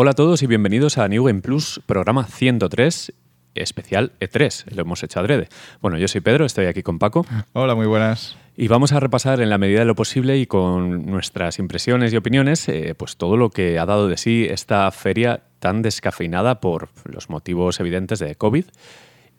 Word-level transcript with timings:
Hola 0.00 0.12
a 0.12 0.14
todos 0.14 0.44
y 0.44 0.46
bienvenidos 0.46 0.96
a 0.96 1.08
New 1.08 1.24
Game 1.24 1.40
Plus, 1.40 1.80
programa 1.84 2.24
103, 2.24 3.12
especial 3.56 4.12
E3. 4.20 4.70
Lo 4.72 4.82
hemos 4.82 5.02
hecho 5.02 5.18
adrede. 5.18 5.48
Bueno, 5.80 5.98
yo 5.98 6.06
soy 6.06 6.20
Pedro, 6.20 6.46
estoy 6.46 6.66
aquí 6.66 6.84
con 6.84 7.00
Paco. 7.00 7.26
Hola, 7.52 7.74
muy 7.74 7.86
buenas. 7.86 8.36
Y 8.56 8.68
vamos 8.68 8.92
a 8.92 9.00
repasar 9.00 9.40
en 9.40 9.50
la 9.50 9.58
medida 9.58 9.80
de 9.80 9.86
lo 9.86 9.96
posible 9.96 10.38
y 10.38 10.46
con 10.46 11.04
nuestras 11.06 11.58
impresiones 11.58 12.12
y 12.12 12.16
opiniones, 12.16 12.68
eh, 12.68 12.94
pues 12.96 13.16
todo 13.16 13.36
lo 13.36 13.50
que 13.50 13.80
ha 13.80 13.86
dado 13.86 14.06
de 14.06 14.16
sí 14.18 14.46
esta 14.48 14.88
feria 14.92 15.42
tan 15.58 15.82
descafeinada 15.82 16.60
por 16.60 16.90
los 17.02 17.28
motivos 17.28 17.80
evidentes 17.80 18.20
de 18.20 18.36
COVID 18.36 18.66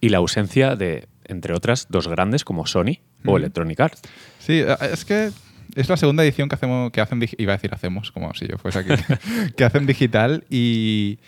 y 0.01 0.09
la 0.09 0.17
ausencia 0.17 0.75
de, 0.75 1.07
entre 1.23 1.53
otras, 1.53 1.87
dos 1.89 2.09
grandes 2.09 2.43
como 2.43 2.67
Sony 2.67 2.99
o 3.25 3.37
Electronic 3.37 3.79
Arts. 3.79 4.01
Sí, 4.39 4.59
eh, 4.59 4.75
es 4.91 5.05
que 5.05 5.31
es 5.75 5.89
la 5.89 5.97
segunda 5.97 6.23
edición 6.23 6.49
que 6.49 6.55
hacemos, 6.55 6.91
que 6.91 7.01
hacen, 7.01 7.23
iba 7.37 7.53
a 7.53 7.57
decir 7.57 7.73
hacemos, 7.73 8.11
como 8.11 8.33
si 8.33 8.47
yo 8.47 8.57
fuese 8.57 8.79
aquí, 8.79 8.93
que 9.55 9.63
hacen 9.63 9.85
digital 9.85 10.43
y, 10.49 11.19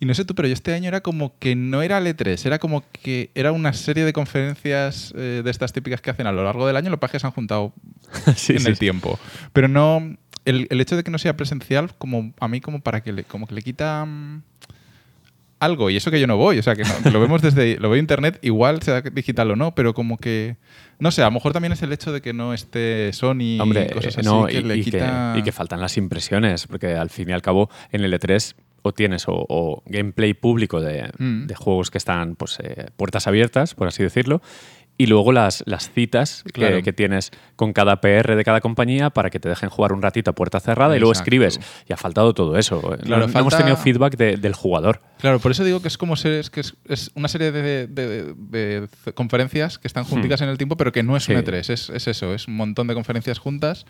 y 0.00 0.06
no 0.06 0.14
sé 0.14 0.24
tú, 0.24 0.34
pero 0.34 0.48
yo 0.48 0.54
este 0.54 0.72
año 0.72 0.88
era 0.88 1.00
como 1.02 1.38
que 1.38 1.54
no 1.54 1.82
era 1.82 1.98
el 1.98 2.06
E3, 2.06 2.46
era 2.46 2.58
como 2.58 2.82
que 2.90 3.30
era 3.34 3.52
una 3.52 3.72
serie 3.72 4.04
de 4.04 4.12
conferencias 4.12 5.12
eh, 5.16 5.42
de 5.44 5.50
estas 5.50 5.72
típicas 5.72 6.00
que 6.00 6.10
hacen 6.10 6.26
a 6.26 6.32
lo 6.32 6.42
largo 6.44 6.66
del 6.66 6.76
año, 6.76 6.90
lo 6.90 6.96
que 6.96 7.00
pasa 7.00 7.08
es 7.08 7.12
que 7.12 7.20
se 7.20 7.26
han 7.26 7.32
juntado 7.32 7.72
Sí, 8.36 8.54
en 8.54 8.60
sí, 8.60 8.68
el 8.68 8.74
sí. 8.74 8.80
tiempo. 8.80 9.18
Pero 9.52 9.68
no, 9.68 10.16
el, 10.44 10.66
el 10.70 10.80
hecho 10.80 10.96
de 10.96 11.04
que 11.04 11.10
no 11.10 11.18
sea 11.18 11.36
presencial, 11.36 11.94
como 11.98 12.32
a 12.40 12.48
mí 12.48 12.60
como 12.60 12.80
para 12.80 13.02
que 13.02 13.12
le, 13.12 13.24
como 13.24 13.46
que 13.46 13.54
le 13.54 13.62
quita 13.62 14.04
mm, 14.06 14.42
algo, 15.60 15.90
y 15.90 15.96
eso 15.96 16.10
que 16.10 16.18
yo 16.18 16.26
no 16.26 16.36
voy, 16.38 16.58
o 16.58 16.62
sea, 16.62 16.74
que, 16.74 16.82
no, 16.84 17.02
que 17.02 17.10
lo 17.10 17.20
vemos 17.20 17.42
desde, 17.42 17.78
lo 17.78 17.90
veo 17.90 18.00
internet, 18.00 18.38
igual 18.42 18.82
sea 18.82 19.02
digital 19.02 19.50
o 19.50 19.56
no, 19.56 19.74
pero 19.74 19.92
como 19.92 20.16
que, 20.16 20.56
no 21.00 21.10
sé, 21.10 21.22
a 21.22 21.26
lo 21.26 21.32
mejor 21.32 21.52
también 21.52 21.72
es 21.72 21.82
el 21.82 21.92
hecho 21.92 22.12
de 22.12 22.20
que 22.20 22.32
no 22.32 22.54
esté 22.54 23.12
Sony 23.12 23.58
Hombre, 23.60 23.88
y 23.90 23.94
cosas 23.94 24.16
eh, 24.16 24.20
así 24.20 24.28
no, 24.28 24.46
que 24.46 24.58
y, 24.58 24.62
le 24.62 24.76
y 24.76 24.84
quita... 24.84 25.32
que, 25.34 25.40
y 25.40 25.42
que 25.42 25.52
faltan 25.52 25.80
las 25.80 25.96
impresiones, 25.96 26.66
porque 26.66 26.94
al 26.94 27.10
fin 27.10 27.28
y 27.30 27.32
al 27.32 27.42
cabo 27.42 27.70
en 27.90 28.02
el 28.04 28.12
E3 28.12 28.54
o 28.82 28.92
tienes 28.92 29.28
o, 29.28 29.32
o 29.48 29.82
gameplay 29.86 30.32
público 30.34 30.80
de, 30.80 31.10
Mm. 31.18 31.46
de 31.46 31.54
juegos 31.54 31.90
que 31.90 31.98
están 31.98 32.34
pues 32.36 32.58
eh, 32.62 32.86
puertas 32.96 33.26
abiertas, 33.26 33.74
por 33.74 33.88
así 33.88 34.02
decirlo, 34.02 34.40
y 35.02 35.06
luego 35.06 35.32
las, 35.32 35.62
las 35.66 35.90
citas 35.90 36.42
que- 36.44 36.52
Claro. 36.52 36.82
que, 36.82 36.92
tienes 36.92 37.30
con 37.56 37.72
cada 37.72 38.00
PR 38.02 38.36
de 38.36 38.44
cada 38.44 38.60
compañía 38.60 39.08
para 39.10 39.30
que 39.30 39.40
te 39.40 39.48
dejen 39.48 39.70
jugar 39.70 39.92
un 39.92 40.02
ratito 40.02 40.30
a 40.30 40.34
puerta 40.34 40.60
cerrada 40.60 40.94
y 40.96 41.00
luego 41.00 41.12
escribes. 41.12 41.58
Y 41.88 41.92
ha 41.92 41.96
faltado 41.96 42.34
todo 42.34 42.58
eso. 42.58 42.80
No- 42.82 42.96
Claro, 42.98 43.26
no, 43.28 43.38
hemos 43.38 43.56
tenido 43.56 43.76
feedback 43.76 44.16
de- 44.16 44.36
del 44.36 44.52
jugador. 44.54 45.00
Claro, 45.18 45.38
por 45.38 45.52
eso 45.52 45.64
digo 45.64 45.80
que 45.80 45.88
es 45.88 45.96
como 45.96 46.16
ser, 46.16 46.32
es 46.32 46.50
que 46.50 46.60
es, 46.60 46.74
es 46.86 47.10
una 47.14 47.28
serie 47.28 47.50
de, 47.52 47.86
de- 47.86 48.34
de 48.36 48.88
c- 49.04 49.12
conferencias 49.14 49.78
que 49.78 49.88
están 49.88 50.04
juntitas 50.04 50.40
en 50.42 50.48
el 50.50 50.58
tiempo, 50.58 50.76
pero 50.76 50.92
que 50.92 51.02
no 51.02 51.16
es 51.16 51.24
Hmm. 51.28 51.32
Sí. 51.32 51.34
un 51.34 51.44
E3, 51.44 51.70
es, 51.70 51.88
es 51.90 52.06
eso, 52.08 52.34
es 52.34 52.46
un 52.48 52.56
montón 52.56 52.86
de 52.86 52.94
conferencias 52.94 53.38
juntas 53.38 53.86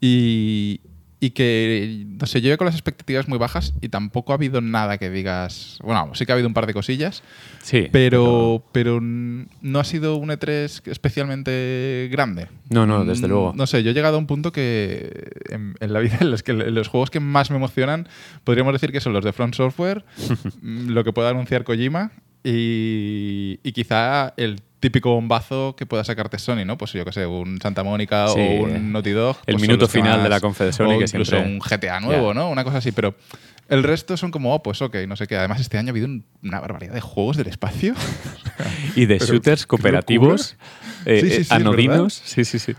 y, 0.00 0.80
y 1.20 1.30
que, 1.30 2.04
no 2.06 2.26
sé, 2.26 2.40
yo 2.40 2.56
con 2.58 2.66
las 2.66 2.74
expectativas 2.76 3.26
muy 3.26 3.38
bajas 3.38 3.74
y 3.80 3.88
tampoco 3.88 4.32
ha 4.32 4.36
habido 4.36 4.60
nada 4.60 4.98
que 4.98 5.10
digas, 5.10 5.78
bueno, 5.82 6.12
sí 6.14 6.24
que 6.24 6.30
ha 6.32 6.34
habido 6.34 6.46
un 6.46 6.54
par 6.54 6.66
de 6.68 6.74
cosillas, 6.74 7.24
Sí. 7.60 7.88
pero, 7.90 8.62
pero 8.72 9.00
no 9.00 9.80
ha 9.80 9.84
sido 9.84 10.14
un 10.16 10.28
E3 10.30 10.82
especialmente 10.88 12.08
grande. 12.12 12.46
No, 12.70 12.86
no, 12.86 13.04
desde 13.04 13.26
Mm, 13.26 13.30
luego. 13.30 13.52
No 13.56 13.66
sé, 13.66 13.82
yo 13.82 13.90
he 13.90 13.94
llegado 13.94 14.14
a 14.16 14.18
un 14.20 14.26
punto 14.28 14.52
que 14.52 15.28
en, 15.50 15.74
en 15.80 15.92
la 15.92 15.98
vida 16.00 16.18
en 16.20 16.30
los, 16.30 16.42
que, 16.44 16.52
en 16.52 16.74
los 16.74 16.86
juegos 16.88 17.10
que 17.10 17.18
más 17.20 17.50
me 17.50 17.56
emocionan 17.56 18.08
podríamos 18.44 18.72
decir 18.72 18.92
que 18.92 19.00
son 19.00 19.12
los 19.12 19.24
de 19.24 19.32
Front 19.32 19.54
Software, 19.54 20.04
mm, 20.62 20.90
lo 20.90 21.02
que 21.02 21.12
pueda 21.12 21.30
anunciar 21.30 21.64
Kojima 21.64 22.12
y, 22.44 23.58
y 23.62 23.72
quizá 23.72 24.34
el 24.36 24.60
típico 24.80 25.10
bombazo 25.10 25.74
que 25.76 25.86
pueda 25.86 26.04
sacarte 26.04 26.38
Sony, 26.38 26.64
¿no? 26.64 26.78
Pues 26.78 26.92
yo 26.92 27.04
que 27.04 27.12
sé, 27.12 27.26
un 27.26 27.60
Santa 27.60 27.82
Mónica 27.82 28.28
Sí, 28.28 28.38
o 28.38 28.64
un 28.64 28.92
Naughty 28.92 29.10
Dog. 29.10 29.36
el 29.46 29.54
pues 29.56 29.62
minuto 29.62 29.88
final 29.88 30.22
de 30.22 30.28
la 30.28 30.40
confe 30.40 30.64
de 30.64 30.72
Sony 30.72 30.84
o 30.94 30.98
que 30.98 31.04
incluso 31.04 31.32
siempre- 31.32 31.52
un 31.52 31.58
GTA 31.58 32.00
nuevo. 32.00 32.32
¿no? 32.34 32.48
Una 32.50 32.62
cosa 32.64 32.78
así, 32.78 32.92
pero 32.92 33.14
el 33.68 33.82
resto 33.82 34.16
son 34.16 34.30
como, 34.30 34.54
oh, 34.54 34.62
pues 34.62 34.80
ok, 34.80 34.94
no 35.08 35.16
sé 35.16 35.26
qué. 35.26 35.36
Además 35.36 35.60
este 35.60 35.78
año 35.78 35.88
ha 35.88 35.90
habido 35.90 36.06
un- 36.06 36.24
una 36.42 36.60
barbaridad 36.60 36.94
de 36.94 37.00
juegos 37.00 37.36
del 37.36 37.48
espacio. 37.48 37.94
Y 38.96 39.06
de 39.06 39.18
Pero, 39.18 39.32
shooters 39.34 39.66
cooperativos, 39.66 40.56
eh, 41.06 41.20
Sí, 41.20 41.30
sí, 41.30 41.42
eh, 41.42 41.46
anodinos. 41.50 42.14
Sí, 42.24 42.44
sí, 42.44 42.58
sí. 42.58 42.74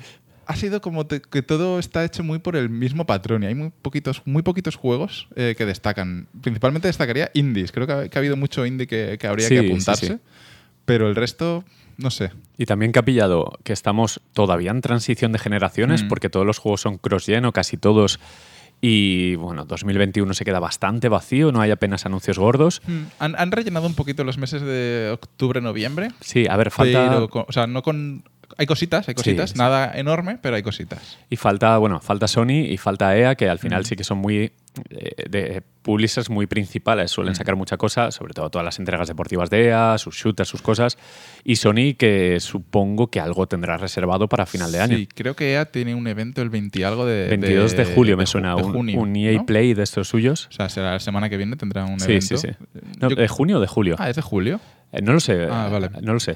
ha 0.45 0.55
sido 0.55 0.81
como 0.81 1.05
te- 1.05 1.21
que 1.21 1.41
todo 1.41 1.79
está 1.79 2.03
hecho 2.03 2.23
muy 2.23 2.39
por 2.39 2.55
el 2.55 2.69
mismo 2.69 3.05
patrón 3.05 3.43
y 3.43 3.45
hay 3.47 3.55
muy 3.55 3.71
poquitos, 3.81 4.21
muy 4.25 4.41
poquitos 4.41 4.75
juegos 4.75 5.27
eh, 5.35 5.53
que 5.57 5.65
destacan. 5.65 6.27
Principalmente 6.41 6.87
destacaría 6.87 7.29
indies. 7.33 7.71
Creo 7.71 7.85
que 7.87 7.93
ha, 7.93 8.09
que 8.09 8.17
ha 8.17 8.19
habido 8.19 8.35
mucho 8.35 8.65
indie 8.65 8.87
que, 8.87 9.17
que 9.19 9.27
habría 9.27 9.47
Sí, 9.47 9.55
que 9.55 9.61
sí, 9.61 9.67
apuntarse. 9.67 10.07
sí. 10.07 10.17
Pero 10.85 11.07
el 11.07 11.15
resto, 11.15 11.63
no 11.99 12.09
sé. 12.11 12.31
Y 12.57 12.65
también 12.65 12.91
que 12.91 12.99
ha 12.99 13.03
pillado 13.05 13.53
que 13.63 13.73
estamos 13.73 14.21
todavía 14.33 14.71
en 14.71 14.81
transición 14.81 15.31
de 15.31 15.39
generaciones, 15.39 16.03
Mm. 16.03 16.07
porque 16.07 16.29
todos 16.29 16.45
los 16.45 16.57
juegos 16.57 16.81
son 16.81 16.97
cross-gen 16.97 17.45
o 17.45 17.51
casi 17.53 17.77
todos. 17.77 18.19
Y 18.81 19.35
bueno, 19.35 19.65
2021 19.65 20.33
se 20.33 20.45
queda 20.45 20.59
bastante 20.59 21.09
vacío, 21.09 21.51
no 21.51 21.59
hay 21.59 21.69
apenas 21.71 22.05
anuncios 22.05 22.39
gordos. 22.39 22.81
Hmm, 22.87 23.03
Han, 23.19 23.35
han 23.37 23.51
rellenado 23.51 23.85
un 23.87 23.93
poquito 23.93 24.23
los 24.23 24.37
meses 24.37 24.61
de 24.61 25.09
octubre, 25.13 25.59
noviembre. 25.59 26.09
Sí, 26.21 26.45
a 26.49 26.55
ver, 26.55 26.71
falta. 26.71 27.09
Pero, 27.09 27.29
con- 27.29 27.45
o 27.47 27.51
sea, 27.51 27.67
no 27.67 27.81
con. 27.81 28.23
Hay 28.57 28.65
cositas, 28.65 29.07
hay 29.07 29.15
cositas. 29.15 29.51
sí. 29.51 29.57
Nada 29.57 29.91
enorme, 29.97 30.37
pero 30.41 30.55
hay 30.55 30.63
cositas. 30.63 31.17
Y 31.29 31.35
falta, 31.35 31.77
bueno, 31.77 31.99
falta 31.99 32.27
Sony 32.27 32.65
y 32.69 32.77
falta 32.77 33.15
EA, 33.17 33.35
que 33.35 33.47
al 33.49 33.59
final 33.59 33.81
Mm. 33.81 33.85
sí 33.85 33.95
que 33.97 34.03
son 34.05 34.17
muy. 34.19 34.51
Eh, 34.89 35.29
de 35.29 35.63
publishers 35.81 36.29
muy 36.29 36.45
principales, 36.47 37.09
suelen 37.11 37.31
Mm. 37.33 37.35
sacar 37.35 37.55
mucha 37.55 37.77
cosa, 37.77 38.11
sobre 38.11 38.33
todo 38.33 38.49
todas 38.49 38.65
las 38.65 38.79
entregas 38.79 39.07
deportivas 39.07 39.49
de 39.49 39.67
EA, 39.67 39.97
sus 39.97 40.15
shooters, 40.15 40.47
sus 40.47 40.61
cosas. 40.61 40.97
Y 41.43 41.55
Sony, 41.55 41.95
que 41.97 42.39
supongo 42.39 43.07
que 43.07 43.19
algo 43.19 43.47
tendrá 43.47 43.77
reservado 43.77 44.27
para 44.27 44.45
final 44.45 44.71
de 44.71 44.79
año. 44.81 44.97
Sí, 44.97 45.07
creo 45.07 45.35
que 45.35 45.53
EA 45.53 45.65
tiene 45.65 45.95
un 45.95 46.05
evento 46.07 46.41
el 46.41 46.49
20 46.49 46.79
y 46.79 46.83
algo 46.83 47.05
de. 47.05 47.27
22 47.29 47.75
de, 47.75 47.85
julio 47.85 48.17
me 48.17 48.25
suena, 48.25 48.55
un, 48.55 48.73
junio, 48.73 48.99
un 48.99 49.15
EA 49.15 49.33
¿no? 49.37 49.45
Play 49.45 49.73
de 49.73 49.83
estos 49.83 50.07
suyos. 50.09 50.47
O 50.49 50.51
sea, 50.53 50.69
será 50.69 50.91
la 50.93 50.99
semana 50.99 51.29
que 51.29 51.37
viene 51.37 51.55
tendrá 51.55 51.85
un 51.85 51.99
Sí, 51.99 52.11
evento. 52.11 52.37
sí, 52.37 52.47
sí. 52.49 52.49
No, 52.99 53.09
Yo- 53.09 53.15
¿De 53.15 53.27
junio 53.27 53.57
o 53.57 53.61
de 53.61 53.67
julio? 53.67 53.95
ah, 53.99 54.09
es 54.09 54.15
de 54.15 54.21
julio. 54.21 54.59
Eh, 54.91 55.01
no 55.03 55.13
lo 55.13 55.19
sé. 55.19 55.47
Ah, 55.51 55.69
vale. 55.71 55.85
eh, 55.87 55.99
No 56.01 56.13
lo 56.13 56.19
sé. 56.19 56.35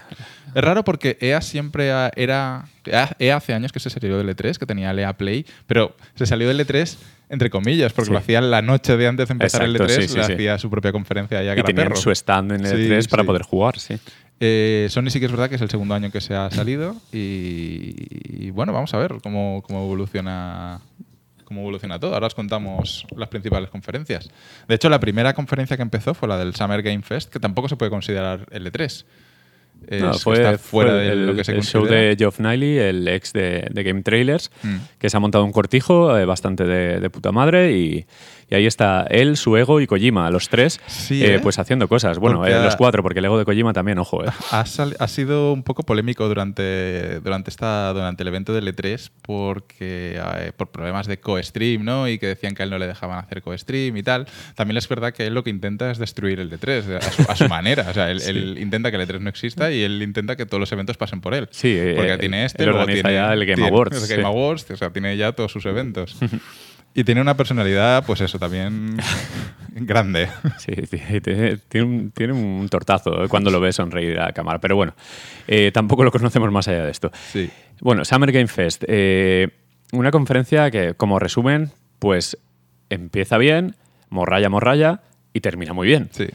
Es 0.53 0.63
raro 0.63 0.83
porque 0.83 1.17
EA 1.21 1.41
siempre 1.41 1.87
era. 1.87 2.11
EA, 2.85 3.09
EA 3.17 3.35
hace 3.35 3.53
años 3.53 3.71
que 3.71 3.79
se 3.79 3.89
salió 3.89 4.17
del 4.17 4.29
E3, 4.29 4.57
que 4.59 4.65
tenía 4.67 4.91
el 4.91 4.99
EA 4.99 5.13
Play, 5.17 5.45
pero 5.65 5.95
se 6.15 6.25
salió 6.27 6.47
del 6.47 6.59
E3 6.59 6.97
entre 7.33 7.49
comillas, 7.49 7.91
porque 7.91 8.07
Sí. 8.07 8.11
lo 8.13 8.19
hacía 8.19 8.39
la 8.41 8.61
noche 8.61 8.95
de 8.95 9.07
antes 9.07 9.27
de 9.27 9.31
empezar 9.33 9.63
Exacto, 9.63 9.83
el 9.83 9.89
E3, 9.89 10.01
sí, 10.03 10.07
sí, 10.07 10.19
hacía 10.19 10.57
su 10.57 10.69
propia 10.69 10.91
conferencia 10.91 11.39
ahí 11.39 11.47
a 11.49 11.57
Y 11.59 11.63
tenían 11.63 11.95
su 11.95 12.11
stand 12.11 12.53
en 12.53 12.65
el 12.65 12.77
Sí, 12.77 12.87
3 12.87 13.07
para 13.07 13.23
poder 13.23 13.41
jugar, 13.41 13.79
sí. 13.79 13.95
Eh, 14.39 14.87
Sony 14.89 15.09
sí 15.09 15.19
que 15.19 15.25
es 15.25 15.31
verdad 15.31 15.49
que 15.49 15.55
es 15.55 15.61
el 15.61 15.69
segundo 15.69 15.93
año 15.95 16.11
que 16.11 16.19
se 16.21 16.33
ha 16.35 16.49
salido 16.51 16.95
y, 17.11 17.93
y 18.45 18.49
bueno, 18.51 18.73
vamos 18.73 18.93
a 18.93 18.97
ver 18.97 19.15
cómo, 19.23 19.63
cómo 19.65 19.83
evoluciona 19.83 20.79
cómo 21.45 21.61
evoluciona 21.61 21.99
todo. 21.99 22.13
Ahora 22.13 22.27
os 22.27 22.35
contamos 22.35 23.05
las 23.15 23.29
principales 23.29 23.69
conferencias. 23.69 24.29
De 24.67 24.75
hecho, 24.75 24.89
la 24.89 24.99
primera 24.99 25.33
conferencia 25.33 25.75
que 25.77 25.83
empezó 25.83 26.13
fue 26.13 26.27
la 26.27 26.37
del 26.37 26.55
Summer 26.55 26.81
Game 26.81 27.03
Fest, 27.03 27.31
que 27.31 27.39
tampoco 27.39 27.67
se 27.69 27.75
puede 27.75 27.89
considerar 27.91 28.47
el 28.51 28.65
E3. 28.71 29.05
Es- 29.87 30.01
No, 30.01 30.13
fue, 30.13 30.35
está 30.35 30.57
fuera 30.57 30.91
fue 30.91 30.99
de 31.01 31.11
el, 31.11 31.25
lo 31.27 31.35
que 31.35 31.43
se 31.43 31.51
el 31.53 31.63
show 31.63 31.85
de 31.85 32.15
Geoff 32.17 32.39
Niley, 32.39 32.77
el 32.77 33.07
ex 33.07 33.33
de, 33.33 33.67
de 33.71 33.83
Game 33.83 34.01
Trailers, 34.03 34.51
Mm. 34.63 34.75
que 34.99 35.09
se 35.09 35.17
ha 35.17 35.19
montado 35.19 35.43
un 35.45 35.51
cortijo 35.51 36.17
eh, 36.17 36.25
bastante 36.25 36.63
de, 36.65 36.99
de 36.99 37.09
puta 37.09 37.31
madre 37.31 37.71
y, 37.73 38.05
y 38.53 38.55
ahí 38.55 38.65
está 38.67 39.07
él, 39.09 39.35
su 39.35 39.57
ego 39.57 39.81
y 39.81 39.87
Kojima, 39.87 40.29
los 40.29 40.47
tres, 40.47 40.79
Sí, 40.85 41.23
eh, 41.23 41.35
¿eh? 41.35 41.39
pues 41.39 41.57
haciendo 41.57 41.87
cosas. 41.87 42.19
Bueno, 42.19 42.45
eh, 42.45 42.53
los 42.63 42.75
cuatro, 42.75 43.01
porque 43.01 43.17
el 43.19 43.25
ego 43.25 43.37
de 43.39 43.45
Kojima 43.45 43.73
también, 43.73 43.97
ojo. 43.97 44.23
eh. 44.23 44.29
Ha, 44.51 44.59
ha 44.99 45.07
sido 45.07 45.51
un 45.53 45.63
poco 45.63 45.83
polémico 45.83 46.27
durante, 46.27 47.19
durante, 47.21 47.49
esta, 47.49 47.91
durante 47.93 48.21
el 48.23 48.27
evento 48.27 48.53
del 48.53 48.67
E3 48.67 49.09
porque 49.21 50.19
eh, 50.19 50.51
por 50.55 50.69
problemas 50.71 51.07
de 51.07 51.19
co-stream, 51.19 51.83
¿no? 51.83 52.07
Y 52.07 52.19
que 52.19 52.27
decían 52.27 52.53
que 52.53 52.61
a 52.61 52.65
él 52.65 52.69
no 52.69 52.77
le 52.77 52.85
dejaban 52.87 53.17
hacer 53.17 53.41
co-stream 53.41 53.97
y 53.97 54.03
tal. 54.03 54.27
También 54.55 54.77
es 54.77 54.87
verdad 54.87 55.13
que 55.13 55.25
él 55.27 55.33
lo 55.33 55.43
que 55.43 55.49
intenta 55.49 55.89
es 55.89 55.97
destruir 55.97 56.39
el 56.39 56.51
E3 56.51 56.97
a 56.97 57.01
su, 57.01 57.31
a 57.31 57.35
su 57.35 57.47
manera. 57.49 57.87
O 57.89 57.93
sea, 57.93 58.11
él, 58.11 58.19
Sí. 58.19 58.29
él 58.29 58.57
intenta 58.59 58.91
que 58.91 58.97
el 58.97 59.07
E3 59.07 59.19
no 59.19 59.29
exista 59.29 59.71
y 59.71 59.81
él 59.81 60.01
intenta 60.03 60.35
que 60.35 60.45
todos 60.45 60.59
los 60.59 60.71
eventos 60.71 60.97
pasen 60.97 61.21
por 61.21 61.33
él. 61.33 61.47
Sí, 61.51 61.69
eh, 61.75 61.93
porque 61.95 62.13
eh, 62.13 62.17
tiene 62.19 62.45
este, 62.45 62.63
luego 62.65 62.81
organiza 62.81 63.07
tiene, 63.07 63.17
ya 63.17 63.33
el 63.33 63.39
Game 63.45 63.55
tiene 63.55 63.69
Awards, 63.69 63.95
el 64.03 64.07
Game 64.09 64.21
sí. 64.21 64.27
Awards, 64.27 64.71
o 64.71 64.77
sea, 64.77 64.89
tiene 64.91 65.17
ya 65.17 65.31
todos 65.31 65.51
sus 65.51 65.65
eventos. 65.65 66.17
Y 66.95 67.03
tiene 67.03 67.21
una 67.21 67.35
personalidad, 67.35 68.05
pues 68.05 68.21
eso, 68.21 68.37
también 68.37 68.97
grande. 69.69 70.29
Sí, 70.59 70.73
tiene, 71.19 71.57
tiene 71.57 71.87
un, 71.87 72.11
tiene 72.11 72.33
un 72.33 72.69
tortazo 72.69 73.23
eh, 73.23 73.27
cuando 73.27 73.49
lo 73.49 73.59
ves 73.59 73.77
sonreír 73.77 74.19
a 74.19 74.25
la 74.27 74.31
cámara. 74.33 74.59
Pero 74.59 74.75
bueno, 74.75 74.93
eh, 75.47 75.71
tampoco 75.71 76.03
lo 76.03 76.11
conocemos 76.11 76.51
más 76.51 76.67
allá 76.67 76.85
de 76.85 76.91
esto. 76.91 77.11
Sí. 77.31 77.49
Bueno, 77.81 78.05
Summer 78.05 78.31
Game 78.31 78.47
Fest. 78.47 78.83
eh, 78.87 79.49
una 79.91 80.11
conferencia 80.11 80.71
que, 80.71 80.95
como 80.95 81.19
resumen, 81.19 81.71
pues 81.99 82.37
empieza 82.89 83.37
bien, 83.37 83.75
morralla, 84.09 84.49
morralla, 84.49 85.01
y 85.33 85.41
termina 85.41 85.73
muy 85.73 85.87
bien. 85.87 86.09
Sí. 86.11 86.27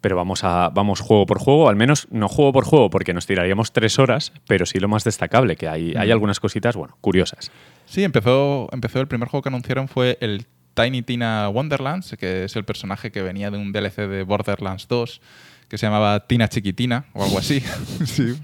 Pero 0.00 0.16
vamos, 0.16 0.44
a, 0.44 0.68
vamos 0.68 1.00
juego 1.00 1.26
por 1.26 1.38
juego, 1.38 1.68
al 1.68 1.76
menos 1.76 2.06
no 2.10 2.28
juego 2.28 2.52
por 2.52 2.64
juego, 2.64 2.90
porque 2.90 3.14
nos 3.14 3.26
tiraríamos 3.26 3.72
tres 3.72 3.98
horas, 3.98 4.32
pero 4.46 4.66
sí 4.66 4.78
lo 4.78 4.88
más 4.88 5.04
destacable, 5.04 5.56
que 5.56 5.68
hay, 5.68 5.94
hay 5.96 6.10
algunas 6.10 6.38
cositas, 6.38 6.76
bueno, 6.76 6.96
curiosas. 7.00 7.50
Sí, 7.86 8.04
empezó, 8.04 8.68
empezó 8.72 9.00
el 9.00 9.08
primer 9.08 9.28
juego 9.28 9.42
que 9.42 9.48
anunciaron 9.48 9.88
fue 9.88 10.18
el 10.20 10.46
Tiny 10.74 11.02
Tina 11.02 11.48
Wonderlands, 11.48 12.16
que 12.18 12.44
es 12.44 12.54
el 12.54 12.64
personaje 12.64 13.10
que 13.10 13.22
venía 13.22 13.50
de 13.50 13.58
un 13.58 13.72
DLC 13.72 14.06
de 14.06 14.22
Borderlands 14.22 14.86
2, 14.88 15.20
que 15.68 15.78
se 15.78 15.86
llamaba 15.86 16.26
Tina 16.26 16.48
Chiquitina 16.48 17.06
o 17.12 17.24
algo 17.24 17.38
así. 17.38 17.60
sí, 18.04 18.34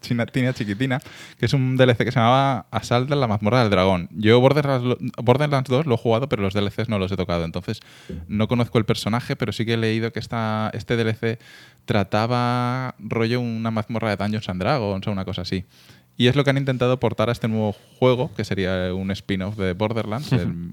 Tina, 0.00 0.26
Tina 0.26 0.52
Chiquitina, 0.52 1.00
que 1.38 1.46
es 1.46 1.52
un 1.52 1.76
DLC 1.76 1.98
que 1.98 2.12
se 2.12 2.18
llamaba 2.18 2.66
Asalt 2.70 3.10
en 3.10 3.20
la 3.20 3.28
mazmorra 3.28 3.60
del 3.60 3.70
dragón. 3.70 4.08
Yo 4.12 4.40
Borderlands, 4.40 4.98
Borderlands 5.22 5.70
2 5.70 5.86
lo 5.86 5.94
he 5.94 5.98
jugado, 5.98 6.28
pero 6.28 6.42
los 6.42 6.54
DLCs 6.54 6.88
no 6.88 6.98
los 6.98 7.12
he 7.12 7.16
tocado. 7.16 7.44
Entonces 7.44 7.80
no 8.26 8.48
conozco 8.48 8.78
el 8.78 8.84
personaje, 8.84 9.36
pero 9.36 9.52
sí 9.52 9.64
que 9.64 9.74
he 9.74 9.76
leído 9.76 10.12
que 10.12 10.18
esta, 10.18 10.70
este 10.74 10.96
DLC 10.96 11.38
trataba 11.84 12.94
rollo 12.98 13.40
una 13.40 13.70
mazmorra 13.70 14.10
de 14.10 14.16
Dungeons 14.16 14.48
and 14.48 14.60
Dragons 14.60 15.06
o 15.06 15.12
una 15.12 15.24
cosa 15.24 15.42
así. 15.42 15.64
Y 16.16 16.28
es 16.28 16.36
lo 16.36 16.44
que 16.44 16.50
han 16.50 16.58
intentado 16.58 16.98
portar 17.00 17.28
a 17.28 17.32
este 17.32 17.48
nuevo 17.48 17.74
juego, 17.98 18.32
que 18.36 18.44
sería 18.44 18.94
un 18.94 19.10
spin-off 19.10 19.56
de 19.56 19.72
Borderlands, 19.72 20.32
el 20.32 20.72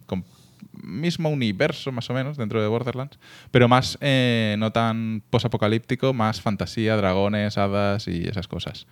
mismo 0.84 1.30
universo 1.30 1.92
más 1.92 2.10
o 2.10 2.14
menos 2.14 2.38
dentro 2.38 2.62
de 2.62 2.68
Borderlands, 2.68 3.20
pero 3.52 3.68
más 3.68 3.98
eh, 4.02 4.56
no 4.60 4.72
tan 4.72 5.24
posapocalíptico, 5.30 6.14
más 6.14 6.42
fantasía, 6.42 6.96
dragones, 6.98 7.58
hadas 7.58 8.08
y 8.08 8.28
esas 8.28 8.48
cosas. 8.48 8.88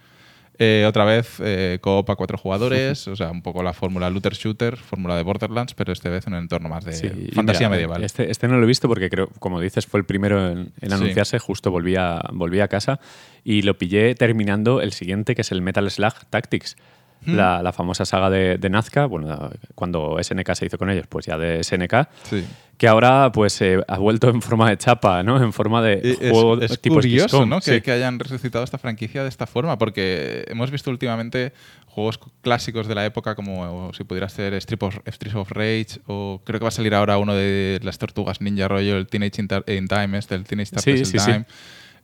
Eh, 0.61 0.83
otra 0.85 1.05
vez, 1.05 1.37
eh, 1.39 1.77
coop 1.79 2.09
a 2.09 2.17
cuatro 2.17 2.37
jugadores, 2.37 3.07
o 3.07 3.15
sea, 3.15 3.31
un 3.31 3.41
poco 3.41 3.63
la 3.63 3.71
fórmula 3.71 4.09
looter 4.09 4.33
shooter, 4.33 4.75
fórmula 4.75 5.15
de 5.15 5.23
Borderlands, 5.23 5.73
pero 5.73 5.93
esta 5.93 6.09
vez 6.09 6.27
en 6.27 6.33
un 6.33 6.39
entorno 6.39 6.67
más 6.67 6.83
de 6.83 6.91
Sí, 6.91 7.07
fantasía 7.33 7.69
mira, 7.69 7.77
medieval. 7.77 8.03
Este, 8.03 8.29
este 8.29 8.49
no 8.49 8.57
lo 8.57 8.63
he 8.63 8.67
visto 8.67 8.89
porque 8.89 9.09
creo, 9.09 9.27
como 9.39 9.61
dices, 9.61 9.85
fue 9.85 10.01
el 10.01 10.05
primero 10.05 10.49
en, 10.51 10.73
en 10.81 10.89
Sí. 10.89 10.93
anunciarse. 10.95 11.39
Justo 11.39 11.71
volví 11.71 11.95
a, 11.95 12.21
volví 12.33 12.59
a 12.59 12.67
casa 12.67 12.99
y 13.45 13.61
lo 13.61 13.77
pillé 13.77 14.15
terminando 14.15 14.81
el 14.81 14.91
siguiente, 14.91 15.33
que 15.33 15.43
es 15.43 15.51
el 15.53 15.61
Metal 15.61 15.89
Slug 15.89 16.25
Tactics. 16.29 16.75
Hmm. 17.25 17.35
La, 17.35 17.61
la 17.61 17.73
famosa 17.73 18.05
saga 18.05 18.29
de, 18.29 18.57
de 18.57 18.69
Nazca, 18.69 19.05
bueno, 19.05 19.49
cuando 19.75 20.17
SNK 20.21 20.53
se 20.55 20.65
hizo 20.67 20.77
con 20.77 20.89
ellos, 20.89 21.05
pues 21.07 21.25
ya 21.25 21.37
de 21.37 21.61
SNK, 21.63 22.07
Sí. 22.23 22.45
que 22.77 22.87
ahora 22.87 23.29
pues 23.33 23.59
eh, 23.61 23.77
ha 23.87 23.97
vuelto 23.97 24.29
en 24.29 24.41
forma 24.41 24.69
de 24.69 24.77
chapa, 24.77 25.21
¿no? 25.21 25.41
En 25.43 25.51
forma 25.51 25.81
de 25.81 25.99
Es, 26.01 26.31
juego 26.31 26.61
es 26.61 26.79
tipo 26.79 26.95
curioso 26.95 27.27
XCOM, 27.27 27.49
¿no? 27.49 27.59
sí. 27.61 27.71
que, 27.71 27.81
que 27.81 27.91
hayan 27.91 28.19
resucitado 28.19 28.63
esta 28.63 28.77
franquicia 28.77 29.23
de 29.23 29.29
esta 29.29 29.47
forma, 29.47 29.77
porque 29.77 30.45
hemos 30.47 30.71
visto 30.71 30.89
últimamente 30.91 31.51
juegos 31.87 32.19
clásicos 32.41 32.87
de 32.87 32.95
la 32.95 33.05
época 33.05 33.35
como 33.35 33.91
si 33.93 34.05
pudiera 34.05 34.29
ser 34.29 34.53
Street 34.53 34.81
of, 34.83 34.99
Streets 35.07 35.35
of 35.35 35.51
Rage 35.51 35.99
o 36.07 36.41
creo 36.45 36.59
que 36.59 36.63
va 36.63 36.69
a 36.69 36.71
salir 36.71 36.95
ahora 36.95 37.17
uno 37.17 37.33
de 37.35 37.79
las 37.83 37.97
tortugas 37.97 38.39
ninja 38.39 38.67
rollo, 38.69 38.95
el 38.95 39.07
Teenage 39.07 39.41
in, 39.41 39.47
in 39.75 39.87
Time, 39.89 40.17
este, 40.17 40.35
el 40.35 40.45
Teenage 40.45 40.71
Turtles 40.71 41.09
sí. 41.09 41.17
Time, 41.17 41.45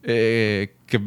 eh, 0.04 0.76
que 0.88 1.00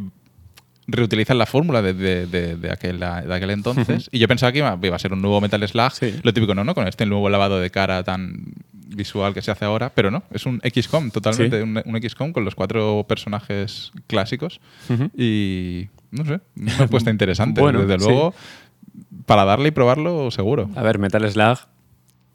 reutilizan 0.91 1.37
la 1.39 1.47
fórmula 1.47 1.83
de, 1.83 1.93
de- 1.93 2.27
de- 2.27 2.57
de 2.57 2.73
aquel, 2.73 2.99
de 2.99 3.35
aquel 3.35 3.51
entonces. 3.51 4.09
Y 4.11 4.19
yo 4.19 4.27
pensaba 4.27 4.51
que 4.53 4.59
iba, 4.59 4.79
iba 4.83 4.97
a 4.97 4.99
ser 4.99 5.13
un 5.13 5.21
nuevo 5.23 5.41
Metal 5.41 5.67
Slug. 5.69 5.93
Sí. 5.93 6.15
Lo 6.23 6.33
típico, 6.33 6.55
no, 6.55 6.65
no, 6.65 6.75
con 6.75 6.89
este 6.89 7.05
nuevo 7.07 7.29
lavado 7.29 7.61
de 7.61 7.71
cara 7.71 8.03
tan 8.03 8.43
visual 8.73 9.35
que 9.35 9.43
se 9.43 9.51
hace 9.51 9.67
ahora, 9.67 9.91
pero 9.95 10.11
no, 10.11 10.23
es 10.33 10.47
un 10.47 10.61
XCOM 10.65 11.11
totalmente, 11.11 11.59
Sí. 11.59 11.63
un, 11.63 11.83
un 11.85 12.03
XCOM 12.03 12.33
con 12.33 12.45
los 12.45 12.55
cuatro 12.55 13.05
personajes 13.07 13.93
clásicos. 14.07 14.61
Y 15.17 15.89
no 16.11 16.25
sé, 16.25 16.41
una 16.57 16.85
apuesta 16.85 17.11
interesante. 17.11 17.61
Bueno, 17.61 17.83
Desde 17.85 17.99
sí. 18.03 18.09
luego, 18.11 18.35
para 19.27 19.45
darle 19.45 19.69
y 19.69 19.73
probarlo, 19.73 20.31
seguro. 20.31 20.71
A 20.75 20.83
ver, 20.83 20.99
Metal 20.99 21.31
Slug 21.31 21.59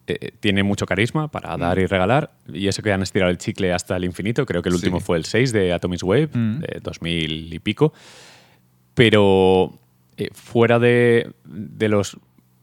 eh, 0.05 0.31
tiene 0.39 0.63
mucho 0.63 0.85
carisma 0.85 1.27
para 1.29 1.57
dar 1.57 1.79
y 1.79 1.85
regalar. 1.87 2.31
Y 2.53 2.67
eso 2.67 2.83
que 2.83 2.91
han 2.93 3.01
estirado 3.01 3.31
el 3.31 3.37
chicle 3.39 3.73
hasta 3.73 3.95
el 3.97 4.03
infinito. 4.05 4.45
Creo 4.45 4.61
que 4.61 4.69
el 4.69 4.75
Mm. 4.75 4.77
Sí. 4.77 4.85
último 4.85 4.99
fue 4.99 5.17
el 5.17 5.25
6 5.25 5.51
de 5.53 5.73
Atomic 5.73 6.03
Wave, 6.03 6.29
Mm. 6.33 6.59
de 6.59 6.79
2000 6.83 7.53
y 7.53 7.59
pico. 7.59 7.93
Pero 8.93 9.73
eh, 10.17 10.29
fuera 10.33 10.79
de, 10.79 11.31
de 11.45 11.89
los. 11.89 12.17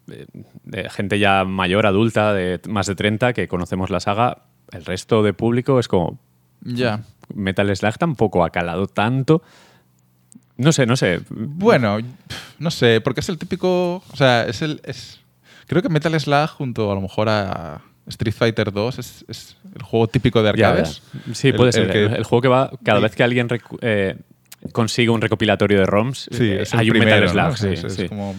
de- 0.06 0.26
de 0.64 0.88
gente 0.90 1.18
ya 1.18 1.44
mayor, 1.44 1.86
adulta, 1.86 2.32
de 2.32 2.60
más 2.68 2.86
de 2.86 2.94
30, 2.94 3.32
que 3.32 3.48
conocemos 3.48 3.90
la 3.90 3.98
saga, 4.00 4.44
el 4.72 4.84
resto 4.84 5.22
de 5.22 5.32
público 5.32 5.78
es 5.80 5.88
como. 5.88 6.18
Ya. 6.62 7.02
Metal 7.34 7.74
Slug 7.76 7.96
tampoco 7.98 8.44
ha 8.44 8.50
calado 8.50 8.86
tanto. 8.86 9.42
No 10.56 10.72
sé, 10.72 10.84
no 10.86 10.96
sé. 10.96 11.20
Bueno, 11.30 11.98
no 12.58 12.70
sé, 12.70 13.00
porque 13.00 13.20
es 13.20 13.28
el 13.28 13.38
típico. 13.38 14.02
O 14.12 14.16
sea, 14.16 14.44
es 14.44 14.62
el. 14.62 14.80
Es, 14.84 15.20
creo 15.66 15.80
que 15.82 15.88
Metal 15.88 16.18
Slug, 16.20 16.48
junto 16.50 16.90
a 16.90 16.94
lo 16.94 17.00
mejor 17.00 17.28
a 17.28 17.80
Street 18.06 18.34
Fighter 18.34 18.70
2, 18.72 18.98
es, 18.98 19.24
es 19.28 19.56
el 19.74 19.82
juego 19.82 20.06
típico 20.08 20.42
de 20.42 20.50
arcades. 20.50 21.02
Sí, 21.32 21.52
puede 21.52 21.68
el 21.70 21.72
ser. 21.72 21.90
que- 21.90 22.04
El, 22.16 22.24
juego 22.24 22.42
que 22.42 22.48
va, 22.48 22.70
cada 22.84 23.00
vez 23.00 23.14
que 23.16 23.22
alguien 23.22 23.48
eh, 23.80 24.16
consigue 24.72 25.10
un 25.10 25.20
recopilatorio 25.20 25.78
de 25.80 25.86
ROMs, 25.86 26.28
Sí, 26.30 26.44
eh, 26.50 26.62
es 26.62 26.74
hay 26.74 26.90
un 26.90 26.98
primero, 26.98 27.26
Metal 27.26 27.28
Slug. 27.58 27.70
¿no? 27.70 27.88
sí, 27.90 28.02
Es- 28.02 28.08
como- 28.08 28.34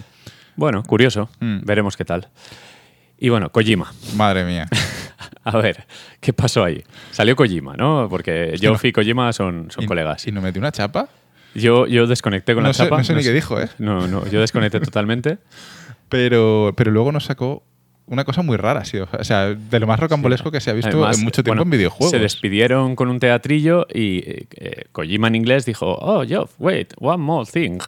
Bueno, 0.55 0.83
curioso. 0.83 1.29
Mm. 1.39 1.59
Veremos 1.63 1.95
qué 1.97 2.05
tal. 2.05 2.27
Y 3.17 3.29
bueno, 3.29 3.51
Kojima. 3.51 3.91
Madre 4.15 4.43
mía. 4.45 4.67
A 5.43 5.57
ver, 5.57 5.85
¿qué 6.19 6.33
pasó 6.33 6.63
ahí? 6.63 6.83
Salió 7.11 7.35
Kojima, 7.35 7.75
¿no? 7.75 8.07
Porque 8.09 8.55
Geoff 8.59 8.83
y 8.85 8.91
Kojima 8.91 9.31
son, 9.33 9.71
son 9.71 9.83
Y- 9.83 9.87
colegas. 9.87 10.27
¿Y 10.27 10.31
no 10.31 10.41
metió 10.41 10.59
una 10.59 10.71
chapa? 10.71 11.07
Yo, 11.55 11.85
yo 11.87 12.07
desconecté 12.07 12.53
con 12.53 12.63
No 12.63 12.69
la 12.69 12.73
sé- 12.73 12.83
chapa. 12.83 12.97
no 12.97 13.03
sé 13.03 13.13
ni 13.15 13.23
sé- 13.23 13.29
qué 13.29 13.33
dijo, 13.35 13.59
¿eh? 13.59 13.69
No, 13.79 14.07
no, 14.07 14.25
yo 14.29 14.39
desconecté 14.41 14.79
totalmente. 14.91 15.37
Pero, 16.09 16.73
pero 16.75 16.91
luego 16.91 17.11
nos 17.11 17.25
sacó 17.25 17.63
una 18.11 18.25
cosa 18.25 18.41
muy 18.41 18.57
rara, 18.57 18.83
sí. 18.83 18.97
O 18.99 19.23
sea, 19.23 19.55
de 19.55 19.79
lo 19.79 19.87
más 19.87 19.97
rocambolesco 19.97 20.51
que 20.51 20.59
se 20.59 20.69
ha 20.69 20.73
visto 20.73 20.89
Además, 20.89 21.17
en 21.17 21.23
mucho 21.23 21.43
tiempo 21.43 21.59
bueno, 21.59 21.73
en 21.73 21.77
videojuegos. 21.77 22.11
Se 22.11 22.19
despidieron 22.19 22.97
con 22.97 23.07
un 23.07 23.19
teatrillo 23.19 23.87
y 23.91 24.17
eh, 24.17 24.47
eh, 24.57 24.85
Kojima 24.91 25.29
en 25.29 25.35
inglés 25.35 25.65
dijo, 25.65 25.95
oh, 25.97 26.25
Geoff, 26.25 26.51
wait, 26.59 26.93
one 26.99 27.23
more 27.23 27.49
thing. 27.49 27.79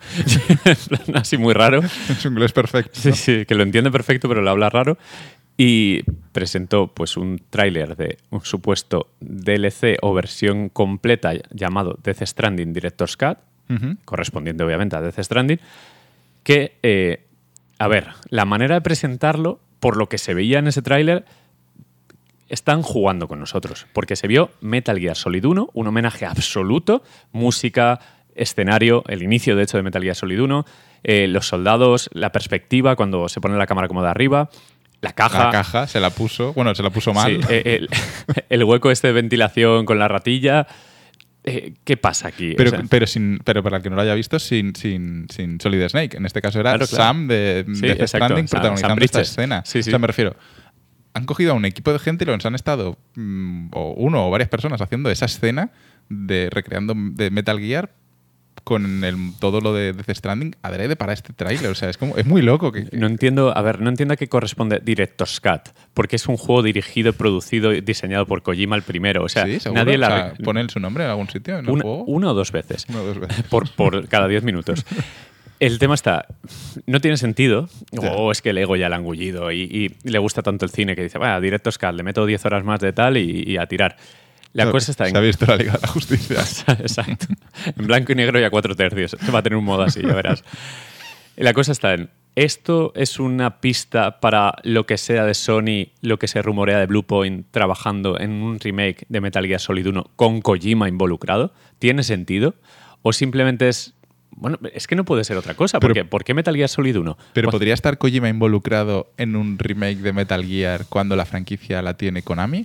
Así 1.14 1.38
muy 1.38 1.54
raro. 1.54 1.82
Es 2.10 2.26
un 2.26 2.34
inglés 2.34 2.54
perfecto. 2.54 2.92
Sí, 2.94 3.12
sí, 3.12 3.46
que 3.46 3.54
lo 3.54 3.64
entiende 3.64 3.92
perfecto, 3.92 4.30
pero 4.30 4.42
lo 4.42 4.50
habla 4.50 4.70
raro. 4.70 4.98
Y 5.58 6.04
presentó 6.32 6.88
pues 6.88 7.18
un 7.18 7.42
tráiler 7.50 7.98
de 7.98 8.18
un 8.30 8.46
supuesto 8.46 9.10
DLC 9.20 9.98
o 10.02 10.14
versión 10.14 10.70
completa 10.70 11.34
llamado 11.52 12.00
Death 12.02 12.24
Stranding 12.24 12.72
Director's 12.72 13.18
Cut, 13.18 13.40
correspondiente 14.06 14.64
obviamente 14.64 14.96
a 14.96 15.02
Death 15.02 15.20
Stranding, 15.20 15.60
que, 16.44 16.78
eh, 16.82 17.26
a 17.78 17.88
ver, 17.88 18.08
la 18.30 18.46
manera 18.46 18.76
de 18.76 18.82
presentarlo, 18.82 19.60
por 19.84 19.98
lo 19.98 20.08
que 20.08 20.18
se 20.18 20.34
veía 20.34 20.60
en 20.60 20.68
ese 20.68 20.82
tráiler, 20.82 21.26
están 22.48 22.84
jugando 22.84 23.28
con 23.28 23.42
nosotros, 23.42 23.86
porque 23.92 24.16
se 24.16 24.28
vio 24.28 24.52
Metal 24.62 24.98
Gear 24.98 25.18
Solid 25.18 25.44
1, 25.44 25.72
un 25.74 25.88
homenaje 25.88 26.26
absoluto, 26.26 27.04
música, 27.34 28.00
escenario, 28.34 29.04
el 29.10 29.24
inicio 29.24 29.58
de 29.58 29.64
hecho 29.64 29.76
de 29.76 29.84
Metal 29.84 30.02
Gear 30.02 30.16
Solid 30.16 30.40
1, 30.40 30.66
eh, 31.04 31.28
los 31.28 31.48
soldados, 31.48 32.10
la 32.14 32.32
perspectiva 32.32 32.96
cuando 32.96 33.28
se 33.28 33.42
pone 33.42 33.58
la 33.58 33.68
cámara 33.68 33.90
como 33.90 34.02
de 34.02 34.08
arriba, 34.08 34.50
la 35.02 35.12
caja, 35.12 35.48
La 35.48 35.52
caja 35.52 35.86
se 35.86 36.00
la 36.00 36.12
puso, 36.12 36.54
bueno, 36.54 36.74
se 36.76 36.82
la 36.82 36.90
puso 36.90 37.14
mal. 37.14 37.44
sí, 37.44 37.48
eh, 37.50 37.80
el, 37.82 37.90
el 38.48 38.64
hueco 38.64 38.90
este 38.90 39.08
de 39.08 39.14
ventilación 39.14 39.86
con 39.86 40.00
la 40.00 40.08
ratilla. 40.08 40.66
Eh, 41.46 41.74
¿Qué 41.84 41.98
pasa 41.98 42.30
aquí? 42.30 42.54
Pero, 42.56 42.70
O 42.70 42.72
sea, 42.72 42.84
pero, 42.90 43.06
sin, 43.06 43.40
pero 43.44 43.62
para 43.64 43.78
el 43.78 43.84
que 43.84 43.90
no 43.90 43.96
lo 43.98 44.02
haya 44.02 44.14
visto, 44.16 44.40
sin, 44.40 44.76
sin, 44.76 45.28
sin 45.30 45.60
Solid 45.60 45.88
Snake. 45.90 46.16
En 46.18 46.26
este 46.26 46.42
caso 46.42 46.60
era 46.60 46.72
Claro, 46.72 46.88
claro. 46.88 47.04
Sam 47.04 47.28
de, 47.28 47.66
Sí, 47.74 47.82
de 47.82 48.08
Stranding 48.08 48.46
Sam- 48.46 48.50
protagonizando 48.50 48.96
Sam 48.96 49.04
esta 49.04 49.22
escena. 49.22 49.62
Sí, 49.66 49.84
sí. 49.84 49.90
O 49.90 49.92
sea, 49.92 50.00
me 50.00 50.08
refiero, 50.08 50.36
han 51.14 51.26
cogido 51.26 51.52
a 51.52 51.56
un 51.56 51.66
equipo 51.66 51.92
de 51.92 52.00
gente 52.00 52.24
y 52.24 52.28
los 52.28 52.46
han 52.46 52.56
estado, 52.56 52.98
mm, 53.16 53.68
o 53.74 53.94
uno 53.98 54.28
o 54.28 54.32
varias 54.32 54.50
personas, 54.50 54.82
haciendo 54.82 55.10
esa 55.12 55.26
escena 55.26 55.72
de 56.10 56.50
recreando 56.50 56.94
de 56.96 57.30
Metal 57.30 57.60
Gear 57.60 57.92
con 58.64 59.04
el, 59.04 59.16
todo 59.40 59.60
lo 59.60 59.74
de 59.74 59.92
Death 59.94 60.16
Stranding 60.16 60.56
adrede 60.62 60.96
para 60.96 61.12
este 61.14 61.34
tráiler. 61.34 61.70
O 61.70 61.76
sea, 61.76 61.90
es, 61.90 61.98
como, 61.98 62.16
es 62.18 62.26
muy 62.26 62.42
loco. 62.42 62.72
Que, 62.72 62.86
que- 62.86 62.98
No 62.98 63.08
entiendo, 63.08 63.56
a 63.56 63.62
ver, 63.62 63.82
no 63.82 63.90
entiendo 63.90 64.14
a 64.14 64.18
qué 64.18 64.28
corresponde 64.28 64.80
Director's 64.84 65.40
Cut, 65.42 65.70
porque 65.94 66.16
es 66.16 66.28
un 66.28 66.38
juego 66.38 66.64
dirigido, 66.64 67.14
producido 67.14 67.74
y 67.74 67.82
diseñado 67.82 68.26
por 68.26 68.42
Kojima 68.42 68.76
el 68.76 68.84
primero. 68.84 69.24
O 69.24 69.30
sea, 69.30 69.46
sí, 69.46 69.58
nadie 69.74 69.96
O 69.98 70.00
sea, 70.00 70.34
pone 70.44 70.68
su 70.70 70.80
nombre 70.80 71.04
en 71.04 71.10
algún 71.10 71.30
sitio 71.30 71.58
en 71.60 71.66
el 71.66 71.72
una, 71.72 71.82
juego. 71.84 72.04
una 72.06 72.32
o 72.32 72.34
dos 72.34 72.52
veces. 72.52 72.86
Una 72.90 73.02
o 73.02 73.06
dos 73.06 73.20
veces. 73.20 73.44
por, 73.50 73.70
por 73.72 74.08
cada 74.08 74.28
10 74.28 74.44
minutos. 74.44 74.86
El 75.60 75.80
tema 75.80 75.94
está, 75.96 76.26
no 76.88 77.00
tiene 77.00 77.16
sentido, 77.16 77.70
o 78.12 78.32
es 78.32 78.42
que 78.42 78.50
el 78.50 78.58
ego 78.58 78.76
ya 78.76 78.90
le 78.90 78.96
ha 78.96 78.98
engullido 78.98 79.50
y, 79.52 79.62
y 80.04 80.10
le 80.10 80.20
gusta 80.20 80.42
tanto 80.42 80.66
el 80.66 80.72
cine 80.72 80.94
que 80.96 81.04
dice, 81.04 81.18
bueno, 81.18 81.40
Director's 81.40 81.78
Cut, 81.78 81.94
le 81.94 82.04
meto 82.04 82.26
10 82.26 82.46
horas 82.46 82.66
más 82.66 82.82
de 82.82 82.92
tal 82.92 83.16
y, 83.18 83.44
y 83.48 83.56
a 83.58 83.66
tirar. 83.66 83.96
La 84.54 84.70
cosa 84.72 84.92
está 84.92 85.06
en 85.08 85.12
Se 85.12 85.18
ha 85.18 85.22
visto 85.22 85.46
la 85.46 85.56
Liga 85.58 85.74
de 85.74 85.80
la 85.82 85.88
Justicia. 85.88 86.38
Exacto. 86.80 87.26
En 87.76 87.88
blanco 87.88 88.12
y 88.12 88.16
negro 88.16 88.40
y 88.40 88.44
a 88.44 88.50
cuatro 88.50 88.76
tercios. 88.76 89.16
Va 89.34 89.40
a 89.40 89.44
tener 89.44 89.58
un 89.58 89.66
modo 89.66 89.82
así, 89.84 90.02
ya 90.02 90.14
verás. 90.14 90.44
La 91.36 91.54
cosa 91.54 91.72
está 91.72 91.94
en. 91.96 92.10
¿Esto 92.36 92.94
es 92.96 93.20
una 93.20 93.60
pista 93.62 94.20
para 94.20 94.56
lo 94.64 94.88
que 94.88 94.98
sea 94.98 95.24
de 95.24 95.36
Sony, 95.36 95.90
lo 96.02 96.18
que 96.18 96.28
se 96.28 96.42
rumorea 96.42 96.80
de 96.80 96.88
Bluepoint 96.88 97.46
trabajando 97.52 98.20
en 98.20 98.32
un 98.32 98.60
remake 98.60 99.06
de 99.08 99.22
Metal 99.22 99.46
Gear 99.46 99.60
Solid 99.60 99.86
1 99.88 100.12
con 100.16 100.42
Kojima 100.42 100.88
involucrado? 100.90 101.54
¿Tiene 101.78 102.02
sentido? 102.02 102.56
¿O 103.04 103.14
simplemente 103.14 103.70
es. 103.70 103.94
Bueno, 104.36 104.58
es 104.74 104.88
que 104.88 104.96
no 104.96 105.06
puede 105.06 105.24
ser 105.26 105.38
otra 105.38 105.54
cosa. 105.54 105.80
Pero- 105.80 106.10
¿Por 106.10 106.24
qué 106.24 106.34
Metal 106.34 106.56
Gear 106.56 106.70
Solid 106.70 106.98
1? 106.98 107.18
Pero 107.34 107.52
¿podría 107.52 107.76
estar 107.76 108.00
Kojima 108.00 108.30
involucrado 108.30 109.12
en 109.18 109.36
un 109.36 109.60
remake 109.60 109.98
de 109.98 110.12
Metal 110.14 110.44
Gear 110.44 110.86
cuando 110.90 111.16
la 111.16 111.26
franquicia 111.26 111.84
la 111.84 111.96
tiene 111.98 112.24
Konami? 112.24 112.64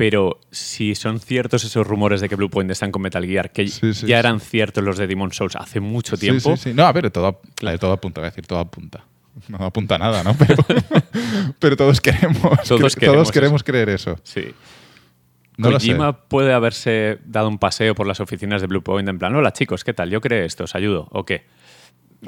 Pero 0.00 0.40
si 0.50 0.94
son 0.94 1.20
ciertos 1.20 1.62
esos 1.62 1.86
rumores 1.86 2.22
de 2.22 2.30
que 2.30 2.34
Bluepoint 2.34 2.70
están 2.70 2.90
con 2.90 3.02
Metal 3.02 3.22
Gear, 3.22 3.52
que 3.52 3.68
Sí, 3.68 3.92
sí, 3.92 4.06
ya 4.06 4.16
sí. 4.16 4.20
eran 4.20 4.40
ciertos 4.40 4.82
los 4.82 4.96
de 4.96 5.06
Demon 5.06 5.30
Souls 5.30 5.56
hace 5.56 5.78
mucho 5.78 6.16
tiempo, 6.16 6.56
Sí, 6.56 6.62
sí, 6.62 6.70
sí. 6.70 6.74
No, 6.74 6.86
a 6.86 6.92
ver, 6.92 7.10
todo, 7.10 7.42
la 7.60 7.72
de 7.72 7.78
todo 7.78 7.92
apunta, 7.92 8.22
voy 8.22 8.28
a 8.28 8.30
decir, 8.30 8.46
todo 8.46 8.60
apunta. 8.60 9.04
No 9.48 9.58
apunta 9.58 9.96
a 9.96 9.98
nada, 9.98 10.24
¿no? 10.24 10.34
Pero, 10.38 10.56
pero 11.58 11.76
todos 11.76 12.00
queremos. 12.00 12.40
Todos 12.66 12.96
cre- 12.96 13.00
queremos 13.00 13.14
todos 13.16 13.32
queremos 13.32 13.62
creer 13.62 13.90
eso. 13.90 14.18
Sí. 14.22 14.54
No. 15.58 15.70
Kojima 15.70 16.16
puede 16.28 16.54
haberse 16.54 17.18
dado 17.26 17.48
un 17.48 17.58
paseo 17.58 17.94
por 17.94 18.06
las 18.06 18.20
oficinas 18.20 18.62
de 18.62 18.68
Bluepoint 18.68 19.06
en 19.06 19.18
plan, 19.18 19.34
hola 19.34 19.52
chicos, 19.52 19.84
¿qué 19.84 19.92
tal? 19.92 20.08
Yo 20.08 20.22
creo 20.22 20.46
esto, 20.46 20.64
¿os 20.64 20.74
ayudo? 20.74 21.08
¿O 21.10 21.26
qué? 21.26 21.44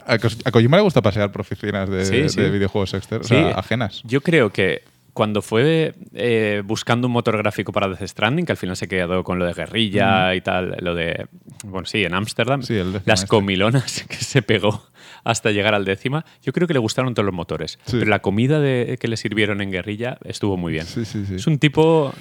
A, 0.07 0.19
Ko- 0.19 0.29
a 0.45 0.51
Kojima 0.51 0.77
le 0.77 0.83
gusta 0.83 1.01
pasear 1.01 1.33
por 1.33 1.41
oficinas 1.41 1.89
de, 1.89 2.51
videojuegos 2.51 2.93
externos, 2.93 3.25
o 3.25 3.29
sea, 3.29 3.53
ajenas. 3.53 4.03
Yo 4.05 4.21
creo 4.21 4.51
que 4.51 4.83
cuando 5.13 5.43
fue 5.43 5.95
eh, 6.15 6.63
buscando 6.65 7.07
un 7.07 7.13
motor 7.13 7.37
gráfico 7.37 7.73
para 7.73 7.89
Death 7.89 8.07
Stranding, 8.09 8.47
que 8.47 8.53
al 8.53 8.57
final 8.57 8.77
se 8.77 8.89
quedó 8.89 9.23
con 9.25 9.39
lo 9.39 9.45
de 9.45 9.53
guerrilla 9.53 10.35
y 10.35 10.41
tal, 10.41 10.77
lo 10.81 10.95
de, 10.95 11.27
bueno, 11.65 11.87
sí, 11.87 12.05
en 12.05 12.15
Ámsterdam, 12.15 12.63
Sí, 12.63 12.81
las 13.05 13.21
este. 13.21 13.27
comilonas 13.29 14.05
que 14.09 14.17
se 14.17 14.43
pegó 14.43 14.87
hasta 15.25 15.51
llegar 15.51 15.75
al 15.75 15.85
décima, 15.85 16.25
yo 16.43 16.53
creo 16.53 16.67
que 16.67 16.73
le 16.75 16.81
gustaron 16.81 17.15
todos 17.15 17.27
los 17.27 17.35
motores. 17.35 17.79
Sí. 17.85 17.97
Pero 17.99 18.07
la 18.07 18.21
comida 18.21 18.59
de, 18.59 18.97
que 19.01 19.09
le 19.09 19.17
sirvieron 19.17 19.61
en 19.61 19.71
guerrilla 19.71 20.19
estuvo 20.25 20.57
muy 20.57 20.73
bien. 20.73 20.87
Sí, 20.87 21.05
sí, 21.05 21.25
sí. 21.27 21.35
Es 21.37 21.47
un 21.47 21.59
tipo 21.59 22.13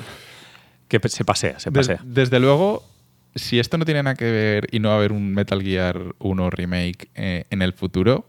que 0.88 1.00
se 1.08 1.24
pasea, 1.24 1.60
se 1.60 1.72
pasea. 1.72 2.00
desde 2.04 2.40
luego, 2.40 2.84
si 3.36 3.60
esto 3.60 3.78
no 3.78 3.86
tiene 3.86 4.04
nada 4.04 4.16
que 4.16 4.30
ver 4.30 4.68
y 4.72 4.80
no 4.80 4.90
va 4.90 4.96
a 4.96 4.98
haber 4.98 5.14
un 5.14 5.34
Metal 5.34 5.62
Gear 5.64 5.98
1 6.20 6.50
remake 6.50 7.10
eh, 7.16 7.46
en 7.50 7.62
el 7.62 7.72
futuro, 7.74 8.28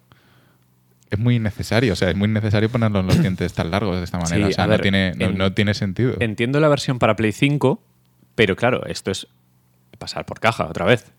es 1.14 1.18
muy 1.18 1.38
necesario. 1.38 1.92
O 1.92 1.96
sea, 1.96 2.10
es 2.10 2.16
muy 2.16 2.28
necesario 2.28 2.68
ponerlo 2.68 3.00
en 3.00 3.06
los 3.06 3.18
dientes 3.20 3.52
tan 3.52 3.70
largos 3.70 3.96
de 3.98 4.04
esta 4.04 4.18
manera. 4.18 4.46
Sí, 4.46 4.52
o 4.52 4.54
sea, 4.54 4.64
no, 4.64 4.70
ver, 4.70 4.80
tiene, 4.82 5.12
no, 5.16 5.26
en- 5.26 5.38
no 5.38 5.52
tiene 5.52 5.74
sentido. 5.74 6.14
Entiendo 6.20 6.58
la 6.60 6.68
versión 6.68 6.98
para 6.98 7.16
Play 7.16 7.32
5, 7.32 7.82
pero 8.34 8.56
claro, 8.56 8.86
esto 8.86 9.10
es 9.10 9.26
pasar 9.98 10.24
por 10.26 10.40
caja 10.40 10.66
otra 10.66 10.84
vez. 10.84 11.12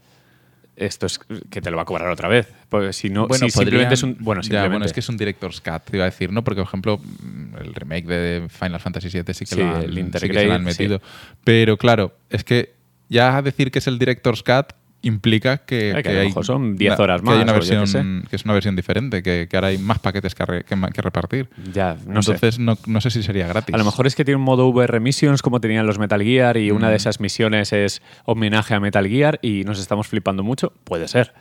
Esto 0.75 1.05
es 1.05 1.19
que 1.51 1.61
te 1.61 1.69
lo 1.69 1.77
va 1.77 1.83
a 1.83 1.85
cobrar 1.85 2.09
otra 2.09 2.27
vez. 2.27 2.51
Porque 2.69 2.93
si 2.93 3.09
no, 3.11 3.27
si 3.31 3.47
simplemente 3.51 3.93
es 3.93 4.01
un. 4.01 4.17
Bueno, 4.19 4.41
Ya, 4.41 4.45
simplemente. 4.45 4.69
bueno, 4.69 4.85
es 4.85 4.93
que 4.93 5.01
es 5.01 5.09
un 5.09 5.17
Director's 5.17 5.61
Cut, 5.61 5.83
te 5.83 5.97
iba 5.97 6.05
a 6.05 6.09
decir, 6.09 6.31
¿no? 6.31 6.43
Porque, 6.43 6.61
por 6.61 6.67
ejemplo, 6.67 6.97
mm, 6.97 7.57
el 7.61 7.75
remake 7.75 8.05
de 8.07 8.47
Final 8.49 8.79
Fantasy 8.79 9.09
VII 9.09 9.33
sí 9.35 9.45
que, 9.45 9.53
Sí, 9.55 9.61
lo, 9.61 9.67
han, 9.75 9.83
el 9.83 9.93
sí 9.93 10.27
que 10.27 10.33
se 10.33 10.45
lo 10.47 10.53
han 10.53 10.63
metido. 10.63 10.99
Pero 11.43 11.77
claro, 11.77 12.17
es 12.31 12.43
que 12.43 12.73
ya 13.07 13.39
decir 13.43 13.69
que 13.69 13.77
es 13.77 13.85
el 13.87 13.99
Director's 13.99 14.41
Cut 14.41 14.73
implica 15.03 15.57
que, 15.59 15.91
Eh, 15.91 15.95
que 15.97 16.03
que 16.03 16.09
a 16.09 16.13
lo 16.13 16.19
hay 16.21 16.33
son 16.43 16.75
10 16.75 16.93
una- 16.95 17.03
horas 17.03 17.21
que 17.21 17.29
hay 17.29 17.41
una 17.41 17.53
versión, 17.53 18.23
que 18.29 18.35
es 18.35 18.45
una 18.45 18.53
versión 18.53 18.75
diferente, 18.75 19.21
que, 19.21 19.47
ahora 19.53 19.67
hay 19.67 19.77
más 19.77 19.99
paquetes 19.99 20.33
que, 20.33 20.45
re- 20.45 20.63
repartir. 21.01 21.49
Ya, 21.73 21.95
no 22.07 22.21
sé. 22.23 22.31
Entonces, 22.31 22.59
no, 22.59 22.77
no 22.87 23.01
sé 23.01 23.11
si 23.11 23.21
sería 23.21 23.47
gratis. 23.47 23.75
A 23.75 23.77
lo 23.77 23.83
mejor 23.85 24.07
es 24.07 24.15
que 24.15 24.25
tiene 24.25 24.37
un 24.37 24.43
modo 24.43 24.67
VR 24.69 24.99
Missions 24.99 25.41
como 25.41 25.59
tenían 25.61 25.85
los 25.85 25.99
Metal 25.99 26.21
Gear 26.23 26.57
y 26.57 26.71
Mm. 26.71 26.75
una 26.75 26.89
de 26.89 26.95
esas 26.95 27.19
misiones 27.19 27.73
es 27.73 28.01
homenaje 28.25 28.73
a 28.73 28.79
Metal 28.79 29.07
Gear 29.07 29.39
y 29.41 29.63
nos 29.65 29.79
estamos 29.79 30.07
flipando 30.07 30.41
mucho. 30.43 30.73
Puede 30.83 31.07
ser. 31.07 31.33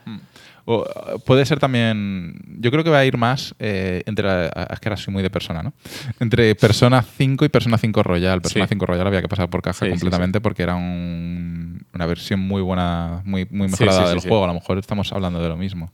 O, 0.65 0.85
puede 1.25 1.45
ser 1.45 1.59
también. 1.59 2.39
Yo 2.59 2.71
creo 2.71 2.83
que 2.85 2.89
va 2.89 2.99
a 2.99 3.05
ir 3.05 3.17
más 3.17 3.53
eh, 3.59 4.01
entre. 4.05 4.25
la- 4.25 4.67
Es 4.71 4.79
que 4.79 4.87
ahora 4.89 4.97
soy 4.97 5.13
muy 5.13 5.21
de 5.21 5.29
persona, 5.29 5.61
¿no? 5.61 5.73
Entre 6.21 6.55
Persona 6.55 7.01
5 7.01 7.43
y 7.43 7.49
Persona 7.49 7.77
5 7.77 8.01
Royal. 8.01 8.41
Persona 8.41 8.65
Sí. 8.65 8.69
5 8.69 8.85
Royal 8.85 9.05
había 9.07 9.21
que 9.21 9.27
pasar 9.27 9.49
por 9.49 9.61
caja 9.61 9.79
Sí, 9.79 9.85
sí, 9.85 9.91
completamente 9.91 10.39
porque 10.39 10.63
era 10.63 10.75
un- 10.75 11.85
una 11.93 12.05
versión 12.05 12.39
muy 12.39 12.61
buena, 12.61 13.21
muy, 13.25 13.45
muy 13.51 13.67
mejorada 13.67 14.09
del 14.09 14.19
juego. 14.19 14.43
A 14.45 14.47
lo 14.47 14.53
mejor 14.53 14.77
estamos 14.77 15.11
hablando 15.11 15.41
de 15.41 15.49
lo 15.49 15.57
mismo. 15.57 15.91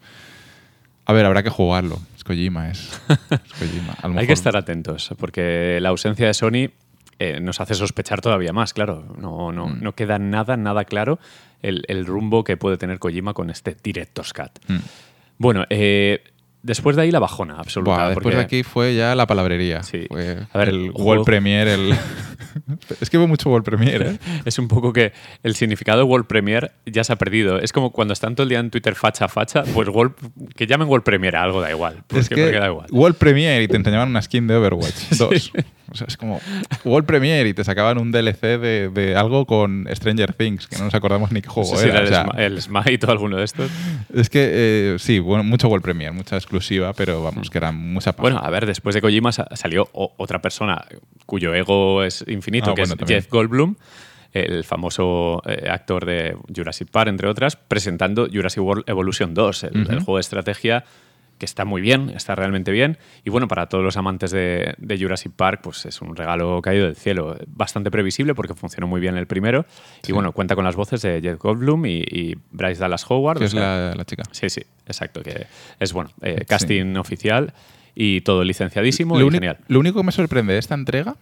A 1.06 1.14
ver, 1.14 1.26
habrá 1.26 1.42
que 1.42 1.50
jugarlo. 1.50 1.98
Es 2.16 2.24
Kojima, 2.24 2.70
es, 2.70 3.02
es 3.10 3.54
Kojima. 3.54 3.94
A 4.02 4.08
lo 4.08 4.14
Hay 4.20 4.28
que 4.28 4.34
estar 4.34 4.56
atentos 4.56 5.10
porque 5.18 5.80
la 5.82 5.90
ausencia 5.90 6.28
de 6.28 6.34
Sony 6.36 6.70
eh, 7.18 7.40
nos 7.42 7.60
hace 7.60 7.74
sospechar 7.74 8.22
todavía 8.22 8.54
más, 8.54 8.74
claro. 8.74 9.16
No, 9.20 9.52
no, 9.52 9.68
Mm. 9.68 9.82
no 9.82 9.94
queda 9.94 10.20
nada, 10.20 10.56
nada 10.58 10.86
claro 10.86 11.20
el, 11.62 11.84
el 11.88 12.06
rumbo 12.06 12.44
que 12.44 12.58
puede 12.58 12.78
tener 12.78 13.00
Kojima 13.00 13.34
con 13.34 13.50
este 13.50 13.76
Director's 13.84 14.34
Cut. 14.34 14.52
Mm. 14.68 14.78
Bueno, 15.38 15.66
eh, 15.70 16.22
después 16.64 16.96
de 16.96 17.04
ahí 17.04 17.12
la 17.12 17.20
bajona 17.20 17.56
absoluta. 17.60 17.92
Buah, 17.96 18.06
después 18.10 18.24
porque- 18.24 18.38
de 18.38 18.44
aquí 18.44 18.64
fue 18.64 18.96
ya 18.96 19.16
la 19.16 19.26
palabrería. 19.28 19.84
Sí. 19.84 20.06
Fue 20.10 20.40
A 20.52 20.58
ver, 20.58 20.70
el 20.70 20.92
World 20.92 21.24
Premiere. 21.26 21.74
El... 21.76 21.94
es 23.02 23.10
que 23.10 23.18
hubo 23.18 23.28
mucho 23.28 23.50
World 23.50 23.64
Premiere, 23.66 24.12
¿eh? 24.12 24.20
Es 24.46 24.60
un 24.60 24.68
poco 24.68 24.92
que 24.92 25.14
el 25.44 25.56
significado 25.56 26.00
de 26.00 26.04
World 26.04 26.28
Premiere 26.28 26.72
ya 26.86 27.04
se 27.04 27.14
ha 27.14 27.16
perdido. 27.16 27.60
Es 27.60 27.72
como 27.72 27.92
cuando 27.92 28.14
están 28.14 28.36
todo 28.36 28.44
el 28.44 28.50
día 28.50 28.60
en 28.60 28.70
Twitter 28.70 28.96
facha 28.96 29.28
facha, 29.30 29.64
pues 29.74 29.88
World- 29.88 30.16
que 30.56 30.68
llamen 30.68 30.88
World 30.90 31.04
Premiere 31.06 31.38
a 31.38 31.44
algo 31.44 31.62
da 31.62 31.70
igual. 31.72 32.04
Porque, 32.08 32.20
es 32.22 32.30
que 32.30 32.36
porque 32.36 32.60
da 32.60 32.68
igual. 32.68 32.88
World 32.92 33.16
Premiere 33.18 33.64
y 33.64 33.68
te 33.68 33.78
enseñaban 33.78 34.10
una 34.10 34.22
skin 34.22 34.46
de 34.48 34.56
Overwatch 34.56 35.10
2. 35.18 35.52
O 35.92 35.96
sea, 35.96 36.08
es 36.08 36.18
como 36.18 36.40
World 36.86 37.06
Premiere 37.08 37.50
y 37.50 37.54
te 37.54 37.64
sacaban 37.64 37.98
un 37.98 38.12
DLC 38.12 38.42
de, 38.60 38.90
de 38.94 39.16
algo 39.16 39.46
con 39.46 39.88
Stranger 39.94 40.34
Things, 40.34 40.68
que 40.68 40.78
no 40.78 40.86
nos 40.86 40.94
acordamos 40.96 41.32
ni 41.32 41.42
qué 41.42 41.48
No 41.48 41.54
juego 41.54 41.76
sé 41.76 41.84
si 41.84 41.90
era. 41.90 42.00
era 42.02 42.24
O 42.28 42.32
sea, 42.34 42.46
el, 42.46 42.62
Smite 42.62 43.06
o 43.08 43.12
alguno 43.12 43.38
de 43.38 43.44
estos. 43.46 43.72
es 44.14 44.30
que 44.30 44.50
eh, 44.52 44.96
sí, 45.00 45.20
bueno, 45.20 45.44
mucho 45.44 45.68
World 45.68 45.84
Premiere, 45.84 46.12
mucha 46.14 46.36
exclusiva, 46.38 46.94
pero 46.94 47.24
vamos, 47.24 47.50
que 47.50 47.58
era 47.58 47.72
mucha 47.72 48.12
paja. 48.14 48.22
Bueno, 48.22 48.40
a 48.40 48.50
ver, 48.50 48.66
después 48.66 48.94
de 48.96 49.02
Kojima 49.02 49.32
sa- 49.32 49.48
salió 49.56 49.90
otra 49.94 50.42
persona 50.42 50.86
cuyo 51.26 51.54
ego 51.54 52.04
es 52.04 52.24
infinito, 52.28 52.72
Ah, 52.72 52.76
que 52.76 52.82
bueno, 52.82 52.94
es 52.94 53.00
también. 53.00 53.22
Jeff 53.22 53.30
Goldblum, 53.32 53.76
el 54.32 54.64
famoso 54.64 55.42
eh, 55.48 55.68
actor 55.70 56.06
de 56.06 56.36
Jurassic 56.56 56.90
Park, 56.92 57.10
entre 57.10 57.28
otras, 57.28 57.56
presentando 57.56 58.28
Jurassic 58.32 58.62
World 58.64 58.84
Evolution 58.88 59.34
2, 59.34 59.64
el, 59.64 59.78
el 59.90 60.00
juego 60.00 60.18
de 60.18 60.22
estrategia 60.22 60.84
que 61.40 61.46
está 61.46 61.66
muy 61.66 61.82
bien, 61.82 62.10
está 62.12 62.36
realmente 62.36 62.72
bien. 62.72 62.98
Y 63.26 63.32
bueno, 63.32 63.48
para 63.48 63.68
todos 63.68 63.84
los 63.84 63.98
amantes 63.98 64.30
de, 64.30 64.76
de 64.78 65.00
Jurassic 65.00 65.32
Park, 65.32 65.62
pues 65.64 65.86
es 65.88 66.02
un 66.02 66.16
regalo 66.16 66.62
caído 66.62 66.86
del 66.86 66.96
cielo. 66.96 67.36
Bastante 67.48 67.90
previsible 67.90 68.36
porque 68.36 68.54
funcionó 68.54 68.86
muy 68.88 69.02
bien 69.02 69.18
el 69.18 69.26
primero. 69.26 69.66
Sí. 70.04 70.12
Y 70.12 70.14
bueno, 70.14 70.32
cuenta 70.34 70.56
con 70.56 70.66
las 70.66 70.76
voces 70.76 71.02
de 71.02 71.20
Jeff 71.22 71.40
Goldblum 71.40 71.86
y, 71.88 72.04
y 72.08 72.36
Bryce 72.52 72.80
Dallas 72.82 73.06
Howard. 73.10 73.40
que 73.40 73.46
es 73.46 73.54
la, 73.56 73.96
la 73.96 74.06
chica. 74.06 74.24
Sí, 74.32 74.50
sí, 74.50 74.62
exacto. 74.86 75.24
Que 75.24 75.48
es 75.80 75.94
bueno, 75.94 76.12
eh, 76.22 76.46
casting 76.48 76.96
oficial 76.98 77.54
y 77.96 78.22
todo 78.22 78.44
licenciadísimo 78.44 79.18
Lo, 79.20 79.28
y 79.28 79.32
genial. 79.32 79.58
lo 79.68 79.80
único 79.80 80.00
que 80.02 80.06
me 80.06 80.12
sorprende 80.12 80.54
de 80.54 80.60
esta 80.60 80.76
entrega 80.76 81.16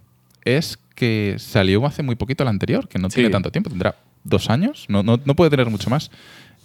es 0.43 0.77
que 0.95 1.35
salió 1.37 1.85
hace 1.85 2.03
muy 2.03 2.15
poquito 2.15 2.43
la 2.43 2.49
anterior, 2.49 2.87
que 2.87 2.99
no 2.99 3.09
Sí. 3.09 3.15
tiene 3.15 3.29
tanto 3.29 3.51
tiempo, 3.51 3.69
tendrá 3.69 3.95
dos 4.23 4.49
años, 4.49 4.85
no, 4.89 5.03
no, 5.03 5.19
no 5.23 5.35
puede 5.35 5.49
tener 5.51 5.69
mucho 5.69 5.89
más. 5.89 6.09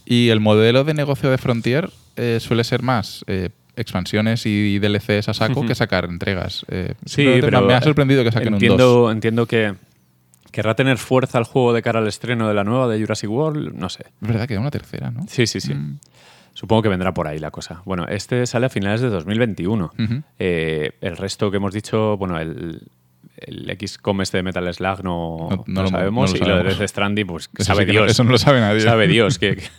Y 0.04 0.28
el 0.30 0.40
modelo 0.40 0.84
de 0.84 0.94
negocio 0.94 1.30
de 1.30 1.38
Frontier 1.38 1.90
eh, 2.16 2.38
suele 2.40 2.64
ser 2.64 2.82
más 2.82 3.24
eh, 3.26 3.50
expansiones 3.76 4.44
y 4.46 4.78
DLCs 4.78 5.28
a 5.28 5.34
saco 5.34 5.64
que 5.64 5.74
sacar 5.74 6.04
entregas. 6.04 6.64
Eh, 6.68 6.94
Sí, 7.04 7.26
pero 7.40 7.62
me 7.62 7.74
ha 7.74 7.80
sorprendido 7.82 8.24
que 8.24 8.32
saquen 8.32 8.54
un 8.54 8.60
2. 8.60 8.62
entiendo, 8.62 9.10
entiendo 9.10 9.46
que 9.46 9.74
querrá 10.50 10.74
tener 10.74 10.98
fuerza 10.98 11.38
el 11.38 11.44
juego 11.44 11.72
de 11.72 11.80
cara 11.82 12.00
al 12.00 12.08
estreno 12.08 12.46
de 12.48 12.54
la 12.54 12.64
nueva 12.64 12.86
de 12.88 13.00
Jurassic 13.00 13.30
World, 13.30 13.74
no 13.74 13.88
sé. 13.88 14.04
Es 14.20 14.28
verdad 14.28 14.46
que 14.46 14.58
una 14.58 14.70
tercera, 14.70 15.10
¿no? 15.10 15.24
Sí, 15.28 15.46
sí, 15.46 15.60
sí. 15.60 15.72
Mm. 15.74 15.98
Supongo 16.54 16.82
que 16.82 16.88
vendrá 16.90 17.14
por 17.14 17.26
ahí 17.28 17.38
la 17.38 17.50
cosa. 17.50 17.80
Bueno, 17.86 18.06
este 18.08 18.44
sale 18.46 18.66
a 18.66 18.68
finales 18.68 19.00
de 19.00 19.08
2021. 19.08 19.90
Ujú. 19.98 20.22
Eh, 20.38 20.92
el 21.00 21.16
resto 21.16 21.50
que 21.50 21.56
hemos 21.56 21.72
dicho, 21.72 22.18
bueno, 22.18 22.38
el, 22.38 22.82
el 23.38 23.78
XCOM 23.80 24.20
este 24.20 24.36
de 24.36 24.42
Metal 24.42 24.74
Slug 24.74 25.02
no, 25.02 25.64
No- 25.66 25.82
lo- 25.84 25.88
sabemos. 25.88 26.30
no 26.34 26.38
lo 26.38 26.44
y 26.44 26.48
lo 26.48 26.56
de. 26.64 26.74
Death 26.74 26.88
Stranding, 26.90 27.26
pues 27.26 27.48
Eso 27.56 27.64
sabe 27.72 27.86
sí 27.86 27.92
Dios. 27.92 28.10
eso 28.10 28.22
no 28.24 28.32
lo 28.32 28.38
sabe 28.38 28.60
nadie. 28.60 28.80
Sabe 28.82 29.08
Dios. 29.08 29.38
que, 29.38 29.56
que- 29.56 29.62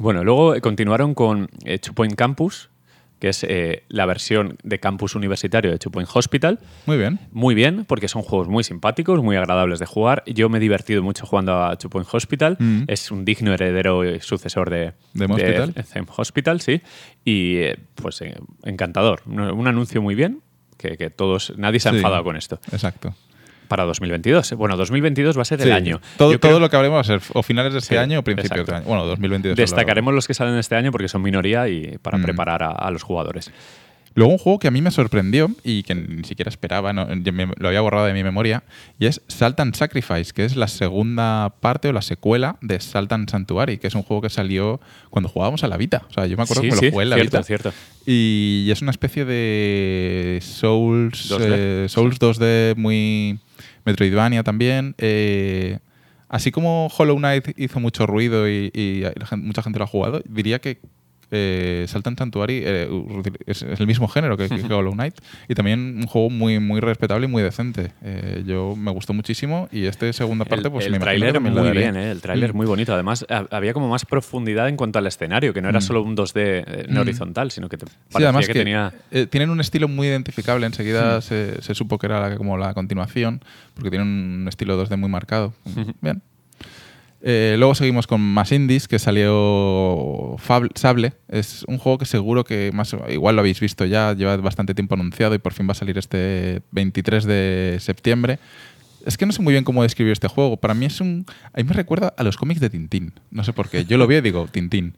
Bueno, 0.00 0.24
luego 0.24 0.54
eh, 0.54 0.60
continuaron 0.60 1.14
con 1.14 1.48
eh, 1.64 1.78
Two 1.78 1.94
Point 1.94 2.14
Campus, 2.14 2.70
que 3.18 3.28
es 3.28 3.44
eh, 3.44 3.84
la 3.88 4.06
versión 4.06 4.56
de 4.62 4.80
campus 4.80 5.14
universitario 5.14 5.70
de 5.70 5.78
Two 5.78 5.92
Point 5.92 6.08
Hospital. 6.14 6.58
Muy 6.86 6.96
bien. 6.96 7.18
Muy 7.32 7.54
bien, 7.54 7.84
porque 7.84 8.08
son 8.08 8.22
juegos 8.22 8.48
muy 8.48 8.64
simpáticos, 8.64 9.22
muy 9.22 9.36
agradables 9.36 9.78
de 9.78 9.84
jugar. 9.84 10.22
Yo 10.26 10.48
me 10.48 10.56
he 10.56 10.60
divertido 10.60 11.02
mucho 11.02 11.26
jugando 11.26 11.62
a 11.62 11.76
Two 11.76 11.90
Point 11.90 12.08
Hospital. 12.10 12.56
Mm. 12.58 12.84
Es 12.86 13.10
un 13.10 13.26
digno 13.26 13.52
heredero 13.52 14.04
y 14.10 14.20
sucesor 14.20 14.70
de, 14.70 14.94
¿Them 15.14 15.30
Hospital? 15.32 15.74
Them 15.74 16.06
Hospital, 16.16 16.60
sí. 16.62 16.80
Y 17.22 17.56
eh, 17.58 17.78
pues 17.94 18.22
eh, 18.22 18.34
encantador. 18.64 19.20
Un, 19.26 19.38
un 19.40 19.68
anuncio 19.68 20.00
muy 20.00 20.14
bien, 20.14 20.40
que, 20.78 20.96
que 20.96 21.10
todos, 21.10 21.52
nadie 21.58 21.78
se 21.78 21.90
ha 21.90 21.92
Sí. 21.92 21.98
enfadado 21.98 22.24
con 22.24 22.36
esto. 22.36 22.58
Exacto. 22.72 23.14
Para 23.70 23.84
2022. 23.84 24.54
Bueno, 24.54 24.76
2022 24.76 25.38
va 25.38 25.42
a 25.42 25.44
ser 25.44 25.60
Sí. 25.60 25.68
el 25.68 25.72
año. 25.72 26.00
Todo, 26.16 26.32
Yo 26.32 26.40
creo- 26.40 26.50
todo 26.54 26.60
lo 26.60 26.68
que 26.68 26.74
hablemos 26.76 26.96
va 26.96 27.00
a 27.02 27.04
ser 27.04 27.20
o 27.34 27.42
finales 27.44 27.72
de 27.72 27.78
este 27.78 27.94
Sí, 27.94 27.98
año 27.98 28.18
o 28.18 28.24
principios 28.24 28.50
exacto. 28.50 28.72
del 28.72 28.80
año. 28.80 28.88
Bueno, 28.88 29.06
2022. 29.06 29.52
hablo. 29.54 29.62
Destacaremos 29.62 30.12
los 30.12 30.26
que 30.26 30.34
salen 30.34 30.56
este 30.56 30.74
año 30.74 30.90
porque 30.90 31.06
son 31.06 31.22
minoría 31.22 31.68
y 31.68 31.96
para 32.02 32.18
Mm. 32.18 32.22
preparar 32.22 32.64
a, 32.64 32.70
a 32.72 32.90
los 32.90 33.04
jugadores. 33.04 33.52
Luego 34.14 34.32
un 34.32 34.38
juego 34.38 34.58
que 34.58 34.66
a 34.68 34.70
mí 34.72 34.82
me 34.82 34.90
sorprendió 34.90 35.50
y 35.62 35.84
que 35.84 35.94
ni 35.94 36.24
siquiera 36.24 36.48
esperaba, 36.48 36.92
no, 36.92 37.06
me- 37.06 37.46
lo 37.56 37.68
había 37.68 37.80
borrado 37.80 38.06
de 38.06 38.12
mi 38.12 38.24
memoria, 38.24 38.64
y 38.98 39.06
es 39.06 39.22
Salt 39.28 39.58
and 39.60 39.74
Sacrifice, 39.76 40.32
que 40.32 40.44
es 40.44 40.56
la 40.56 40.66
segunda 40.68 41.54
parte 41.60 41.88
o 41.88 41.92
la 41.92 42.02
secuela 42.02 42.56
de 42.60 42.80
Salt 42.80 43.12
and 43.12 43.30
Sanctuary, 43.30 43.78
que 43.78 43.86
es 43.86 43.94
un 43.94 44.02
juego 44.02 44.22
que 44.22 44.30
salió 44.30 44.80
cuando 45.10 45.28
jugábamos 45.28 45.62
a 45.62 45.68
la 45.68 45.76
Vita. 45.76 46.02
O 46.10 46.12
sea, 46.12 46.26
yo 46.26 46.36
me 46.36 46.42
acuerdo 46.42 46.62
Sí, 46.62 46.70
que 46.70 46.76
sí, 46.76 46.84
lo 46.86 46.90
jugué 46.92 47.02
en 47.04 47.10
la 47.10 47.16
cierto, 47.16 47.36
Vita. 47.38 47.46
cierto. 47.46 47.72
Y 48.04 48.68
es 48.72 48.82
una 48.82 48.90
especie 48.90 49.24
de 49.24 50.38
Souls 50.42 51.30
2D. 51.30 51.38
eh, 51.48 51.86
Souls 51.88 52.18
2D 52.18 52.74
muy 52.76 53.38
Metroidvania 53.84 54.42
también. 54.42 54.94
eh, 54.98 55.78
así 56.28 56.50
como 56.50 56.86
Hollow 56.96 57.16
Knight 57.16 57.48
hizo 57.56 57.80
mucho 57.80 58.06
ruido 58.06 58.48
y, 58.48 59.04
mucha 59.38 59.62
gente 59.62 59.78
lo 59.78 59.84
ha 59.84 59.88
jugado, 59.88 60.22
diría 60.28 60.60
que 60.60 60.80
eh, 61.30 61.84
Saltan 61.88 62.16
Sanctuary 62.16 62.62
eh, 62.64 62.88
es, 63.46 63.62
el 63.62 63.86
mismo 63.86 64.08
género 64.08 64.36
que, 64.36 64.48
que 64.48 64.54
Hollow 64.72 64.92
Knight 64.92 65.14
y 65.48 65.54
también 65.54 65.96
un 65.98 66.06
juego 66.06 66.30
muy, 66.30 66.58
muy 66.60 66.80
respetable 66.80 67.26
y 67.26 67.28
muy 67.28 67.42
decente. 67.42 67.92
Eh, 68.02 68.42
yo 68.46 68.74
me 68.76 68.90
gustó 68.90 69.12
muchísimo 69.12 69.68
y 69.72 69.84
esta 69.86 70.12
segunda 70.12 70.44
parte, 70.44 70.70
pues 70.70 70.86
el 70.86 70.92
me 70.92 70.96
imagino 70.98 71.04
tráiler 71.20 71.32
que 71.34 71.40
me 71.40 71.50
muy 71.50 71.70
bien, 71.70 71.96
¿eh? 71.96 72.10
el 72.10 72.20
tráiler 72.20 72.52
Mm. 72.52 72.56
muy 72.56 72.66
bonito. 72.66 72.92
Además, 72.94 73.24
ha- 73.28 73.46
había 73.50 73.72
como 73.72 73.88
más 73.88 74.04
profundidad 74.04 74.68
en 74.68 74.76
cuanto 74.76 74.98
al 74.98 75.06
escenario, 75.06 75.52
que 75.54 75.62
no 75.62 75.68
era 75.68 75.78
Mm. 75.78 75.82
solo 75.82 76.02
un 76.02 76.14
2D 76.16 76.64
eh, 76.66 76.86
no 76.88 77.00
Mm. 77.00 77.02
horizontal, 77.02 77.50
sino 77.50 77.68
que 77.68 77.76
te 77.76 77.86
Sí, 77.86 77.92
parecía 78.12 78.28
además 78.28 78.46
que, 78.46 78.52
que, 78.52 78.58
tenía... 78.58 78.92
eh, 79.10 79.26
tienen 79.26 79.50
un 79.50 79.60
estilo 79.60 79.88
muy 79.88 80.06
identificable. 80.08 80.66
Enseguida 80.66 81.18
Hmm. 81.18 81.22
se, 81.22 81.62
se 81.62 81.74
supo 81.74 81.98
que 81.98 82.06
era 82.06 82.20
la- 82.28 82.36
como 82.36 82.56
la 82.56 82.74
continuación, 82.74 83.40
porque 83.74 83.90
tienen 83.90 84.08
un 84.08 84.46
estilo 84.48 84.76
2D 84.76 84.96
muy 84.96 85.08
marcado. 85.08 85.52
Bien. 86.00 86.22
Eh, 87.22 87.56
luego 87.58 87.74
seguimos 87.74 88.06
con 88.06 88.20
más 88.20 88.50
indies, 88.52 88.88
que 88.88 88.98
salió 88.98 90.36
Fab- 90.38 90.70
Sable. 90.74 91.12
Es 91.28 91.64
un 91.68 91.78
juego 91.78 91.98
que 91.98 92.06
seguro 92.06 92.44
que 92.44 92.70
más 92.72 92.94
igual 93.10 93.36
lo 93.36 93.40
habéis 93.40 93.60
visto 93.60 93.84
ya, 93.84 94.14
lleva 94.14 94.36
bastante 94.38 94.74
tiempo 94.74 94.94
anunciado 94.94 95.34
y 95.34 95.38
por 95.38 95.52
fin 95.52 95.68
va 95.68 95.72
a 95.72 95.74
salir 95.74 95.98
este 95.98 96.62
23 96.72 97.24
de 97.24 97.76
septiembre. 97.80 98.38
Es 99.06 99.16
que 99.16 99.24
no 99.26 99.32
sé 99.32 99.40
muy 99.42 99.52
bien 99.52 99.64
cómo 99.64 99.82
describir 99.82 100.12
este 100.12 100.28
juego. 100.28 100.56
Para 100.58 100.74
mí 100.74 100.86
es 100.86 101.00
un... 101.00 101.24
A 101.52 101.58
mí 101.58 101.64
me 101.64 101.72
recuerda 101.72 102.12
a 102.16 102.22
los 102.22 102.36
cómics 102.36 102.60
de 102.60 102.68
Tintín. 102.70 103.12
No 103.30 103.44
sé 103.44 103.52
por 103.52 103.68
qué. 103.70 103.84
Yo 103.86 103.96
lo 103.96 104.06
veo 104.06 104.18
y 104.18 104.22
digo, 104.22 104.46
Tintín. 104.50 104.94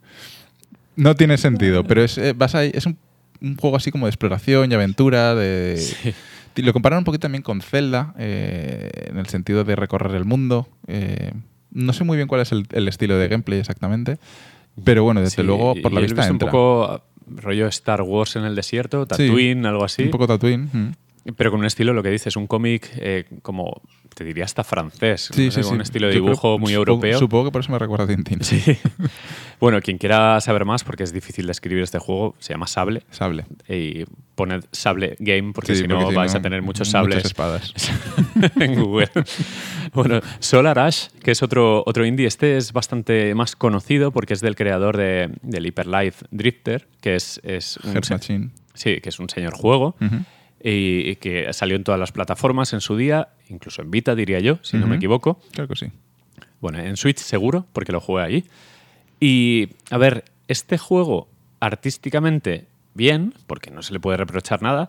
No 0.97 1.14
tiene 1.14 1.38
sentido, 1.38 1.85
pero 1.85 2.02
es, 2.02 2.19
eh, 2.19 2.35
vas 2.37 2.55
ahí- 2.55 2.73
es 2.75 2.85
un, 2.87 2.99
un 3.41 3.57
juego 3.57 3.76
así 3.76 3.91
como 3.91 4.07
de 4.07 4.11
exploración 4.11 4.71
y 4.71 4.75
aventura. 4.75 5.35
De, 5.35 5.76
Sí. 5.76 6.14
Lo 6.62 6.73
comparan 6.75 6.99
un 6.99 7.05
poquito 7.05 7.23
también 7.23 7.43
con 7.43 7.62
Zelda, 7.62 8.12
eh, 8.19 8.91
en 9.09 9.17
el 9.17 9.26
sentido 9.26 9.64
de 9.64 9.75
recorrer 9.75 10.14
el 10.17 10.25
mundo. 10.26 10.69
Eh, 10.87 11.33
no 11.73 11.93
sé 11.93 12.05
muy 12.05 12.17
bien 12.17 12.29
cuál 12.29 12.41
es 12.43 12.52
el, 12.52 12.67
el 12.73 12.88
estilo 12.88 13.17
de 13.19 13.29
gameplay 13.29 13.59
exactamente, 13.59 14.19
pero 14.85 15.05
bueno, 15.05 15.21
desde 15.21 15.37
Sí, 15.37 15.43
luego 15.43 15.75
por 15.83 15.93
la 15.93 16.00
vista 16.00 16.26
entra. 16.26 16.47
un 16.47 16.50
poco 16.50 17.02
rollo 17.26 17.67
Star 17.69 18.02
Wars 18.02 18.37
en 18.37 18.45
el 18.45 18.55
desierto, 18.55 19.07
Tatooine, 19.07 19.64
algo 19.67 19.85
así. 19.85 20.02
Un 20.05 20.11
poco 20.11 20.26
Tatooine. 20.26 20.69
mm. 20.73 20.93
Pero 21.37 21.50
con 21.52 21.61
un 21.61 21.67
estilo, 21.67 21.93
lo 21.93 22.02
que 22.02 22.11
dices, 22.11 22.37
un 22.37 22.47
cómic 22.49 22.91
eh, 22.97 23.25
como, 23.43 23.81
te 24.14 24.25
diría 24.25 24.45
hasta 24.45 24.64
francés, 24.64 25.31
Sí, 25.33 25.47
no 25.47 25.50
sí, 25.50 25.55
sé, 25.57 25.62
sí. 25.62 25.69
con 25.69 25.76
un 25.76 25.81
estilo 25.83 26.09
de 26.09 26.14
Yo 26.14 26.21
creo- 26.21 26.31
dibujo 26.31 26.59
muy 26.59 26.73
supongo- 26.73 26.79
europeo. 26.79 27.19
Supongo 27.19 27.45
que 27.45 27.50
por 27.52 27.61
eso 27.61 27.71
me 27.73 27.79
recuerda 27.79 28.05
a 28.05 28.09
Tintín. 28.09 28.43
Sí. 28.43 28.61
bueno, 29.61 29.81
quien 29.81 29.99
quiera 29.99 30.41
saber 30.41 30.64
más, 30.64 30.83
porque 30.85 31.05
es 31.05 31.12
difícil 31.12 31.47
de 31.47 31.52
escribir 31.52 31.83
este 31.85 31.99
juego, 32.00 32.35
se 32.41 32.52
llama 32.55 32.67
Sable. 32.67 33.05
Sable. 33.11 33.47
Y 33.69 34.05
poned 34.35 34.64
Sable 34.73 35.17
Game, 35.21 35.52
porque 35.52 35.75
si 35.76 35.87
no 35.87 36.09
si 36.09 36.14
vais 36.17 36.33
no, 36.33 36.38
a 36.38 36.43
tener 36.43 36.61
muchos 36.62 36.88
muchas 36.88 36.91
sables 36.91 37.25
espadas. 37.25 37.73
en 38.61 38.75
Google. 38.83 39.09
bueno, 39.93 40.21
Solar 40.41 40.79
Ash, 40.79 41.09
que 41.23 41.31
es 41.31 41.43
otro, 41.43 41.83
otro 41.87 42.05
indie, 42.05 42.26
este 42.26 42.57
es 42.57 42.73
bastante 42.73 43.35
más 43.35 43.55
conocido 43.57 44.11
porque 44.11 44.35
es 44.35 44.41
del 44.41 44.57
creador 44.57 44.97
de, 44.97 45.31
del 45.43 45.67
Hyper 45.67 45.87
Light 45.87 46.14
Drifter, 46.31 46.88
que 47.00 47.14
es, 47.14 47.41
es 47.45 47.76
un 47.79 47.95
Machine. 47.95 48.50
Sí, 48.75 49.00
que 49.00 49.11
es 49.11 49.19
un 49.21 49.29
señor 49.29 49.52
juego 49.55 49.95
Ujú. 50.00 50.17
y, 50.17 50.25
y 50.62 51.16
que 51.16 51.52
salió 51.52 51.76
en 51.76 51.85
todas 51.85 51.99
las 51.99 52.12
plataformas 52.12 52.73
en 52.73 52.81
su 52.81 52.97
día, 52.97 53.28
incluso 53.49 53.83
en 53.83 53.90
Vita, 53.90 54.14
diría 54.14 54.40
yo, 54.40 54.59
si 54.62 54.76
no 54.76 54.87
me 54.87 54.97
equivoco. 54.97 55.40
Creo 55.52 55.69
que 55.69 55.76
sí. 55.76 55.87
Bueno, 56.61 56.78
en 56.78 56.97
Switch 56.97 57.19
seguro, 57.19 57.66
porque 57.73 57.92
lo 57.92 58.00
jugué 58.00 58.23
ahí. 58.23 58.45
Y, 59.19 59.71
a 59.90 59.99
ver, 59.99 60.25
este 60.49 60.78
juego 60.78 61.28
artísticamente 61.61 62.66
bien, 62.95 63.35
porque 63.47 63.71
no 63.71 63.83
se 63.83 63.92
le 63.92 64.00
puede 64.00 64.16
reprochar 64.19 64.62
nada, 64.62 64.88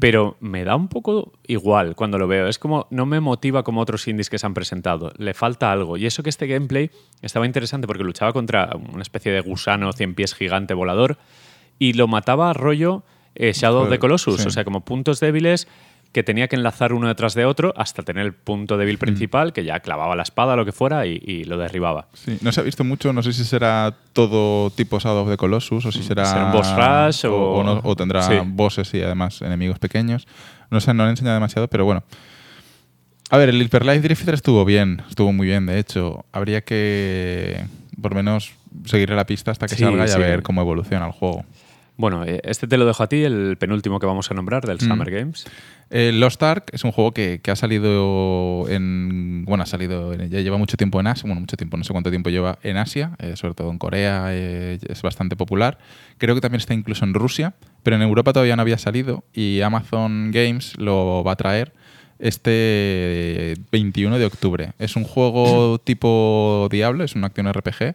pero 0.00 0.36
me 0.40 0.64
da 0.64 0.76
un 0.76 0.88
poco 0.88 1.32
igual 1.46 1.96
cuando 1.96 2.18
lo 2.18 2.28
veo. 2.28 2.46
Es 2.46 2.58
como, 2.58 2.86
no 2.90 3.06
me 3.06 3.20
motiva 3.20 3.62
como 3.62 3.80
otros 3.80 4.06
indies 4.08 4.30
que 4.30 4.38
se 4.38 4.46
han 4.46 4.54
presentado. 4.54 5.12
Le 5.18 5.34
falta 5.34 5.72
algo. 5.72 5.96
Y 5.96 6.06
eso 6.06 6.22
que 6.22 6.30
este 6.30 6.46
gameplay 6.46 6.90
estaba 7.22 7.46
interesante 7.46 7.86
porque 7.86 8.04
luchaba 8.04 8.32
contra 8.32 8.70
una 8.92 9.02
especie 9.02 9.32
de 9.32 9.40
gusano 9.40 9.92
cien 9.92 10.14
pies 10.14 10.34
gigante 10.34 10.74
volador 10.74 11.18
y 11.78 11.94
lo 11.94 12.06
mataba 12.06 12.52
rollo 12.52 13.02
eh, 13.34 13.52
Shadow 13.52 13.82
of 13.84 13.90
the 13.90 13.98
Colossus. 13.98 14.40
sí. 14.40 14.46
O 14.48 14.50
sea, 14.50 14.64
como 14.64 14.80
puntos 14.84 15.20
débiles 15.20 15.68
que 16.12 16.24
tenía 16.24 16.48
que 16.48 16.56
enlazar 16.56 16.92
uno 16.92 17.06
detrás 17.06 17.34
de 17.34 17.44
otro 17.44 17.72
hasta 17.76 18.02
tener 18.02 18.26
el 18.26 18.32
punto 18.34 18.76
débil 18.76 18.98
principal, 18.98 19.52
que 19.52 19.62
ya 19.62 19.78
clavaba 19.78 20.16
la 20.16 20.24
espada 20.24 20.54
o 20.54 20.56
lo 20.56 20.64
que 20.64 20.72
fuera 20.72 21.06
y, 21.06 21.22
y 21.24 21.44
lo 21.44 21.56
derribaba. 21.56 22.08
Sí, 22.14 22.36
no 22.40 22.50
se 22.50 22.60
ha 22.60 22.64
visto 22.64 22.82
mucho, 22.82 23.12
no 23.12 23.22
sé 23.22 23.32
si 23.32 23.44
será 23.44 23.94
todo 24.12 24.70
tipo 24.70 24.98
Shadow 24.98 25.22
of 25.22 25.30
the 25.30 25.36
Colossus 25.36 25.86
o 25.86 25.92
si 25.92 26.02
será... 26.02 26.24
¿Será 26.26 26.46
un 26.46 26.52
boss 26.52 26.74
rush 26.74 27.26
o- 27.26 27.52
o, 27.52 27.62
no- 27.62 27.80
o 27.84 27.94
tendrá 27.94 28.22
Sí. 28.22 28.34
bosses 28.44 28.92
y 28.94 29.02
además 29.02 29.40
enemigos 29.42 29.78
pequeños. 29.78 30.26
No 30.72 30.80
sé, 30.80 30.92
no 30.94 31.04
han 31.04 31.10
enseñado 31.10 31.34
demasiado, 31.34 31.68
pero 31.68 31.84
bueno. 31.84 32.02
A 33.30 33.36
ver, 33.38 33.48
el 33.50 33.62
Hyper 33.62 33.86
Light 33.86 34.02
Drifter 34.02 34.34
estuvo 34.34 34.64
bien, 34.64 35.02
estuvo 35.08 35.32
muy 35.32 35.46
bien, 35.46 35.64
de 35.66 35.78
hecho. 35.78 36.24
Habría 36.32 36.62
que, 36.62 37.64
por 38.02 38.16
menos, 38.16 38.52
seguirle 38.86 39.14
la 39.14 39.26
pista 39.26 39.52
hasta 39.52 39.66
que 39.68 39.76
Sí, 39.76 39.84
salga 39.84 40.08
y 40.08 40.10
a 40.10 40.18
ver 40.18 40.42
cómo 40.42 40.60
evoluciona 40.60 41.06
el 41.06 41.12
juego. 41.12 41.44
Bueno, 42.00 42.24
eh, 42.24 42.40
este 42.44 42.66
te 42.66 42.78
lo 42.78 42.86
dejo 42.86 43.02
a 43.02 43.08
ti, 43.08 43.22
el 43.24 43.56
penúltimo 43.58 44.00
que 44.00 44.06
vamos 44.06 44.30
a 44.30 44.34
nombrar 44.34 44.64
del 44.66 44.76
Mm. 44.78 44.88
Summer 44.88 45.10
Games. 45.10 45.44
Eh, 45.90 46.12
Lost 46.14 46.42
Ark 46.42 46.70
es 46.72 46.82
un 46.84 46.92
juego 46.92 47.12
que, 47.12 47.40
que 47.42 47.50
ha 47.50 47.56
salido 47.56 48.66
en. 48.68 49.44
Bueno, 49.44 49.64
ha 49.64 49.66
salido. 49.66 50.12
en- 50.14 50.30
ya 50.30 50.40
lleva 50.40 50.56
mucho 50.56 50.76
tiempo 50.76 50.98
en 51.00 51.06
Asia. 51.08 51.24
Bueno, 51.26 51.40
mucho 51.40 51.56
tiempo, 51.56 51.76
no 51.76 51.84
sé 51.84 51.92
cuánto 51.92 52.10
tiempo 52.10 52.30
lleva 52.30 52.58
en 52.62 52.76
Asia, 52.78 53.12
eh, 53.18 53.36
sobre 53.36 53.54
todo 53.54 53.70
en 53.70 53.78
Corea, 53.78 54.26
eh, 54.30 54.78
es 54.88 55.02
bastante 55.02 55.36
popular. 55.36 55.78
Creo 56.18 56.34
que 56.34 56.40
también 56.40 56.60
está 56.60 56.74
incluso 56.74 57.04
en 57.04 57.12
Rusia, 57.14 57.54
pero 57.82 57.96
en 57.96 58.02
Europa 58.02 58.32
todavía 58.32 58.56
no 58.56 58.62
había 58.62 58.78
salido 58.78 59.24
y 59.34 59.60
Amazon 59.60 60.30
Games 60.32 60.78
lo 60.78 61.22
va 61.24 61.32
a 61.32 61.36
traer 61.36 61.72
este 62.20 63.54
21 63.72 64.18
de 64.18 64.24
octubre. 64.26 64.72
Es 64.78 64.96
un 64.96 65.04
juego 65.04 65.78
tipo 65.84 66.68
Diablo, 66.70 67.04
es 67.04 67.14
una 67.14 67.28
acción 67.28 67.46
RPG, 67.52 67.94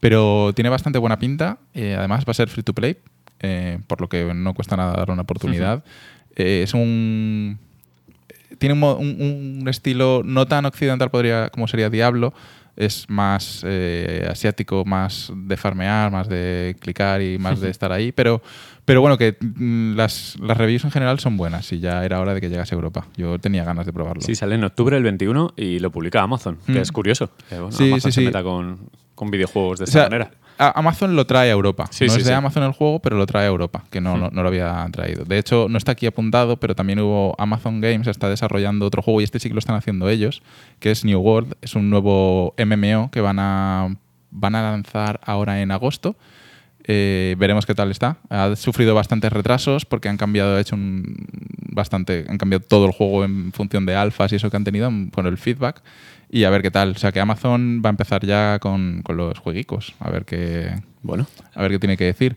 pero 0.00 0.52
tiene 0.54 0.70
bastante 0.70 0.98
buena 0.98 1.18
pinta. 1.18 1.58
eh, 1.74 1.94
además, 1.98 2.24
va 2.26 2.30
a 2.32 2.34
ser 2.34 2.48
free 2.48 2.62
to 2.62 2.72
play, 2.74 2.96
eh, 3.44 3.78
por 3.86 4.00
lo 4.00 4.08
que 4.08 4.32
no 4.34 4.54
cuesta 4.54 4.76
nada 4.76 4.94
darle 4.96 5.12
una 5.12 5.22
oportunidad. 5.22 5.84
Eh, 6.36 6.62
es 6.64 6.74
un. 6.74 7.58
Tiene 8.58 8.74
un, 8.74 8.82
un- 8.82 9.58
un 9.60 9.68
estilo 9.68 10.22
no 10.24 10.46
tan 10.46 10.64
occidental 10.64 11.10
podría, 11.10 11.50
como 11.50 11.66
sería 11.68 11.90
Diablo. 11.90 12.32
Es 12.76 13.08
más 13.08 13.62
eh, 13.64 14.26
asiático, 14.28 14.84
más 14.84 15.30
de 15.32 15.56
farmear, 15.56 16.10
más 16.10 16.28
de 16.28 16.74
clicar 16.80 17.22
y 17.22 17.38
más 17.38 17.60
de 17.60 17.70
estar 17.74 17.92
ahí. 17.92 18.10
Pero, 18.10 18.42
pero 18.84 19.00
bueno, 19.00 19.16
que 19.16 19.36
mm, 19.40 19.94
las, 19.94 20.36
las 20.40 20.56
reviews 20.56 20.82
en 20.84 20.90
general 20.90 21.20
son 21.20 21.36
buenas 21.36 21.72
y 21.72 21.78
ya 21.78 22.04
era 22.04 22.20
hora 22.20 22.34
de 22.34 22.40
que 22.40 22.48
llegase 22.48 22.74
a 22.74 22.76
Europa. 22.76 23.06
Yo 23.16 23.38
tenía 23.38 23.62
ganas 23.64 23.86
de 23.86 23.92
probarlo. 23.92 24.22
Sí, 24.22 24.34
sale 24.34 24.56
en 24.56 24.64
octubre 24.64 24.96
del 24.96 25.04
21 25.04 25.52
y 25.56 25.78
lo 25.78 25.92
publica 25.92 26.22
Amazon, 26.22 26.58
que 26.66 26.72
Mm. 26.72 26.82
es 26.82 26.90
curioso. 26.90 27.30
que, 27.48 27.54
bueno, 27.60 27.70
Sí, 27.70 27.84
Amazon 27.92 28.10
sí, 28.10 28.14
se 28.16 28.20
sí. 28.22 28.26
meta 28.26 28.42
con, 28.42 28.80
con 29.14 29.30
videojuegos 29.30 29.78
de 29.78 29.84
O 29.84 29.86
sea, 29.86 30.04
manera. 30.04 30.30
Amazon 30.56 31.16
lo 31.16 31.26
trae 31.26 31.48
a 31.48 31.52
Europa. 31.52 31.86
Sí, 31.90 32.04
no 32.06 32.12
sí, 32.12 32.18
es 32.20 32.24
de 32.26 32.30
sí. 32.30 32.34
Amazon 32.36 32.62
el 32.62 32.72
juego, 32.72 33.00
pero 33.00 33.16
lo 33.16 33.26
trae 33.26 33.44
a 33.44 33.48
Europa, 33.48 33.84
que 33.90 34.00
no, 34.00 34.16
Hmm. 34.16 34.20
no, 34.20 34.30
no 34.30 34.42
lo 34.42 34.48
había 34.48 34.86
traído. 34.92 35.24
De 35.24 35.38
hecho, 35.38 35.66
no 35.68 35.78
está 35.78 35.92
aquí 35.92 36.06
apuntado, 36.06 36.58
pero 36.58 36.76
también 36.76 37.00
hubo 37.00 37.34
Amazon 37.38 37.80
Games, 37.80 38.06
está 38.06 38.28
desarrollando 38.28 38.86
otro 38.86 39.02
juego 39.02 39.20
y 39.20 39.24
este 39.24 39.40
sí 39.40 39.48
que 39.48 39.54
lo 39.54 39.58
están 39.58 39.74
haciendo 39.74 40.08
ellos, 40.08 40.42
que 40.78 40.92
es 40.92 41.04
New 41.04 41.18
World. 41.20 41.54
Es 41.60 41.74
un 41.74 41.90
nuevo 41.90 42.54
MMO 42.56 43.10
que 43.10 43.20
van 43.20 43.38
a, 43.40 43.96
van 44.30 44.54
a 44.54 44.62
lanzar 44.62 45.18
ahora 45.24 45.60
en 45.60 45.72
agosto. 45.72 46.14
Eh, 46.86 47.34
veremos 47.38 47.64
qué 47.66 47.74
tal 47.74 47.90
está. 47.90 48.18
Ha 48.28 48.54
sufrido 48.56 48.94
bastantes 48.94 49.32
retrasos 49.32 49.84
porque 49.86 50.08
han 50.08 50.18
cambiado, 50.18 50.56
ha 50.56 50.60
hecho 50.60 50.76
un 50.76 51.26
bastante, 51.72 52.26
han 52.28 52.36
cambiado 52.38 52.62
todo 52.64 52.86
el 52.86 52.92
juego 52.92 53.24
en 53.24 53.52
función 53.52 53.86
de 53.86 53.96
alfas 53.96 54.32
y 54.32 54.36
eso 54.36 54.50
que 54.50 54.56
han 54.56 54.64
tenido 54.64 54.90
con 55.12 55.26
el 55.26 55.38
feedback. 55.38 55.82
Y 56.34 56.42
a 56.42 56.50
ver 56.50 56.62
qué 56.62 56.70
tal. 56.72 56.90
O 56.90 56.98
sea 56.98 57.12
que 57.12 57.20
Amazon 57.20 57.80
va 57.84 57.90
a 57.90 57.92
empezar 57.92 58.26
ya 58.26 58.58
con, 58.58 59.02
con 59.04 59.16
los 59.16 59.38
jueguicos. 59.38 59.94
A 60.00 60.10
ver 60.10 60.24
qué, 60.24 60.74
Bueno, 61.02 61.28
a 61.54 61.62
ver 61.62 61.70
qué 61.70 61.78
tiene 61.78 61.96
que 61.96 62.04
decir. 62.06 62.36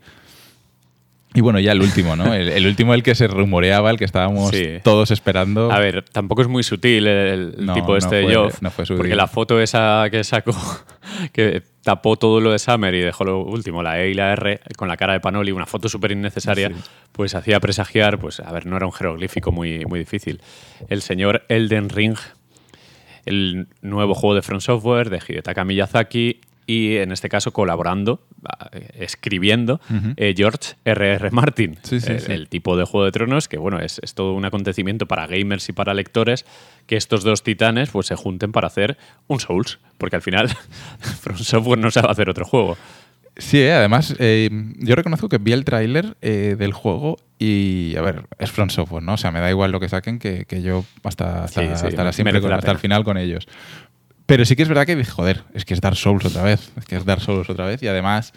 Y 1.34 1.42
bueno, 1.42 1.60
ya 1.60 1.72
el 1.72 1.82
último, 1.82 2.16
¿no? 2.16 2.32
El, 2.34 2.48
el 2.50 2.68
último, 2.68 2.94
el 2.94 3.02
que 3.02 3.16
se 3.16 3.28
rumoreaba, 3.28 3.90
el 3.90 3.98
que 3.98 4.06
estábamos 4.06 4.52
Sí. 4.52 4.66
todos 4.84 5.10
esperando. 5.10 5.72
a 5.72 5.80
ver, 5.80 6.04
tampoco 6.12 6.44
es 6.44 6.48
muy 6.48 6.62
sutil 6.64 7.08
el, 7.08 7.54
el 7.58 7.66
No, 7.66 7.74
tipo 7.74 7.88
no 7.94 7.98
este 7.98 8.18
de 8.18 8.28
Geoff, 8.28 8.62
no 8.62 8.70
fue 8.70 8.86
sutil. 8.86 8.98
porque 9.00 9.16
la 9.16 9.28
foto 9.28 9.60
esa 9.60 10.08
que 10.12 10.24
sacó, 10.24 10.54
que 11.34 11.64
tapó 11.84 12.18
todo 12.18 12.40
lo 12.40 12.52
de 12.52 12.60
Summer 12.60 12.94
y 12.94 13.02
dejó 13.02 13.24
lo 13.26 13.40
último, 13.44 13.82
la 13.84 14.00
E 14.00 14.12
y 14.12 14.14
la 14.14 14.32
R, 14.34 14.62
con 14.78 14.88
la 14.88 14.96
cara 14.98 15.14
de 15.14 15.20
Panoli, 15.20 15.52
una 15.52 15.66
foto 15.66 15.90
súper 15.90 16.12
innecesaria, 16.12 16.70
Sí. 16.70 16.76
pues 17.12 17.34
hacía 17.36 17.60
presagiar, 17.60 18.20
pues 18.20 18.40
a 18.40 18.52
ver, 18.52 18.66
no 18.68 18.78
era 18.78 18.86
un 18.86 18.94
jeroglífico 18.94 19.52
muy, 19.52 19.86
muy 19.86 20.00
difícil. 20.00 20.40
El 20.88 21.02
señor 21.02 21.44
Elden 21.50 21.90
Ring, 21.90 22.16
el 23.28 23.68
nuevo 23.82 24.14
juego 24.16 24.36
de 24.36 24.42
From 24.42 24.60
Software, 24.62 25.10
de 25.10 25.20
Hidetaka 25.26 25.64
Miyazaki, 25.64 26.40
y 26.70 26.98
en 26.98 27.14
este 27.14 27.30
caso 27.30 27.54
colaborando, 27.54 28.22
escribiendo, 28.96 29.80
eh, 30.18 30.34
George 30.36 30.74
R.R. 30.84 31.32
Martin, 31.32 31.78
Sí, 31.84 32.00
sí, 32.02 32.12
el, 32.12 32.20
sí. 32.20 32.32
el 32.32 32.50
tipo 32.50 32.76
de 32.76 32.84
Juego 32.86 33.06
de 33.06 33.12
Tronos, 33.12 33.48
que 33.48 33.58
bueno, 33.58 33.80
es, 33.80 34.00
es 34.04 34.14
todo 34.14 34.34
un 34.34 34.44
acontecimiento 34.46 35.06
para 35.06 35.28
gamers 35.28 35.70
y 35.70 35.74
para 35.74 35.94
lectores, 35.94 36.46
que 36.86 36.98
estos 36.98 37.24
dos 37.24 37.44
titanes 37.44 37.90
pues 37.90 38.08
se 38.08 38.16
junten 38.16 38.52
para 38.52 38.68
hacer 38.68 38.98
un 39.28 39.40
Souls, 39.40 39.80
porque 39.98 40.18
al 40.18 40.22
final 40.22 40.50
From 41.22 41.38
Software 41.38 41.80
no 41.80 41.92
sabe 41.92 42.10
hacer 42.12 42.30
otro 42.30 42.46
juego. 42.46 42.78
Sí, 43.38 43.60
eh, 43.60 43.72
además, 43.74 44.16
eh, 44.20 44.50
yo 44.80 44.96
reconozco 44.96 45.30
que 45.30 45.38
vi 45.38 45.52
el 45.54 45.64
tráiler 45.64 46.18
eh, 46.22 46.56
del 46.58 46.74
juego 46.74 47.18
y, 47.38 47.96
a 47.96 48.02
ver, 48.02 48.26
es 48.40 48.52
Front 48.52 48.72
Software, 48.72 49.04
¿no? 49.04 49.14
O 49.14 49.18
sea, 49.18 49.32
me 49.32 49.40
da 49.40 49.50
igual 49.50 49.72
lo 49.72 49.80
que 49.80 49.90
saquen 49.90 50.18
que, 50.18 50.46
que 50.46 50.62
yo 50.64 50.84
hasta, 51.04 51.44
hasta, 51.44 51.62
Sí, 51.62 51.68
sí, 51.80 51.88
hasta 51.88 52.04
la 52.04 52.12
siempre 52.14 52.34
merece 52.34 52.42
con- 52.44 52.50
la 52.52 52.58
hasta 52.58 52.72
el 52.72 52.80
final 52.80 53.04
con 53.04 53.18
ellos. 53.18 53.48
Pero 54.26 54.44
sí 54.44 54.56
que 54.56 54.64
es 54.64 54.68
verdad 54.70 54.86
que 54.86 55.04
joder, 55.06 55.44
es 55.54 55.66
que 55.66 55.74
es 55.76 55.82
Dark 55.82 55.96
Souls 55.98 56.26
otra 56.26 56.42
vez. 56.44 56.72
Es 56.78 56.86
que 56.86 56.96
es 56.98 57.06
Dark 57.06 57.22
Souls 57.22 57.50
otra 57.50 57.66
vez. 57.66 57.82
Y 57.84 57.88
además, 57.88 58.34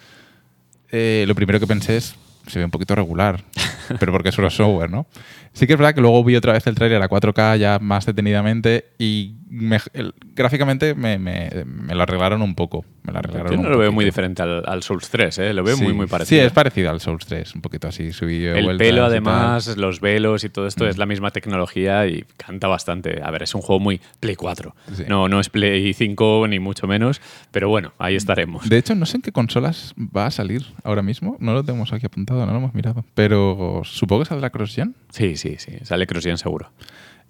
lo 0.91 1.35
primero 1.35 1.59
que 1.59 1.67
pensé 1.67 1.97
es, 1.97 2.15
se 2.47 2.59
ve 2.59 2.65
un 2.65 2.71
poquito 2.71 2.95
regular, 2.95 3.43
pero 3.99 4.11
porque 4.11 4.29
es 4.29 4.35
crossover, 4.35 4.89
¿no? 4.89 5.07
Sí 5.53 5.67
que 5.67 5.73
es 5.73 5.79
verdad 5.79 5.93
que 5.93 6.01
luego 6.01 6.23
vi 6.23 6.35
otra 6.35 6.53
vez 6.53 6.65
el 6.67 6.75
tráiler 6.75 7.01
a 7.01 7.09
4K 7.09 7.57
ya 7.57 7.77
más 7.79 8.05
detenidamente 8.05 8.85
y 8.97 9.35
me- 9.49 9.79
el- 9.93 10.13
gráficamente 10.33 10.95
me, 10.95 11.19
me- 11.19 11.49
me 11.65 11.93
lo 11.93 12.03
arreglaron 12.03 12.41
un 12.41 12.55
poco. 12.55 12.85
Me 13.03 13.11
lo 13.11 13.19
arreglaron 13.19 13.51
Yo 13.51 13.57
no 13.61 13.69
lo 13.69 13.77
veo 13.77 13.91
muy 13.91 14.05
diferente 14.05 14.41
al, 14.43 14.63
al 14.65 14.81
Souls 14.83 15.09
3, 15.09 15.39
¿eh? 15.39 15.53
Lo 15.53 15.63
veo 15.63 15.75
Sí. 15.75 15.83
muy, 15.83 15.93
muy 15.93 16.05
parecido. 16.07 16.39
Sí, 16.41 16.45
es 16.45 16.53
parecido 16.53 16.89
al 16.89 17.01
Souls 17.01 17.25
3, 17.25 17.53
un 17.55 17.61
poquito 17.61 17.87
así, 17.89 18.13
subido 18.13 18.55
El 18.55 18.77
pelo, 18.77 19.03
además, 19.03 19.75
los 19.75 19.99
velos 19.99 20.43
y 20.45 20.49
todo 20.49 20.67
esto 20.67 20.85
Mm. 20.85 20.87
es 20.87 20.97
la 20.97 21.05
misma 21.05 21.31
tecnología 21.31 22.07
y 22.07 22.23
canta 22.37 22.67
bastante. 22.67 23.21
A 23.21 23.29
ver, 23.31 23.43
es 23.43 23.53
un 23.53 23.61
juego 23.61 23.79
muy 23.81 23.99
Play 24.21 24.35
4. 24.37 24.73
Sí. 24.93 25.03
No, 25.09 25.27
no 25.27 25.39
es 25.41 25.49
Play 25.49 25.93
5 25.93 26.47
ni 26.47 26.59
mucho 26.59 26.87
menos, 26.87 27.19
pero 27.51 27.67
bueno, 27.67 27.91
ahí 27.97 28.15
estaremos. 28.15 28.69
De 28.69 28.77
hecho, 28.77 28.95
no 28.95 29.05
sé 29.05 29.17
en 29.17 29.21
qué 29.23 29.31
consolas 29.33 29.93
va 29.97 30.27
a 30.27 30.31
salir 30.31 30.63
ahora 30.85 31.01
mismo. 31.01 31.35
No 31.41 31.53
lo 31.53 31.63
tenemos 31.63 31.91
aquí 31.91 32.05
apuntado, 32.05 32.45
no 32.45 32.51
lo 32.53 32.57
hemos 32.59 32.73
mirado. 32.73 33.03
Pero 33.15 33.81
supongo 33.83 34.23
que 34.23 34.29
saldrá 34.29 34.49
cross-gen. 34.51 34.95
Sí, 35.09 35.35
sí, 35.41 35.55
sí. 35.57 35.73
Sale 35.83 36.05
CrossGen 36.07 36.37
seguro. 36.37 36.71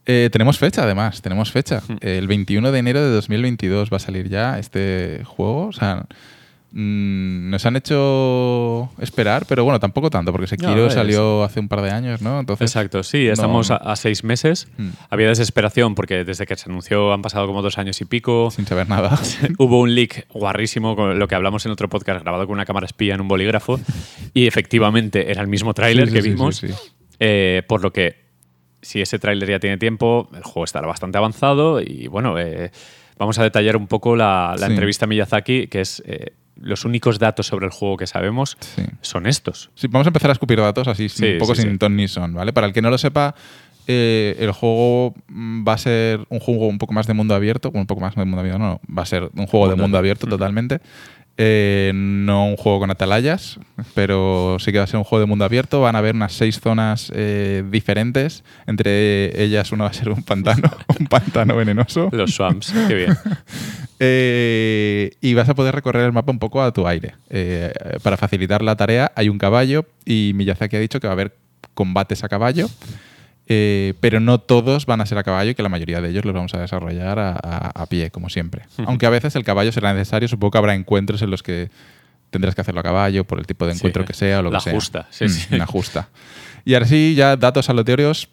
Eh, 0.06 0.30
tenemos 0.32 0.58
fecha, 0.58 0.84
además, 0.84 1.22
tenemos 1.22 1.52
fecha. 1.52 1.82
Hmm. 1.88 1.98
El 2.02 2.28
21 2.28 2.72
de 2.72 2.80
enero 2.80 3.02
de 3.04 3.10
2022 3.12 3.92
va 3.92 3.98
a 3.98 4.00
salir 4.00 4.30
ya 4.30 4.58
este 4.60 5.22
juego. 5.26 5.68
O 5.68 5.72
sea, 5.74 6.06
mm, 6.72 7.50
nos 7.52 7.66
han 7.66 7.76
hecho 7.76 8.90
esperar, 9.00 9.46
pero 9.48 9.64
bueno, 9.64 9.80
tampoco 9.80 10.10
tanto, 10.10 10.32
porque 10.32 10.48
Sekiro 10.48 10.90
salió 10.90 11.44
hace 11.44 11.60
un 11.60 11.68
par 11.68 11.82
de 11.82 11.92
años, 11.92 12.22
¿no? 12.22 12.40
Entonces, 12.40 12.70
Exacto, 12.72 13.04
sí, 13.04 13.26
no- 13.28 13.34
estamos 13.34 13.70
a, 13.72 13.76
a 13.76 13.96
seis 13.96 14.24
meses. 14.24 14.68
Mm. 14.78 14.90
Había 15.10 15.28
desesperación 15.28 15.94
porque 15.94 16.24
desde 16.24 16.46
que 16.48 16.56
se 16.56 16.70
anunció 16.70 17.14
han 17.14 17.22
pasado 17.22 17.46
como 17.46 17.62
dos 17.62 17.78
años 17.78 18.00
y 18.02 18.06
pico. 18.06 18.50
sin 18.52 18.66
saber 18.66 18.90
nada. 18.90 19.20
Hubo 19.60 19.80
un 19.82 19.94
leak 19.94 20.26
guarrísimo, 20.34 20.96
con 20.96 21.20
lo 21.20 21.28
que 21.28 21.36
hablamos 21.36 21.66
en 21.66 21.72
otro 21.74 21.90
podcast, 21.90 22.22
grabado 22.24 22.48
con 22.48 22.54
una 22.54 22.66
cámara 22.66 22.86
espía 22.88 23.14
en 23.16 23.22
un 23.22 23.28
bolígrafo, 23.28 23.80
y 24.34 24.48
efectivamente 24.48 25.30
era 25.32 25.42
el 25.42 25.48
mismo 25.48 25.74
tráiler 25.74 26.06
Sí, 26.08 26.12
sí, 26.12 26.16
que 26.18 26.22
sí, 26.24 26.30
vimos, 26.30 26.56
sí, 26.58 26.68
sí. 26.70 26.74
Eh, 27.24 27.62
por 27.68 27.84
lo 27.84 27.94
que 27.94 28.16
si 28.82 29.00
ese 29.00 29.20
tráiler 29.20 29.48
ya 29.48 29.60
tiene 29.60 29.78
tiempo, 29.78 30.28
el 30.36 30.42
juego 30.44 30.64
estará 30.64 30.88
bastante 30.88 31.18
avanzado 31.20 31.80
y 31.82 32.08
bueno, 32.08 32.40
eh, 32.40 32.72
vamos 33.20 33.38
a 33.38 33.44
detallar 33.44 33.78
un 33.78 33.86
poco 33.88 34.16
la, 34.16 34.56
la 34.60 34.66
Sí. 34.66 34.72
entrevista 34.74 35.06
a 35.06 35.08
Miyazaki, 35.08 35.68
que 35.68 35.82
es 35.82 36.02
eh, 36.08 36.34
los 36.56 36.84
únicos 36.84 37.20
datos 37.20 37.46
sobre 37.46 37.68
el 37.68 37.72
juego 37.72 37.96
que 37.98 38.08
sabemos 38.08 38.58
Sí. 38.60 38.82
son 39.02 39.28
estos. 39.28 39.70
Sí, 39.76 39.88
vamos 39.88 40.08
a 40.08 40.10
empezar 40.10 40.32
a 40.32 40.34
escupir 40.34 40.60
datos 40.60 40.88
así, 40.88 41.10
Sí, 41.10 41.34
un 41.34 41.38
poco 41.38 41.54
sin 41.54 41.78
ton 41.78 41.96
ni 41.96 42.08
son, 42.08 42.34
¿vale? 42.34 42.54
Para 42.54 42.66
el 42.66 42.74
que 42.74 42.82
no 42.82 42.90
lo 42.90 42.98
sepa, 42.98 43.36
eh, 43.88 44.36
el 44.40 44.52
juego 44.52 45.14
mm, 45.28 45.68
va 45.68 45.74
a 45.74 45.78
ser 45.78 46.22
un 46.30 46.40
juego 46.40 46.68
un 46.68 46.78
poco 46.80 46.94
más 46.94 47.06
de 47.06 47.14
mundo 47.14 47.36
abierto, 47.36 47.70
un 47.74 47.86
poco 47.86 48.02
más 48.02 48.16
de 48.16 48.26
mundo 48.26 48.40
abierto, 48.40 48.60
no, 48.60 48.82
va 48.96 49.04
a 49.04 49.06
ser 49.06 49.30
un 49.36 49.46
juego 49.46 49.70
de 49.70 49.76
mundo 49.76 49.98
abierto 50.00 50.26
totalmente. 50.28 50.80
Eh, 51.44 51.92
no 51.96 52.46
un 52.46 52.56
juego 52.56 52.82
con 52.82 52.92
atalayas, 52.92 53.60
pero 53.96 54.58
sí 54.60 54.72
que 54.72 54.78
va 54.78 54.84
a 54.84 54.88
ser 54.88 55.00
un 55.00 55.04
juego 55.04 55.22
de 55.22 55.26
mundo 55.26 55.44
abierto. 55.44 55.82
Van 55.82 55.96
a 55.96 55.98
haber 55.98 56.14
unas 56.14 56.34
seis 56.34 56.60
zonas 56.60 57.12
eh, 57.16 57.64
diferentes. 57.68 58.44
Entre 58.68 59.44
ellas, 59.44 59.72
una 59.72 59.86
va 59.86 59.90
a 59.90 59.94
ser 59.94 60.10
un 60.10 60.22
pantano, 60.22 60.70
un 61.00 61.08
pantano 61.08 61.56
venenoso. 61.56 62.10
Los 62.12 62.36
swamps, 62.36 62.72
qué 62.88 62.94
bien. 62.94 63.18
Eh, 64.04 65.12
y 65.22 65.36
vas 65.36 65.48
a 65.48 65.54
poder 65.54 65.76
recorrer 65.76 66.04
el 66.06 66.12
mapa 66.12 66.32
un 66.32 66.40
poco 66.40 66.60
a 66.64 66.74
tu 66.74 66.88
aire. 66.88 67.14
Para 68.02 68.18
facilitar 68.18 68.64
la 68.64 68.76
tarea 68.76 69.12
hay 69.16 69.30
un 69.30 69.38
caballo 69.38 69.86
y 70.06 70.32
Miyazaki 70.34 70.76
ha 70.76 70.80
dicho 70.80 71.00
que 71.00 71.06
va 71.06 71.12
a 71.12 71.14
haber 71.14 71.36
combates 71.76 72.24
a 72.24 72.28
caballo, 72.28 72.68
eh, 73.54 73.94
pero 74.00 74.20
no 74.22 74.40
todos 74.40 74.86
van 74.86 75.02
a 75.02 75.06
ser 75.06 75.18
a 75.18 75.24
caballo 75.24 75.52
y 75.52 75.56
que 75.56 75.62
la 75.64 75.68
mayoría 75.70 76.00
de 76.00 76.10
ellos 76.10 76.24
los 76.24 76.34
vamos 76.34 76.54
a 76.54 76.60
desarrollar 76.62 77.20
a, 77.20 77.32
a- 77.34 77.72
a 77.76 77.86
pie, 77.88 78.10
como 78.12 78.30
siempre. 78.30 78.64
Aunque 78.86 79.06
a 79.06 79.10
veces 79.10 79.36
el 79.36 79.44
caballo 79.44 79.72
será 79.74 79.94
necesario, 79.94 80.28
supongo 80.30 80.52
que 80.52 80.58
habrá 80.58 80.74
encuentros 80.76 81.22
en 81.22 81.32
los 81.32 81.44
que 81.44 81.70
tendrás 82.30 82.56
que 82.56 82.62
hacerlo 82.62 82.80
a 82.80 82.84
caballo 82.84 83.26
por 83.26 83.40
el 83.40 83.46
tipo 83.46 83.66
de 83.66 83.74
Sí, 83.74 83.80
encuentro 83.80 84.06
que 84.06 84.14
sea 84.14 84.40
o 84.40 84.44
lo 84.44 84.52
la 84.52 84.60
que 84.60 84.64
sea. 84.64 84.74
justa, 84.74 85.08
sí, 85.10 85.26
Mm, 85.26 85.30
sí. 85.30 85.56
Una 85.56 85.66
justa. 85.66 86.08
Y 86.64 86.74
ahora 86.76 86.86
sí, 86.86 87.14
ya 87.16 87.36
datos 87.36 87.70
aleatorios. 87.70 88.30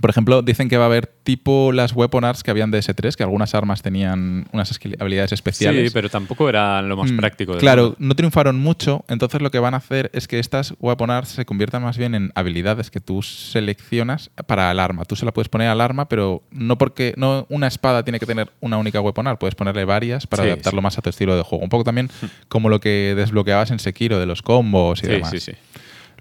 Por 0.00 0.08
ejemplo, 0.10 0.40
dicen 0.42 0.68
que 0.70 0.76
va 0.78 0.84
a 0.84 0.86
haber 0.86 1.06
tipo 1.06 1.70
las 1.72 1.92
weapon 1.94 2.24
arts 2.24 2.42
que 2.42 2.50
habían 2.50 2.70
de 2.70 2.78
S3, 2.78 3.14
que 3.14 3.22
algunas 3.22 3.54
armas 3.54 3.82
tenían 3.82 4.46
unas 4.52 4.78
habilidades 4.98 5.32
especiales. 5.32 5.88
Sí, 5.90 5.94
pero 5.94 6.08
tampoco 6.08 6.48
era 6.48 6.80
lo 6.80 6.96
más 6.96 7.12
Mm, 7.12 7.16
práctico. 7.18 7.56
Claro, 7.58 7.94
no 7.98 8.14
triunfaron 8.14 8.58
mucho, 8.58 9.04
entonces 9.08 9.42
lo 9.42 9.50
que 9.50 9.58
van 9.58 9.74
a 9.74 9.76
hacer 9.76 10.10
es 10.14 10.28
que 10.28 10.38
estas 10.38 10.74
weapon 10.80 11.10
arts 11.10 11.28
se 11.30 11.44
conviertan 11.44 11.82
más 11.82 11.98
bien 11.98 12.14
en 12.14 12.32
habilidades 12.34 12.90
que 12.90 13.00
tú 13.00 13.22
seleccionas 13.22 14.30
para 14.46 14.70
el 14.70 14.80
arma. 14.80 15.04
Tú 15.04 15.14
se 15.16 15.24
la 15.26 15.32
puedes 15.32 15.48
poner 15.48 15.68
al 15.68 15.80
arma, 15.80 16.08
pero 16.08 16.42
no 16.50 16.78
porque 16.78 17.14
no 17.16 17.46
una 17.50 17.66
espada 17.66 18.02
tiene 18.02 18.18
que 18.18 18.26
tener 18.26 18.50
una 18.60 18.78
única 18.78 19.00
weapon 19.00 19.26
art, 19.26 19.38
puedes 19.38 19.54
ponerle 19.54 19.84
varias 19.84 20.26
para 20.26 20.42
Sí, 20.44 20.48
adaptarlo 20.48 20.80
sí. 20.80 20.82
más 20.84 20.98
a 20.98 21.02
tu 21.02 21.10
estilo 21.10 21.36
de 21.36 21.42
juego. 21.42 21.62
Un 21.62 21.70
poco 21.70 21.84
también 21.84 22.08
como 22.48 22.68
lo 22.68 22.80
que 22.80 23.14
desbloqueabas 23.16 23.70
en 23.70 23.78
Sekiro 23.78 24.18
de 24.18 24.26
los 24.26 24.42
combos 24.42 25.02
y 25.02 25.06
Sí, 25.06 25.12
demás. 25.12 25.30
sí, 25.30 25.38
sí. 25.40 25.52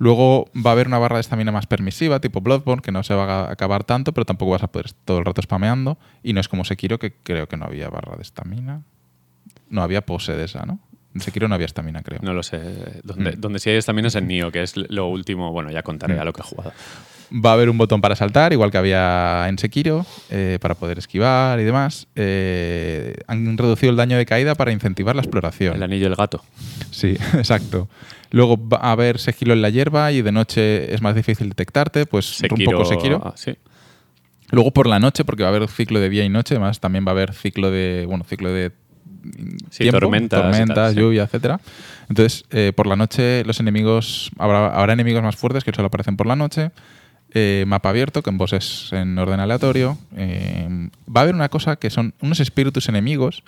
Luego 0.01 0.45
va 0.55 0.71
a 0.71 0.73
haber 0.73 0.87
una 0.87 0.97
barra 0.97 1.17
de 1.17 1.21
estamina 1.21 1.51
más 1.51 1.67
permisiva, 1.67 2.19
tipo 2.19 2.41
Bloodborne, 2.41 2.81
que 2.81 2.91
no 2.91 3.03
se 3.03 3.13
va 3.13 3.41
a 3.45 3.51
acabar 3.51 3.83
tanto, 3.83 4.13
pero 4.13 4.25
tampoco 4.25 4.53
vas 4.53 4.63
a 4.63 4.67
poder 4.67 4.91
todo 5.05 5.19
el 5.19 5.25
rato 5.25 5.43
spameando. 5.43 5.99
Y 6.23 6.33
no 6.33 6.39
es 6.39 6.47
como 6.47 6.65
Sekiro, 6.65 6.97
que 6.97 7.13
creo 7.13 7.47
que 7.47 7.55
no 7.55 7.65
había 7.65 7.87
barra 7.87 8.15
de 8.15 8.23
estamina. 8.23 8.81
No 9.69 9.83
había 9.83 10.01
pose 10.03 10.33
de 10.35 10.45
esa, 10.45 10.65
¿no? 10.65 10.79
En 11.13 11.21
Sekiro 11.21 11.47
no 11.47 11.53
había 11.53 11.65
estamina, 11.67 12.01
creo. 12.01 12.19
No 12.23 12.33
lo 12.33 12.41
sé. 12.41 12.59
Donde, 13.03 13.33
Mm. 13.37 13.41
donde 13.41 13.59
sí 13.59 13.69
hay 13.69 13.79
también 13.81 14.07
es 14.07 14.15
en 14.15 14.27
Nio, 14.27 14.51
que 14.51 14.63
es 14.63 14.75
lo 14.75 15.05
último. 15.07 15.51
Bueno, 15.51 15.69
ya 15.69 15.83
contaré 15.83 16.17
a 16.19 16.23
lo 16.25 16.33
que 16.33 16.41
he 16.41 16.45
jugado. 16.45 16.71
Va 17.33 17.51
a 17.51 17.53
haber 17.53 17.69
un 17.69 17.77
botón 17.77 18.01
para 18.01 18.15
saltar, 18.15 18.51
igual 18.51 18.71
que 18.71 18.77
había 18.77 19.45
en 19.47 19.57
Sekiro, 19.57 20.05
eh, 20.29 20.57
para 20.61 20.75
poder 20.75 20.97
esquivar 20.99 21.59
y 21.59 21.63
demás. 21.63 22.07
Eh, 22.15 23.15
han 23.27 23.57
reducido 23.57 23.89
el 23.91 23.95
daño 23.95 24.17
de 24.17 24.25
caída 24.25 24.53
para 24.55 24.71
incentivar 24.73 25.15
la 25.15 25.21
exploración. 25.21 25.75
El 25.75 25.83
anillo 25.83 26.05
del 26.05 26.15
gato. 26.15 26.43
Sí, 26.91 27.17
exacto. 27.33 27.87
Luego 28.31 28.57
va 28.67 28.77
a 28.81 28.91
haber 28.91 29.17
sigilo 29.17 29.53
en 29.53 29.61
la 29.61 29.69
hierba 29.69 30.11
y 30.11 30.21
de 30.21 30.31
noche 30.33 30.93
es 30.93 31.01
más 31.01 31.15
difícil 31.15 31.47
detectarte, 31.49 32.05
pues 32.05 32.25
Sekiro. 32.25 32.71
un 32.71 32.77
poco 32.77 32.85
Sekiro. 32.89 33.21
ah, 33.23 33.33
sí. 33.35 33.55
Luego 34.51 34.71
por 34.71 34.87
la 34.87 34.99
noche, 34.99 35.23
porque 35.23 35.43
va 35.43 35.49
a 35.49 35.55
haber 35.55 35.69
ciclo 35.69 36.01
de 36.01 36.09
día 36.09 36.25
y 36.25 36.29
noche, 36.29 36.55
además 36.55 36.81
también 36.81 37.05
va 37.05 37.11
a 37.11 37.13
haber 37.13 37.33
ciclo 37.33 37.71
de, 37.71 38.05
bueno, 38.07 38.25
ciclo 38.25 38.51
de 38.51 38.71
Sí, 39.69 39.89
tormentas 39.89 40.75
tal, 40.75 40.93
sí. 40.93 40.99
lluvia, 40.99 41.23
etcétera. 41.23 41.59
Entonces, 42.09 42.43
eh, 42.51 42.73
por 42.75 42.87
la 42.87 42.95
noche 42.95 43.43
los 43.45 43.59
enemigos, 43.59 44.31
habrá, 44.37 44.67
habrá 44.67 44.93
enemigos 44.93 45.23
más 45.23 45.35
fuertes 45.35 45.63
que 45.63 45.71
solo 45.71 45.87
aparecen 45.87 46.17
por 46.17 46.27
la 46.27 46.35
noche. 46.35 46.71
Eh, 47.33 47.63
mapa 47.65 47.89
abierto, 47.89 48.23
con 48.23 48.37
bosses 48.37 48.89
en 48.91 49.17
orden 49.17 49.39
aleatorio. 49.39 49.97
Eh, 50.17 50.89
va 51.07 51.21
a 51.21 51.23
haber 51.23 51.35
una 51.35 51.49
cosa 51.49 51.77
que 51.77 51.89
son 51.89 52.13
unos 52.21 52.39
espíritus 52.39 52.89
enemigos 52.89 53.43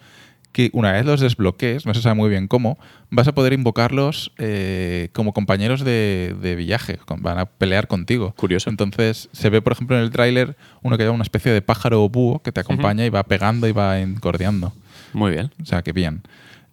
que 0.54 0.69
una 0.72 0.91
vez 0.91 1.04
los 1.04 1.19
desbloquees, 1.19 1.86
no 1.86 1.93
se 1.93 2.02
sabe 2.02 2.15
muy 2.15 2.30
bien 2.30 2.48
cómo, 2.48 2.78
vas 3.10 3.28
a 3.28 3.34
poder 3.34 3.54
invocarlos 3.54 4.32
eh, 4.38 5.10
como 5.12 5.34
compañeros 5.34 5.84
de, 5.84 6.36
de 6.39 6.56
viaje, 6.56 7.00
van 7.17 7.39
a 7.39 7.46
pelear 7.46 7.88
contigo. 7.88 8.34
Curioso. 8.38 8.69
Entonces 8.69 9.30
se 9.34 9.50
ve, 9.50 9.62
por 9.62 9.74
ejemplo, 9.74 9.98
en 9.98 10.04
el 10.04 10.12
tráiler 10.12 10.56
uno 10.84 10.96
que 10.96 11.04
lleva 11.04 11.15
una 11.15 11.24
especie 11.24 11.52
de 11.52 11.62
pájaro 11.62 12.04
o 12.04 12.10
búho 12.10 12.39
que 12.39 12.52
te 12.52 12.62
acompaña 12.62 13.04
y 13.04 13.10
va 13.10 13.24
pegando 13.24 13.67
y 13.67 13.72
va 13.72 14.00
encordeando. 14.00 14.74
Muy 15.12 15.32
bien. 15.32 15.52
O 15.62 15.65
sea, 15.65 15.82
que 15.82 15.91
bien. 15.91 16.22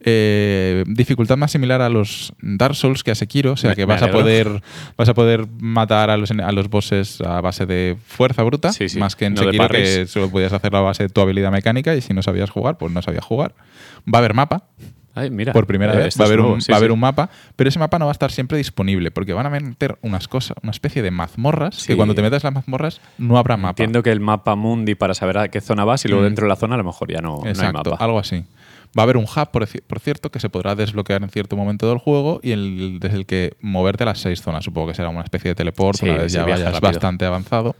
Eh, 0.02 0.82
dificultad 0.86 1.36
más 1.36 1.50
similar 1.52 1.82
a 1.82 1.88
los 1.90 2.32
Dark 2.40 2.74
Souls 2.74 3.04
que 3.04 3.10
a 3.10 3.14
Sekiro, 3.14 3.52
o 3.52 3.56
sea 3.56 3.70
Me- 3.70 3.76
que 3.76 3.84
vas 3.84 4.02
a 4.02 4.10
poder 4.10 4.62
vas 4.96 5.08
a 5.10 5.14
poder 5.14 5.46
matar 5.60 6.08
a 6.08 6.16
los, 6.16 6.30
a 6.30 6.52
los 6.52 6.70
bosses 6.70 7.20
a 7.20 7.40
base 7.42 7.66
de 7.66 7.96
fuerza 8.06 8.42
bruta, 8.42 8.72
Sí, 8.72 8.88
sí, 8.88 8.98
más 8.98 9.14
que 9.14 9.26
en 9.26 9.34
no 9.34 9.42
Sekiro 9.42 9.68
que 9.68 10.06
solo 10.06 10.30
podías 10.30 10.52
hacerlo 10.54 10.78
a 10.78 10.82
base 10.82 11.02
de 11.02 11.08
tu 11.10 11.20
habilidad 11.20 11.50
mecánica 11.52 11.94
y 11.94 12.00
si 12.00 12.14
no 12.14 12.22
sabías 12.22 12.48
jugar, 12.50 12.78
pues 12.78 12.90
no 12.92 13.02
sabías 13.02 13.24
jugar. 13.24 13.54
Va 14.12 14.16
a 14.16 14.20
haber 14.20 14.32
mapa, 14.32 14.64
Ay, 15.14 15.28
mira. 15.28 15.52
por 15.52 15.66
primera 15.66 15.92
eh, 15.92 16.04
vez 16.04 16.18
va 16.18 16.24
a 16.24 16.26
haber, 16.28 16.38
nuevo, 16.38 16.54
un, 16.54 16.62
sí, 16.62 16.72
va 16.72 16.76
a 16.76 16.78
haber 16.78 16.88
sí. 16.90 16.94
un 16.94 17.00
mapa, 17.00 17.28
pero 17.56 17.68
ese 17.68 17.78
mapa 17.78 17.98
no 17.98 18.06
va 18.06 18.12
a 18.12 18.16
estar 18.16 18.30
siempre 18.32 18.56
disponible 18.56 19.10
porque 19.10 19.34
van 19.34 19.44
a 19.44 19.50
meter 19.50 19.98
unas 20.00 20.28
cosas, 20.28 20.56
una 20.62 20.70
especie 20.70 21.02
de 21.02 21.10
mazmorras 21.10 21.84
que 21.86 21.94
cuando 21.94 22.14
te 22.14 22.22
metas 22.22 22.42
las 22.42 22.54
mazmorras 22.54 23.02
no 23.18 23.36
habrá 23.36 23.58
mapa. 23.58 23.70
Entiendo 23.82 24.02
que 24.02 24.12
el 24.12 24.20
mapa 24.20 24.54
mundi 24.54 24.94
para 24.94 25.12
saber 25.12 25.36
a 25.36 25.48
qué 25.48 25.60
zona 25.60 25.84
vas 25.84 26.04
y 26.06 26.08
luego 26.08 26.22
Mm. 26.22 26.26
dentro 26.26 26.44
de 26.46 26.48
la 26.48 26.56
zona 26.56 26.76
a 26.76 26.78
lo 26.78 26.84
mejor 26.84 27.12
ya 27.12 27.20
no, 27.20 27.36
no 27.36 27.42
hay 27.44 27.50
Exacto, 27.50 27.90
mapa. 27.90 28.02
algo 28.02 28.18
así. 28.18 28.44
Va 28.98 29.03
a 29.03 29.05
haber 29.05 29.16
un 29.16 29.24
hub, 29.24 29.50
por, 29.53 29.66
ci- 29.66 29.83
por 29.87 30.00
cierto, 30.00 30.31
que 30.31 30.40
se 30.40 30.48
podrá 30.48 30.74
desbloquear 30.74 31.22
en 31.22 31.31
cierto 31.31 31.57
momento 31.57 31.88
del 31.88 31.98
juego 31.98 32.40
y 32.42 32.50
el, 32.50 32.98
desde 33.00 33.16
el 33.18 33.26
que 33.26 33.55
moverte 33.61 34.03
a 34.03 34.07
las 34.07 34.18
seis 34.18 34.42
zonas. 34.42 34.64
Supongo 34.64 34.88
que 34.88 34.94
será 34.94 35.09
una 35.11 35.22
especie 35.22 35.50
de 35.50 35.55
teleport 35.55 35.98
Sí, 36.00 36.09
una 36.09 36.18
vez 36.22 36.33
ya 36.33 36.42
vayas 36.44 36.72
rápido. 36.72 36.81
bastante 36.92 37.24
avanzado. 37.24 37.76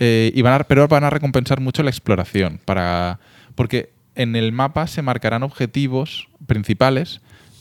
Eh, 0.00 0.32
y 0.34 0.42
van 0.42 0.54
a, 0.60 0.64
pero 0.64 0.88
van 0.88 1.04
a 1.04 1.10
recompensar 1.10 1.60
mucho 1.60 1.82
la 1.84 1.90
exploración. 1.90 2.58
Para, 2.64 3.20
porque 3.54 3.92
en 4.16 4.34
el 4.34 4.50
mapa 4.52 4.88
se 4.88 5.00
marcarán 5.02 5.44
objetivos 5.44 6.28
principales, 6.46 7.20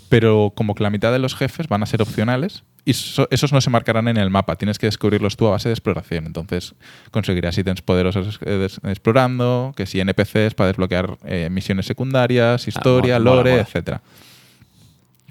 pero 0.09 0.51
como 0.55 0.73
que 0.73 0.81
la 0.83 0.89
mitad 0.89 1.11
de 1.11 1.19
los 1.19 1.35
jefes 1.35 1.67
van 1.67 1.83
a 1.83 1.85
ser 1.85 2.01
opcionales 2.01 2.63
y 2.85 2.93
so- 2.93 3.27
esos 3.31 3.51
no 3.53 3.61
se 3.61 3.69
marcarán 3.69 4.07
en 4.07 4.17
el 4.17 4.29
mapa. 4.29 4.55
Tienes 4.55 4.79
que 4.79 4.87
descubrirlos 4.87 5.37
tú 5.37 5.47
a 5.47 5.51
base 5.51 5.69
de 5.69 5.73
exploración. 5.73 6.25
Entonces 6.25 6.73
conseguirás 7.11 7.57
ítems 7.57 7.81
poderosos 7.81 8.39
eh, 8.45 8.67
explorando, 8.85 9.73
que 9.75 9.85
si 9.85 9.99
NPCs 9.99 10.55
para 10.55 10.67
desbloquear 10.67 11.17
eh, 11.25 11.49
misiones 11.51 11.85
secundarias, 11.85 12.67
historia, 12.67 13.17
Ah, 13.17 13.19
mola, 13.19 13.35
lore, 13.35 13.51
mola. 13.51 13.61
etcétera. 13.63 14.01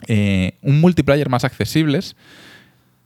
Eh, 0.07 0.55
un 0.63 0.81
multiplayer 0.81 1.29
más 1.29 1.45
accesibles 1.45 2.17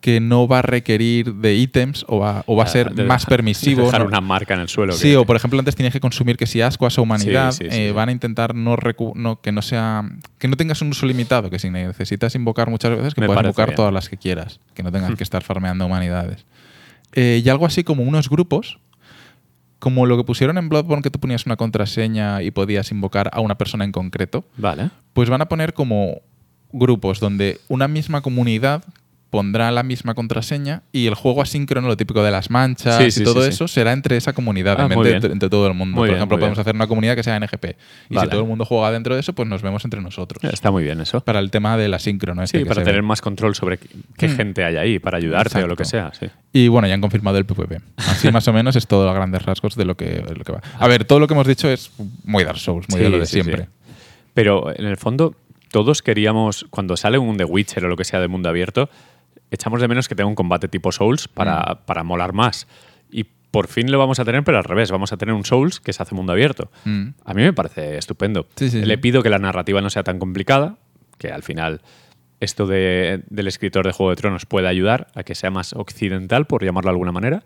que 0.05 0.21
no 0.21 0.47
va 0.47 0.59
a 0.59 0.63
requerir 0.63 1.33
de 1.37 1.55
ítems 1.55 2.05
o 2.09 2.19
va, 2.19 2.43
o 2.47 2.55
va 2.57 2.65
a 2.65 2.67
ser 2.67 2.93
De 2.95 3.05
más 3.05 3.23
dejar- 3.23 3.29
permisivo. 3.39 3.85
Dejar 3.87 4.03
¿no? 4.03 4.09
una 4.09 4.21
marca 4.21 4.53
en 4.53 4.61
el 4.61 4.69
suelo. 4.69 4.93
Sí, 4.93 5.09
que- 5.13 5.17
o 5.17 5.25
por 5.25 5.35
ejemplo 5.35 5.59
antes 5.59 5.75
tenías 5.77 5.95
que 5.95 6.01
consumir 6.01 6.37
que 6.37 6.45
si 6.47 6.61
ascuas 6.61 6.99
o 6.99 7.03
humanidad, 7.05 7.53
Sí, 7.53 7.65
sí, 7.65 7.71
sí, 7.71 7.81
eh, 7.85 7.93
van 7.93 8.11
a 8.11 8.13
intentar 8.13 8.55
no, 8.55 8.77
no 9.15 9.41
que 9.41 9.51
no 9.51 9.63
sea 9.63 10.05
que 10.37 10.47
no 10.47 10.57
tengas 10.59 10.83
un 10.83 10.91
uso 10.91 11.07
limitado, 11.07 11.49
que 11.49 11.59
si 11.59 11.71
necesitas 11.71 12.35
invocar 12.35 12.69
muchas 12.69 12.91
veces 12.91 13.15
que 13.15 13.23
Me 13.23 13.29
puedas 13.29 13.45
invocar 13.45 13.69
bien. 13.71 13.77
todas 13.77 13.95
las 13.95 14.11
que 14.11 14.19
quieras, 14.19 14.61
que 14.75 14.83
no 14.83 14.93
tengas 14.93 15.15
que 15.15 15.25
estar 15.25 15.43
farmeando 15.43 15.87
humanidades. 15.87 16.45
Eh, 17.15 17.41
y 17.43 17.49
algo 17.49 17.65
así 17.65 17.83
como 17.83 18.03
unos 18.03 18.29
grupos, 18.29 18.79
como 19.79 20.05
lo 20.05 20.19
que 20.19 20.25
pusieron 20.25 20.59
en 20.59 20.69
Bloodborne 20.69 21.03
que 21.03 21.09
tú 21.11 21.19
ponías 21.19 21.47
una 21.47 21.57
contraseña 21.57 22.43
y 22.43 22.51
podías 22.51 22.91
invocar 22.91 23.31
a 23.33 23.41
una 23.41 23.55
persona 23.57 23.85
en 23.87 23.93
concreto, 23.93 24.45
Vale. 24.59 24.91
pues 25.15 25.31
van 25.31 25.41
a 25.41 25.47
poner 25.47 25.73
como 25.73 26.21
grupos 26.73 27.21
donde 27.21 27.59
una 27.69 27.89
misma 27.89 28.21
comunidad 28.21 28.85
pondrá 29.35 29.73
la 29.73 29.83
misma 29.83 30.15
contraseña 30.15 30.85
y 30.93 31.09
el 31.09 31.15
juego 31.17 31.43
asíncrono, 31.43 31.89
lo 31.89 31.97
típico 31.97 32.23
de 32.23 32.31
las 32.31 32.51
manchas 32.51 32.99
Sí, 32.99 33.05
y 33.07 33.11
sí, 33.11 33.25
todo 33.25 33.43
sí, 33.43 33.49
eso, 33.49 33.67
será 33.67 33.93
entre 33.93 34.17
esa 34.17 34.33
comunidad, 34.33 34.77
Ah, 34.79 34.85
entre, 34.89 35.17
entre 35.17 35.51
todo 35.51 35.67
el 35.67 35.75
mundo. 35.75 35.97
Muy 35.97 36.03
Por 36.03 36.07
bien, 36.11 36.17
ejemplo, 36.19 36.39
podemos 36.39 36.57
bien. 36.57 36.61
hacer 36.61 36.75
una 36.77 36.87
comunidad 36.87 37.17
que 37.17 37.25
sea 37.25 37.37
NGP. 37.41 37.65
Y 38.11 38.15
Vale. 38.15 38.27
si 38.27 38.31
todo 38.31 38.43
el 38.43 38.47
mundo 38.47 38.65
juega 38.65 38.93
dentro 38.93 39.15
de 39.15 39.21
eso, 39.23 39.33
pues 39.33 39.49
nos 39.49 39.61
vemos 39.61 39.85
entre 39.85 40.01
nosotros. 40.01 40.45
Está 40.45 40.71
muy 40.71 40.85
bien 40.85 41.01
eso. 41.01 41.21
Para 41.21 41.41
el 41.41 41.51
tema 41.51 41.77
del 41.77 41.93
asíncrono. 41.95 42.45
este 42.45 42.61
Sí, 42.61 42.65
para 42.65 42.85
tener 42.85 43.03
ve. 43.03 43.09
más 43.09 43.21
control 43.21 43.57
sobre 43.57 43.79
qué 44.17 44.29
Mm. 44.29 44.37
gente 44.37 44.65
hay 44.65 44.77
ahí, 44.77 44.99
para 45.01 45.19
ayudarte 45.19 45.65
o 45.65 45.67
lo 45.67 45.75
que 45.75 45.85
sea. 45.85 46.13
Y 46.53 46.69
bueno, 46.69 46.87
ya 46.87 46.95
han 46.95 47.01
confirmado 47.01 47.37
el 47.37 47.45
PvP. 47.45 47.81
Así 47.97 48.31
más 48.31 48.47
o 48.47 48.53
menos 48.53 48.77
es 48.77 48.87
todo 48.87 49.11
a 49.11 49.15
grandes 49.15 49.43
rasgos 49.45 49.75
de 49.75 49.85
lo 49.85 49.97
que, 49.97 50.05
de 50.07 50.35
lo 50.37 50.45
que 50.45 50.53
va. 50.53 50.61
A 50.79 50.87
ver, 50.87 51.05
todo 51.07 51.19
lo 51.19 51.27
que 51.27 51.35
hemos 51.35 51.49
dicho 51.49 51.69
es 51.69 51.91
muy 52.23 52.45
Dark 52.45 52.59
Souls, 52.59 52.87
muy 52.89 53.01
de 53.01 53.09
lo 53.11 53.19
de 53.19 53.27
siempre. 53.27 53.65
sí. 53.65 53.69
Pero 54.33 54.73
en 54.79 54.87
el 54.87 54.97
fondo, 54.97 55.35
todos 55.71 56.03
queríamos, 56.03 56.67
cuando 56.71 56.97
sale 56.97 57.19
un 57.19 57.37
The 57.37 57.45
Witcher 57.45 57.85
o 57.85 57.89
lo 57.89 57.97
que 57.97 58.05
sea 58.05 58.21
de 58.21 58.29
mundo 58.29 58.49
abierto, 58.49 58.89
echamos 59.55 59.81
de 59.81 59.89
menos 59.89 60.09
que 60.09 60.15
tenga 60.15 60.29
un 60.29 60.35
combate 60.35 60.69
tipo 60.69 60.93
Souls 60.93 61.29
para, 61.29 61.61
Mm. 61.61 61.87
para 61.87 62.03
molar 62.05 62.33
más. 62.33 62.67
Y 63.11 63.25
por 63.51 63.69
fin 63.69 63.91
lo 63.91 63.99
vamos 63.99 64.19
a 64.21 64.25
tener, 64.25 64.43
pero 64.45 64.59
al 64.59 64.65
revés, 64.65 64.91
vamos 64.91 65.13
a 65.13 65.17
tener 65.17 65.35
un 65.35 65.45
Souls 65.45 65.81
que 65.81 65.93
se 65.93 66.03
hace 66.03 66.15
mundo 66.15 66.33
abierto. 66.33 66.71
Mm. 66.85 67.09
A 67.25 67.35
mí 67.35 67.43
me 67.43 67.53
parece 67.53 67.97
estupendo. 67.97 68.47
Sí, 68.57 68.69
sí, 68.71 68.83
Le 68.85 68.99
pido 68.99 69.23
que 69.23 69.31
la 69.31 69.39
narrativa 69.39 69.81
no 69.81 69.91
sea 69.91 70.03
tan 70.03 70.19
complicada, 70.19 70.77
que 71.19 71.29
al 71.31 71.43
final 71.43 71.81
esto 72.41 72.67
de- 72.67 73.23
del 73.31 73.47
escritor 73.47 73.87
de 73.87 73.93
Juego 73.93 74.11
de 74.11 74.17
Tronos 74.17 74.45
pueda 74.45 74.69
ayudar 74.69 75.07
a 75.15 75.23
que 75.23 75.35
sea 75.35 75.51
más 75.51 75.73
occidental, 75.73 76.47
por 76.47 76.63
llamarlo 76.65 76.89
de 76.91 76.95
alguna 76.95 77.13
manera. 77.13 77.43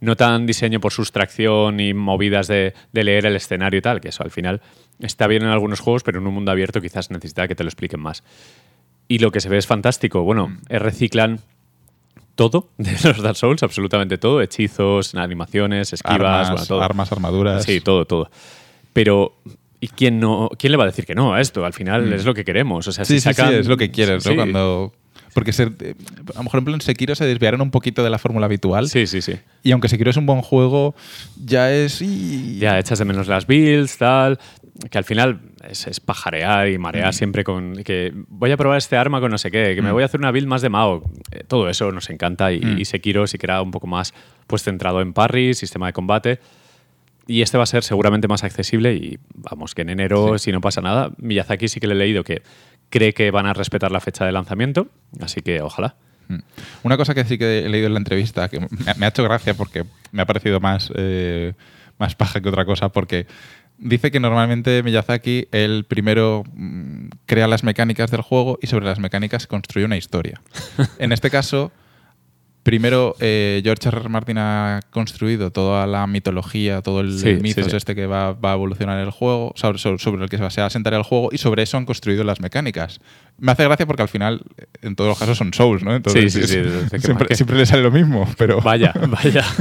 No 0.00 0.16
tan 0.16 0.46
diseño 0.46 0.80
por 0.80 0.92
sustracción 0.92 1.78
y 1.80 1.92
movidas 1.92 2.46
de, 2.46 2.72
de 2.92 3.04
leer 3.04 3.26
el 3.26 3.36
escenario 3.36 3.78
y 3.78 3.82
tal, 3.82 4.00
que 4.00 4.08
eso 4.08 4.22
al 4.22 4.30
final 4.30 4.62
está 5.00 5.26
bien 5.26 5.42
en 5.42 5.48
algunos 5.50 5.80
juegos, 5.80 6.04
pero 6.04 6.20
en 6.20 6.26
un 6.26 6.32
mundo 6.32 6.52
abierto 6.52 6.80
quizás 6.80 7.10
necesita 7.10 7.46
que 7.48 7.54
te 7.54 7.64
lo 7.64 7.68
expliquen 7.68 8.00
más. 8.00 8.22
Y 9.10 9.18
lo 9.18 9.32
que 9.32 9.40
se 9.40 9.48
ve 9.48 9.58
es 9.58 9.66
fantástico. 9.66 10.22
Bueno, 10.22 10.46
Mm. 10.48 10.58
eh, 10.68 10.78
reciclan 10.78 11.40
todo 12.36 12.68
de 12.78 12.92
los 13.04 13.22
Dark 13.22 13.36
Souls, 13.36 13.62
absolutamente 13.62 14.18
todo, 14.18 14.40
hechizos, 14.40 15.14
animaciones, 15.14 15.92
esquivas, 15.92 16.20
Armas, 16.20 16.50
bueno, 16.52 16.66
todo. 16.66 16.80
armas, 16.82 17.12
armaduras. 17.12 17.64
Sí, 17.64 17.80
todo, 17.80 18.04
todo. 18.06 18.30
Pero 18.92 19.34
¿y 19.80 19.88
quién 19.88 20.20
no 20.20 20.48
quién 20.58 20.70
le 20.72 20.76
va 20.78 20.84
a 20.84 20.86
decir 20.86 21.06
que 21.06 21.14
no 21.14 21.34
a 21.34 21.40
esto? 21.40 21.64
Al 21.64 21.72
final 21.72 22.12
es 22.12 22.24
lo 22.24 22.34
que 22.34 22.44
queremos, 22.44 22.86
o 22.88 22.92
sea, 22.92 23.02
Mm. 23.02 23.06
Sí, 23.06 23.14
si 23.14 23.20
sí, 23.20 23.28
sí, 23.28 23.34
sacan- 23.34 23.52
es 23.54 23.66
lo 23.66 23.76
que 23.76 23.90
quieres, 23.90 24.24
¿no? 24.24 24.30
Sí. 24.30 24.36
Cuando... 24.36 24.92
Porque 25.32 25.52
se- 25.52 25.70
eh, 25.80 25.94
a 26.34 26.38
lo 26.38 26.42
mejor 26.44 26.62
en 26.66 26.80
Sekiro 26.80 27.14
se 27.14 27.24
desviaron 27.24 27.60
un 27.60 27.70
poquito 27.70 28.02
de 28.02 28.10
la 28.10 28.18
fórmula 28.18 28.46
habitual. 28.46 28.88
Sí, 28.88 29.06
sí, 29.06 29.22
sí. 29.22 29.34
Y 29.62 29.70
aunque 29.70 29.88
Sekiro 29.88 30.10
es 30.10 30.16
un 30.16 30.26
buen 30.26 30.42
juego, 30.42 30.94
ya 31.44 31.72
es... 31.72 32.02
y- 32.02 32.58
Ya 32.58 32.78
echas 32.80 32.98
de 32.98 33.04
menos 33.04 33.28
las 33.28 33.46
builds, 33.46 33.96
tal. 33.98 34.40
Que 34.90 34.98
al 34.98 35.04
final 35.04 35.40
es, 35.68 35.86
es 35.86 36.00
pajarear 36.00 36.68
y 36.68 36.78
Mm. 36.78 36.80
marear 36.80 37.14
siempre 37.14 37.44
con 37.44 37.74
que 37.84 38.12
voy 38.28 38.50
a 38.52 38.56
probar 38.56 38.78
este 38.78 38.96
arma 38.96 39.20
con 39.20 39.30
no 39.30 39.38
sé 39.38 39.50
qué, 39.50 39.74
que 39.74 39.82
me 39.82 39.92
voy 39.92 40.02
a 40.02 40.06
hacer 40.06 40.20
una 40.20 40.30
build 40.30 40.46
más 40.46 40.62
de 40.62 40.68
Mao. 40.68 41.02
Eh, 41.32 41.44
todo 41.46 41.68
eso 41.68 41.90
nos 41.92 42.08
encanta 42.10 42.52
y, 42.52 42.60
Mm. 42.60 42.78
y 42.78 42.84
Sekiro 42.84 43.26
sí 43.26 43.36
que 43.38 43.46
era 43.46 43.60
un 43.62 43.70
poco 43.70 43.86
más 43.86 44.14
pues 44.46 44.62
centrado 44.62 45.00
en 45.00 45.12
parry, 45.12 45.54
sistema 45.54 45.86
de 45.86 45.92
combate. 45.92 46.40
Y 47.26 47.42
este 47.42 47.56
va 47.58 47.62
a 47.62 47.66
ser 47.66 47.84
seguramente 47.84 48.26
más 48.26 48.42
accesible 48.42 48.94
y 48.94 49.18
vamos, 49.34 49.74
que 49.74 49.82
en 49.82 49.90
enero, 49.90 50.38
si 50.38 50.50
no 50.50 50.60
pasa 50.60 50.80
nada, 50.80 51.10
Miyazaki 51.18 51.68
sí 51.68 51.78
que 51.78 51.86
le 51.86 51.94
he 51.94 51.96
leído 51.98 52.24
que 52.24 52.42
cree 52.88 53.12
que 53.14 53.30
van 53.30 53.46
a 53.46 53.52
respetar 53.52 53.92
la 53.92 54.00
fecha 54.00 54.24
de 54.24 54.32
lanzamiento, 54.32 54.88
así 55.20 55.40
que 55.42 55.60
ojalá. 55.62 55.94
Mm. 56.28 56.38
Una 56.82 56.96
cosa 56.96 57.14
que 57.14 57.24
sí 57.24 57.38
que 57.38 57.60
he 57.60 57.68
leído 57.68 57.86
en 57.86 57.94
la 57.94 57.98
entrevista, 58.00 58.48
que 58.48 58.58
me, 58.58 58.66
me 58.96 59.06
ha 59.06 59.08
hecho 59.10 59.22
gracia 59.22 59.54
porque 59.54 59.84
me 60.10 60.22
ha 60.22 60.26
parecido 60.26 60.58
más, 60.58 60.90
eh, 60.96 61.52
más 61.98 62.16
paja 62.16 62.40
que 62.40 62.48
otra 62.48 62.64
cosa, 62.64 62.88
porque 62.88 63.26
dice 63.80 64.10
que 64.10 64.20
normalmente 64.20 64.82
Miyazaki, 64.82 65.48
él 65.52 65.84
primero 65.88 66.44
mm, 66.54 67.08
crea 67.26 67.48
las 67.48 67.64
mecánicas 67.64 68.10
del 68.10 68.20
juego 68.22 68.58
y 68.62 68.66
sobre 68.66 68.84
las 68.86 68.98
mecánicas 68.98 69.46
construye 69.46 69.84
una 69.86 69.96
historia. 69.96 70.40
en 70.98 71.12
este 71.12 71.30
caso, 71.30 71.72
primero 72.62 73.16
eh, 73.20 73.62
George 73.64 73.88
R. 73.88 73.96
R. 74.00 74.08
Martin 74.10 74.36
ha 74.38 74.80
construido 74.90 75.50
toda 75.50 75.86
la 75.86 76.06
mitología, 76.06 76.82
todo 76.82 77.00
el, 77.00 77.18
Sí, 77.18 77.38
mitos 77.40 77.64
sí, 77.64 77.70
sí. 77.70 77.76
este 77.78 77.94
que 77.94 78.06
va, 78.06 78.32
va 78.34 78.50
a 78.50 78.54
evolucionar 78.54 78.98
el 79.00 79.10
juego, 79.10 79.52
sobre, 79.56 79.78
el 80.22 80.28
que 80.28 80.36
se 80.36 80.42
va 80.42 80.50
a 80.62 80.66
asentar 80.66 80.92
el 80.92 81.02
juego 81.02 81.30
y 81.32 81.38
sobre 81.38 81.62
eso 81.62 81.78
han 81.78 81.86
construido 81.86 82.22
las 82.22 82.40
mecánicas. 82.40 83.00
Me 83.38 83.52
hace 83.52 83.64
gracia 83.64 83.86
porque 83.86 84.02
al 84.02 84.08
final, 84.10 84.42
en 84.82 84.94
todos 84.94 85.08
los 85.08 85.18
casos, 85.18 85.38
son 85.38 85.54
Souls, 85.54 85.82
¿no? 85.82 85.96
Entonces, 85.96 86.30
Sí, 86.34 86.42
sí, 86.42 86.46
sí, 86.48 86.58
es- 86.92 87.02
siempre 87.38 87.56
le 87.56 87.64
sale 87.64 87.82
lo 87.82 87.90
mismo, 87.90 88.28
pero, 88.36 88.60
Vaya, 88.60 88.92
vaya. 89.08 89.42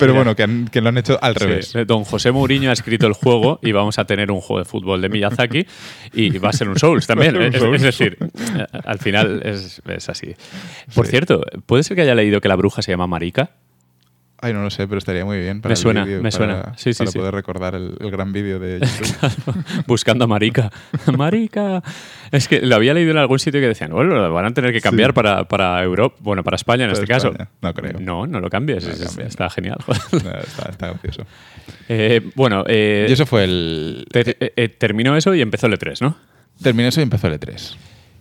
pero 0.00 0.12
mira. 0.12 0.24
bueno, 0.24 0.36
que, 0.36 0.42
han- 0.42 0.68
que 0.68 0.80
lo 0.80 0.88
han 0.88 0.98
hecho 0.98 1.18
al 1.22 1.36
Sí, 1.36 1.44
revés. 1.44 1.74
Don 1.86 2.04
José 2.04 2.32
Mourinho 2.32 2.70
ha 2.70 2.72
escrito 2.72 3.06
el 3.06 3.12
juego 3.12 3.60
y 3.62 3.70
vamos 3.72 3.98
a 3.98 4.04
tener 4.06 4.30
un 4.32 4.40
juego 4.40 4.58
de 4.58 4.64
fútbol 4.64 5.00
de 5.00 5.08
Miyazaki 5.08 5.66
y 6.14 6.38
va 6.38 6.48
a 6.48 6.52
ser 6.52 6.68
un 6.68 6.78
Souls 6.78 7.06
también. 7.06 7.36
Es, 7.52 7.82
decir, 7.82 8.18
al 8.84 8.98
final 8.98 9.42
es, 9.44 9.80
es 9.86 10.08
así. 10.08 10.34
Por 10.94 11.06
Sí. 11.06 11.10
cierto, 11.12 11.42
¿puede 11.66 11.82
ser 11.84 11.94
que 11.96 12.02
haya 12.02 12.14
leído 12.14 12.40
que 12.40 12.48
la 12.48 12.56
bruja 12.56 12.82
se 12.82 12.90
llama 12.92 13.06
Marika? 13.06 13.50
Ay, 14.42 14.54
no 14.54 14.62
lo 14.62 14.70
sé, 14.70 14.86
pero 14.88 14.96
estaría 14.98 15.22
muy 15.24 15.38
bien 15.38 15.60
para 15.60 15.70
Me 15.70 15.74
el 15.74 15.76
suena, 15.76 16.04
vídeo, 16.04 16.22
me 16.22 16.30
para- 16.30 16.36
suena. 16.36 16.72
Sí, 16.76 16.94
sí, 16.94 16.98
para 16.98 17.10
sí. 17.10 17.18
poder 17.18 17.34
recordar 17.34 17.74
el, 17.74 17.94
el 18.00 18.10
gran 18.10 18.32
vídeo 18.32 18.58
de 18.58 18.80
YouTube. 18.80 19.84
Buscando 19.86 20.24
a 20.24 20.26
Marika. 20.26 20.70
Marika. 21.16 21.82
Es 22.30 22.48
que 22.48 22.60
lo 22.60 22.76
había 22.76 22.94
leído 22.94 23.10
en 23.10 23.18
algún 23.18 23.38
sitio 23.38 23.60
que 23.60 23.66
decían, 23.68 23.90
bueno, 23.92 24.14
lo 24.14 24.32
van 24.32 24.46
a 24.46 24.54
tener 24.54 24.72
que 24.72 24.80
cambiar 24.80 25.10
Sí. 25.10 25.14
para, 25.14 25.44
para 25.44 25.82
Europa, 25.82 26.16
bueno, 26.20 26.42
para 26.42 26.54
España 26.56 26.84
en 26.84 26.90
Para 26.92 27.02
este 27.02 27.12
España. 27.12 27.36
caso. 27.36 27.50
No 27.60 27.74
creo. 27.74 28.00
No, 28.00 28.26
no 28.26 28.40
lo 28.40 28.48
cambies. 28.48 28.86
No 28.86 28.92
es- 28.92 29.00
cambies. 29.04 29.28
está 29.28 29.50
genial. 29.50 29.76
No, 30.12 30.18
está, 30.18 30.68
está 30.70 30.86
gracioso. 30.88 31.22
Eh, 31.88 32.30
bueno, 32.34 32.64
eh, 32.66 33.06
y 33.08 33.12
eso 33.12 33.26
fue 33.26 33.44
el... 33.44 34.06
eh, 34.14 34.68
terminó 34.78 35.16
eso 35.16 35.34
y 35.34 35.42
empezó 35.42 35.66
el 35.66 35.78
E3, 35.78 36.00
¿no? 36.00 36.16
Terminó 36.62 36.88
eso 36.88 37.00
y 37.00 37.02
empezó 37.02 37.26
el 37.26 37.38
E3. 37.38 37.74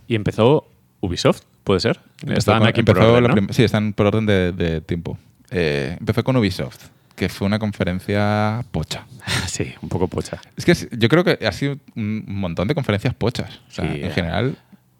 Y 0.07 0.15
empezó 0.15 0.67
Ubisoft, 0.99 1.43
¿puede 1.63 1.79
ser? 1.79 1.99
Empezó 2.23 2.51
con- 2.57 2.67
aquí 2.67 2.83
por 2.83 2.97
empezó 2.97 3.11
orden, 3.13 3.23
la 3.23 3.29
¿no? 3.29 3.35
prim- 3.35 3.49
Sí, 3.51 3.63
están 3.63 3.93
por 3.93 4.07
orden 4.07 4.25
de, 4.25 4.51
de 4.51 4.81
tiempo. 4.81 5.17
Eh, 5.51 5.95
empezó 5.99 6.23
con 6.23 6.35
Ubisoft, 6.37 6.87
que 7.15 7.29
fue 7.29 7.47
una 7.47 7.59
conferencia 7.59 8.63
pocha. 8.71 9.05
Sí, 9.47 9.73
un 9.81 9.89
poco 9.89 10.07
pocha. 10.07 10.39
Es 10.55 10.65
que 10.65 10.73
yo 10.97 11.09
creo 11.09 11.23
que 11.23 11.39
ha 11.45 11.51
sido 11.51 11.77
un 11.95 12.23
montón 12.27 12.67
de 12.67 12.75
conferencias 12.75 13.13
pochas. 13.15 13.61
O 13.69 13.71
sea, 13.71 13.91
Sí, 13.91 13.99
en 14.01 14.05
eh. 14.07 14.11
general, 14.11 14.57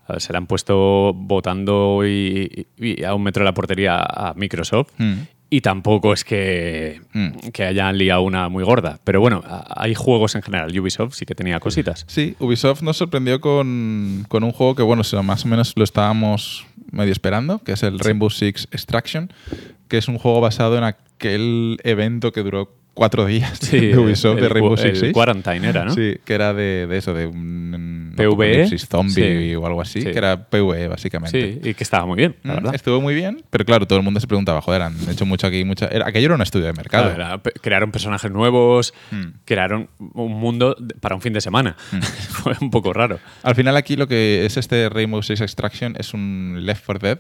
A 0.08 0.14
ver, 0.14 0.22
se 0.22 0.34
le 0.34 0.38
han 0.38 0.48
puesto 0.48 1.14
votando 1.14 2.02
y, 2.06 2.68
y 2.78 3.04
a 3.04 3.14
un 3.14 3.22
metro 3.24 3.42
de 3.42 3.46
la 3.46 3.54
portería 3.54 4.00
a 4.00 4.34
Microsoft. 4.36 4.90
Mm. 4.98 5.14
Y 5.52 5.62
tampoco 5.62 6.14
es 6.14 6.24
que, 6.24 7.02
Mm. 7.14 7.50
que 7.52 7.64
hayan 7.64 7.98
liado 7.98 8.22
una 8.22 8.50
muy 8.50 8.64
gorda. 8.64 9.00
Pero 9.04 9.20
bueno, 9.20 9.44
hay 9.76 9.96
juegos 9.96 10.36
en 10.36 10.44
general. 10.44 10.78
Ubisoft 10.80 11.16
sí 11.16 11.26
que 11.26 11.34
tenía 11.34 11.60
cositas. 11.60 12.06
Sí, 12.08 12.36
Ubisoft 12.40 12.82
nos 12.84 12.98
sorprendió 12.98 13.42
con, 13.42 14.26
con 14.28 14.44
un 14.44 14.52
juego 14.52 14.76
que, 14.76 14.84
bueno, 14.84 15.02
más 15.24 15.46
o 15.46 15.48
menos 15.48 15.74
lo 15.76 15.84
estábamos 15.84 16.68
medio 16.92 17.12
esperando, 17.12 17.60
que 17.60 17.72
es 17.72 17.84
el 17.84 17.98
Rainbow 18.00 18.30
Six 18.30 18.68
Extraction, 18.72 19.32
que 19.88 19.98
es 19.98 20.08
un 20.08 20.18
juego 20.20 20.40
basado 20.40 20.78
en 20.78 20.84
aquel 20.84 21.80
evento 21.84 22.32
que 22.32 22.42
duró 22.44 22.72
cuatro 23.00 23.26
días 23.26 23.72
de 23.72 23.98
Ubisoft, 23.98 24.36
el, 24.40 24.44
de 24.44 24.50
Rainbow 24.50 24.76
Six 24.76 25.02
el. 25.04 25.12
Quarantine 25.14 25.70
era, 25.70 25.86
¿no? 25.86 25.94
Sí, 25.94 26.18
que 26.26 26.34
era 26.34 26.54
de, 26.54 26.86
de 26.86 26.98
eso, 26.98 27.14
de 27.14 27.28
un 27.28 28.14
PvE, 28.18 28.68
zombie 28.78 29.14
sí. 29.52 29.56
o 29.56 29.66
algo 29.66 29.80
así, 29.82 30.02
Sí. 30.02 30.12
que 30.12 30.18
era 30.18 30.50
PvE 30.50 30.90
básicamente. 30.90 31.60
Sí, 31.64 31.70
y 31.70 31.74
que 31.76 31.84
estaba 31.86 32.06
muy 32.06 32.18
bien, 32.18 32.36
la 32.44 32.52
Mm, 32.52 32.56
verdad. 32.58 32.76
Estuvo 32.76 33.00
muy 33.00 33.16
bien, 33.16 33.42
pero 33.50 33.64
claro, 33.64 33.88
todo 33.88 33.98
el 34.00 34.04
mundo 34.04 34.20
se 34.20 34.28
preguntaba, 34.28 34.60
joder, 34.62 34.82
han 34.82 34.98
hecho 35.10 35.26
mucho 35.26 35.48
aquí, 35.48 35.64
mucha... 35.64 35.88
era- 35.88 36.08
aquello 36.10 36.26
era 36.26 36.36
un 36.36 36.42
estudio 36.42 36.66
de 36.66 36.74
mercado. 36.74 37.06
Claro, 37.16 37.24
era 37.24 37.38
pe- 37.42 37.54
crearon 37.62 37.92
personajes 37.92 38.30
nuevos, 38.30 38.94
Mm. 39.12 39.26
crearon 39.46 39.90
un 40.14 40.34
mundo 40.34 40.76
para 41.00 41.16
un 41.16 41.22
fin 41.22 41.32
de 41.32 41.40
semana. 41.40 41.78
Fue 42.30 42.54
un 42.60 42.70
poco 42.70 42.92
raro. 42.92 43.20
Al 43.44 43.56
final 43.56 43.78
aquí 43.78 43.96
lo 43.96 44.08
que 44.10 44.46
es 44.46 44.58
este 44.58 44.90
Rainbow 44.90 45.24
Six 45.24 45.40
Extraction 45.40 45.96
es 45.98 46.14
un 46.14 46.58
Left 46.66 46.84
4 46.86 47.00
Dead, 47.08 47.20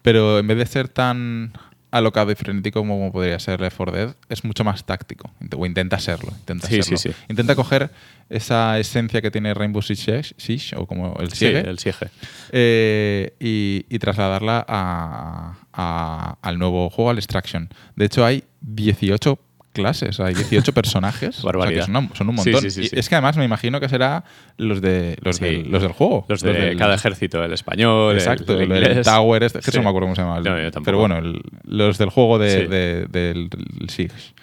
pero 0.00 0.38
en 0.38 0.46
vez 0.46 0.56
de 0.56 0.64
ser 0.64 0.88
tan 0.88 1.52
alocado 1.90 2.30
y 2.30 2.34
frenético 2.34 2.80
como 2.80 3.10
podría 3.12 3.38
ser 3.38 3.60
Left 3.60 3.76
4 3.76 3.96
Dead, 3.96 4.14
es 4.28 4.44
mucho 4.44 4.62
más 4.64 4.84
táctico, 4.84 5.30
o 5.56 5.66
intenta 5.66 5.98
serlo. 5.98 6.30
Intenta, 6.30 6.68
Sí, 6.68 6.82
serlo. 6.82 6.98
sí, 6.98 7.08
sí. 7.10 7.14
intenta 7.28 7.54
coger 7.56 7.90
esa 8.28 8.78
esencia 8.78 9.20
que 9.20 9.30
tiene 9.30 9.52
Rainbow 9.54 9.82
Six 9.82 10.34
Siege, 10.36 10.76
o 10.76 10.86
como 10.86 11.16
el 11.18 11.30
Sí, 11.30 11.36
Siege, 11.48 11.60
el 11.68 11.78
Siege. 11.78 12.06
eh, 12.52 13.34
y, 13.40 13.86
y 13.88 13.98
trasladarla 13.98 14.64
a- 14.68 15.54
a- 15.72 16.38
al 16.42 16.58
nuevo 16.58 16.90
juego, 16.90 17.10
al 17.10 17.18
Extraction. 17.18 17.68
De 17.96 18.04
hecho, 18.04 18.24
hay 18.24 18.44
18 18.60 19.38
clases, 19.72 20.18
hay 20.20 20.34
18 20.34 20.72
personajes. 20.74 21.38
O 21.38 21.42
sea, 21.42 21.52
que 21.52 21.58
Barbaridad. 21.58 21.86
son, 21.86 21.96
un- 21.96 22.10
son 22.14 22.28
un 22.28 22.38
Sí, 22.38 22.50
montón. 22.50 22.62
sí, 22.62 22.70
sí, 22.70 22.80
Y 22.82 22.88
sí. 22.88 22.96
es 22.98 23.08
que 23.08 23.14
además 23.14 23.36
me 23.36 23.44
imagino 23.44 23.78
que 23.80 23.88
será 23.88 24.24
los 24.56 24.80
de 24.80 25.16
los, 25.22 25.38
del, 25.40 25.70
los 25.70 25.82
del 25.82 25.92
juego. 25.92 26.26
Los 26.28 26.42
de 26.42 26.52
del- 26.52 26.76
cada 26.78 26.94
ejército, 26.94 27.42
el 27.44 27.52
español, 27.52 28.14
Exacto, 28.14 28.54
el, 28.54 28.62
el, 28.72 28.78
inglés. 28.78 28.96
el 28.98 29.04
Tower, 29.04 29.42
este, 29.44 29.60
que 29.60 29.76
no 29.78 29.82
me 29.84 29.88
acuerdo 29.90 30.06
cómo 30.06 30.16
se 30.16 30.22
llama. 30.22 30.38
el- 30.38 30.44
No, 30.44 30.58
yo 30.58 30.70
tampoco. 30.70 30.84
pero 30.84 30.98
bueno, 30.98 31.40
los 31.64 31.98
del 31.98 32.10
juego 32.10 32.38
de, 32.38 32.66
de- 32.68 33.06
del, 33.08 33.48
Siege. 33.88 34.34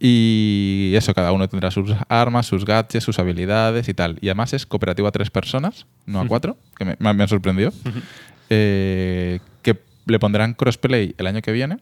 Y 0.00 0.92
eso, 0.96 1.14
cada 1.14 1.32
uno 1.32 1.48
tendrá 1.48 1.70
sus 1.70 1.90
armas, 2.08 2.46
sus 2.46 2.64
gadgets, 2.66 3.02
sus 3.04 3.18
habilidades 3.18 3.88
y 3.88 3.94
tal. 3.94 4.18
Y 4.20 4.26
además 4.28 4.52
es 4.52 4.66
cooperativo 4.66 5.08
a 5.08 5.12
tres 5.12 5.30
personas, 5.30 5.86
no 6.04 6.20
a 6.20 6.26
cuatro, 6.26 6.58
que 6.76 6.84
me, 6.84 6.96
me, 6.98 7.14
me 7.14 7.26
sorprendió. 7.28 7.72
Eh, 8.50 9.38
que 9.62 9.78
le 10.06 10.18
pondrán 10.18 10.52
crossplay 10.54 11.14
el 11.16 11.26
año 11.26 11.40
que 11.40 11.52
viene. 11.52 11.78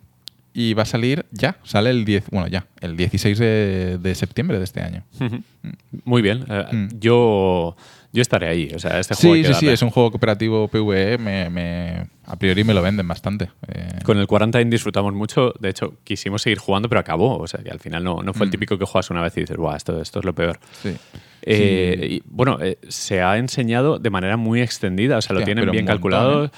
Y 0.55 0.75
va 0.75 0.83
a 0.83 0.87
salir 0.87 1.25
ya, 1.31 1.57
sale 1.63 1.89
el 1.91 2.05
10, 2.05 2.25
bueno, 2.31 2.47
ya, 2.47 2.67
el 2.81 2.95
16 2.97 3.39
de, 3.39 3.99
de 3.99 4.15
septiembre 4.15 4.59
de 4.59 4.65
este 4.65 4.81
año. 4.83 5.03
Muy 6.05 6.21
bien. 6.23 6.45
eh, 6.49 6.65
Mm. 6.73 6.89
Yo, 7.01 7.75
yo 8.13 8.21
estaré 8.23 8.49
ahí. 8.49 8.69
O 8.75 8.79
sea, 8.79 9.01
este 9.01 9.15
juego 9.15 9.35
hay 9.35 9.43
Sí, 9.45 9.49
que 9.49 9.55
sí, 9.55 9.61
sí, 9.61 9.69
es 9.69 9.81
un 9.83 9.89
juego 9.91 10.11
cooperativo 10.11 10.69
PvE, 10.69 11.17
me, 11.19 11.49
me- 11.49 12.07
a 12.27 12.37
priori 12.37 12.65
me 12.65 12.75
lo 12.75 12.83
venden 12.83 13.09
bastante. 13.09 13.49
Eh, 13.69 14.01
Con 14.05 14.19
el 14.19 14.27
Quarantine 14.27 14.67
disfrutamos 14.67 15.15
mucho. 15.15 15.55
De 15.59 15.71
hecho, 15.71 15.95
quisimos 16.05 16.43
seguir 16.43 16.59
jugando, 16.59 16.89
pero 16.89 17.01
acabó. 17.01 17.39
O 17.39 17.47
sea, 17.47 17.61
que 17.63 17.71
al 17.71 17.81
final 17.81 18.05
no, 18.05 18.23
no 18.23 18.35
fue 18.35 18.45
el 18.45 18.49
Mm. 18.49 18.53
típico 18.53 18.79
que 18.79 18.85
juegas 18.85 19.09
una 19.11 19.23
vez 19.23 19.35
y 19.39 19.41
dices, 19.41 19.57
Buah, 19.57 19.77
esto, 19.77 20.01
esto 20.03 20.19
es 20.19 20.25
lo 20.27 20.35
peor. 20.35 20.59
sí. 20.83 20.95
Eh, 21.45 21.97
Sí. 22.01 22.15
y, 22.17 22.23
bueno, 22.27 22.59
eh, 22.63 22.79
se 22.89 23.21
ha 23.21 23.37
enseñado 23.39 23.99
de 23.99 24.11
manera 24.11 24.37
muy 24.37 24.61
extendida, 24.61 25.17
o 25.19 25.23
sea, 25.23 25.35
lo 25.35 25.43
tienen 25.43 25.65
bien 25.71 25.85
montón, 25.85 25.97
calculado. 25.97 26.51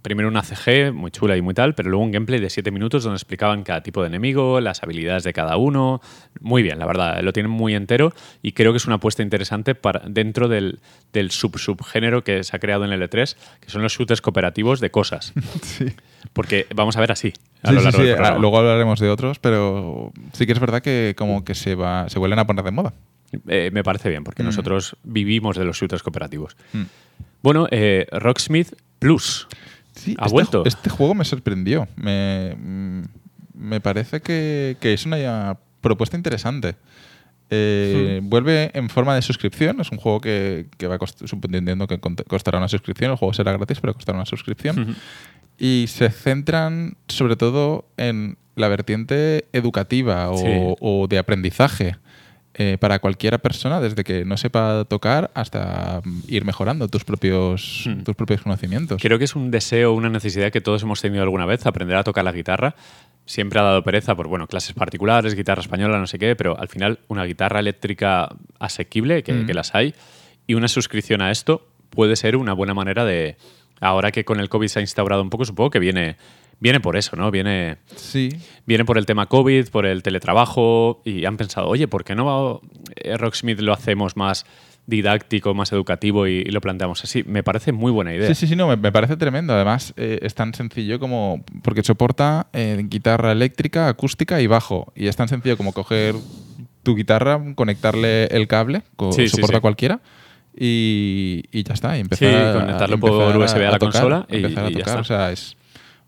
Primero 0.00 0.28
una 0.28 0.42
CG 0.42 0.92
muy 0.94 1.10
chula 1.10 1.36
y 1.36 1.42
muy 1.42 1.52
tal, 1.52 1.74
pero 1.74 1.90
luego 1.90 2.04
un 2.04 2.10
gameplay 2.10 2.40
de 2.40 2.48
7 2.48 2.70
minutos 2.70 3.04
donde 3.04 3.16
explicaban 3.16 3.64
cada 3.64 3.82
tipo 3.82 4.00
de 4.00 4.06
enemigo, 4.08 4.58
las 4.60 4.82
habilidades 4.82 5.24
de 5.24 5.34
cada 5.34 5.58
uno. 5.58 6.00
Muy 6.40 6.62
bien, 6.62 6.78
la 6.78 6.86
verdad, 6.86 7.20
lo 7.20 7.34
tienen 7.34 7.50
muy 7.52 7.74
entero 7.74 8.12
y 8.40 8.52
creo 8.52 8.72
que 8.72 8.78
es 8.78 8.86
una 8.86 8.96
apuesta 8.96 9.22
interesante 9.22 9.74
para, 9.74 10.00
dentro 10.08 10.48
del, 10.48 10.78
del 11.12 11.30
sub-subgénero 11.30 12.24
que 12.24 12.44
se 12.44 12.56
ha 12.56 12.60
creado 12.60 12.86
en 12.86 12.92
el 12.92 13.02
E3, 13.02 13.36
que 13.60 13.68
son 13.70 13.82
los 13.82 13.92
shooters 13.92 14.22
cooperativos 14.22 14.80
de 14.80 14.90
cosas. 14.90 15.32
Sí. 15.62 15.86
Porque 16.32 16.66
vamos 16.74 16.96
a 16.96 17.00
ver 17.00 17.12
así 17.12 17.32
a 17.62 17.68
Sí, 17.68 17.74
lo 17.74 17.80
largo 17.82 17.98
sí, 18.00 18.06
del 18.06 18.24
ah. 18.24 18.38
Luego 18.40 18.58
hablaremos 18.58 18.98
de 19.00 19.10
otros, 19.10 19.38
pero 19.38 20.12
sí 20.32 20.46
que 20.46 20.52
es 20.52 20.58
verdad 20.60 20.80
que 20.82 21.14
como 21.16 21.44
que 21.44 21.54
se 21.54 21.74
va, 21.74 22.08
se 22.08 22.18
vuelven 22.18 22.38
a 22.38 22.46
poner 22.46 22.64
de 22.64 22.70
moda. 22.70 22.92
Eh, 23.48 23.70
me 23.72 23.82
parece 23.84 24.08
bien, 24.08 24.24
porque 24.24 24.42
Mm. 24.42 24.46
nosotros 24.46 24.96
vivimos 25.04 25.56
de 25.58 25.64
los 25.66 25.76
shooters 25.76 26.02
cooperativos. 26.02 26.56
Mm. 26.72 26.82
Bueno, 27.42 27.66
eh, 27.70 28.06
Rocksmith 28.12 28.72
Plus. 29.04 29.46
Sí, 29.94 30.16
¿Ha 30.18 30.24
este, 30.24 30.32
vuelto? 30.32 30.62
Este 30.64 30.88
juego 30.88 31.14
me 31.14 31.24
sorprendió. 31.24 31.86
Me, 31.96 32.56
mm, 32.56 33.02
me 33.54 33.80
parece 33.80 34.20
que, 34.20 34.76
que 34.80 34.94
es 34.94 35.04
una 35.04 35.58
propuesta 35.80 36.16
interesante. 36.16 36.76
Eh, 37.50 38.20
Hmm. 38.22 38.30
Vuelve 38.30 38.70
en 38.72 38.88
forma 38.88 39.14
de 39.14 39.20
suscripción. 39.22 39.80
Es 39.80 39.92
un 39.92 39.98
juego 39.98 40.20
que, 40.20 40.66
que 40.78 40.86
va 40.86 40.98
suponiendo 41.06 41.86
que 41.86 42.00
costará 42.26 42.58
una 42.58 42.68
suscripción. 42.68 43.10
El 43.10 43.16
juego 43.18 43.34
será 43.34 43.52
gratis, 43.52 43.78
pero 43.80 43.92
costará 43.94 44.16
una 44.16 44.26
suscripción. 44.26 44.96
Y 45.58 45.84
se 45.88 46.08
centran 46.10 46.96
sobre 47.08 47.36
todo 47.36 47.86
en 47.96 48.38
la 48.56 48.68
vertiente 48.68 49.44
educativa 49.52 50.30
o, 50.30 50.38
Sí. 50.38 50.46
o 50.80 51.06
de 51.08 51.18
aprendizaje 51.18 51.96
eh, 52.54 52.78
para 52.78 53.00
cualquiera 53.00 53.38
persona, 53.38 53.80
desde 53.80 54.04
que 54.04 54.24
no 54.24 54.36
sepa 54.36 54.84
tocar 54.84 55.30
hasta 55.34 56.00
mm, 56.04 56.20
ir 56.28 56.44
mejorando 56.44 56.88
tus 56.88 57.04
propios, 57.04 57.84
Hmm. 57.86 58.02
tus 58.04 58.14
propios 58.14 58.42
conocimientos. 58.42 59.02
Creo 59.02 59.18
que 59.18 59.24
es 59.24 59.34
un 59.34 59.50
deseo, 59.50 59.92
una 59.92 60.08
necesidad 60.08 60.52
que 60.52 60.60
todos 60.60 60.82
hemos 60.82 61.00
tenido 61.00 61.22
alguna 61.22 61.46
vez, 61.46 61.66
aprender 61.66 61.96
a 61.96 62.04
tocar 62.04 62.24
la 62.24 62.32
guitarra. 62.32 62.74
Siempre 63.26 63.58
ha 63.58 63.62
dado 63.62 63.82
pereza 63.82 64.14
por, 64.14 64.28
bueno, 64.28 64.46
clases 64.46 64.74
particulares, 64.74 65.34
guitarra 65.34 65.62
española, 65.62 65.98
no 65.98 66.06
sé 66.06 66.18
qué, 66.18 66.36
pero 66.36 66.58
al 66.58 66.68
final 66.68 67.00
una 67.08 67.24
guitarra 67.24 67.60
eléctrica 67.60 68.28
asequible, 68.60 69.22
que, 69.22 69.32
Mm. 69.32 69.46
que 69.46 69.54
las 69.54 69.74
hay, 69.74 69.94
y 70.46 70.54
una 70.54 70.68
suscripción 70.68 71.22
a 71.22 71.30
esto 71.30 71.66
puede 71.90 72.16
ser 72.16 72.36
una 72.36 72.52
buena 72.52 72.74
manera 72.74 73.04
de... 73.04 73.36
Ahora 73.80 74.12
que 74.12 74.24
con 74.24 74.40
el 74.40 74.48
COVID 74.48 74.68
se 74.68 74.78
ha 74.78 74.82
instaurado 74.82 75.22
un 75.22 75.30
poco, 75.30 75.44
supongo 75.44 75.70
que 75.70 75.78
viene, 75.78 76.16
viene 76.60 76.80
por 76.80 76.96
eso, 76.96 77.16
¿no? 77.16 77.30
Viene, 77.30 77.76
Sí, 77.96 78.28
viene 78.66 78.84
por 78.84 78.98
el 78.98 79.06
tema 79.06 79.26
COVID, 79.26 79.68
por 79.68 79.86
el 79.86 80.02
teletrabajo, 80.02 81.02
y 81.04 81.24
han 81.24 81.36
pensado, 81.36 81.68
oye, 81.68 81.88
¿por 81.88 82.04
qué 82.04 82.14
no 82.14 82.60
eh, 82.96 83.16
Rocksmith 83.16 83.60
lo 83.60 83.72
hacemos 83.72 84.16
más 84.16 84.44
didáctico, 84.86 85.54
más 85.54 85.72
educativo 85.72 86.26
y, 86.26 86.32
y 86.40 86.50
lo 86.50 86.60
planteamos 86.60 87.02
así? 87.04 87.22
Me 87.26 87.42
parece 87.42 87.72
muy 87.72 87.90
buena 87.90 88.14
idea. 88.14 88.28
Sí, 88.28 88.34
sí, 88.34 88.46
sí, 88.48 88.56
no, 88.56 88.68
me, 88.68 88.76
me 88.76 88.92
parece 88.92 89.16
tremendo. 89.16 89.54
Además, 89.54 89.94
eh, 89.96 90.18
es 90.22 90.34
tan 90.34 90.52
sencillo 90.54 90.98
como. 91.00 91.42
Porque 91.62 91.82
soporta 91.82 92.48
eh, 92.52 92.82
guitarra 92.84 93.32
eléctrica, 93.32 93.88
acústica 93.88 94.40
y 94.40 94.46
bajo. 94.46 94.92
Y 94.94 95.06
es 95.08 95.16
tan 95.16 95.28
sencillo 95.28 95.56
como 95.56 95.72
coger 95.72 96.14
tu 96.82 96.94
guitarra, 96.94 97.40
conectarle 97.54 98.24
el 98.26 98.46
cable, 98.46 98.82
co- 98.96 99.12
Sí, 99.12 99.28
soporta 99.28 99.56
sí. 99.56 99.60
cualquiera. 99.62 100.00
Y, 100.56 101.42
y 101.50 101.62
ya 101.64 101.74
está. 101.74 101.96
Y 101.96 102.00
empezar 102.00 102.28
Sí, 102.28 102.34
a- 102.34 102.52
conectarlo 102.60 102.98
por 103.00 103.10
empezar 103.34 103.38
USB 103.58 103.66
a 103.66 103.70
la 103.72 103.78
tocar, 103.78 104.02
consola 104.02 104.26
y- 104.30 104.36
empezar 104.36 104.64
a 104.66 104.70
y 104.70 104.72
ya 104.74 104.78
tocar. 104.80 104.88
está. 104.88 105.00
O 105.00 105.04
sea, 105.04 105.32
es. 105.32 105.56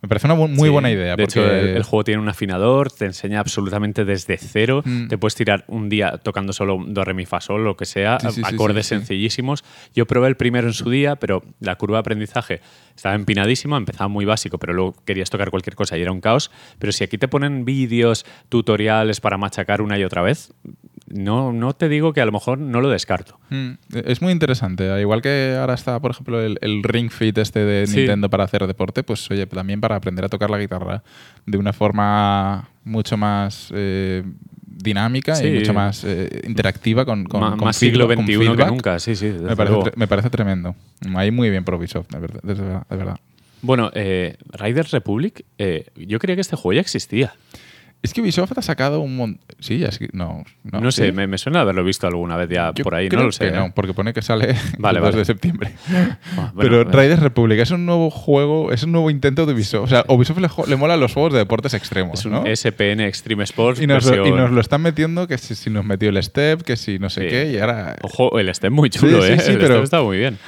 Me 0.02 0.08
parece 0.08 0.26
una 0.26 0.36
bu- 0.36 0.48
muy 0.48 0.68
Sí, 0.68 0.72
buena 0.72 0.90
idea. 0.90 1.16
De 1.16 1.24
porque 1.24 1.40
hecho, 1.40 1.50
el, 1.50 1.68
el 1.76 1.82
juego 1.82 2.04
tiene 2.04 2.20
un 2.20 2.28
afinador, 2.28 2.92
te 2.92 3.06
enseña 3.06 3.40
absolutamente 3.40 4.04
desde 4.04 4.36
cero. 4.36 4.82
Mm. 4.84 5.08
Te 5.08 5.16
puedes 5.18 5.34
tirar 5.34 5.64
un 5.68 5.88
día 5.88 6.18
tocando 6.18 6.52
solo 6.52 6.78
do, 6.86 7.02
re, 7.04 7.14
mi, 7.14 7.24
fa, 7.26 7.40
sol, 7.40 7.64
lo 7.64 7.76
que 7.76 7.86
sea, 7.86 8.18
Sí, 8.20 8.30
sí, 8.32 8.42
acordes 8.44 8.86
sencillísimos. 8.86 9.64
Yo 9.94 10.06
probé 10.06 10.28
el 10.28 10.36
primero 10.36 10.66
en 10.68 10.74
su 10.74 10.90
día, 10.90 11.16
pero 11.16 11.42
la 11.60 11.76
curva 11.76 11.96
de 11.96 12.00
aprendizaje 12.00 12.60
estaba 12.94 13.14
empinadísima, 13.14 13.76
empezaba 13.78 14.08
muy 14.08 14.24
básico, 14.26 14.58
pero 14.58 14.74
luego 14.74 14.94
querías 15.04 15.30
tocar 15.30 15.50
cualquier 15.50 15.74
cosa 15.76 15.96
y 15.98 16.02
era 16.02 16.12
un 16.12 16.20
caos. 16.20 16.50
Pero 16.78 16.92
si 16.92 17.02
aquí 17.02 17.16
te 17.18 17.26
ponen 17.26 17.64
vídeos, 17.64 18.26
tutoriales 18.50 19.20
para 19.20 19.38
machacar 19.38 19.80
una 19.82 19.98
y 19.98 20.04
otra 20.04 20.22
vez, 20.22 20.52
no, 21.08 21.52
no 21.52 21.72
te 21.74 21.88
digo 21.88 22.12
que 22.12 22.20
a 22.20 22.26
lo 22.26 22.32
mejor 22.32 22.58
no 22.58 22.80
lo 22.80 22.88
descarto. 22.88 23.38
Mm, 23.50 23.72
Es 24.04 24.20
muy 24.22 24.32
interesante. 24.32 24.90
Al 24.90 25.00
Igual 25.00 25.22
que 25.22 25.56
ahora 25.58 25.74
está, 25.74 26.00
por 26.00 26.10
ejemplo, 26.10 26.40
el, 26.40 26.58
el 26.60 26.82
Ring 26.82 27.10
Fit 27.10 27.38
este 27.38 27.60
de 27.60 27.86
Sí. 27.86 27.98
Nintendo 27.98 28.28
para 28.30 28.44
hacer 28.44 28.66
deporte, 28.66 29.02
pues 29.02 29.30
oye, 29.30 29.46
también 29.46 29.80
para 29.80 29.96
aprender 29.96 30.24
a 30.24 30.28
tocar 30.28 30.50
la 30.50 30.58
guitarra 30.58 31.02
de 31.46 31.58
una 31.58 31.72
forma 31.72 32.68
mucho 32.84 33.16
más 33.16 33.70
eh, 33.74 34.22
dinámica 34.66 35.34
Sí. 35.36 35.46
y 35.46 35.58
mucho 35.58 35.72
más 35.74 36.04
eh, 36.04 36.42
interactiva 36.46 37.04
con, 37.04 37.24
con, 37.24 37.40
Ma- 37.40 37.50
con 37.56 37.64
más 37.66 37.76
siglo 37.76 38.06
XXI 38.06 38.56
que 38.56 38.66
nunca, 38.66 38.98
sí, 38.98 39.16
sí. 39.16 39.26
Me 39.40 39.56
parece, 39.56 39.92
me 39.96 40.06
tremendo. 40.30 40.74
Ahí 41.14 41.30
muy 41.30 41.50
bien 41.50 41.64
por 41.64 41.74
Ubisoft, 41.74 42.08
de 42.10 42.18
verdad. 42.18 42.40
de 42.42 42.54
verdad- 42.54 42.86
de 42.88 42.96
verdad. 42.96 43.16
Bueno, 43.62 43.90
eh, 43.94 44.36
Riders 44.52 44.90
Republic, 44.90 45.44
eh, 45.58 45.86
yo 45.96 46.18
creía 46.18 46.36
que 46.36 46.42
este 46.42 46.56
juego 46.56 46.74
ya 46.74 46.80
existía. 46.82 47.32
Es 48.02 48.12
que 48.12 48.20
Ubisoft 48.20 48.52
ha 48.56 48.62
sacado 48.62 49.00
un 49.00 49.16
montón... 49.16 49.44
Sí, 49.58 49.82
es 49.82 49.98
que... 49.98 50.08
No, 50.12 50.44
no, 50.62 50.80
No, 50.80 50.92
sé, 50.92 51.06
¿sí? 51.06 51.12
me, 51.12 51.26
me 51.26 51.38
suena 51.38 51.62
haberlo 51.62 51.82
visto 51.82 52.06
alguna 52.06 52.36
vez 52.36 52.48
ya 52.50 52.72
Yo 52.74 52.84
por 52.84 52.94
ahí, 52.94 53.08
creo 53.08 53.20
no 53.22 53.26
lo 53.26 53.32
sé. 53.32 53.46
que 53.46 53.50
no, 53.50 53.64
¿eh? 53.66 53.72
porque 53.74 53.94
pone 53.94 54.12
que 54.12 54.22
sale 54.22 54.54
Vale, 54.78 54.98
el 54.98 55.02
2 55.04 55.10
vale. 55.12 55.16
de 55.16 55.24
septiembre. 55.24 55.72
Ah, 55.90 56.18
bueno, 56.54 56.70
Pero. 56.84 56.84
Riders 56.84 57.20
Republic 57.20 57.58
es 57.58 57.70
un 57.72 57.84
nuevo 57.84 58.10
juego, 58.10 58.70
es 58.70 58.84
un 58.84 58.92
nuevo 58.92 59.10
intento 59.10 59.44
de 59.44 59.54
Ubisoft. 59.54 59.84
O 59.84 59.88
sea, 59.88 60.04
Ubisoft 60.08 60.38
le, 60.38 60.48
le 60.68 60.76
mola 60.76 60.96
los 60.96 61.14
juegos 61.14 61.32
de 61.32 61.40
deportes 61.40 61.74
extremos, 61.74 62.20
Es 62.20 62.26
un 62.26 62.32
¿no? 62.32 62.44
SPN 62.46 63.00
Extreme 63.00 63.42
Sports. 63.44 63.80
y, 63.80 63.86
nos 63.88 64.06
y 64.06 64.30
nos 64.30 64.52
lo 64.52 64.60
están 64.60 64.82
metiendo, 64.82 65.26
que 65.26 65.36
si, 65.38 65.54
si 65.56 65.70
nos 65.70 65.84
metió 65.84 66.10
el 66.10 66.22
Step, 66.22 66.62
que 66.62 66.76
si 66.76 66.98
no 67.00 67.10
sé 67.10 67.22
Sí. 67.22 67.28
qué, 67.28 67.50
y 67.52 67.58
ahora, 67.58 67.96
Ojo, 68.02 68.38
el 68.38 68.54
Step 68.54 68.70
muy 68.70 68.88
chulo, 68.90 69.20
Sí, 69.22 69.28
sí, 69.38 69.50
¿eh? 69.50 69.52
el 69.54 69.58
pero- 69.58 69.74
Step 69.74 69.84
está 69.84 70.02
muy 70.02 70.18
bien. 70.18 70.38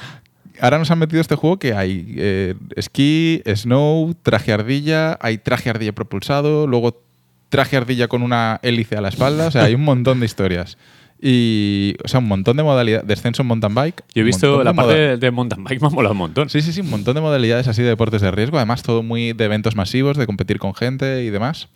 ahora 0.61 0.77
nos 0.77 0.91
han 0.91 0.99
metido 0.99 1.19
este 1.19 1.35
juego 1.35 1.57
que 1.59 1.73
hay 1.73 2.13
eh, 2.17 2.53
esquí, 2.77 3.41
snow, 3.55 4.13
traje 4.23 4.53
ardilla, 4.53 5.17
hay 5.19 5.39
traje 5.39 5.69
ardilla 5.69 5.91
propulsado, 5.93 6.67
luego 6.67 7.01
traje 7.49 7.77
ardilla 7.77 8.07
con 8.07 8.21
una 8.21 8.59
hélice 8.63 8.95
a 8.95 9.01
la 9.01 9.09
espalda, 9.09 9.47
o 9.47 9.51
sea, 9.51 9.63
hay 9.65 9.75
un 9.75 9.83
montón 9.83 10.19
de 10.19 10.25
historias. 10.25 10.77
Y, 11.21 11.95
o 12.03 12.07
sea, 12.07 12.21
un 12.21 12.27
montón 12.29 12.55
de 12.55 12.63
modalidades, 12.63 13.05
descenso 13.05 13.41
en 13.41 13.47
mountain 13.49 13.75
bike. 13.75 14.03
Yo 14.15 14.21
he 14.21 14.25
visto 14.25 14.63
la 14.63 14.71
de 14.71 14.75
parte 14.75 15.17
de, 15.17 15.31
mountain 15.31 15.63
bike, 15.65 15.81
me 15.81 15.87
ha 15.87 15.89
molado 15.89 16.13
un 16.13 16.19
montón. 16.19 16.49
Sí, 16.49 16.61
sí, 16.61 16.71
sí, 16.71 16.79
un 16.79 16.89
montón 16.89 17.13
de 17.15 17.21
modalidades 17.21 17.67
así 17.67 17.81
de 17.81 17.89
deportes 17.89 18.21
de 18.21 18.31
riesgo, 18.31 18.55
además 18.57 18.83
todo 18.83 19.03
muy 19.03 19.33
de 19.33 19.43
eventos 19.45 19.75
masivos, 19.75 20.15
de 20.15 20.25
competir 20.25 20.59
con 20.59 20.73
gente 20.73 21.23
y 21.25 21.29
demás. 21.29 21.67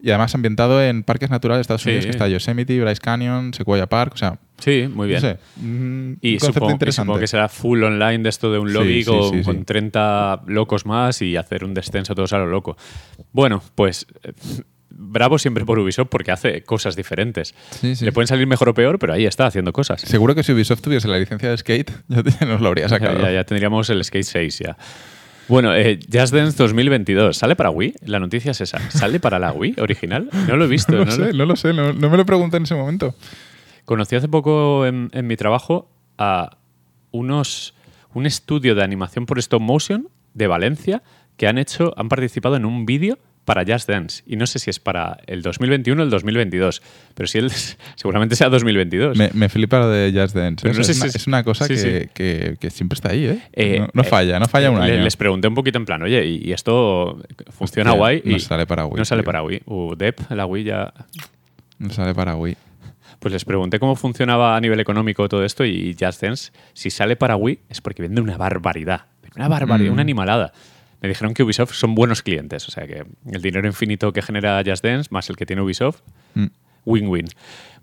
Y 0.00 0.10
además 0.10 0.32
ambientado 0.36 0.80
en 0.80 1.02
parques 1.02 1.28
naturales 1.28 1.58
de 1.58 1.62
Estados 1.62 1.82
Sí. 1.82 1.88
Unidos, 1.88 2.04
que 2.04 2.10
está 2.12 2.28
Yosemite, 2.28 2.80
Bryce 2.80 3.00
Canyon, 3.00 3.52
Sequoia 3.52 3.88
Park, 3.88 4.12
o 4.14 4.16
sea, 4.16 4.38
Sí, 4.58 4.88
muy 4.92 5.08
bien. 5.08 5.22
no 5.22 5.28
sé, 5.28 5.38
un 5.60 6.18
Y 6.20 6.38
supongo, 6.38 6.68
y 6.70 6.72
interesante. 6.74 7.06
supongo 7.06 7.18
que 7.20 7.26
será 7.26 7.48
full 7.48 7.82
online 7.82 8.18
de 8.18 8.28
esto 8.28 8.52
de 8.52 8.60
un 8.60 8.72
lobby 8.72 9.02
sí, 9.02 9.10
con, 9.10 9.38
sí, 9.38 9.42
con 9.42 9.64
30 9.64 10.42
locos 10.46 10.86
más 10.86 11.20
y 11.20 11.34
hacer 11.36 11.64
un 11.64 11.74
descenso 11.74 12.14
todos 12.14 12.32
a 12.32 12.38
lo 12.38 12.46
loco. 12.46 12.76
Bueno, 13.32 13.60
pues 13.74 14.06
bravo 15.08 15.38
siempre 15.38 15.64
por 15.64 15.78
Ubisoft 15.78 16.08
porque 16.08 16.30
hace 16.30 16.62
cosas 16.62 16.94
diferentes. 16.96 17.54
Sí, 17.70 17.96
sí. 17.96 18.04
Le 18.04 18.12
pueden 18.12 18.26
salir 18.28 18.46
mejor 18.46 18.68
o 18.68 18.74
peor, 18.74 18.98
pero 18.98 19.12
ahí 19.12 19.26
está 19.26 19.46
haciendo 19.46 19.72
cosas. 19.72 20.00
Seguro 20.02 20.34
que 20.34 20.42
si 20.42 20.52
Ubisoft 20.52 20.80
tuviese 20.82 21.08
la 21.08 21.18
licencia 21.18 21.50
de 21.50 21.56
skate, 21.56 21.90
ya 22.08 22.46
nos 22.46 22.60
lo 22.60 22.68
habría 22.68 22.84
Ya, 22.84 22.88
sacado. 22.90 23.20
ya- 23.20 23.32
ya 23.32 23.44
tendríamos 23.44 23.88
el 23.90 24.02
Skate 24.04 24.24
6 24.24 24.58
ya. 24.60 24.76
Bueno, 25.48 25.74
eh, 25.74 25.98
Just 26.12 26.34
Dance 26.34 26.56
2022. 26.62 27.36
¿Sale 27.38 27.56
para 27.56 27.70
Wii? 27.70 27.94
La 28.04 28.20
noticia 28.20 28.50
es 28.50 28.60
esa. 28.60 28.78
¿Sale 28.90 29.18
para 29.18 29.38
la 29.38 29.50
Wii 29.52 29.76
original? 29.80 30.28
No 30.46 30.56
lo 30.56 30.66
he 30.66 30.68
visto. 30.68 30.92
No 30.96 30.98
lo 30.98 31.04
no 31.06 31.10
sé, 31.12 31.32
lo- 31.32 31.32
no 31.38 31.46
lo 31.46 31.56
sé, 31.56 31.72
no, 31.72 31.92
no 31.94 32.10
me 32.10 32.16
lo 32.18 32.26
pregunté 32.26 32.58
en 32.58 32.64
ese 32.64 32.74
momento. 32.74 33.14
Conocí 33.86 34.14
hace 34.14 34.28
poco 34.28 34.84
en, 34.84 35.08
en 35.14 35.26
mi 35.26 35.36
trabajo 35.36 35.90
a 36.18 36.58
unos 37.10 37.74
un 38.14 38.26
estudio 38.26 38.74
de 38.74 38.82
animación 38.82 39.24
por 39.26 39.38
stop 39.38 39.60
motion 39.62 40.08
de 40.34 40.46
Valencia 40.46 41.02
que 41.38 41.46
han 41.46 41.56
hecho, 41.56 41.94
han 41.96 42.08
participado 42.08 42.56
en 42.56 42.64
un 42.64 42.84
vídeo 42.84 43.18
para 43.48 43.64
Just 43.66 43.88
Dance. 43.88 44.22
Y 44.26 44.36
no 44.36 44.46
sé 44.46 44.58
si 44.58 44.68
es 44.70 44.78
para 44.78 45.16
el 45.26 45.40
2021 45.42 46.00
o 46.00 46.04
el 46.04 46.10
2022. 46.10 46.82
Pero 47.14 47.26
si 47.26 47.38
él 47.38 47.50
seguramente 47.96 48.36
sea 48.36 48.48
2022. 48.50 49.16
Me, 49.16 49.30
me 49.32 49.48
flipa 49.48 49.78
lo 49.78 49.88
de 49.88 50.12
Just 50.14 50.36
Dance. 50.36 50.62
Pero 50.62 50.74
¿eh? 50.74 50.78
no 50.78 50.84
sé 50.84 50.92
es, 50.92 50.98
si 50.98 51.02
una, 51.02 51.10
es- 51.10 51.26
una 51.26 51.42
cosa 51.44 51.64
sí, 51.66 51.74
que, 51.74 51.78
sí. 52.02 52.08
que- 52.14 52.56
que 52.60 52.70
siempre 52.70 52.94
está 52.94 53.10
ahí, 53.10 53.24
¿eh? 53.26 53.40
Eh, 53.54 53.80
no, 53.80 53.88
no 53.94 54.02
eh, 54.02 54.04
falla, 54.04 54.38
no 54.38 54.46
falla 54.46 54.70
un 54.70 54.78
Le- 54.84 54.92
año. 54.92 55.02
Les 55.02 55.16
pregunté 55.16 55.48
un 55.48 55.54
poquito 55.54 55.78
en 55.78 55.86
plan, 55.86 56.02
oye, 56.02 56.24
¿y, 56.26 56.52
esto 56.52 57.20
funciona 57.50 57.90
Hostia, 57.92 57.98
guay? 57.98 58.22
no 58.24 58.36
y 58.36 58.40
sale 58.40 58.66
para 58.66 58.84
Wii, 58.84 58.98
No 58.98 59.04
sale 59.04 59.22
tío. 59.22 59.26
para 59.26 59.42
Wii. 59.42 59.62
Uh, 59.64 59.94
Dep, 59.96 60.20
la 60.30 60.44
Wii 60.46 60.64
ya... 60.64 60.92
No 61.78 61.90
sale 61.90 62.14
para 62.14 62.36
Wii. 62.36 62.56
Pues 63.18 63.32
les 63.32 63.44
pregunté 63.44 63.78
cómo 63.80 63.96
funcionaba 63.96 64.56
a 64.56 64.60
nivel 64.60 64.78
económico 64.78 65.28
todo 65.28 65.44
esto 65.44 65.64
y 65.64 65.96
Just 65.98 66.22
Dance, 66.22 66.52
si 66.74 66.90
sale 66.90 67.16
para 67.16 67.34
Wii, 67.36 67.58
es 67.68 67.80
porque 67.80 68.02
vende 68.02 68.20
una 68.20 68.36
barbaridad. 68.36 69.06
Una 69.36 69.48
barbaridad, 69.48 69.90
Mm. 69.90 69.92
una 69.94 70.02
animalada. 70.02 70.52
Me 71.00 71.08
dijeron 71.08 71.34
que 71.34 71.42
Ubisoft 71.42 71.72
son 71.74 71.94
buenos 71.94 72.22
clientes, 72.22 72.66
o 72.68 72.70
sea 72.70 72.86
que 72.86 73.04
el 73.30 73.42
dinero 73.42 73.66
infinito 73.66 74.12
que 74.12 74.22
genera 74.22 74.62
Just 74.66 74.84
Dance 74.84 75.08
más 75.12 75.28
el 75.30 75.36
que 75.36 75.46
tiene 75.46 75.62
Ubisoft, 75.62 76.00
Mm. 76.34 76.46
win-win. 76.84 77.26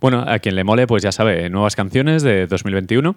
Bueno, 0.02 0.24
a 0.28 0.40
quien 0.40 0.56
le 0.56 0.64
mole, 0.64 0.88
pues 0.88 1.04
ya 1.04 1.12
sabe, 1.12 1.50
nuevas 1.50 1.76
canciones 1.76 2.24
de 2.24 2.48
2021 2.48 3.16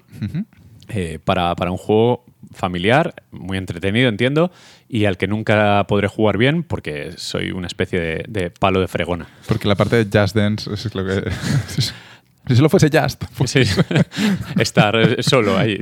eh, 0.89 1.19
para, 1.25 1.55
para 1.57 1.71
un 1.71 1.77
juego 1.79 2.25
familiar, 2.53 3.15
muy 3.31 3.59
entretenido, 3.59 4.09
entiendo, 4.09 4.51
y 4.89 5.05
al 5.07 5.17
que 5.19 5.27
nunca 5.27 5.85
podré 5.89 6.09
jugar 6.09 6.39
bien 6.39 6.63
porque 6.63 7.13
soy 7.17 7.51
una 7.51 7.67
especie 7.67 8.01
de, 8.01 8.25
de 8.29 8.51
palo 8.51 8.81
de 8.81 8.89
fregona. 8.89 9.27
Porque 9.47 9.67
la 9.69 9.75
parte 9.75 10.03
de 10.05 10.21
Just 10.21 10.35
Dance 10.37 10.73
es 10.73 10.95
lo 10.95 11.05
que. 11.05 11.31
si 12.49 12.57
solo 12.57 12.69
fuese 12.69 12.89
Just, 12.93 13.25
pues 13.37 13.51
Sí, 13.51 13.63
estar 14.59 14.97
eh, 14.97 15.23
solo 15.23 15.57
ahí. 15.57 15.79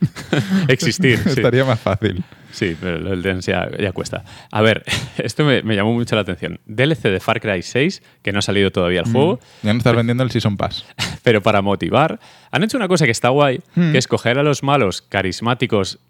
Existir. 0.68 1.18
sí. 1.18 1.28
estaría 1.30 1.64
más 1.64 1.80
fácil. 1.80 2.22
Sí, 2.52 2.76
pero 2.80 3.12
el 3.12 3.22
dance 3.22 3.52
ya, 3.52 3.68
ya 3.78 3.92
cuesta. 3.92 4.24
A 4.50 4.60
ver, 4.60 4.82
esto 5.18 5.44
me, 5.44 5.62
me 5.62 5.76
llamó 5.76 5.92
mucho 5.92 6.16
la 6.16 6.22
atención. 6.22 6.58
DLC 6.66 7.02
de 7.04 7.20
Far 7.20 7.40
Cry 7.40 7.62
6, 7.62 8.02
que 8.22 8.32
no 8.32 8.40
ha 8.40 8.42
salido 8.42 8.70
todavía 8.72 9.00
el 9.00 9.06
juego, 9.10 9.38
Ya 9.62 9.72
no 9.72 9.78
estás 9.78 9.94
vendiendo 9.94 10.24
el 10.24 10.30
Season 10.32 10.56
Pass. 10.56 10.84
pero 11.22 11.42
para 11.42 11.62
motivar, 11.62 12.18
han 12.50 12.64
hecho 12.64 12.76
una 12.76 12.88
cosa 12.88 13.04
que 13.04 13.12
está 13.12 13.28
guay, 13.28 13.60
Mm. 13.76 13.92
que 13.92 13.98
es 13.98 14.08
coger 14.08 14.38
a 14.38 14.42
los 14.42 14.62
malos 14.64 15.00
carismáticos, 15.02 16.00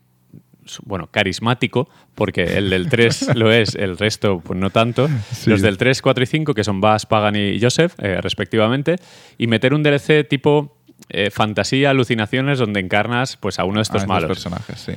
bueno, 0.84 1.08
carismático, 1.10 1.88
porque 2.14 2.44
el 2.44 2.70
del 2.70 2.88
3 2.88 3.30
lo 3.36 3.50
es, 3.52 3.74
el 3.74 3.98
resto 3.98 4.40
pues 4.40 4.58
no 4.58 4.70
tanto, 4.70 5.08
Sí. 5.32 5.50
los 5.50 5.62
del 5.62 5.76
3, 5.78 6.00
4 6.02 6.24
y 6.24 6.26
5, 6.26 6.54
que 6.54 6.64
son 6.64 6.80
Bass, 6.80 7.06
Pagan 7.06 7.36
y 7.36 7.60
Joseph, 7.60 7.94
eh, 7.98 8.20
respectivamente, 8.20 8.96
y 9.38 9.46
meter 9.46 9.74
un 9.74 9.82
DLC 9.82 10.24
tipo 10.28 10.76
eh, 11.08 11.30
fantasía, 11.30 11.90
alucinaciones, 11.90 12.58
donde 12.58 12.80
encarnas 12.80 13.36
pues 13.36 13.58
a 13.58 13.64
uno 13.64 13.78
de 13.78 13.82
estos 13.82 13.96
a 14.02 14.04
esos 14.04 14.08
malos. 14.08 14.28
personajes, 14.28 14.78
sí. 14.78 14.92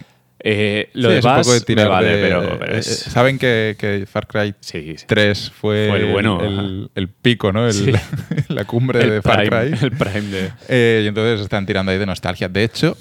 Eh, 0.46 0.90
lo 0.94 1.08
Sí, 1.08 1.14
de 1.14 1.20
es 1.20 1.26
un 1.26 1.32
Bass 1.32 1.48
poco 1.48 1.60
de 1.66 1.76
me 1.78 1.86
vale, 1.86 2.18
de- 2.18 2.22
pero, 2.28 2.60
pero 2.60 2.76
eh, 2.76 2.80
es- 2.80 3.08
eh, 3.08 3.10
Saben 3.10 3.40
que, 3.40 3.78
que 3.80 4.06
Far 4.06 4.28
Cry 4.28 4.54
Sí, 4.60 4.96
sí. 4.98 5.06
3 5.08 5.52
fue, 5.52 5.88
Fue 5.90 6.00
el 6.00 6.12
bueno, 6.12 6.42
el, 6.44 6.92
el 6.96 7.08
pico, 7.08 7.54
¿no? 7.54 7.66
El- 7.66 7.98
la 8.50 8.66
cumbre 8.66 9.08
de 9.10 9.22
Far 9.22 9.48
prime, 9.48 9.72
Cry. 9.78 9.86
el 9.86 9.92
prime 9.92 10.22
de... 10.22 10.52
Eh, 10.68 11.02
y 11.06 11.08
entonces 11.08 11.40
están 11.40 11.66
tirando 11.66 11.94
ahí 11.94 11.98
de 11.98 12.06
nostalgia. 12.06 12.50
De 12.50 12.62
hecho, 12.66 12.98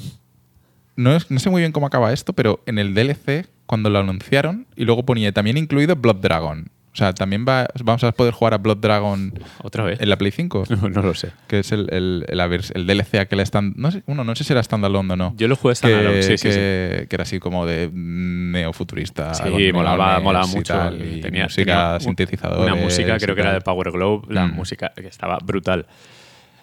no, 0.96 1.16
no 1.28 1.38
sé 1.38 1.50
muy 1.50 1.62
bien 1.62 1.72
cómo 1.72 1.86
acaba 1.86 2.12
esto, 2.12 2.32
pero 2.32 2.62
en 2.66 2.78
el 2.78 2.94
DLC, 2.94 3.46
cuando 3.66 3.90
lo 3.90 3.98
anunciaron, 3.98 4.66
y 4.76 4.84
luego 4.84 5.04
ponía 5.04 5.32
también 5.32 5.56
incluido 5.56 5.96
Blood 5.96 6.16
Dragon. 6.16 6.68
O 6.92 6.94
sea, 6.94 7.14
también 7.14 7.46
va- 7.48 7.66
vamos 7.82 8.04
a 8.04 8.12
poder 8.12 8.34
jugar 8.34 8.52
a 8.52 8.58
Blood 8.58 8.76
Dragon 8.76 9.32
¿Otra 9.62 9.82
vez? 9.82 9.98
en 10.02 10.10
la 10.10 10.18
Play 10.18 10.30
5. 10.30 10.64
No, 10.68 10.88
no 10.90 11.00
lo 11.00 11.14
sé. 11.14 11.30
Que 11.48 11.60
es 11.60 11.72
el, 11.72 11.86
el, 11.90 12.26
el, 12.28 12.86
DLC 12.86 13.14
aquel 13.18 13.40
stand. 13.40 13.76
No 13.76 13.90
sé, 13.90 14.02
uno, 14.04 14.24
no 14.24 14.34
sé 14.36 14.44
si 14.44 14.52
era 14.52 14.62
standalone 14.62 15.14
o 15.14 15.16
no. 15.16 15.34
Yo 15.38 15.48
lo 15.48 15.56
jugué 15.56 15.74
standalone, 15.74 16.16
que, 16.16 16.22
sí, 16.22 16.36
sí, 16.36 16.48
que, 16.50 17.06
que 17.08 17.16
era 17.16 17.22
así 17.22 17.38
como 17.40 17.64
de 17.64 17.88
neofuturista. 18.52 19.34
Sí, 19.34 19.72
molaba, 19.72 20.20
molaba 20.20 20.46
y 20.46 20.54
mucho. 20.56 20.74
tal, 20.74 21.02
y 21.02 21.20
tenía, 21.20 21.44
música, 21.44 21.98
sintetizadores. 22.00 22.62
Una 22.70 22.74
música, 22.74 23.16
creo 23.18 23.34
que 23.34 23.40
era 23.40 23.52
de 23.54 23.60
Power 23.60 23.90
Glove, 23.90 24.26
la 24.28 24.46
Mm. 24.46 24.54
música 24.54 24.92
que 24.94 25.06
estaba 25.06 25.38
brutal. 25.42 25.86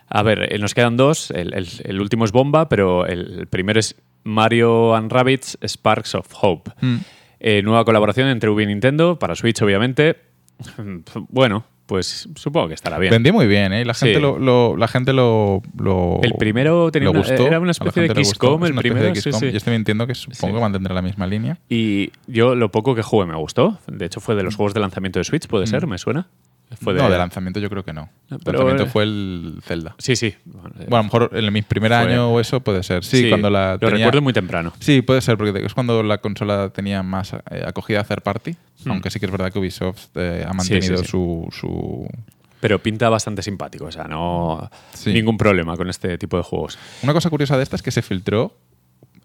A 0.07 0.23
ver, 0.23 0.53
eh, 0.53 0.57
nos 0.59 0.73
quedan 0.73 0.97
dos. 0.97 1.31
El, 1.31 1.53
el- 1.53 1.67
el 1.83 2.01
último 2.01 2.25
es 2.25 2.31
Bomba, 2.31 2.69
pero 2.69 3.05
el 3.05 3.47
primero 3.47 3.79
es 3.79 3.95
Mario 4.23 4.95
and 4.95 5.11
Rabbids 5.11 5.57
Sparks 5.67 6.15
of 6.15 6.27
Hope. 6.41 6.71
Mm. 6.81 6.97
Eh, 7.39 7.61
nueva 7.63 7.85
colaboración 7.85 8.27
entre 8.27 8.49
Ubi 8.49 8.63
y 8.63 8.67
Nintendo, 8.67 9.17
para 9.19 9.35
Switch, 9.35 9.61
obviamente. 9.61 10.17
Bueno, 11.29 11.63
pues 11.85 12.27
supongo 12.35 12.67
que 12.67 12.73
estará 12.73 12.99
bien. 12.99 13.11
Vendía 13.11 13.31
muy 13.33 13.47
bien, 13.47 13.71
¿eh? 13.73 13.83
La 13.85 13.93
gente, 13.93 14.15
Sí. 14.15 14.21
lo, 14.21 14.37
lo- 14.37 14.75
la 14.77 14.87
gente 14.87 15.13
lo, 15.13 15.61
lo- 15.77 16.19
El 16.21 16.33
primero 16.33 16.91
tenía 16.91 17.09
una- 17.09 17.19
gustó, 17.19 17.47
era 17.47 17.59
una 17.59 17.71
especie 17.71 18.03
de 18.07 18.23
XCOM, 18.25 18.65
el 18.65 18.75
primero, 18.75 19.15
sí, 19.15 19.31
sí. 19.31 19.51
Yo 19.51 19.59
también 19.59 19.81
entiendo 19.81 20.05
que 20.05 20.13
supongo 20.15 20.55
que 20.55 20.61
mantendrá 20.61 20.93
la 20.93 21.01
misma 21.01 21.25
línea. 21.27 21.57
Y 21.69 22.11
yo 22.27 22.55
lo 22.55 22.69
poco 22.71 22.93
que 22.93 23.01
jugué 23.01 23.25
me 23.25 23.35
gustó. 23.37 23.79
De 23.87 24.05
hecho, 24.05 24.19
fue 24.19 24.35
de 24.35 24.43
los 24.43 24.55
juegos 24.55 24.73
de 24.73 24.81
lanzamiento 24.81 25.19
de 25.19 25.23
Switch, 25.23 25.47
¿puede 25.47 25.65
ser? 25.65 25.87
¿Me 25.87 25.97
suena? 25.97 26.27
Fue. 26.81 26.93
No, 26.93 27.09
de 27.09 27.17
lanzamiento 27.17 27.59
yo 27.59 27.69
creo 27.69 27.83
que 27.83 27.93
no. 27.93 28.09
No, 28.29 28.37
El 28.37 28.43
pero, 28.43 28.59
lanzamiento 28.59 28.83
eh, 28.83 28.89
fue 28.91 29.03
el 29.03 29.59
Zelda. 29.63 29.95
Sí, 29.97 30.15
sí. 30.15 30.35
Bueno, 30.45 30.69
eh, 30.79 30.85
Bueno, 30.87 30.95
a 30.97 30.99
lo 30.99 31.03
mejor 31.05 31.29
en 31.33 31.51
mi 31.53 31.61
primer 31.63 31.91
fue- 31.91 31.97
año 31.97 32.31
o 32.31 32.39
eso 32.39 32.59
puede 32.61 32.83
ser. 32.83 33.03
Sí, 33.03 33.27
cuando 33.29 33.49
la 33.49 33.73
Lo 33.73 33.79
tenía- 33.79 34.05
recuerdo 34.05 34.21
muy 34.21 34.33
temprano. 34.33 34.71
Sí, 34.79 35.01
puede 35.01 35.21
ser, 35.21 35.35
porque 35.37 35.65
es 35.65 35.73
cuando 35.73 36.03
la 36.03 36.19
consola 36.19 36.69
tenía 36.69 37.01
más 37.01 37.33
eh, 37.33 37.63
acogida 37.65 38.01
a 38.01 38.03
third 38.03 38.21
party. 38.21 38.55
Hmm. 38.85 38.91
Aunque 38.91 39.09
sí 39.09 39.19
que 39.19 39.25
es 39.25 39.31
verdad 39.31 39.51
que 39.51 39.57
Ubisoft 39.59 40.09
eh, 40.15 40.43
ha 40.47 40.51
Sí, 40.51 40.57
mantenido 40.57 40.97
sí, 40.97 41.03
sí. 41.03 41.09
Su, 41.09 41.47
su. 41.51 42.07
Pero 42.61 42.77
pinta 42.79 43.09
bastante 43.09 43.41
simpático, 43.41 43.85
o 43.85 43.91
sea, 43.91 44.03
no 44.03 44.69
Sí. 44.93 45.11
ningún 45.13 45.37
problema 45.37 45.75
con 45.75 45.89
este 45.89 46.17
tipo 46.17 46.37
de 46.37 46.43
juegos. 46.43 46.77
Una 47.01 47.13
cosa 47.13 47.29
curiosa 47.29 47.57
de 47.57 47.63
esta 47.63 47.77
es 47.77 47.81
que 47.81 47.89
se 47.91 48.01
filtró 48.01 48.55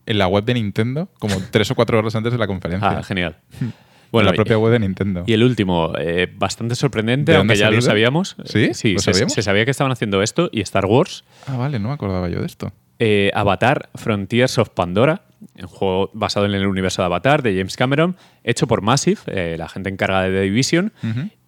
en 0.07 0.19
la 0.19 0.29
web 0.29 0.45
de 0.45 0.55
Nintendo 0.55 1.09
como 1.19 1.35
tres 1.51 1.71
o 1.71 1.75
cuatro 1.75 1.99
horas 1.99 2.15
antes 2.15 2.33
de 2.33 2.39
la 2.39 2.47
conferencia. 2.47 2.89
Ah, 2.99 3.03
genial. 3.03 3.37
Bueno, 4.13 4.31
la 4.31 4.35
propia 4.37 4.59
web 4.59 4.73
de 4.73 4.79
Nintendo. 4.81 5.25
y 5.27 5.33
el 5.33 5.43
último, 5.43 5.93
eh, 5.99 6.33
bastante 6.37 6.75
sorprendente, 6.75 7.33
¿De 7.33 7.39
aunque 7.39 7.57
ya 7.57 7.71
lo 7.71 7.81
sabíamos. 7.81 8.37
¿Sí? 8.45 8.73
Sí, 8.75 8.93
¿Lo 8.95 8.99
se, 9.01 9.13
sabíamos? 9.13 9.33
se 9.33 9.43
sabía 9.43 9.65
que 9.65 9.71
estaban 9.71 9.91
haciendo 9.93 10.23
esto 10.23 10.49
y 10.53 10.61
Star 10.61 10.87
Wars, 10.87 11.25
Ah, 11.47 11.57
vale, 11.57 11.79
no 11.79 11.89
me 11.89 11.95
acordaba 11.95 12.29
yo 12.29 12.41
de 12.41 12.47
esto. 12.47 12.73
eh, 13.01 13.31
Avatar 13.35 13.89
Frontiers 13.97 14.57
of 14.59 14.71
Pandora, 14.71 15.23
un 15.61 15.67
juego 15.67 16.11
basado 16.15 16.47
en 16.47 16.55
el 16.55 16.67
universo 16.67 17.03
de 17.03 17.07
Avatar 17.07 17.43
de 17.43 17.57
James 17.57 17.77
Cameron, 17.77 18.17
hecho 18.45 18.67
por 18.67 18.83
Massive, 18.83 19.19
eh, 19.27 19.57
la 19.59 19.69
gente 19.69 19.91
encargada 19.91 20.23
de 20.25 20.31
The 20.31 20.41
Division, 20.43 20.93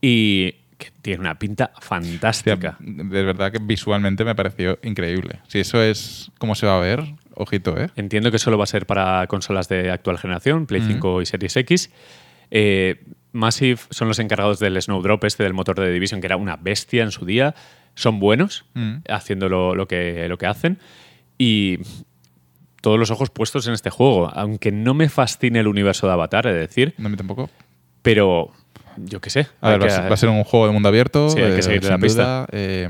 y 0.01 0.55
que 0.77 0.89
tiene 1.01 1.21
una 1.21 1.39
pinta 1.39 1.71
Hostia, 1.75 1.87
fantástica. 1.89 2.77
de 2.81 3.23
verdad 3.23 3.51
que 3.51 3.59
visualmente 3.63 4.25
me 4.25 4.35
pareció 4.35 4.79
increíble. 4.83 5.39
Si 5.49 5.59
eso 5.61 5.81
es 5.83 6.31
cómo 6.39 6.55
se 6.55 6.67
va 6.67 6.77
a 6.77 6.81
ver, 6.81 7.03
ojito, 7.35 7.79
¿eh? 7.81 7.89
Entiendo 7.97 8.31
que 8.31 8.39
solo 8.39 8.59
va 8.59 8.65
a 8.65 8.67
ser 8.67 8.85
para 8.85 9.27
consolas 9.27 9.69
de 9.71 9.91
actual 9.91 10.19
generación, 10.19 10.67
Play 10.67 10.83
5 10.83 11.23
y 11.23 11.27
Series 11.27 11.57
X. 11.57 11.91
Eh, 12.51 13.05
Massive 13.33 13.79
son 13.91 14.09
los 14.09 14.19
encargados 14.19 14.59
del 14.59 14.81
Snowdrop, 14.81 15.25
este 15.25 15.43
del 15.43 15.53
motor 15.55 15.79
de 15.79 15.93
Division, 15.93 16.21
que 16.21 16.27
era 16.27 16.37
una 16.37 16.57
bestia 16.57 17.03
en 17.03 17.11
su 17.11 17.27
día. 17.27 17.55
Son 17.95 18.19
buenos 18.19 18.65
Mm. 18.75 18.97
haciendo 19.09 19.49
lo, 19.49 19.75
lo 19.75 19.87
que, 19.89 20.27
lo 20.29 20.39
que 20.39 20.47
hacen. 20.47 20.79
Y 21.39 21.79
todos 22.81 22.99
los 22.99 23.11
ojos 23.11 23.31
puestos 23.31 23.67
en 23.67 23.75
este 23.75 23.91
juego. 23.91 24.31
Aunque 24.35 24.73
no 24.73 24.95
me 24.95 25.09
fascine 25.09 25.61
el 25.61 25.67
universo 25.67 26.07
de 26.07 26.13
Avatar, 26.15 26.47
es 26.47 26.55
decir, 26.55 26.95
No, 26.99 27.07
a 27.07 27.11
mí 27.11 27.17
tampoco. 27.17 27.51
pero 28.03 28.53
yo 28.97 29.21
qué 29.21 29.29
sé. 29.31 29.49
A 29.61 29.71
ver, 29.71 29.81
va, 29.83 29.85
a 29.85 29.89
que- 29.89 29.95
ser, 29.95 30.11
va 30.11 30.15
a 30.15 30.17
ser 30.17 30.29
un 30.31 30.45
juego 30.45 30.67
de 30.69 30.73
mundo 30.73 30.89
abierto. 30.89 31.29
Sí, 31.31 31.39
hay 31.41 31.53
que 31.53 31.59
eh, 31.59 31.63
seguirle 31.63 31.83
sin 31.89 31.91
la 31.91 31.99
pista. 31.99 32.47
eh, 32.53 32.89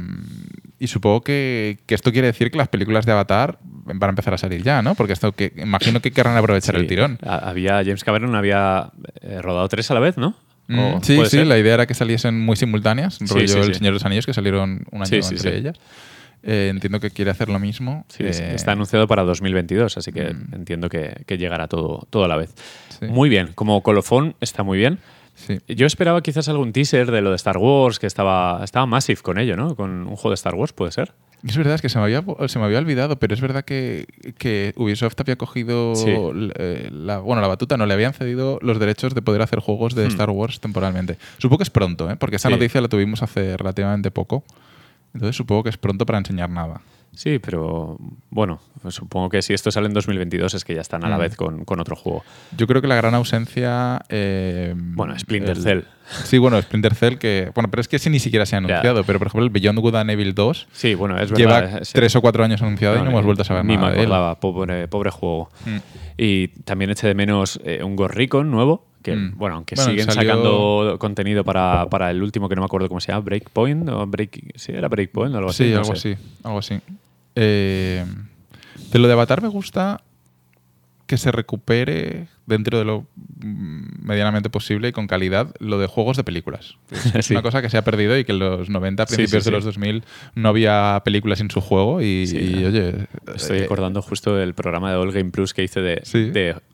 y 0.78 0.86
supongo 0.88 1.22
que, 1.22 1.78
que 1.86 1.94
esto 1.94 2.12
quiere 2.12 2.26
decir 2.28 2.50
que 2.50 2.58
las 2.58 2.68
películas 2.68 3.06
de 3.06 3.12
Avatar 3.12 3.58
van 3.86 4.02
a 4.02 4.08
empezar 4.10 4.34
a 4.34 4.38
salir 4.38 4.62
ya, 4.62 4.82
¿no? 4.82 4.94
Porque 4.94 5.12
esto 5.14 5.32
que 5.32 5.52
imagino 5.56 6.00
que 6.00 6.10
querrán 6.10 6.36
aprovechar 6.36 6.74
Sí. 6.74 6.80
el 6.82 6.86
tirón. 6.86 7.18
Ha- 7.24 7.48
Había, 7.48 7.76
James 7.84 8.04
Cameron 8.04 8.34
había 8.34 8.90
eh, 9.22 9.40
rodado 9.40 9.68
tres 9.68 9.90
a 9.90 9.94
la 9.94 10.00
vez, 10.00 10.16
¿no? 10.18 10.34
Mm, 10.68 10.78
¿O 10.78 11.00
sí, 11.02 11.16
sí, 11.24 11.26
ser? 11.26 11.46
la 11.46 11.56
idea 11.58 11.74
era 11.74 11.86
que 11.86 11.94
saliesen 11.94 12.38
muy 12.44 12.56
simultáneas, 12.56 13.14
Sí, 13.14 13.24
rollo 13.26 13.46
sí, 13.48 13.58
El. 13.58 13.74
Señor 13.74 13.90
de 13.92 13.92
los 13.92 14.04
Anillos, 14.04 14.26
que 14.26 14.34
salieron 14.34 14.84
un 14.90 15.02
año 15.02 15.16
entre 15.30 15.56
ellas. 15.56 15.76
Eh, 16.42 16.68
entiendo 16.70 17.00
que 17.00 17.10
quiere 17.10 17.30
hacer 17.30 17.48
lo 17.48 17.58
mismo. 17.58 18.04
Sí, 18.08 18.22
Eh, 18.24 18.52
está 18.54 18.72
anunciado 18.72 19.06
para 19.08 19.22
2022, 19.24 19.96
así 19.96 20.12
que 20.12 20.32
Mm. 20.34 20.54
entiendo 20.54 20.88
que, 20.88 21.22
que 21.26 21.38
llegará 21.38 21.66
todo, 21.68 22.06
todo 22.10 22.24
a 22.24 22.28
la 22.28 22.36
vez. 22.36 22.54
Muy 23.00 23.28
bien, 23.28 23.50
como 23.54 23.82
colofón 23.82 24.34
está 24.40 24.62
muy 24.62 24.78
bien. 24.78 24.98
sí. 25.34 25.58
Yo 25.68 25.86
esperaba 25.86 26.20
quizás 26.22 26.48
algún 26.48 26.72
teaser 26.72 27.10
de 27.10 27.20
lo 27.20 27.30
de 27.30 27.36
Star 27.36 27.58
Wars, 27.58 27.98
que 27.98 28.06
estaba, 28.06 28.60
estaba 28.64 28.86
Massive 28.86 29.20
con 29.22 29.38
ello, 29.38 29.54
¿no? 29.56 29.76
Con 29.76 29.90
un 30.06 30.16
juego 30.16 30.30
de 30.30 30.34
Star 30.36 30.54
Wars, 30.54 30.72
puede 30.72 30.92
ser. 30.92 31.12
Es 31.46 31.56
verdad, 31.56 31.74
es 31.74 31.82
que 31.82 31.88
se 31.88 31.98
me 31.98 32.04
había, 32.04 32.24
se 32.48 32.58
me 32.58 32.64
había 32.64 32.78
olvidado, 32.78 33.16
pero 33.18 33.34
es 33.34 33.40
verdad 33.40 33.64
que, 33.64 34.06
que 34.38 34.72
Ubisoft 34.76 35.14
había 35.20 35.36
cogido 35.36 35.94
Sí. 35.94 36.10
eh, 36.10 36.88
la, 36.92 37.18
bueno, 37.18 37.40
la 37.42 37.48
batuta, 37.48 37.76
no 37.76 37.86
le 37.86 37.94
habían 37.94 38.14
cedido 38.14 38.58
los 38.62 38.78
derechos 38.80 39.14
de 39.14 39.22
poder 39.22 39.42
hacer 39.42 39.60
juegos 39.60 39.94
de 39.94 40.04
Hmm. 40.04 40.08
Star 40.08 40.30
Wars 40.30 40.60
temporalmente. 40.60 41.18
Supongo 41.38 41.58
que 41.58 41.64
es 41.64 41.70
pronto, 41.70 42.10
¿eh? 42.10 42.16
porque 42.16 42.36
esa 42.36 42.48
Sí. 42.48 42.54
noticia 42.54 42.80
la 42.80 42.88
tuvimos 42.88 43.22
hace 43.22 43.56
relativamente 43.56 44.10
poco. 44.10 44.44
Entonces 45.16 45.36
supongo 45.36 45.62
que 45.64 45.70
es 45.70 45.76
pronto 45.78 46.06
para 46.06 46.18
enseñar 46.18 46.50
nada. 46.50 46.80
Sí, 47.14 47.38
pero 47.38 47.96
bueno, 48.28 48.60
supongo 48.90 49.30
que 49.30 49.40
si 49.40 49.54
esto 49.54 49.70
sale 49.70 49.86
en 49.86 49.94
2022 49.94 50.52
es 50.52 50.64
que 50.66 50.74
ya 50.74 50.82
están 50.82 51.02
a 51.02 51.08
la 51.08 51.16
Mm. 51.16 51.20
vez 51.20 51.36
con, 51.36 51.64
con 51.64 51.80
otro 51.80 51.96
juego. 51.96 52.22
Yo 52.58 52.66
creo 52.66 52.82
que 52.82 52.88
la 52.88 52.94
gran 52.96 53.14
ausencia. 53.14 54.02
eh, 54.10 54.74
Bueno, 54.76 55.18
Splinter 55.18 55.56
el- 55.56 55.62
Cell. 55.62 55.80
Sí, 56.24 56.36
bueno, 56.36 56.60
Splinter 56.60 56.94
Cell, 56.94 57.16
que. 57.16 57.50
Bueno, 57.54 57.70
pero 57.70 57.80
es 57.80 57.88
que 57.88 57.96
ese 57.96 58.10
ni 58.10 58.18
siquiera 58.20 58.44
se 58.44 58.54
ha 58.54 58.60
Ya. 58.60 58.66
anunciado. 58.66 59.02
Pero 59.04 59.18
por 59.18 59.28
ejemplo, 59.28 59.44
el 59.44 59.50
Beyond 59.50 59.78
Good 59.78 59.94
and 59.96 60.10
Evil 60.10 60.34
2 60.34 60.68
Sí, 60.72 60.94
bueno, 60.94 61.18
es 61.18 61.32
lleva 61.32 61.60
verdad. 61.62 61.82
es- 61.82 61.92
tres 61.94 62.14
o 62.16 62.20
cuatro 62.20 62.44
años 62.44 62.60
anunciado 62.60 62.96
y 62.96 63.02
no 63.02 63.08
hemos 63.08 63.24
vuelto 63.24 63.42
a 63.42 63.44
saber 63.46 63.64
Ni 63.64 63.76
nada 63.76 63.88
me 63.88 63.92
de 63.94 64.00
él. 64.00 64.06
acordaba, 64.06 64.38
pobre, 64.38 64.86
pobre 64.88 65.10
juego. 65.10 65.48
Mm. 65.64 65.76
Y 66.18 66.48
también 66.64 66.90
eché 66.90 67.06
de 67.06 67.14
menos 67.14 67.58
eh, 67.64 67.82
un 67.82 67.96
Ghost 67.96 68.14
Recon 68.14 68.50
nuevo, 68.50 68.86
que 69.06 69.14
Mm. 69.16 69.38
bueno, 69.38 69.56
aunque 69.56 69.76
Bueno, 69.76 69.90
siguen 69.92 70.06
salió- 70.06 70.30
sacando 70.32 70.96
contenido 70.98 71.44
para, 71.44 71.86
para 71.88 72.10
el 72.10 72.20
último 72.22 72.48
que 72.48 72.56
no 72.56 72.62
me 72.62 72.66
acuerdo 72.66 72.88
cómo 72.88 73.00
se 73.00 73.12
llama, 73.12 73.20
Breakpoint 73.24 73.88
o 73.88 74.04
Break, 74.06 74.52
sí, 74.56 74.72
era 74.72 74.88
Breakpoint 74.88 75.32
o 75.34 75.38
algo 75.38 75.50
así. 75.50 75.64
Sí, 75.64 75.70
no 75.70 75.78
algo 75.78 75.94
sé. 75.94 76.12
así. 76.14 76.22
Algo 76.42 76.58
así. 76.58 76.80
Eh, 77.36 78.04
de 78.90 78.98
lo 78.98 79.06
de 79.06 79.12
Avatar 79.12 79.42
me 79.42 79.48
gusta 79.48 80.00
que 81.06 81.18
se 81.18 81.30
recupere 81.30 82.26
dentro 82.46 82.78
de 82.78 82.84
lo 82.84 83.06
mm, 83.42 84.06
medianamente 84.06 84.50
posible 84.50 84.88
y 84.88 84.92
con 84.92 85.06
calidad 85.06 85.54
lo 85.58 85.78
de 85.78 85.86
juegos 85.86 86.16
de 86.16 86.24
películas. 86.24 86.76
Es, 87.14 87.26
Sí. 87.26 87.34
una 87.34 87.42
cosa 87.42 87.60
que 87.62 87.70
se 87.70 87.76
ha 87.76 87.82
perdido 87.82 88.16
y 88.18 88.24
que 88.24 88.32
en 88.32 88.38
los 88.38 88.70
90, 88.70 89.06
Sí, 89.06 89.16
principios 89.16 89.44
sí, 89.44 89.50
de 89.50 89.56
los 89.56 89.64
2000, 89.64 90.04
no 90.34 90.48
había 90.48 91.02
películas 91.04 91.38
sin 91.38 91.50
su 91.50 91.60
juego 91.60 92.00
y, 92.00 92.24
oye... 92.64 93.06
Estoy 93.34 93.58
eh, 93.58 93.64
acordando 93.64 94.00
justo 94.02 94.34
del 94.36 94.54
programa 94.54 94.90
de 94.90 94.96
All 94.96 95.12
Game 95.12 95.30
Plus 95.30 95.52
que 95.54 95.62
hice 95.64 95.80
de, 95.80 96.02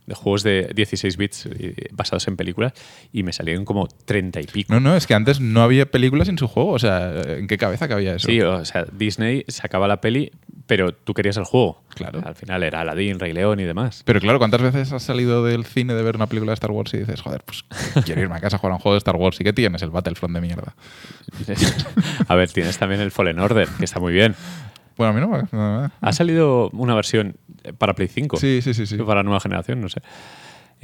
de 0.07 0.15
juegos 0.15 0.43
de 0.43 0.71
16 0.75 1.17
bits 1.17 1.47
eh, 1.47 1.75
basados 1.93 2.27
en 2.29 2.37
películas 2.37 2.73
y 3.13 3.23
me 3.23 3.33
salieron 3.33 3.65
como 3.65 3.87
30 3.87 4.41
y 4.41 4.45
pico. 4.45 4.73
No, 4.73 4.81
no, 4.81 4.97
es 4.97 5.07
que 5.07 5.15
antes 5.15 5.41
no 5.41 5.63
había 5.63 5.87
películas 5.87 6.29
sin 6.29 6.39
su 6.39 6.49
juego. 6.49 6.71
O 6.73 6.79
sea, 6.79 7.13
¿en 7.23 7.47
qué 7.47 7.57
cabeza 7.59 7.89
cabía 7.89 8.17
eso? 8.17 8.29
Sí, 8.29 8.41
o 8.41 8.65
sea, 8.65 8.85
Disney 8.93 9.45
sacaba 9.49 9.89
la 9.89 10.01
peli, 10.01 10.33
pero 10.67 10.93
tú 10.93 11.15
querías 11.15 11.37
el 11.37 11.45
juego. 11.45 11.83
Claro. 11.95 12.21
Al 12.25 12.35
final 12.35 12.63
era 12.63 12.81
Aladdin, 12.81 13.19
Rey 13.19 13.33
León 13.33 13.61
y 13.61 13.65
demás. 13.65 14.03
Pero 14.05 14.21
claro, 14.21 14.39
¿cuántas 14.39 14.63
veces 14.63 14.93
has 14.93 15.03
salido 15.03 15.45
del 15.45 15.62
cine 15.65 15.95
de 15.95 16.03
ver 16.03 16.17
una 16.17 16.27
película 16.27 16.51
de 16.51 16.55
Star 16.55 16.71
Wars 16.71 16.93
y 16.95 16.99
dices, 16.99 17.21
joder, 17.21 17.43
pues 17.45 17.65
quiero 18.05 18.21
irme 18.21 18.37
a 18.37 18.41
casa 18.41 18.57
a 18.57 18.59
jugar 18.59 18.73
a 18.73 18.77
un 18.77 18.81
juego 18.81 18.95
de 18.95 18.99
Star 18.99 19.17
Wars? 19.17 19.41
¿Y 19.41 19.45
qué 19.45 19.53
tienes? 19.53 19.83
El 19.83 19.91
Battlefront 19.91 20.35
de 20.35 20.41
mierda. 20.41 20.75
a 22.29 22.35
ver, 22.35 22.51
tienes 22.51 22.79
también 22.79 23.01
el 23.01 23.11
Fallen 23.11 23.39
Order, 23.39 23.69
que 23.79 23.85
está 23.85 24.01
muy 24.01 24.13
bien. 24.13 24.35
Bueno, 24.97 25.11
a 25.13 25.15
mí 25.15 25.21
no 25.21 25.29
me... 25.29 25.43
no 25.53 25.83
me- 25.83 25.89
Ha 26.01 26.13
salido 26.13 26.71
una 26.71 26.95
versión 26.95 27.37
para 27.79 27.95
Play 27.95 28.09
5. 28.09 28.37
Sí, 28.37 28.61
sí, 28.63 28.75
sí, 28.75 28.87
sí. 28.87 28.97
Para 28.99 29.21
la 29.21 29.23
nueva 29.25 29.41
generación, 29.41 29.81
no 29.81 29.89
sé. 29.89 30.01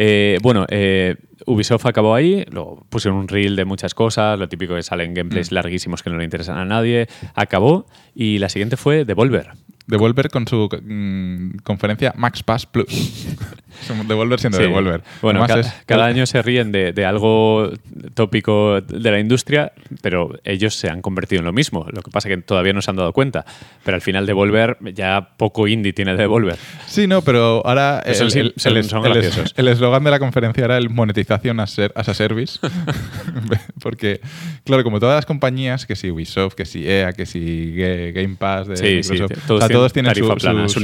Eh, 0.00 0.38
bueno, 0.42 0.64
eh, 0.68 1.16
Ubisoft 1.46 1.84
acabó 1.86 2.14
ahí, 2.14 2.44
luego 2.50 2.86
pusieron 2.88 3.18
un 3.18 3.26
reel 3.28 3.56
de 3.56 3.64
muchas 3.64 3.94
cosas, 3.94 4.38
lo 4.38 4.48
típico 4.48 4.76
que 4.76 4.82
salen 4.84 5.10
Mm. 5.10 5.14
gameplays 5.14 5.50
larguísimos 5.52 6.02
que 6.04 6.10
no 6.10 6.16
le 6.18 6.24
interesan 6.24 6.56
a 6.56 6.64
nadie. 6.64 7.08
Acabó 7.34 7.86
y 8.14 8.38
la 8.38 8.48
siguiente 8.48 8.76
fue 8.76 9.04
Devolver. 9.04 9.50
Devolver 9.88 10.28
con 10.30 10.46
su 10.46 10.68
mm, 10.82 11.58
conferencia 11.64 12.12
Max 12.16 12.42
Pass 12.42 12.66
Plus. 12.66 12.86
Devolver 14.08 14.38
siendo 14.40 14.58
Sí. 14.58 14.64
Devolver. 14.64 15.02
Bueno, 15.22 15.42
Además 15.44 15.66
ca- 15.66 15.68
es- 15.78 15.82
cada 15.86 16.06
año 16.06 16.26
se 16.26 16.42
ríen 16.42 16.72
de, 16.72 16.92
de 16.92 17.04
algo 17.06 17.70
tópico 18.14 18.80
de 18.80 19.10
la 19.10 19.18
industria, 19.20 19.72
pero 20.02 20.32
ellos 20.44 20.74
se 20.74 20.88
han 20.90 21.00
convertido 21.00 21.40
en 21.40 21.46
lo 21.46 21.52
mismo. 21.52 21.86
Lo 21.92 22.02
que 22.02 22.10
pasa 22.10 22.28
es 22.28 22.36
que 22.36 22.42
todavía 22.42 22.72
no 22.72 22.82
se 22.82 22.90
han 22.90 22.96
dado 22.96 23.12
cuenta. 23.12 23.44
Pero 23.84 23.94
al 23.94 24.00
final 24.00 24.26
Devolver, 24.26 24.76
ya 24.94 25.30
poco 25.36 25.68
indie 25.68 25.92
tiene 25.92 26.16
Devolver. 26.16 26.56
Sí, 26.86 27.06
no, 27.06 27.22
pero 27.22 27.62
ahora 27.64 28.02
Eso 28.04 28.24
el- 28.24 28.30
son- 28.32 28.40
el- 28.76 28.84
son 28.84 29.06
el- 29.06 29.12
graciosos. 29.14 29.54
el 29.56 29.68
eslogan 29.68 30.02
de 30.04 30.10
la 30.10 30.18
conferencia 30.18 30.64
era 30.64 30.76
el 30.76 30.90
monetización 30.90 31.60
as, 31.60 31.70
ser- 31.70 31.92
as 31.94 32.08
a 32.08 32.14
service. 32.14 32.58
Porque, 33.80 34.20
claro, 34.64 34.82
como 34.84 35.00
todas 35.00 35.16
las 35.16 35.26
compañías, 35.26 35.86
que 35.86 35.96
si 35.96 36.10
Ubisoft, 36.10 36.54
que 36.54 36.64
si 36.64 36.86
EA, 36.88 37.12
que 37.12 37.26
si 37.26 37.74
Ga- 37.74 38.12
Game 38.12 38.36
Pass 38.36 38.68
de 38.68 38.76
Sí, 38.76 39.02
sí, 39.02 39.12
Microsoft, 39.12 39.46
todos 39.46 39.62
o 39.64 39.66
sea, 39.66 39.76
todos 39.78 39.92
tienen 39.92 40.14
su, 40.14 40.20
tarifa 40.20 40.34
plana, 40.36 40.68
su- 40.68 40.74
su 40.74 40.80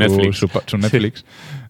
Netflix. 0.79 1.19
su- 1.19 1.25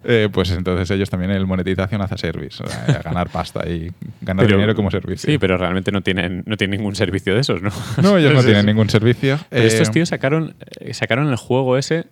eh, 0.07 0.29
pues 0.31 0.51
entonces 0.51 0.91
ellos 0.91 1.09
también 1.09 1.31
el 1.31 1.47
monetización 1.47 2.01
a 2.03 2.09
service. 2.09 2.63
o 2.63 2.67
sea, 2.67 3.01
ganar 3.05 3.29
pasta 3.31 3.69
y 3.69 3.91
ganar 4.21 4.45
Pero- 4.47 4.57
dinero 4.59 4.75
como 4.75 4.91
servicio. 4.91 5.31
Sí, 5.31 5.39
pero 5.39 5.57
realmente 5.57 5.91
no 5.93 6.03
tienen, 6.03 6.43
no 6.47 6.57
tienen 6.57 6.79
ningún 6.79 6.95
servicio 6.95 7.35
de 7.35 7.41
esos, 7.41 7.63
¿no? 7.63 7.71
No, 8.03 8.19
ellos 8.19 8.33
no 8.35 8.43
tienen 8.43 8.67
ningún 8.67 8.91
servicio. 8.91 9.39
Pero 9.49 9.63
Eh, 9.63 9.67
estos 9.67 9.91
tíos 9.91 10.09
sacaron, 10.11 10.55
eh, 10.81 10.93
sacaron 10.95 11.29
el 11.29 11.37
juego 11.37 11.79
ese 11.79 12.07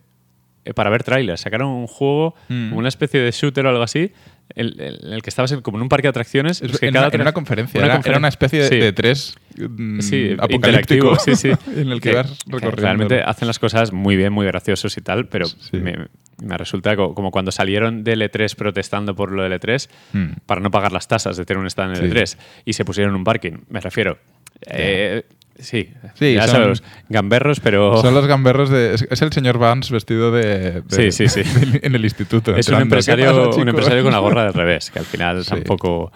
para 0.75 0.91
ver 0.91 1.03
trailers. 1.03 1.41
Sacaron 1.41 1.69
un 1.69 1.87
juego, 1.87 2.35
Mm. 2.49 2.73
una 2.75 2.89
especie 2.89 3.21
de 3.21 3.31
shooter 3.33 3.67
o 3.67 3.71
algo 3.71 3.83
así, 3.83 4.13
el- 4.55 4.79
el- 4.81 5.01
en 5.07 5.13
el 5.15 5.23
que 5.23 5.31
estabas 5.31 5.51
en- 5.53 5.61
como 5.63 5.79
en 5.79 5.83
un 5.83 5.89
parque 5.89 6.05
de 6.05 6.11
atracciones. 6.11 6.61
Es- 6.63 6.73
Es 6.73 6.79
que 6.81 6.87
en, 6.89 6.93
cada 6.95 7.07
una, 7.09 7.15
en 7.15 7.21
una 7.23 7.33
conferencia. 7.33 7.81
una 7.85 8.01
era, 8.05 8.19
una 8.19 8.29
especie 8.29 8.63
de, 8.63 8.69
Sí. 8.69 8.77
de 8.77 8.93
tres 8.93 9.35
mm, 9.57 10.01
Sí, 10.01 10.37
apocalíptico 10.39 11.17
sí, 11.19 11.35
sí. 11.37 11.51
en 11.77 11.91
el 11.91 12.01
que, 12.01 12.11
Que- 12.11 12.17
vas 12.17 12.31
que 12.31 12.51
recorriendo. 12.53 12.83
realmente 12.83 13.23
hacen 13.23 13.47
las 13.49 13.59
cosas 13.59 13.93
muy 13.93 14.17
bien, 14.17 14.33
muy 14.33 14.47
graciosos 14.47 14.97
y 14.97 15.01
tal, 15.01 15.27
pero 15.29 15.47
Sí. 15.47 15.77
me, 15.79 16.09
me 16.43 16.57
resulta 16.59 16.97
co- 16.97 17.15
como 17.15 17.31
cuando 17.31 17.51
salieron 17.53 18.05
de 18.05 18.13
L3 18.17 18.55
protestando 18.57 19.15
por 19.15 19.31
lo 19.33 19.43
de 19.43 19.49
L3 19.59 19.89
Mm. 20.13 20.33
para 20.47 20.61
no 20.61 20.71
pagar 20.71 20.93
las 20.93 21.09
tasas 21.09 21.37
de 21.37 21.45
tener 21.45 21.61
un 21.61 21.67
stand 21.67 21.97
en 21.97 22.03
Sí. 22.03 22.05
L3 22.09 22.37
y 22.65 22.73
se 22.75 22.85
pusieron 22.85 23.13
en 23.15 23.17
un 23.17 23.25
parking, 23.25 23.59
me 23.69 23.81
refiero. 23.81 24.19
Eh, 24.67 25.25
sí, 25.63 25.91
Sí, 26.15 26.35
ya 26.35 26.47
son- 26.47 26.57
sabes, 26.63 26.83
gamberros, 27.09 27.61
pero... 27.61 28.01
Son 28.03 28.15
los 28.15 28.27
gamberros 28.27 28.69
de. 28.71 28.95
Es, 28.95 29.07
es 29.11 29.23
el 29.23 29.33
señor 29.33 29.59
Vance 29.59 29.93
vestido 29.93 30.31
de. 30.33 30.83
de- 30.83 31.11
Sí, 31.13 31.29
sí, 31.29 31.29
sí. 31.29 31.43
de- 31.73 31.81
en 31.83 31.95
el 31.95 32.05
instituto. 32.05 32.55
Es 32.57 32.69
un 32.69 32.75
entrando. 32.75 32.79
¿Qué 32.79 32.83
empresario, 32.83 33.47
pasa, 33.51 33.61
un 33.63 33.69
empresario 33.69 34.03
con 34.03 34.13
la 34.13 34.19
gorra 34.19 34.45
del 34.45 34.55
revés, 34.55 34.91
que 34.91 34.99
al 34.99 35.05
final 35.05 35.45
Sí. 35.45 35.51
tampoco... 35.51 36.13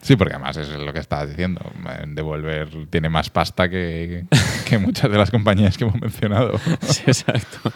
Sí, 0.00 0.16
porque 0.16 0.34
además 0.34 0.56
es 0.58 0.68
lo 0.68 0.92
que 0.92 0.98
estaba 1.00 1.24
diciendo. 1.26 1.62
Devolver 2.08 2.68
tiene 2.90 3.08
más 3.08 3.30
pasta 3.30 3.70
que, 3.70 4.24
que 4.68 4.76
muchas 4.78 5.10
de 5.10 5.16
las 5.16 5.30
compañías 5.30 5.78
que 5.78 5.84
hemos 5.84 5.98
mencionado. 6.00 6.60
Sí, 6.82 7.02
exacto. 7.06 7.72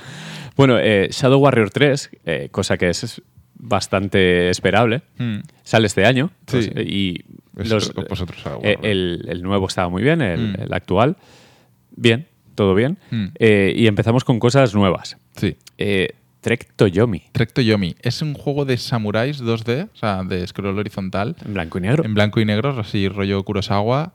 Bueno, 0.55 0.79
eh, 0.79 1.09
Shadow 1.11 1.41
Warrior 1.41 1.71
3, 1.71 2.11
eh, 2.27 2.49
cosa 2.51 2.77
que 2.77 2.91
es 2.91 3.23
bastante 3.55 4.51
esperable, 4.51 5.03
Mm. 5.19 5.39
sale 5.63 5.87
este 5.87 6.05
año. 6.05 6.31
Sí. 6.47 6.71
pues, 6.75 6.87
y 6.87 7.25
Es 7.59 7.71
los, 7.71 7.93
vosotros, 8.09 8.39
Shadow 8.43 8.61
eh, 8.63 8.79
el, 8.83 9.25
el 9.29 9.43
nuevo 9.43 9.67
estaba 9.67 9.89
muy 9.89 10.03
bien, 10.03 10.21
el, 10.23 10.53
Mm. 10.53 10.63
el 10.63 10.73
actual, 10.73 11.17
bien, 11.97 12.27
todo 12.55 12.75
bien. 12.75 12.99
Mm. 13.11 13.27
Eh, 13.39 13.73
y 13.77 13.87
empezamos 13.87 14.25
con 14.25 14.39
cosas 14.39 14.75
nuevas. 14.75 15.17
Sí. 15.37 15.57
Eh, 15.79 16.09
Trek 16.41 16.69
Toyomi, 16.77 17.23
Trek 17.33 17.53
to 17.53 17.61
Yomi. 17.61 17.97
Es 18.01 18.23
un 18.23 18.35
juego 18.35 18.65
de 18.65 18.77
samuráis 18.77 19.43
2D, 19.43 19.89
o 19.93 19.97
sea, 19.97 20.23
de 20.23 20.47
scroll 20.47 20.79
horizontal, 20.79 21.35
en 21.45 21.53
blanco 21.55 21.79
y 21.79 21.81
negro. 21.81 22.05
en 22.05 22.15
blanco 22.15 22.41
y 22.41 22.45
negro, 22.45 22.79
así 22.79 23.09
rollo 23.09 23.43
Kurosawa, 23.43 24.13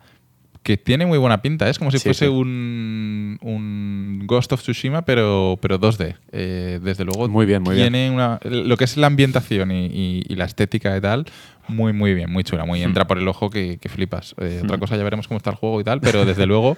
que 0.64 0.78
tiene 0.78 1.06
muy 1.06 1.18
buena 1.18 1.42
pinta. 1.42 1.68
¿eh? 1.68 1.72
Es 1.72 1.78
como 1.78 1.92
si 1.92 2.00
Sí, 2.00 2.06
fuese 2.06 2.26
sí. 2.26 2.32
Un, 2.32 3.38
un 3.42 4.22
Ghost 4.26 4.52
of 4.54 4.62
Tsushima, 4.62 5.04
pero, 5.04 5.58
pero 5.62 5.80
2D. 5.80 6.16
Eh, 6.32 6.80
desde 6.82 7.04
luego, 7.06 7.28
Muy 7.28 7.46
bien, 7.46 7.62
muy 7.62 7.76
bien. 7.76 7.92
tiene 7.92 8.10
una. 8.12 8.40
Lo 8.44 8.78
que 8.78 8.86
es 8.86 8.98
la 8.98 9.08
ambientación 9.08 9.72
y, 9.72 9.86
y- 9.88 10.24
y 10.28 10.36
la 10.36 10.46
estética 10.46 10.96
y 10.96 11.02
tal, 11.02 11.26
muy, 11.68 11.92
muy 11.94 12.14
bien, 12.14 12.32
muy 12.32 12.44
chula. 12.44 12.66
Muy 12.66 12.80
Hmm. 12.82 12.86
entra 12.88 13.06
por 13.08 13.18
el 13.18 13.28
ojo 13.28 13.50
que, 13.50 13.78
que 13.80 13.90
flipas. 13.90 14.36
Eh, 14.40 14.62
Otra 14.64 14.78
cosa, 14.78 14.96
ya 14.98 15.04
veremos 15.04 15.28
cómo 15.28 15.38
está 15.38 15.50
el 15.50 15.56
juego 15.58 15.80
y 15.82 15.84
tal, 15.84 16.00
pero 16.02 16.26
desde 16.26 16.46
luego, 16.48 16.78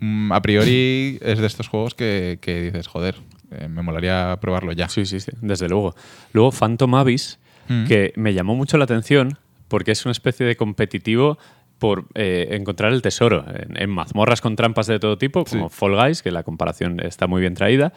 mm, 0.00 0.32
a 0.32 0.42
priori, 0.42 1.18
es 1.22 1.38
de 1.38 1.46
estos 1.46 1.68
juegos 1.68 1.94
que, 1.94 2.38
que 2.40 2.62
dices, 2.62 2.86
joder, 2.88 3.14
eh, 3.52 3.68
me 3.68 3.82
molaría 3.82 4.36
probarlo 4.40 4.72
ya. 4.72 4.88
Sí, 4.88 5.06
sí, 5.06 5.20
sí, 5.20 5.30
desde 5.40 5.68
luego. 5.68 5.94
Luego 6.32 6.50
Phantom 6.52 6.94
Abyss, 6.96 7.38
Mm. 7.68 7.84
que 7.86 8.12
me 8.16 8.34
llamó 8.34 8.54
mucho 8.56 8.76
la 8.76 8.84
atención 8.84 9.38
porque 9.68 9.92
es 9.92 10.04
una 10.04 10.12
especie 10.12 10.44
de 10.44 10.54
competitivo 10.54 11.38
por 11.78 12.06
eh, 12.14 12.48
encontrar 12.52 12.92
el 12.92 13.02
tesoro 13.02 13.44
en, 13.48 13.76
en 13.80 13.90
mazmorras 13.90 14.40
con 14.40 14.56
trampas 14.56 14.86
de 14.86 14.98
todo 14.98 15.18
tipo, 15.18 15.44
como 15.44 15.68
Sí. 15.68 15.74
Fall 15.76 15.94
Guys, 15.96 16.22
que 16.22 16.30
la 16.30 16.42
comparación 16.42 17.00
está 17.00 17.26
muy 17.26 17.40
bien 17.40 17.54
traída. 17.54 17.92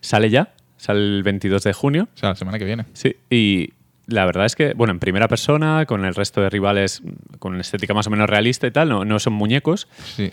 Sale 0.00 0.30
ya, 0.30 0.54
sale 0.76 1.00
el 1.00 1.22
22 1.22 1.62
de 1.64 1.72
junio. 1.72 2.08
O 2.14 2.18
sea, 2.18 2.30
la 2.30 2.34
semana 2.36 2.58
que 2.58 2.64
viene. 2.64 2.84
Sí, 2.92 3.16
y 3.30 3.72
la 4.06 4.26
verdad 4.26 4.46
es 4.46 4.54
que, 4.56 4.74
bueno, 4.74 4.92
en 4.92 4.98
primera 4.98 5.28
persona, 5.28 5.86
con 5.86 6.04
el 6.04 6.14
resto 6.14 6.40
de 6.40 6.50
rivales 6.50 7.02
con 7.38 7.58
estética 7.60 7.94
más 7.94 8.06
o 8.06 8.10
menos 8.10 8.28
realista 8.28 8.66
y 8.66 8.70
tal, 8.70 8.88
no, 8.88 9.04
no 9.04 9.18
son 9.18 9.32
muñecos. 9.32 9.88
Sí. 10.16 10.30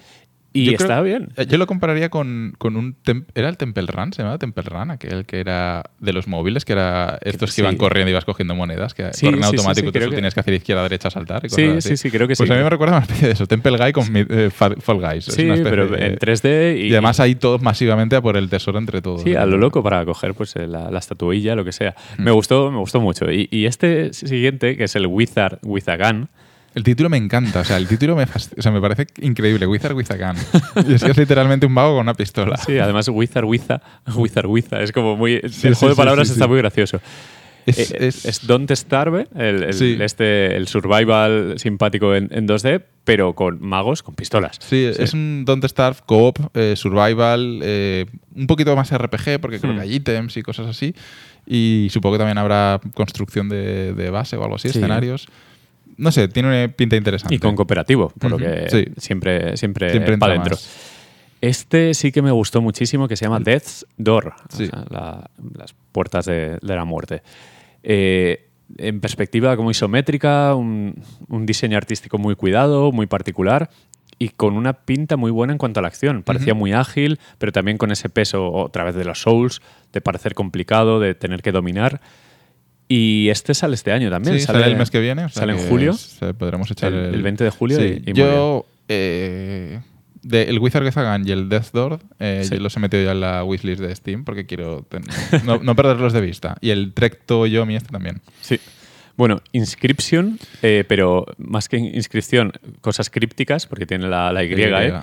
Y 0.52 0.66
Yo 0.66 0.74
creo- 0.78 0.88
está 0.90 1.02
bien. 1.02 1.30
eh, 1.38 1.46
Yo 1.48 1.60
lo 1.60 1.68
compararía 1.68 2.10
con, 2.10 2.56
con 2.58 2.76
un... 2.76 2.96
tem- 3.04 3.26
¿Era 3.36 3.50
el 3.50 3.58
Temple 3.58 3.86
Run? 3.88 4.14
¿Se 4.14 4.24
llamaba 4.24 4.40
Temple 4.40 4.64
Run? 4.64 4.90
Aquel 4.90 5.26
que 5.26 5.40
era 5.40 5.84
de 6.00 6.12
los 6.12 6.28
móviles, 6.28 6.66
que 6.66 6.74
era 6.74 7.20
estos 7.22 7.52
que 7.52 7.56
Sí. 7.58 7.62
iban 7.62 7.78
corriendo 7.78 8.10
y 8.10 8.14
ibas 8.14 8.26
cogiendo 8.26 8.56
monedas, 8.56 8.96
que 8.96 9.14
Sí, 9.14 9.28
corren 9.28 9.44
sí, 9.44 9.48
automático 9.56 9.92
tú 9.92 10.00
solo 10.00 10.10
que- 10.10 10.16
tienes 10.16 10.34
que 10.34 10.40
hacer 10.40 10.54
izquierda, 10.56 10.82
derecha, 10.84 11.12
saltar. 11.12 11.46
y 11.46 11.50
Sí, 11.50 11.82
sí, 11.82 11.98
sí, 11.98 12.10
creo 12.10 12.28
que 12.28 12.34
Pues 12.36 12.48
sí. 12.48 12.54
a 12.54 12.58
mí 12.58 12.64
me 12.64 12.70
recuerda 12.70 12.96
una 12.98 13.04
especie 13.04 13.28
de 13.28 13.34
eso, 13.34 13.46
Temple 13.46 13.78
Guy 13.78 13.92
con 13.92 14.06
eh, 14.16 14.50
Fa- 14.52 14.76
Fall 14.80 14.98
Guys. 15.00 15.28
Es 15.28 15.36
Sí, 15.36 15.44
una 15.44 15.62
pero 15.64 15.88
de- 15.88 16.08
en 16.08 16.18
3D 16.18 16.78
y, 16.80 16.88
Y 16.88 16.92
además 16.94 17.20
ahí 17.20 17.36
todos 17.36 17.62
masivamente 17.62 18.16
a 18.16 18.22
por 18.22 18.36
el 18.36 18.50
tesoro 18.50 18.80
entre 18.80 19.04
todos. 19.04 19.22
Sí, 19.22 19.36
a 19.36 19.46
lo 19.46 19.58
loco 19.58 19.84
para 19.84 20.04
coger 20.04 20.34
pues 20.34 20.56
eh, 20.56 20.66
la, 20.66 20.90
la 20.90 20.98
estatuilla, 21.00 21.54
lo 21.56 21.64
que 21.64 21.72
sea. 21.74 21.96
Me 22.18 22.32
gustó, 22.32 22.72
me 22.72 22.80
gustó 22.80 23.00
mucho. 23.00 23.32
Y, 23.32 23.48
y 23.52 23.66
este 23.66 24.14
siguiente, 24.14 24.76
que 24.78 24.86
es 24.86 24.96
el 24.96 25.06
Wizard 25.06 25.60
with 25.62 25.88
a 25.90 25.98
Gun, 25.98 26.30
El 26.80 26.84
título 26.86 27.10
me 27.10 27.18
encanta, 27.18 27.60
o 27.60 27.64
sea, 27.66 27.76
el 27.76 27.88
título 27.90 28.16
me, 28.16 28.24
o 28.24 28.62
sea, 28.62 28.72
me 28.72 28.80
parece 28.80 29.06
increíble, 29.22 29.68
Wizard 29.68 29.94
Gun. 29.94 30.86
y 30.90 30.94
es 30.94 31.04
que 31.04 31.12
es 31.12 31.18
literalmente 31.18 31.66
un 31.66 31.74
mago 31.74 31.92
con 31.96 32.02
una 32.04 32.14
pistola. 32.14 32.56
sí, 32.56 32.80
además 32.80 33.10
Wizard 33.10 33.44
with 33.44 33.70
a, 33.70 33.82
Wizard 34.16 34.46
with 34.48 34.72
a, 34.74 34.82
es 34.82 34.94
como 34.94 35.18
muy... 35.18 35.42
Sí, 35.50 35.68
el 35.68 35.76
sí, 35.76 35.80
juego 35.80 35.90
de 35.90 35.96
palabras 35.98 36.30
está 36.30 36.48
muy 36.48 36.58
gracioso. 36.60 37.02
Es- 37.66 37.92
Eh, 37.92 37.98
es- 38.08 38.26
es 38.26 38.48
Don't 38.48 38.72
Starve, 38.72 39.28
el, 39.36 39.64
el- 39.64 39.74
Sí. 39.74 39.98
este, 40.00 40.56
el 40.56 40.70
survival 40.70 41.56
simpático 41.58 42.16
en, 42.16 42.30
en 42.32 42.48
2D, 42.48 42.82
pero 43.04 43.34
con 43.36 43.62
magos 43.62 44.02
con 44.02 44.16
pistolas. 44.16 44.56
Sí, 44.62 44.86
es 44.98 45.14
un 45.14 45.44
Don't 45.46 45.66
Starve 45.66 45.98
co-op, 46.06 46.40
eh, 46.56 46.76
survival, 46.78 47.60
eh, 47.62 48.06
un 48.36 48.48
poquito 48.48 48.74
más 48.78 48.90
RPG, 48.98 49.40
porque 49.42 49.60
creo 49.60 49.74
Hmm. 49.74 49.78
que 49.78 49.82
hay 49.82 49.96
ítems 49.96 50.38
y 50.38 50.42
cosas 50.44 50.68
así. 50.68 50.96
Y 51.46 51.90
supongo 51.92 52.14
que 52.16 52.20
también 52.20 52.38
habrá 52.38 52.80
construcción 52.94 53.50
de, 53.50 53.94
de 53.94 54.10
base 54.12 54.38
o 54.38 54.44
algo 54.44 54.56
así, 54.56 54.70
Sí. 54.70 54.78
escenarios. 54.80 55.28
No 56.00 56.12
sé, 56.12 56.28
tiene 56.30 56.48
una 56.50 56.74
pinta 56.74 56.96
interesante. 56.96 57.36
Y 57.36 57.40
con 57.40 57.56
cooperativo, 57.56 58.10
por 58.18 58.32
lo 58.32 58.38
que 58.38 58.68
sí. 58.70 58.86
siempre, 58.98 59.58
siempre, 59.58 59.92
Siempre 59.92 60.18
para 60.18 60.34
adentro. 60.34 60.58
Este 61.42 61.94
sí 61.94 62.12
que 62.12 62.22
me 62.22 62.32
gustó 62.32 62.62
muchísimo, 62.62 63.08
que 63.08 63.16
se 63.16 63.26
llama 63.26 63.40
Death's 63.40 63.86
Door, 63.98 64.28
o 64.52 64.56
Sí. 64.58 64.68
sea, 64.68 64.86
la- 64.90 65.30
las 65.58 65.74
puertas 65.92 66.26
de, 66.26 66.58
de 66.62 66.76
la 66.76 66.84
muerte. 66.86 67.22
Eh, 67.84 68.46
en 68.78 69.00
perspectiva 69.00 69.56
como 69.56 69.72
isométrica, 69.72 70.54
un, 70.56 70.96
un 71.28 71.46
diseño 71.46 71.78
artístico 71.78 72.18
muy 72.18 72.36
cuidado, 72.36 72.92
muy 72.92 73.08
particular 73.08 73.70
y 74.20 74.30
con 74.30 74.56
una 74.56 74.74
pinta 74.74 75.16
muy 75.18 75.32
buena 75.32 75.54
en 75.54 75.58
cuanto 75.58 75.80
a 75.80 75.82
la 75.82 75.88
acción. 75.88 76.24
Parecía 76.24 76.54
muy 76.54 76.74
ágil, 76.74 77.20
pero 77.38 77.52
también 77.54 77.78
con 77.78 77.92
ese 77.92 78.10
peso 78.10 78.52
otra 78.52 78.84
vez 78.84 78.96
de 78.96 79.06
los 79.06 79.22
Souls, 79.22 79.62
de 79.94 80.02
parecer 80.02 80.34
complicado, 80.36 81.00
de 81.00 81.16
tener 81.16 81.42
que 81.42 81.52
dominar. 81.54 82.02
Y 82.92 83.30
este 83.30 83.54
sale 83.54 83.76
este 83.76 83.92
año 83.92 84.10
también. 84.10 84.40
Sí, 84.40 84.46
sale, 84.46 84.66
el 84.66 84.76
mes 84.76 84.90
que 84.92 85.00
viene. 85.00 85.24
o 85.26 85.30
sea 85.30 85.42
sale 85.42 85.54
en 85.54 85.60
julio. 85.70 85.94
se- 85.94 86.34
podremos 86.34 86.70
echar 86.72 86.92
El- 86.92 87.06
el, 87.06 87.14
el 87.16 87.22
20 87.24 87.44
de 87.44 87.50
julio 87.52 87.78
Sí, 87.80 88.02
y- 88.06 88.10
y 88.10 88.14
yo, 88.14 88.66
eh, 88.88 89.80
de 90.24 90.44
el 90.44 90.60
Wizard 90.60 90.84
Gezagan 90.84 91.26
y 91.28 91.32
el 91.32 91.48
Death 91.50 91.68
Door, 91.72 92.00
eh, 92.20 92.42
Sí. 92.44 92.56
yo 92.56 92.62
los 92.62 92.76
he 92.76 92.80
metido 92.80 93.04
ya 93.04 93.12
en 93.12 93.22
la 93.22 93.44
wishlist 93.44 93.80
de 93.82 93.96
Steam 93.96 94.26
porque 94.26 94.46
quiero 94.48 94.86
no, 95.46 95.60
no 95.60 95.76
perderlos 95.76 96.14
de 96.14 96.22
vista. 96.22 96.58
Y 96.62 96.72
el 96.72 96.94
Trek 96.94 97.22
To 97.26 97.46
Yomi 97.46 97.76
este 97.76 97.90
también. 97.92 98.22
Sí. 98.42 98.60
Bueno, 99.16 99.42
Inscription, 99.52 100.40
eh, 100.64 100.84
pero 100.88 101.26
más 101.38 101.68
que 101.70 101.78
inscripción, 101.78 102.54
cosas 102.82 103.10
crípticas, 103.10 103.68
porque 103.68 103.86
tiene 103.86 104.08
la, 104.08 104.32
la 104.34 104.44
Y, 104.44 104.48
Y. 104.54 104.62
¿eh? 104.64 104.94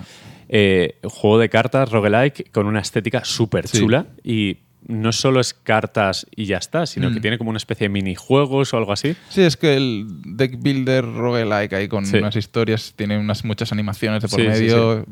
Eh, 0.49 0.95
juego 1.03 1.39
de 1.39 1.49
cartas 1.49 1.89
roguelike 1.91 2.51
con 2.51 2.65
una 2.67 2.79
estética 2.79 3.23
súper 3.23 3.65
chula 3.67 4.07
y 4.23 4.57
no 4.87 5.11
solo 5.11 5.39
es 5.41 5.53
cartas 5.53 6.25
y 6.35 6.45
ya 6.45 6.57
está, 6.57 6.85
sino 6.85 7.09
Mm. 7.09 7.13
que 7.13 7.19
tiene 7.19 7.37
como 7.37 7.49
una 7.49 7.57
especie 7.57 7.85
de 7.85 7.89
minijuegos 7.89 8.73
o 8.73 8.77
algo 8.77 8.93
así. 8.93 9.15
Sí, 9.29 9.41
es 9.41 9.57
que 9.57 9.75
el 9.75 10.05
deck 10.25 10.55
builder 10.59 11.03
roguelike 11.05 11.73
ahí 11.73 11.87
con 11.89 12.05
Sí. 12.05 12.17
unas 12.17 12.35
historias, 12.37 12.93
tiene 12.95 13.17
unas 13.19 13.43
muchas 13.43 13.71
animaciones 13.73 14.21
de 14.23 14.29
por 14.29 14.39
Sí, 14.39 14.45
sí, 14.45 14.49
medio. 14.49 15.05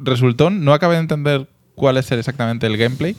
Resultón, 0.00 0.64
no 0.64 0.72
acabé 0.74 0.96
de 0.96 1.00
entender 1.00 1.48
cuál 1.74 1.96
es 1.96 2.10
exactamente 2.12 2.66
el 2.66 2.76
gameplay, 2.76 3.16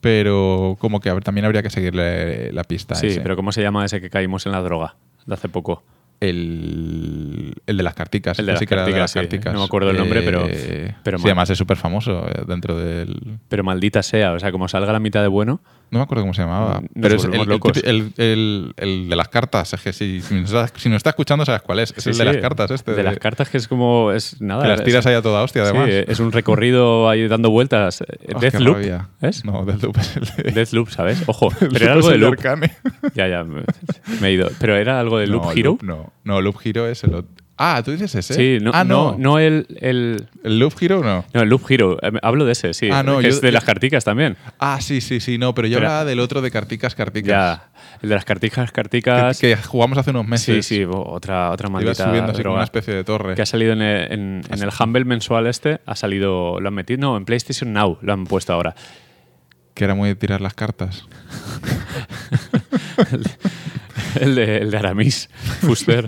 pero 0.00 0.76
como 0.80 1.00
que 1.00 1.10
también 1.22 1.44
habría 1.44 1.62
que 1.62 1.70
seguirle 1.70 2.52
la 2.52 2.64
pista. 2.64 2.94
Sí, 2.94 3.08
ese. 3.08 3.20
pero 3.20 3.36
¿cómo 3.36 3.52
se 3.52 3.62
llama 3.62 3.84
ese 3.84 4.00
que 4.00 4.10
caímos 4.10 4.46
en 4.46 4.52
la 4.52 4.60
droga 4.62 4.96
de 5.26 5.34
hace 5.34 5.48
poco? 5.48 5.82
El, 6.20 7.54
el 7.66 7.76
de 7.76 7.82
las 7.82 7.94
carticas. 7.94 8.38
El 8.38 8.46
de 8.46 8.52
las 8.52 8.58
sí 8.60 8.66
que 8.66 8.74
era 8.74 8.84
carticas, 8.84 9.10
sí. 9.10 9.18
carticas. 9.18 9.52
No 9.52 9.60
me 9.60 9.64
acuerdo 9.66 9.90
el 9.90 9.96
nombre, 9.98 10.22
pero- 10.22 10.46
Eh, 10.48 10.94
pero 11.02 11.18
sí, 11.18 11.24
mal. 11.24 11.30
además 11.32 11.50
es 11.50 11.58
súper 11.58 11.76
famoso 11.76 12.26
eh, 12.28 12.44
dentro 12.46 12.76
del... 12.78 13.38
Pero 13.48 13.64
maldita 13.64 14.02
sea, 14.02 14.32
o 14.32 14.38
sea, 14.40 14.50
como 14.52 14.66
salga 14.68 14.92
la 14.92 15.00
mitad 15.00 15.22
de 15.22 15.28
bueno, 15.28 15.60
No 15.90 15.98
me 16.00 16.02
acuerdo 16.02 16.24
cómo 16.24 16.34
se 16.34 16.42
llamaba. 16.42 16.80
Nos 16.80 16.90
pero 17.00 17.14
es 17.14 17.24
el, 17.24 17.34
el 17.84 18.12
el- 18.16 18.74
el- 18.76 19.08
de 19.08 19.16
las 19.16 19.28
cartas. 19.28 19.72
Es 19.72 19.80
que 19.80 19.92
si, 19.92 20.20
si, 20.20 20.34
nos 20.34 20.44
está, 20.52 20.66
si 20.76 20.88
nos 20.88 20.96
está 20.96 21.10
escuchando, 21.10 21.44
sabes 21.44 21.62
cuál 21.62 21.78
es. 21.78 21.94
Es 21.96 22.02
Sí, 22.02 22.10
el 22.10 22.18
de 22.18 22.24
sí, 22.24 22.32
las 22.32 22.36
cartas 22.38 22.70
este. 22.72 22.92
De 22.94 23.02
las 23.04 23.18
cartas 23.18 23.48
que 23.48 23.56
es 23.58 23.68
como. 23.68 24.10
Es 24.10 24.40
nada. 24.40 24.62
Que 24.62 24.68
las 24.68 24.80
es- 24.80 24.84
tiras 24.84 25.06
ahí 25.06 25.14
a 25.14 25.22
toda 25.22 25.42
hostia, 25.44 25.62
además. 25.62 25.88
Sí, 25.88 26.04
es 26.08 26.18
un 26.20 26.32
recorrido 26.32 27.08
ahí 27.08 27.28
dando 27.28 27.50
vueltas. 27.50 28.02
Oh, 28.34 28.38
Deathloop. 28.40 28.78
¿Es? 29.20 29.44
No, 29.44 29.64
Deathloop 29.64 29.96
es 29.98 30.16
el 30.16 30.24
de... 30.44 30.50
Deathloop, 30.54 30.88
¿sabes? 30.88 31.22
Ojo, 31.26 31.50
pero 31.60 31.76
era 31.84 31.92
algo 31.92 32.08
es 32.10 32.14
de 32.14 32.18
Loop. 32.18 32.36
Ya, 33.14 33.28
ya, 33.28 33.44
me, 33.44 33.62
me 34.20 34.28
he 34.28 34.32
ido. 34.32 34.50
Pero 34.58 34.76
era 34.76 34.98
algo 34.98 35.18
de 35.18 35.26
Loop 35.28 35.44
no, 35.44 35.52
Hero. 35.52 35.70
Loop 35.70 35.82
no. 35.82 36.12
No, 36.24 36.40
Loop 36.40 36.56
Hero 36.64 36.88
es 36.88 37.04
el 37.04 37.14
otro. 37.14 37.30
Ah, 37.58 37.80
¿tú 37.82 37.90
dices 37.92 38.14
ese? 38.14 38.34
Sí, 38.34 38.58
no, 38.62 38.70
ah, 38.74 38.84
no, 38.84 39.12
no. 39.12 39.18
no 39.18 39.38
el, 39.38 39.66
el. 39.80 40.28
¿El 40.44 40.58
Loop 40.58 40.74
Hero 40.80 41.02
no? 41.02 41.24
No, 41.32 41.40
el 41.42 41.48
Loop 41.48 41.62
Hero. 41.70 41.96
Eh, 42.02 42.12
Hablo 42.22 42.44
de 42.44 42.52
ese, 42.52 42.74
sí. 42.74 42.90
Ah, 42.92 43.02
no, 43.02 43.16
que 43.16 43.22
yo- 43.24 43.28
es 43.30 43.40
de 43.40 43.48
yo- 43.48 43.52
las 43.52 43.64
carticas 43.64 44.04
también. 44.04 44.36
Ah, 44.58 44.78
sí, 44.82 45.00
sí, 45.00 45.20
sí, 45.20 45.38
no, 45.38 45.54
pero 45.54 45.66
yo 45.66 45.78
Pero- 45.78 45.86
hablaba 45.88 46.04
del 46.04 46.20
otro 46.20 46.42
de 46.42 46.50
carticas, 46.50 46.94
carticas. 46.94 47.28
Ya. 47.28 47.68
El 48.02 48.10
de 48.10 48.14
las 48.14 48.26
carticas, 48.26 48.70
carticas. 48.72 49.38
que 49.40 49.56
jugamos 49.56 49.96
hace 49.96 50.10
unos 50.10 50.24
sí, 50.24 50.30
meses. 50.30 50.66
sí, 50.66 50.84
bo- 50.84 51.08
otra, 51.10 51.50
otra 51.50 51.70
maldita 51.70 51.94
subiendo 52.06 52.32
así 52.32 52.42
como 52.42 52.56
una 52.56 52.64
especie 52.64 52.92
de 52.92 53.04
torre. 53.04 53.34
Que 53.34 53.42
ha 53.42 53.46
salido 53.46 53.72
en 53.72 53.80
el, 53.80 54.12
en- 54.12 54.42
en 54.50 54.62
el 54.62 54.68
Humble 54.78 55.06
mensual 55.06 55.46
este, 55.46 55.80
ha 55.86 55.96
salido, 55.96 56.60
lo 56.60 56.68
han 56.68 56.74
metido, 56.74 57.00
no, 57.00 57.16
en 57.16 57.24
PlayStation 57.24 57.72
Now 57.72 57.96
lo 58.02 58.12
han 58.12 58.26
puesto 58.26 58.52
ahora. 58.52 58.74
Que 59.72 59.84
era 59.84 59.94
muy 59.94 60.10
de 60.10 60.14
tirar 60.14 60.42
las 60.42 60.52
cartas. 60.54 61.06
el, 64.20 64.34
de, 64.34 64.58
el 64.58 64.70
de 64.70 64.76
Aramis, 64.76 65.28
Fuster. 65.60 66.06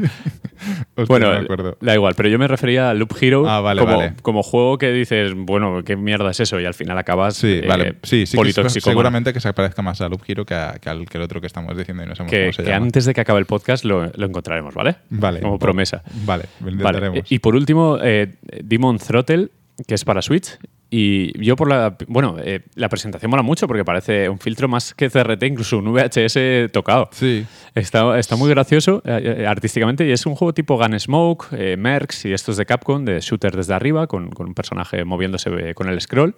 Bueno, 1.06 1.28
no 1.32 1.38
me 1.38 1.44
acuerdo. 1.44 1.78
da 1.80 1.94
igual, 1.94 2.14
pero 2.16 2.28
yo 2.28 2.38
me 2.38 2.48
refería 2.48 2.90
a 2.90 2.94
Loop 2.94 3.14
Hero 3.20 3.48
Ah, 3.48 3.60
vale, 3.60 3.80
como, 3.80 3.96
vale. 3.96 4.12
como 4.22 4.42
juego 4.42 4.76
que 4.76 4.90
dices, 4.92 5.32
bueno, 5.34 5.82
¿qué 5.84 5.96
mierda 5.96 6.30
es 6.32 6.40
eso? 6.40 6.58
Y 6.60 6.64
al 6.64 6.74
final 6.74 6.98
acabas 6.98 7.36
Sí, 7.36 7.60
eh, 7.62 7.66
vale. 7.68 7.94
Sí, 8.02 8.26
sí, 8.26 8.32
que 8.32 8.38
politoxicómano. 8.38 8.92
seguramente 8.92 9.32
que 9.32 9.40
se 9.40 9.52
parezca 9.52 9.82
más 9.82 10.00
a 10.00 10.08
Loop 10.08 10.22
Hero 10.26 10.44
que, 10.44 10.54
a- 10.54 10.74
que 10.80 10.90
al 10.90 11.06
que 11.08 11.16
el 11.18 11.22
otro 11.22 11.40
que 11.40 11.46
estamos 11.46 11.76
diciendo 11.76 12.02
y 12.02 12.06
no 12.06 12.14
sabemos 12.16 12.30
que, 12.32 12.40
cómo 12.42 12.52
se 12.54 12.62
que 12.64 12.70
llama. 12.70 12.84
antes 12.86 13.04
de 13.04 13.14
que 13.14 13.20
acabe 13.20 13.38
el 13.38 13.46
podcast 13.46 13.84
lo, 13.84 14.06
lo 14.14 14.26
encontraremos, 14.26 14.74
¿vale? 14.74 14.96
Vale. 15.10 15.40
Como 15.40 15.58
promesa. 15.58 16.02
Vale, 16.24 16.44
lo 16.60 16.66
Vale. 16.66 16.72
intentaremos. 16.76 17.32
Y 17.32 17.38
por 17.38 17.54
último, 17.54 17.98
eh, 18.02 18.34
Demon 18.64 18.98
Throttle, 18.98 19.48
que 19.86 19.94
es 19.94 20.04
para 20.04 20.22
Switch. 20.22 20.58
Y 20.90 21.38
yo 21.44 21.54
por 21.54 21.68
la... 21.68 21.96
Bueno, 22.06 22.36
eh, 22.42 22.60
la 22.74 22.88
presentación 22.88 23.30
mola 23.30 23.42
mucho 23.42 23.66
porque 23.66 23.84
parece 23.84 24.28
un 24.30 24.38
filtro 24.38 24.68
más 24.68 24.94
que 24.94 25.10
CRT, 25.10 25.42
incluso 25.42 25.78
un 25.78 25.92
VHS 25.92 26.72
tocado. 26.72 27.10
Sí. 27.12 27.44
Está, 27.74 28.18
está 28.18 28.36
muy 28.36 28.48
gracioso 28.48 29.02
eh, 29.04 29.36
eh, 29.40 29.46
artísticamente 29.46 30.06
y 30.06 30.12
es 30.12 30.24
un 30.24 30.34
juego 30.34 30.54
tipo 30.54 30.78
Gunsmoke, 30.78 31.48
eh, 31.52 31.76
Mercs 31.76 32.24
y 32.24 32.32
estos 32.32 32.56
de 32.56 32.64
Capcom, 32.64 33.04
de 33.04 33.20
shooter 33.20 33.54
desde 33.54 33.74
arriba, 33.74 34.06
con, 34.06 34.30
con 34.30 34.46
un 34.48 34.54
personaje 34.54 35.04
moviéndose 35.04 35.74
con 35.74 35.88
el 35.90 36.00
scroll. 36.00 36.34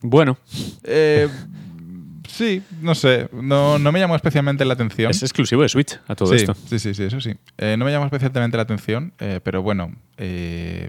Bueno, 0.00 0.38
Eh, 0.84 1.28
sí, 2.28 2.62
no 2.80 2.94
sé. 2.94 3.28
No, 3.32 3.78
no 3.78 3.92
me 3.92 4.00
llamó 4.00 4.16
especialmente 4.16 4.64
la 4.64 4.72
atención. 4.74 5.10
es 5.10 5.22
exclusivo 5.22 5.62
de 5.62 5.68
Switch 5.68 5.98
a 6.08 6.14
todo 6.14 6.28
sí, 6.30 6.36
esto. 6.36 6.54
sí, 6.54 6.78
sí, 6.78 6.94
sí, 6.94 7.04
eso 7.04 7.20
sí. 7.20 7.34
Eh, 7.58 7.76
no 7.78 7.84
me 7.84 7.90
llamó 7.90 8.06
especialmente 8.06 8.56
la 8.56 8.62
atención, 8.62 9.12
eh, 9.18 9.40
pero 9.42 9.62
bueno. 9.62 9.94
eh, 10.16 10.88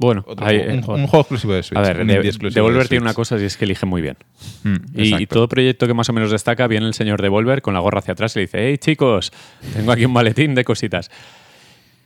Bueno, 0.00 0.24
otro 0.26 0.46
hay, 0.46 0.56
un, 0.60 0.82
juego 0.82 1.20
exclusivo 1.20 1.52
de 1.52 1.62
Switch. 1.62 1.78
a 1.78 1.82
ver, 1.82 2.00
un 2.00 2.06
de- 2.06 2.32
Devolver 2.54 2.84
de 2.84 2.88
tiene 2.88 3.02
una 3.02 3.12
cosa 3.12 3.38
y 3.38 3.44
es 3.44 3.58
que 3.58 3.66
elige 3.66 3.84
muy 3.84 4.00
bien. 4.00 4.16
Mm, 4.64 4.76
Y, 4.94 5.26
todo 5.26 5.46
proyecto 5.46 5.86
que 5.86 5.92
más 5.92 6.08
o 6.08 6.14
menos 6.14 6.30
destaca, 6.30 6.66
viene 6.66 6.86
el 6.86 6.94
señor 6.94 7.20
Devolver 7.20 7.60
con 7.60 7.74
la 7.74 7.80
gorra 7.80 7.98
hacia 7.98 8.12
atrás 8.12 8.34
y 8.34 8.38
le 8.38 8.42
dice, 8.46 8.58
hey 8.66 8.78
chicos, 8.78 9.30
tengo 9.74 9.92
aquí 9.92 10.06
un 10.06 10.12
maletín 10.14 10.54
de 10.54 10.64
cositas. 10.64 11.10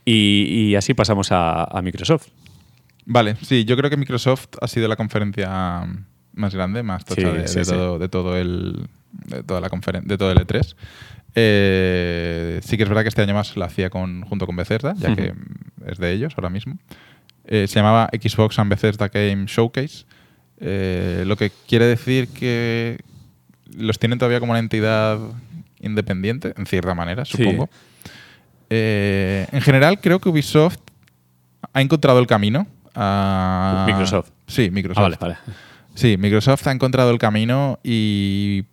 Y, 0.04 0.70
y 0.70 0.74
así 0.74 0.92
pasamos 0.92 1.30
a, 1.30 1.62
a 1.64 1.82
Microsoft. 1.82 2.26
Vale, 3.06 3.36
sí, 3.42 3.64
yo 3.64 3.76
creo 3.76 3.90
que 3.90 3.96
Microsoft 3.96 4.46
ha 4.60 4.66
sido 4.66 4.88
la 4.88 4.96
conferencia 4.96 5.86
más 6.32 6.52
grande, 6.52 6.82
más 6.82 7.04
tocha 7.04 7.30
Sí, 7.30 7.36
de, 7.38 7.46
sí, 7.48 7.58
de 7.60 7.64
sí. 7.64 7.70
todo, 7.70 7.98
de 8.00 8.08
todo 8.08 8.36
el 8.36 8.88
de 9.28 9.44
toda 9.44 9.60
la 9.60 9.68
conferen- 9.70 10.02
de 10.02 10.18
todo 10.18 10.32
el 10.32 10.38
E3. 10.38 10.74
Eh, 11.36 12.60
sí 12.64 12.76
que 12.76 12.82
es 12.82 12.88
verdad 12.88 13.02
que 13.02 13.08
este 13.08 13.22
año 13.22 13.34
más 13.34 13.56
la 13.56 13.66
hacía 13.66 13.88
con, 13.90 14.22
junto 14.22 14.46
con 14.46 14.56
Bethesda, 14.56 14.94
ya 14.98 15.14
que 15.14 15.32
es 15.86 15.98
de 15.98 16.12
ellos 16.12 16.32
ahora 16.36 16.50
mismo. 16.50 16.78
Eh, 17.46 17.66
se 17.68 17.74
llamaba 17.76 18.08
Xbox 18.12 18.58
and 18.58 18.70
Bethesda 18.70 19.08
Game 19.08 19.44
Showcase, 19.46 20.04
eh, 20.60 21.24
lo 21.26 21.36
que 21.36 21.50
quiere 21.68 21.84
decir 21.86 22.28
que 22.28 22.98
los 23.76 23.98
tienen 23.98 24.18
todavía 24.18 24.40
como 24.40 24.52
una 24.52 24.60
entidad 24.60 25.18
independiente, 25.80 26.54
en 26.56 26.64
cierta 26.66 26.94
manera, 26.94 27.24
Sí. 27.24 27.36
supongo. 27.38 27.68
Eh, 28.70 29.46
en 29.52 29.60
general, 29.60 30.00
creo 30.00 30.20
que 30.20 30.28
Ubisoft 30.28 30.78
ha 31.72 31.80
encontrado 31.82 32.18
el 32.18 32.26
camino. 32.26 32.66
a- 32.96 33.84
Microsoft. 33.88 34.30
Sí, 34.46 34.70
Microsoft. 34.70 34.98
Ah, 35.00 35.02
vale, 35.02 35.16
vale. 35.20 35.36
Sí, 35.96 36.16
Microsoft 36.16 36.64
ha 36.68 36.70
encontrado 36.72 37.10
el 37.10 37.18
camino 37.18 37.80
y 37.82 38.64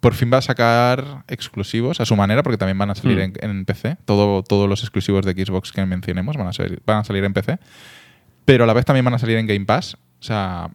por 0.00 0.14
fin 0.14 0.30
va 0.32 0.38
a 0.38 0.42
sacar 0.42 1.24
exclusivos 1.28 2.00
a 2.00 2.06
su 2.06 2.14
manera, 2.16 2.42
porque 2.42 2.56
también 2.58 2.78
van 2.78 2.90
a 2.90 2.94
salir 2.94 3.18
Mm. 3.18 3.20
en, 3.20 3.50
en 3.50 3.64
PC. 3.64 3.96
Todo, 4.04 4.42
todos 4.42 4.68
los 4.68 4.82
exclusivos 4.82 5.24
de 5.26 5.32
Xbox 5.32 5.72
que 5.72 5.84
mencionemos 5.86 6.36
van 6.36 6.46
a, 6.48 6.52
salir, 6.52 6.80
van 6.86 6.98
a 6.98 7.04
salir 7.04 7.24
en 7.24 7.32
PC. 7.32 7.58
Pero 8.44 8.64
a 8.64 8.66
la 8.66 8.72
vez 8.72 8.84
también 8.84 9.04
van 9.04 9.14
a 9.14 9.18
salir 9.18 9.36
en 9.38 9.46
Game 9.46 9.64
Pass. 9.66 9.94
O 10.20 10.22
sea, 10.22 10.70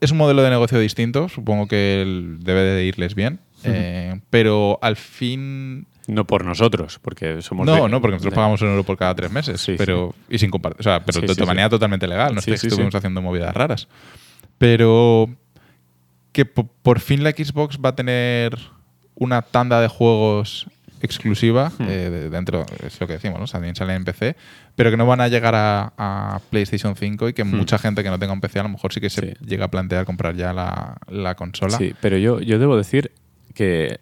es 0.00 0.10
un 0.10 0.18
modelo 0.18 0.42
de 0.42 0.50
negocio 0.50 0.78
distinto. 0.78 1.28
Supongo 1.28 1.66
que 1.68 2.04
debe 2.40 2.60
de 2.62 2.84
irles 2.84 3.14
bien. 3.14 3.40
Eh, 3.64 4.18
pero 4.30 4.78
al 4.80 4.96
fin 4.96 5.86
No 6.06 6.26
por 6.26 6.46
nosotros, 6.46 6.98
porque 7.02 7.42
somos... 7.42 7.66
no, 7.66 7.74
de- 7.84 7.88
no, 7.90 8.00
porque 8.00 8.12
nosotros 8.14 8.32
de- 8.32 8.36
pagamos 8.36 8.62
un 8.62 8.68
euro 8.70 8.84
por 8.84 8.96
cada 8.96 9.14
tres 9.14 9.30
meses. 9.30 9.60
Sí, 9.60 9.74
pero, 9.76 10.14
Y 10.30 10.38
sin 10.38 10.48
compartir. 10.50 10.80
O 10.80 10.82
sea, 10.84 11.04
pero 11.04 11.20
Sí, 11.20 11.34
de, 11.34 11.44
manera 11.46 11.68
totalmente 11.68 12.06
legal. 12.08 12.32
No 12.34 12.38
es 12.40 12.46
que 12.46 12.54
estuvimos 12.54 12.94
haciendo 12.94 13.20
movidas 13.20 13.54
raras. 13.54 13.86
Pero 14.56 15.28
que 16.32 16.44
po- 16.46 16.68
por 16.82 17.00
fin 17.00 17.22
la 17.24 17.30
Xbox 17.30 17.78
va 17.84 17.90
a 17.90 17.94
tener 17.96 18.56
una 19.14 19.42
tanda 19.42 19.80
de 19.80 19.88
juegos 19.88 20.66
exclusiva 21.02 21.70
Hmm. 21.78 21.82
eh, 21.88 22.10
de- 22.10 22.30
dentro, 22.30 22.64
es 22.84 23.00
lo 23.00 23.06
que 23.06 23.14
decimos, 23.14 23.38
¿no? 23.38 23.44
O 23.44 23.46
sea, 23.46 23.54
también 23.58 23.74
salen 23.74 23.96
en 23.96 24.04
PC, 24.04 24.36
pero 24.76 24.90
que 24.90 24.96
no 24.98 25.06
van 25.06 25.20
a 25.22 25.28
llegar 25.28 25.54
a, 25.54 25.92
a 25.96 26.40
PlayStation 26.50 26.94
5 26.94 27.28
y 27.28 27.32
que 27.32 27.42
mucha 27.44 27.78
gente 27.78 28.02
que 28.02 28.10
no 28.10 28.18
tenga 28.18 28.32
un 28.34 28.40
PC 28.40 28.60
a 28.60 28.64
lo 28.64 28.68
mejor 28.68 28.92
sí 28.92 29.00
que 29.00 29.08
se 29.10 29.22
Hmm. 29.22 29.28
Sí. 29.40 29.46
llega 29.46 29.64
a 29.64 29.68
plantear 29.70 30.04
comprar 30.04 30.36
ya 30.36 30.52
la, 30.52 30.98
la 31.08 31.34
consola. 31.36 31.76
Sí, 31.78 31.94
pero 32.00 32.18
yo, 32.18 32.40
yo 32.40 32.58
debo 32.58 32.76
decir 32.76 33.12
que 33.54 34.00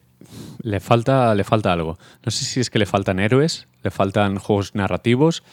le 0.63 0.81
falta, 0.81 1.35
le 1.37 1.45
falta 1.45 1.73
algo. 1.73 1.99
No 2.25 2.31
sé 2.33 2.45
si 2.45 2.59
es 2.61 2.69
que 2.69 2.79
le 2.81 2.87
faltan 2.87 3.21
héroes, 3.21 3.69
le 3.85 3.91
faltan 3.93 4.39
juegos 4.39 4.75
narrativos, 4.75 5.45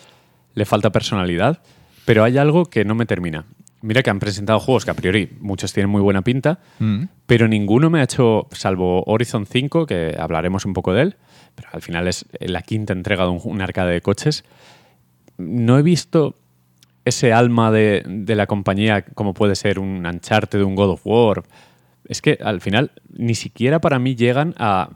le 0.56 0.66
falta 0.66 0.92
personalidad, 0.92 1.62
pero 2.06 2.24
hay 2.24 2.38
algo 2.40 2.66
que 2.66 2.86
no 2.86 2.96
me 2.96 3.06
termina. 3.06 3.46
Mira 3.86 4.02
que 4.04 4.10
han 4.10 4.20
presentado 4.20 4.60
juegos 4.60 4.84
que 4.86 4.92
a 4.92 4.96
priori 4.96 5.30
muchos 5.40 5.72
tienen 5.74 5.90
muy 5.90 6.02
buena 6.02 6.22
pinta, 6.24 6.60
Mm. 6.80 7.04
pero 7.26 7.48
ninguno 7.48 7.90
me 7.90 8.00
ha 8.00 8.04
hecho, 8.04 8.48
salvo 8.52 9.04
Horizon 9.06 9.46
5, 9.46 9.86
que 9.86 10.16
hablaremos 10.18 10.66
un 10.66 10.74
poco 10.74 10.94
de 10.94 11.02
él, 11.04 11.16
pero 11.56 11.70
al 11.72 11.82
final 11.82 12.08
es 12.08 12.26
la 12.40 12.62
quinta 12.62 12.94
entrega 12.94 13.24
de 13.26 13.30
un, 13.30 13.40
un 13.44 13.62
arcade 13.62 13.94
de 13.94 14.02
coches, 14.02 14.44
no 15.38 15.78
he 15.78 15.82
visto 15.84 16.36
ese 17.04 17.32
alma 17.34 17.72
de, 17.72 18.04
de 18.08 18.36
la 18.36 18.48
compañía 18.48 19.04
como 19.04 19.34
puede 19.34 19.56
ser 19.56 19.78
un 19.80 20.06
Uncharted, 20.06 20.62
un 20.64 20.76
God 20.76 20.90
of 20.92 21.02
War. 21.06 21.44
Es 22.08 22.22
que 22.22 22.38
al 22.44 22.62
final 22.62 22.92
ni 23.14 23.36
siquiera 23.36 23.80
para 23.80 24.00
mí 24.00 24.16
llegan 24.16 24.56
a, 24.58 24.90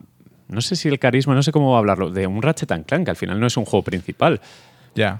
no 0.48 0.62
sé 0.62 0.76
si 0.76 0.88
el 0.88 0.98
carisma, 0.98 1.36
no 1.36 1.44
sé 1.44 1.52
cómo 1.52 1.78
hablarlo, 1.78 2.10
de 2.10 2.26
un 2.26 2.42
Ratchet 2.42 2.72
and 2.72 2.86
Clank, 2.86 3.06
que 3.06 3.12
al 3.12 3.18
final 3.18 3.40
no 3.40 3.46
es 3.46 3.58
un 3.58 3.66
juego 3.66 3.84
principal. 3.84 4.42
Ya. 4.96 5.20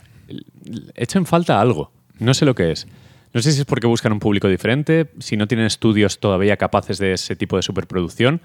Echo 0.96 1.20
en 1.20 1.26
falta 1.28 1.60
algo, 1.62 1.92
no 2.20 2.34
sé 2.34 2.46
lo 2.46 2.56
que 2.56 2.72
es. 2.72 2.88
No 3.34 3.42
sé 3.42 3.52
si 3.52 3.60
es 3.60 3.66
porque 3.66 3.88
buscan 3.88 4.12
un 4.12 4.20
público 4.20 4.48
diferente, 4.48 5.12
si 5.20 5.38
no 5.38 5.48
tienen 5.48 5.68
estudios 5.68 6.20
todavía 6.20 6.58
capaces 6.58 6.98
de 6.98 7.14
ese 7.14 7.36
tipo 7.36 7.56
de 7.56 7.62
superproducción, 7.62 8.42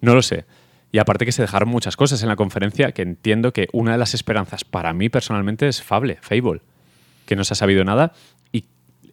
no 0.00 0.14
lo 0.14 0.22
sé. 0.22 0.44
Y 0.92 0.98
aparte 0.98 1.24
que 1.24 1.32
se 1.32 1.42
dejaron 1.42 1.68
muchas 1.68 1.96
cosas 1.96 2.22
en 2.22 2.28
la 2.28 2.36
conferencia 2.36 2.92
que 2.92 3.02
entiendo 3.02 3.52
que 3.52 3.68
una 3.72 3.92
de 3.92 3.98
las 3.98 4.14
esperanzas 4.14 4.64
para 4.64 4.92
mí 4.92 5.08
personalmente 5.08 5.68
es 5.68 5.82
Fable, 5.82 6.18
Fable, 6.20 6.62
que 7.26 7.36
no 7.36 7.44
se 7.44 7.54
ha 7.54 7.56
sabido 7.56 7.84
nada 7.84 8.12
y 8.52 8.64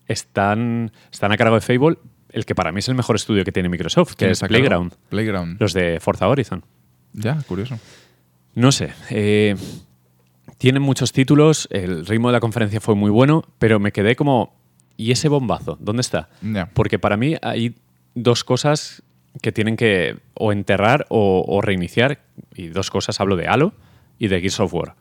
están, 0.07 0.91
están 1.11 1.31
a 1.31 1.37
cargo 1.37 1.55
de 1.55 1.61
Fable 1.61 1.97
el 2.29 2.45
que 2.45 2.55
para 2.55 2.71
mí 2.71 2.79
es 2.79 2.89
el 2.89 2.95
mejor 2.95 3.15
estudio 3.15 3.43
que 3.43 3.51
tiene 3.51 3.69
Microsoft, 3.69 4.11
que 4.11 4.25
¿Quién 4.25 4.31
es? 4.31 4.39
Playground, 4.41 4.93
Playground. 5.09 5.59
los 5.59 5.73
de 5.73 5.99
Forza 5.99 6.27
Horizon. 6.27 6.63
Ya, 7.13 7.41
curioso. 7.47 7.79
No 8.53 8.71
sé. 8.71 8.93
eh, 9.09 9.55
tienen 10.57 10.81
muchos 10.81 11.11
títulos, 11.11 11.67
el 11.71 12.05
ritmo 12.05 12.29
de 12.29 12.33
la 12.33 12.39
conferencia 12.39 12.81
fue 12.81 12.95
muy 12.95 13.11
bueno, 13.11 13.43
pero 13.59 13.79
me 13.79 13.91
quedé 13.91 14.15
como. 14.15 14.56
¿Y 14.97 15.11
ese 15.11 15.29
bombazo? 15.29 15.77
¿Dónde 15.79 16.01
está? 16.01 16.27
Porque 16.73 16.97
para 16.99 17.15
mí 17.17 17.35
hay 17.41 17.75
dos 18.15 18.43
cosas 18.43 19.03
que 19.41 19.51
tienen 19.51 19.77
que 19.77 20.17
o 20.33 20.51
enterrar 20.51 21.05
o, 21.09 21.45
o 21.47 21.61
reiniciar. 21.61 22.19
Y 22.55 22.67
dos 22.69 22.89
cosas, 22.89 23.19
hablo 23.21 23.35
de 23.35 23.47
Halo 23.47 23.73
y 24.17 24.27
de 24.27 24.39
Gears 24.41 24.59
of 24.59 24.73
War. 24.73 24.95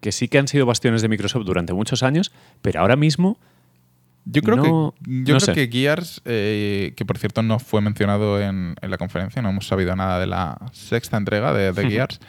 Que 0.00 0.10
sí 0.12 0.26
que 0.28 0.38
han 0.38 0.48
sido 0.48 0.66
bastiones 0.66 1.02
de 1.02 1.08
Microsoft 1.08 1.44
durante 1.44 1.72
muchos 1.72 2.02
años, 2.02 2.32
pero 2.62 2.80
ahora 2.80 2.96
mismo 2.96 3.38
Yo 4.24 4.42
creo 4.42 4.56
No- 4.56 4.94
que 5.02 5.24
yo 5.24 5.34
no 5.34 5.40
creo 5.40 5.54
que 5.54 5.68
Gears, 5.70 6.20
eh, 6.24 6.92
que 6.96 7.04
por 7.04 7.16
cierto 7.16 7.42
no 7.42 7.58
fue 7.58 7.80
mencionado 7.80 8.40
en, 8.40 8.74
en 8.80 8.90
la 8.90 8.98
conferencia, 8.98 9.40
no 9.42 9.48
hemos 9.50 9.66
sabido 9.66 9.94
nada 9.96 10.18
de 10.20 10.26
la 10.26 10.58
sexta 10.72 11.16
entrega 11.16 11.52
de, 11.54 11.72
de 11.72 11.82
Gears. 11.90 12.20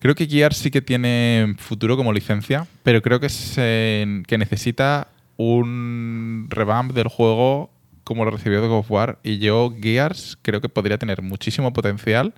Creo 0.00 0.14
que 0.14 0.26
Gears 0.26 0.56
sí 0.58 0.70
que 0.70 0.80
tiene 0.82 1.54
futuro 1.58 1.96
como 1.96 2.12
licencia, 2.12 2.66
pero 2.84 3.00
creo 3.02 3.18
que, 3.18 3.28
se- 3.30 4.22
que 4.28 4.38
necesita 4.38 5.08
un 5.38 6.46
revamp 6.50 6.92
del 6.92 7.08
juego 7.08 7.70
como 8.04 8.24
lo 8.24 8.30
recibió 8.30 8.60
de 8.60 8.68
God 8.68 8.78
of 8.80 8.90
War. 8.90 9.18
Y 9.22 9.38
yo, 9.38 9.72
Gears, 9.80 10.38
creo 10.42 10.60
que 10.60 10.68
podría 10.68 10.98
tener 10.98 11.22
muchísimo 11.22 11.72
potencial 11.72 12.34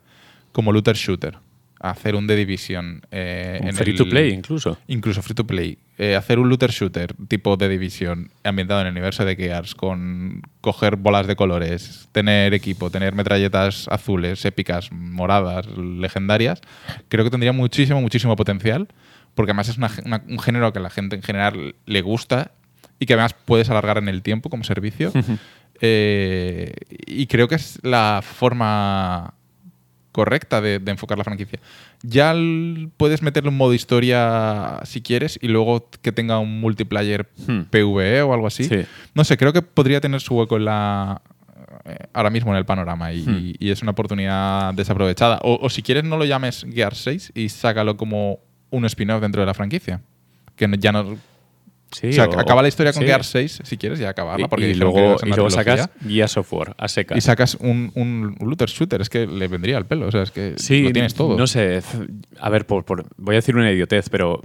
como 0.53 0.73
looter 0.73 0.97
shooter. 0.97 1.39
Hacer 1.81 2.15
un 2.15 2.27
The 2.27 2.37
Division. 2.37 3.01
eh, 3.11 3.59
en 3.63 3.73
free 3.75 3.93
el- 3.93 3.97
to 3.97 4.05
play 4.05 4.31
incluso. 4.33 4.77
Incluso 4.87 5.23
free 5.23 5.35
to 5.35 5.47
play. 5.47 5.79
Eh, 5.97 6.15
hacer 6.15 6.39
un 6.39 6.49
looter 6.51 6.71
shooter 6.71 7.15
tipo 7.29 7.57
de 7.57 7.69
división 7.71 8.31
ambientado 8.45 8.81
en 8.83 8.89
el 8.89 8.93
universo 8.93 9.25
de 9.25 9.35
Gears 9.37 9.75
con 9.75 10.43
coger 10.61 10.97
bolas 10.97 11.27
de 11.27 11.37
colores, 11.37 12.09
tener 12.13 12.53
equipo, 12.53 12.91
tener 12.91 13.15
metralletas 13.15 13.87
azules, 13.89 14.45
épicas, 14.45 14.91
moradas, 14.93 15.67
legendarias, 15.77 16.61
creo 17.09 17.25
que 17.25 17.31
tendría 17.31 17.53
muchísimo, 17.53 18.01
muchísimo 18.03 18.37
potencial 18.37 18.89
porque 19.35 19.53
además 19.53 19.69
es 19.69 19.79
una- 19.79 19.91
una- 20.05 20.23
un 20.29 20.39
género 20.41 20.73
que 20.73 20.81
a 20.81 20.83
la 20.83 20.91
gente 20.91 21.17
en 21.17 21.23
general 21.23 21.77
le 21.87 22.01
gusta 22.03 22.51
y 23.01 23.07
que 23.07 23.15
además 23.15 23.35
puedes 23.45 23.69
alargar 23.71 23.99
en 23.99 24.09
el 24.09 24.23
tiempo 24.23 24.49
como 24.51 24.63
servicio. 24.63 25.11
Eh, 25.81 26.73
y 27.07 27.27
creo 27.27 27.49
que 27.49 27.55
es 27.57 27.79
la 27.83 28.21
forma 28.23 29.35
correcta 30.13 30.61
de, 30.61 30.79
de 30.81 30.91
enfocar 30.91 31.17
la 31.17 31.25
franquicia. 31.25 31.59
Ya 32.03 32.35
puedes 32.97 33.23
meterle 33.23 33.49
un 33.49 33.57
modo 33.57 33.73
historia 33.75 34.81
si 34.85 35.01
quieres 35.03 35.39
y 35.41 35.49
luego 35.49 35.89
que 36.03 36.13
tenga 36.13 36.39
un 36.39 36.61
multiplayer 36.61 37.29
Hmm. 37.47 37.63
PvE 37.71 38.23
o 38.23 38.35
algo 38.35 38.47
así. 38.47 38.65
Sí. 38.65 38.85
No 39.15 39.25
sé, 39.25 39.37
creo 39.37 39.53
que 39.53 39.63
podría 39.63 40.01
tener 40.01 40.21
su 40.21 40.35
hueco 40.35 40.57
en 40.57 40.65
la 40.67 41.23
eh, 41.85 41.97
ahora 42.13 42.29
mismo 42.31 42.51
en 42.53 42.59
el 42.59 42.65
panorama 42.67 43.13
y, 43.13 43.23
Hmm. 43.25 43.53
y 43.59 43.71
es 43.71 43.81
una 43.83 43.93
oportunidad 43.93 44.75
desaprovechada. 44.75 45.39
O, 45.43 45.59
o 45.63 45.71
si 45.71 45.83
quieres 45.83 46.05
no 46.05 46.17
lo 46.19 46.25
llames 46.25 46.67
Gear 46.71 46.95
6 46.95 47.33
y 47.35 47.49
sácalo 47.49 47.97
como 47.97 48.41
un 48.71 48.85
spin-off 48.85 49.23
dentro 49.23 49.41
de 49.41 49.47
la 49.47 49.55
franquicia. 49.55 50.01
Que 50.57 50.69
ya 50.79 50.93
no... 50.93 51.17
Sí, 51.93 52.09
o 52.09 52.13
sea, 52.13 52.27
o- 52.27 52.39
acaba 52.39 52.63
la 52.63 52.69
historia 52.69 52.93
con 52.93 53.03
sí. 53.03 53.07
Gear 53.09 53.25
6 53.25 53.61
si 53.65 53.77
quieres 53.77 53.99
ya 53.99 54.11
acabarla. 54.11 54.47
Y, 54.47 54.49
Porque 54.49 54.69
y 54.71 54.75
luego, 54.75 55.17
y 55.25 55.29
luego 55.31 55.51
sacas 55.51 55.91
Gears 56.07 56.37
of 56.37 56.53
War 56.53 56.75
a 56.79 56.87
secas. 56.87 57.19
Y 57.19 57.21
sacas 57.21 57.57
un, 57.57 57.91
un- 57.97 58.37
looter 58.41 58.69
shooter, 58.69 59.01
es 59.01 59.09
que 59.11 59.27
le 59.27 59.49
vendría 59.49 59.77
al 59.77 59.87
pelo. 59.87 60.07
O 60.07 60.11
sea, 60.13 60.23
es 60.23 60.31
que 60.31 60.55
Sí, 60.57 60.83
lo 60.83 60.93
tienes 60.93 61.15
todo. 61.15 61.37
No 61.37 61.49
sé, 61.49 61.83
a 62.39 62.49
ver, 62.49 62.65
por, 62.67 62.85
por- 62.85 63.07
voy 63.17 63.35
a 63.35 63.39
decir 63.39 63.57
una 63.57 63.73
idiotez, 63.73 64.09
pero 64.09 64.41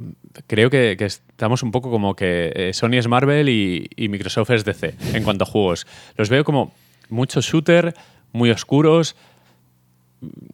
creo 0.48 0.72
que, 0.72 0.96
que 0.98 1.06
estamos 1.06 1.62
un 1.62 1.70
poco 1.72 1.92
como 1.92 2.16
que 2.16 2.52
eh, 2.56 2.72
Sony 2.74 2.94
es 2.98 3.08
Marvel 3.08 3.48
y, 3.48 3.90
y 3.96 4.10
Microsoft 4.10 4.50
es 4.50 4.66
DC 4.66 4.96
en 5.14 5.24
cuanto 5.24 5.44
a 5.44 5.48
juegos. 5.48 5.86
Los 6.18 6.30
veo 6.30 6.44
como 6.44 6.74
muchos 7.10 7.46
shooter, 7.46 7.94
muy 8.34 8.50
oscuros. 8.50 9.16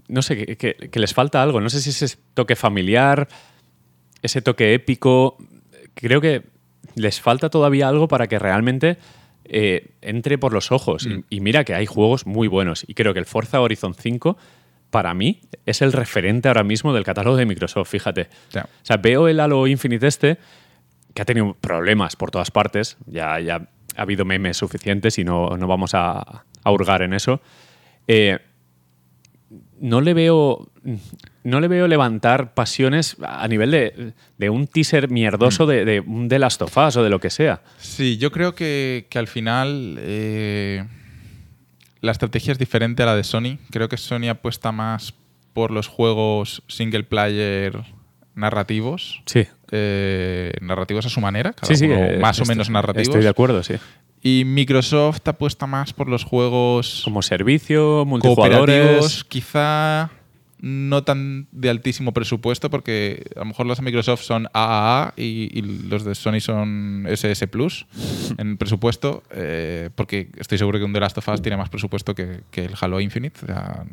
No 0.09 0.21
sé, 0.21 0.35
que, 0.45 0.57
que- 0.57 0.89
que 0.89 0.99
les 0.99 1.13
falta 1.13 1.41
algo. 1.41 1.61
No 1.61 1.69
sé 1.69 1.79
si 1.79 1.91
ese 1.91 2.17
toque 2.33 2.57
familiar, 2.57 3.29
ese 4.21 4.41
toque 4.41 4.73
épico. 4.73 5.37
Creo 5.93 6.19
que 6.19 6.43
les 6.95 7.21
falta 7.21 7.49
todavía 7.49 7.87
algo 7.87 8.07
para 8.07 8.27
que 8.27 8.39
realmente 8.39 8.97
eh, 9.45 9.91
entre 10.01 10.37
por 10.37 10.53
los 10.53 10.71
ojos. 10.71 11.05
Mm. 11.05 11.23
Y, 11.29 11.37
y 11.37 11.39
mira 11.41 11.63
que 11.63 11.73
hay 11.73 11.85
juegos 11.85 12.25
muy 12.25 12.47
buenos. 12.47 12.85
Y 12.87 12.93
creo 12.93 13.13
que 13.13 13.19
el 13.19 13.25
Forza 13.25 13.59
Horizon 13.61 13.93
5, 13.93 14.37
para 14.89 15.13
mí, 15.13 15.41
es 15.65 15.81
el 15.81 15.93
referente 15.93 16.47
ahora 16.47 16.63
mismo 16.63 16.93
del 16.93 17.03
catálogo 17.03 17.37
de 17.37 17.45
Microsoft, 17.45 17.89
fíjate. 17.89 18.29
O 18.55 18.83
sea, 18.83 18.97
veo 18.97 19.27
el 19.27 19.39
Halo 19.39 19.67
Infinite 19.67 20.07
este, 20.07 20.37
que 21.13 21.21
ha 21.21 21.25
tenido 21.25 21.53
problemas 21.59 22.15
por 22.15 22.31
todas 22.31 22.51
partes. 22.51 22.97
Ya, 23.07 23.39
ya 23.39 23.67
ha 23.95 24.01
habido 24.01 24.25
memes 24.25 24.57
suficientes 24.57 25.17
y 25.17 25.23
no, 25.23 25.57
no 25.57 25.67
vamos 25.67 25.93
a, 25.95 26.45
a 26.63 26.71
hurgar 26.71 27.01
en 27.01 27.13
eso. 27.13 27.41
Eh, 28.07 28.39
no 29.79 30.01
le 30.01 30.13
veo. 30.13 30.69
No 31.43 31.59
le 31.59 31.67
veo 31.67 31.87
levantar 31.87 32.53
pasiones 32.53 33.17
a 33.25 33.47
nivel 33.47 33.71
de, 33.71 34.13
de 34.37 34.49
un 34.51 34.67
teaser 34.67 35.09
mierdoso 35.09 35.65
de, 35.65 35.85
de 35.85 35.99
un 35.99 36.29
The 36.29 36.37
Last 36.39 36.61
of 36.61 36.77
Us 36.77 36.97
o 36.97 37.03
de 37.03 37.09
lo 37.09 37.19
que 37.19 37.29
sea. 37.31 37.61
Sí, 37.79 38.17
yo 38.17 38.31
creo 38.31 38.53
que, 38.53 39.07
que 39.09 39.17
al 39.17 39.27
final 39.27 39.97
eh, 39.99 40.85
la 42.01 42.11
estrategia 42.11 42.51
es 42.51 42.59
diferente 42.59 43.01
a 43.03 43.07
la 43.07 43.15
de 43.15 43.23
Sony. 43.23 43.57
Creo 43.71 43.89
que 43.89 43.97
Sony 43.97 44.29
apuesta 44.29 44.71
más 44.71 45.13
por 45.53 45.71
los 45.71 45.87
juegos 45.87 46.61
single 46.67 47.03
player 47.03 47.79
narrativos. 48.35 49.21
Sí. 49.25 49.47
eh, 49.71 50.53
narrativos 50.61 51.05
a 51.05 51.09
su 51.09 51.21
manera, 51.21 51.53
cada 51.53 51.67
Sí, 51.67 51.75
sí. 51.75 51.85
uno 51.85 51.95
eh, 51.95 52.17
más 52.19 52.39
o 52.39 52.45
menos 52.45 52.69
narrativos. 52.69 53.07
Estoy 53.07 53.23
de 53.23 53.29
acuerdo, 53.29 53.63
sí. 53.63 53.75
Y 54.23 54.43
Microsoft 54.45 55.27
apuesta 55.27 55.65
más 55.65 55.93
por 55.93 56.07
los 56.07 56.23
juegos 56.23 57.01
Como 57.03 57.21
servicio, 57.23 58.05
multijugadores. 58.05 58.57
cooperativos, 58.77 59.23
quizá 59.25 60.11
no 60.63 61.03
tan 61.03 61.47
de 61.51 61.69
altísimo 61.71 62.13
presupuesto, 62.13 62.69
porque 62.69 63.23
a 63.35 63.39
lo 63.39 63.45
mejor 63.45 63.65
los 63.65 63.77
de 63.79 63.83
Microsoft 63.83 64.21
son 64.21 64.47
AAA 64.53 65.13
y, 65.17 65.49
y 65.57 65.61
los 65.89 66.03
de 66.05 66.13
Sony 66.13 66.39
son 66.39 67.05
SS 67.09 67.47
Plus 67.47 67.87
en 68.37 68.57
presupuesto, 68.57 69.23
eh, 69.31 69.89
porque 69.95 70.29
estoy 70.37 70.59
seguro 70.59 70.77
que 70.77 70.85
un 70.85 70.93
The 70.93 70.99
Last 70.99 71.17
of 71.17 71.27
Us 71.29 71.41
tiene 71.41 71.57
más 71.57 71.69
presupuesto 71.69 72.13
que, 72.13 72.41
que 72.51 72.65
el 72.65 72.73
Halo 72.79 72.99
Infinite. 72.99 73.39
O 73.43 73.45
sea, 73.47 73.83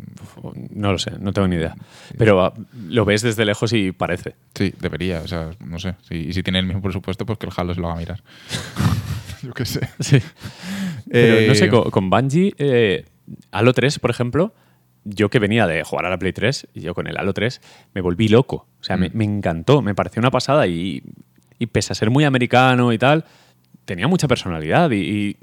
No 0.74 0.92
lo 0.92 0.98
sé, 0.98 1.12
no 1.18 1.32
tengo 1.32 1.48
ni 1.48 1.56
idea. 1.56 1.74
Pero 2.18 2.44
ah, 2.44 2.52
lo 2.88 3.04
ves 3.06 3.22
desde 3.22 3.44
lejos 3.46 3.72
y 3.72 3.92
parece. 3.92 4.34
sí, 4.54 4.74
debería, 4.78 5.22
o 5.22 5.26
sea, 5.28 5.50
no 5.64 5.78
sé. 5.78 5.94
Si- 6.06 6.16
y 6.28 6.32
si 6.34 6.42
tiene 6.42 6.58
el 6.58 6.66
mismo 6.66 6.82
presupuesto, 6.82 7.24
pues 7.24 7.38
que 7.38 7.46
el 7.46 7.52
Halo 7.56 7.74
se 7.74 7.80
lo 7.80 7.88
haga 7.88 7.98
mirar. 8.00 8.22
Yo 9.42 9.52
qué 9.54 9.64
sé. 9.64 9.88
Sí. 10.00 10.18
Pero 11.10 11.34
no 11.46 11.52
Eh, 11.52 11.54
sé, 11.54 11.68
con, 11.70 11.90
con 11.90 12.10
Bungie, 12.10 12.52
eh, 12.58 13.04
Halo 13.52 13.72
3, 13.72 13.98
por 14.00 14.10
ejemplo, 14.10 14.52
yo 15.10 15.28
que 15.30 15.38
venía 15.38 15.66
de 15.66 15.82
jugar 15.84 16.06
a 16.06 16.10
la 16.10 16.18
Play 16.18 16.32
3, 16.32 16.68
y 16.74 16.80
yo 16.80 16.94
con 16.94 17.06
el 17.06 17.16
Halo 17.18 17.32
3 17.34 17.60
me 17.94 18.00
volví 18.00 18.28
loco. 18.28 18.66
O 18.80 18.84
sea, 18.84 18.96
me, 18.96 19.08
Mm. 19.08 19.12
me 19.16 19.24
encantó, 19.24 19.82
me 19.82 19.94
pareció 19.94 20.20
una 20.20 20.30
pasada 20.30 20.66
y, 20.66 21.02
y 21.58 21.66
pese 21.66 21.92
a 21.92 21.96
ser 21.96 22.10
muy 22.10 22.24
americano 22.24 22.92
y 22.92 22.98
tal, 22.98 23.24
tenía 23.84 24.06
mucha 24.08 24.28
personalidad 24.28 24.90
y, 24.90 24.96
y 25.00 25.36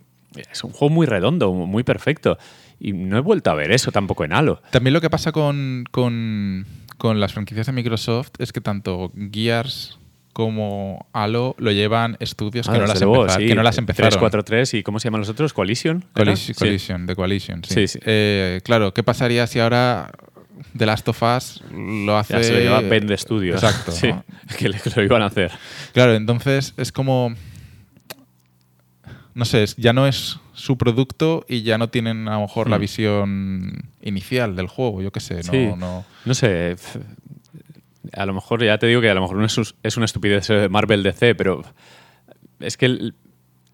es 0.51 0.63
un 0.63 0.72
juego 0.72 0.93
muy 0.93 1.05
redondo, 1.07 1.51
muy 1.53 1.84
perfecto. 1.84 2.38
Y 2.80 2.91
no 2.93 3.18
he 3.18 3.22
vuelto 3.22 3.49
a 3.51 3.55
ver 3.55 3.72
eso 3.72 3.91
tampoco 3.91 4.26
en 4.26 4.34
Halo. 4.34 4.61
También 4.72 4.93
lo 4.93 5.01
que 5.01 5.09
pasa 5.09 5.32
con, 5.32 5.86
con- 5.91 6.66
con 6.97 7.20
las 7.20 7.34
franquicias 7.34 7.66
de 7.68 7.72
Microsoft 7.74 8.32
es 8.39 8.53
que 8.53 8.61
tanto 8.61 9.11
Gears 9.32 9.97
como 10.36 11.07
Halo 11.13 11.55
lo 11.59 11.71
llevan 11.71 12.17
estudios 12.19 12.67
que, 12.67 12.75
Ah, 12.75 12.79
no, 12.79 12.88
las 12.88 12.99
luego, 12.99 13.29
sí. 13.29 13.47
que 13.47 13.55
no 13.55 13.63
las 13.63 13.77
empezaron. 13.77 14.09
343 14.09 14.73
y 14.73 14.83
¿cómo 14.83 14.99
se 14.99 15.05
llaman 15.07 15.21
los 15.21 15.29
otros? 15.29 15.53
¿Coalition? 15.53 16.03
¿era? 16.13 16.33
Collis- 16.33 16.36
Sí. 16.47 16.53
Collision, 16.53 17.05
de 17.05 17.15
Coalition, 17.15 17.63
sí. 17.63 17.86
Eh, 18.05 18.59
claro, 18.65 18.93
¿qué 18.93 19.01
pasaría 19.01 19.47
si 19.47 19.61
ahora 19.61 20.11
The 20.77 20.86
Last 20.86 21.07
of 21.07 21.23
Us 21.23 21.63
lo 21.71 22.17
hace. 22.17 22.33
Ya 22.33 22.43
se 22.43 22.51
lo 22.51 22.59
lleva 22.59 22.81
Ben 22.81 23.07
de 23.07 23.17
Studios. 23.17 23.63
Exacto. 23.63 23.91
Sí, 23.93 24.07
¿no? 24.09 24.25
que 24.59 24.69
que 24.71 24.89
lo 24.93 25.03
iban 25.03 25.21
a 25.21 25.27
hacer. 25.27 25.51
Claro, 25.93 26.13
entonces 26.15 26.73
es 26.75 26.91
como. 26.91 27.33
No 29.33 29.45
sé, 29.45 29.65
ya 29.77 29.93
no 29.93 30.07
es 30.07 30.39
su 30.53 30.77
producto 30.77 31.45
y 31.49 31.63
ya 31.63 31.77
no 31.77 31.89
tienen 31.89 32.27
a 32.27 32.33
lo 32.36 32.41
mejor 32.41 32.69
la 32.69 32.77
Mm. 32.77 32.81
visión 32.81 33.83
inicial 34.01 34.55
del 34.55 34.67
juego, 34.67 35.01
yo 35.01 35.11
qué 35.11 35.19
sé. 35.19 35.36
No, 35.36 35.51
Sí. 35.51 35.69
no- 35.77 36.05
No 36.25 36.33
sé. 36.33 36.75
A 38.14 38.26
lo 38.26 38.34
mejor, 38.34 38.64
ya 38.64 38.78
te 38.78 38.88
digo 38.88 39.01
que 39.01 39.10
a 39.10 39.14
lo 39.14 39.22
mejor 39.22 39.38
no 39.38 39.45
es, 39.45 39.58
un- 39.58 39.66
es 39.84 39.97
una 39.97 40.06
estupidez 40.06 40.49
eh, 40.49 40.70
Marvel 40.70 41.03
DC, 41.03 41.36
pero 41.36 41.62
es 42.60 42.78
que 42.78 42.86
el- 42.86 43.16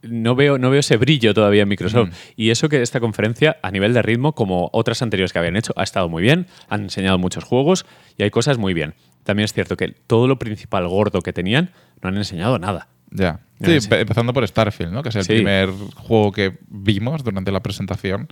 no 0.04 0.34
veo, 0.36 0.58
no 0.58 0.72
veo 0.72 0.80
ese 0.80 0.98
brillo 0.98 1.34
todavía 1.36 1.62
en 1.62 1.70
Microsoft. 1.70 2.10
Mm. 2.10 2.14
Y 2.36 2.50
eso 2.50 2.70
que 2.70 2.82
esta 2.82 3.00
conferencia, 3.00 3.58
a 3.62 3.70
nivel 3.70 3.94
de 3.94 4.02
ritmo, 4.02 4.34
como 4.34 4.70
otras 4.74 5.02
anteriores 5.04 5.32
que 5.32 5.38
habían 5.40 5.56
hecho, 5.56 5.74
ha 5.76 5.84
estado 5.84 6.10
muy 6.10 6.24
bien. 6.24 6.48
Han 6.70 6.84
enseñado 6.84 7.20
muchos 7.20 7.44
juegos 7.44 7.86
y 8.18 8.24
hay 8.24 8.32
cosas 8.32 8.58
muy 8.58 8.74
bien. 8.74 8.96
También 9.24 9.44
es 9.46 9.54
cierto 9.54 9.78
que 9.78 9.90
todo 10.08 10.28
lo 10.28 10.40
principal 10.40 10.88
gordo 10.88 11.22
que 11.22 11.34
tenían 11.34 11.70
no 12.02 12.10
han 12.10 12.18
enseñado 12.18 12.58
nada. 12.58 12.88
Ya. 13.12 13.42
Sí, 13.64 13.78
empezando 13.92 14.34
por 14.34 14.48
Starfield, 14.48 14.92
¿no? 14.92 15.04
Que 15.04 15.10
es 15.10 15.16
el 15.18 15.24
Sí. 15.24 15.34
primer 15.36 15.70
juego 15.96 16.32
que 16.32 16.58
vimos 16.70 17.24
durante 17.24 17.52
la 17.52 17.60
presentación. 17.62 18.28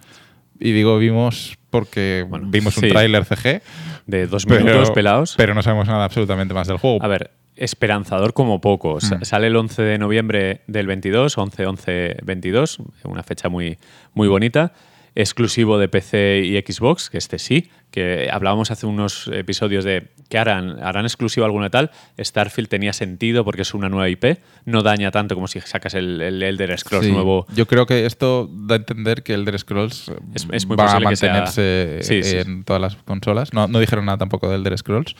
Y 0.59 0.71
digo 0.73 0.97
vimos 0.97 1.57
porque 1.69 2.25
Bueno, 2.27 2.47
vimos 2.49 2.75
un 2.77 2.83
sí. 2.83 2.89
tráiler 2.89 3.25
CG. 3.25 3.61
De 4.07 4.27
dos 4.27 4.45
pero- 4.45 4.63
minutos 4.65 4.91
pelados. 4.91 5.35
Pero 5.37 5.53
no 5.53 5.61
sabemos 5.61 5.87
nada 5.87 6.03
absolutamente 6.03 6.53
más 6.53 6.67
del 6.67 6.77
juego. 6.77 6.97
A 7.03 7.07
ver, 7.07 7.31
esperanzador 7.55 8.33
como 8.33 8.59
poco. 8.61 8.97
Mm. 8.97 9.23
Sale 9.23 9.47
el 9.47 9.55
11 9.55 9.81
de 9.83 9.97
noviembre 9.97 10.61
del 10.67 10.87
22, 10.87 11.37
11-11-22, 11.37 12.79
una 13.03 13.23
fecha 13.23 13.49
muy, 13.49 13.77
muy 14.13 14.27
bonita. 14.27 14.73
Exclusivo 15.15 15.77
de 15.79 15.87
PC 15.89 16.41
y 16.45 16.57
Xbox, 16.61 17.09
que 17.09 17.17
este 17.17 17.39
sí, 17.39 17.69
que 17.91 18.29
hablábamos 18.31 18.69
hace 18.71 18.85
unos 18.85 19.27
episodios 19.33 19.83
de 19.83 20.09
que 20.29 20.37
harán, 20.37 20.77
harán 20.83 21.05
exclusivo 21.05 21.45
alguna 21.45 21.69
tal. 21.71 21.89
Starfield 22.19 22.69
tenía 22.69 22.93
sentido 22.93 23.43
porque 23.43 23.63
es 23.63 23.73
una 23.73 23.89
nueva 23.89 24.07
IP, 24.09 24.37
no 24.65 24.83
daña 24.83 25.09
tanto 25.11 25.33
como 25.33 25.47
si 25.47 25.59
sacas 25.61 25.95
el, 25.95 26.21
el 26.21 26.43
Elder 26.43 26.77
Scrolls 26.77 27.07
Sí. 27.07 27.11
nuevo. 27.11 27.47
Yo 27.55 27.65
creo 27.65 27.85
que 27.87 28.05
esto 28.05 28.47
da 28.51 28.75
a 28.75 28.77
entender 28.77 29.23
que 29.23 29.33
Elder 29.33 29.57
Scrolls 29.57 30.11
Es- 30.35 30.47
es 30.51 30.65
muy 30.67 30.77
va 30.77 30.85
a 30.85 30.89
sea- 30.89 30.99
mantenerse 30.99 31.99
Sí, 32.03 32.21
sí. 32.23 32.37
en 32.37 32.63
todas 32.63 32.81
las 32.81 32.95
consolas. 32.97 33.53
No, 33.53 33.67
no 33.67 33.79
dijeron 33.79 34.05
nada 34.05 34.19
tampoco 34.19 34.47
de 34.49 34.55
Elder 34.57 34.77
Scrolls. 34.77 35.15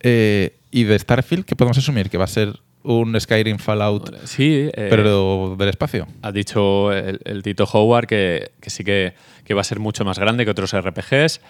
Eh, 0.00 0.56
y 0.70 0.84
de 0.84 0.98
Starfield, 0.98 1.44
¿qué 1.44 1.56
podemos 1.56 1.78
asumir? 1.78 2.08
Que 2.10 2.18
va 2.18 2.24
a 2.24 2.28
ser 2.28 2.60
un 2.82 3.20
Skyrim 3.20 3.58
Fallout, 3.58 4.14
Sí, 4.24 4.70
eh, 4.72 4.86
pero 4.90 5.56
del 5.58 5.68
espacio. 5.68 6.06
ha 6.22 6.32
dicho 6.32 6.92
el, 6.92 7.20
el 7.24 7.42
Tito 7.42 7.64
Howard 7.64 8.06
que, 8.06 8.52
que 8.60 8.70
sí 8.70 8.84
que, 8.84 9.14
que 9.44 9.54
va 9.54 9.60
a 9.62 9.64
ser 9.64 9.78
mucho 9.78 10.04
más 10.04 10.18
grande 10.18 10.44
que 10.44 10.50
otros 10.50 10.74
RPGs, 10.74 11.40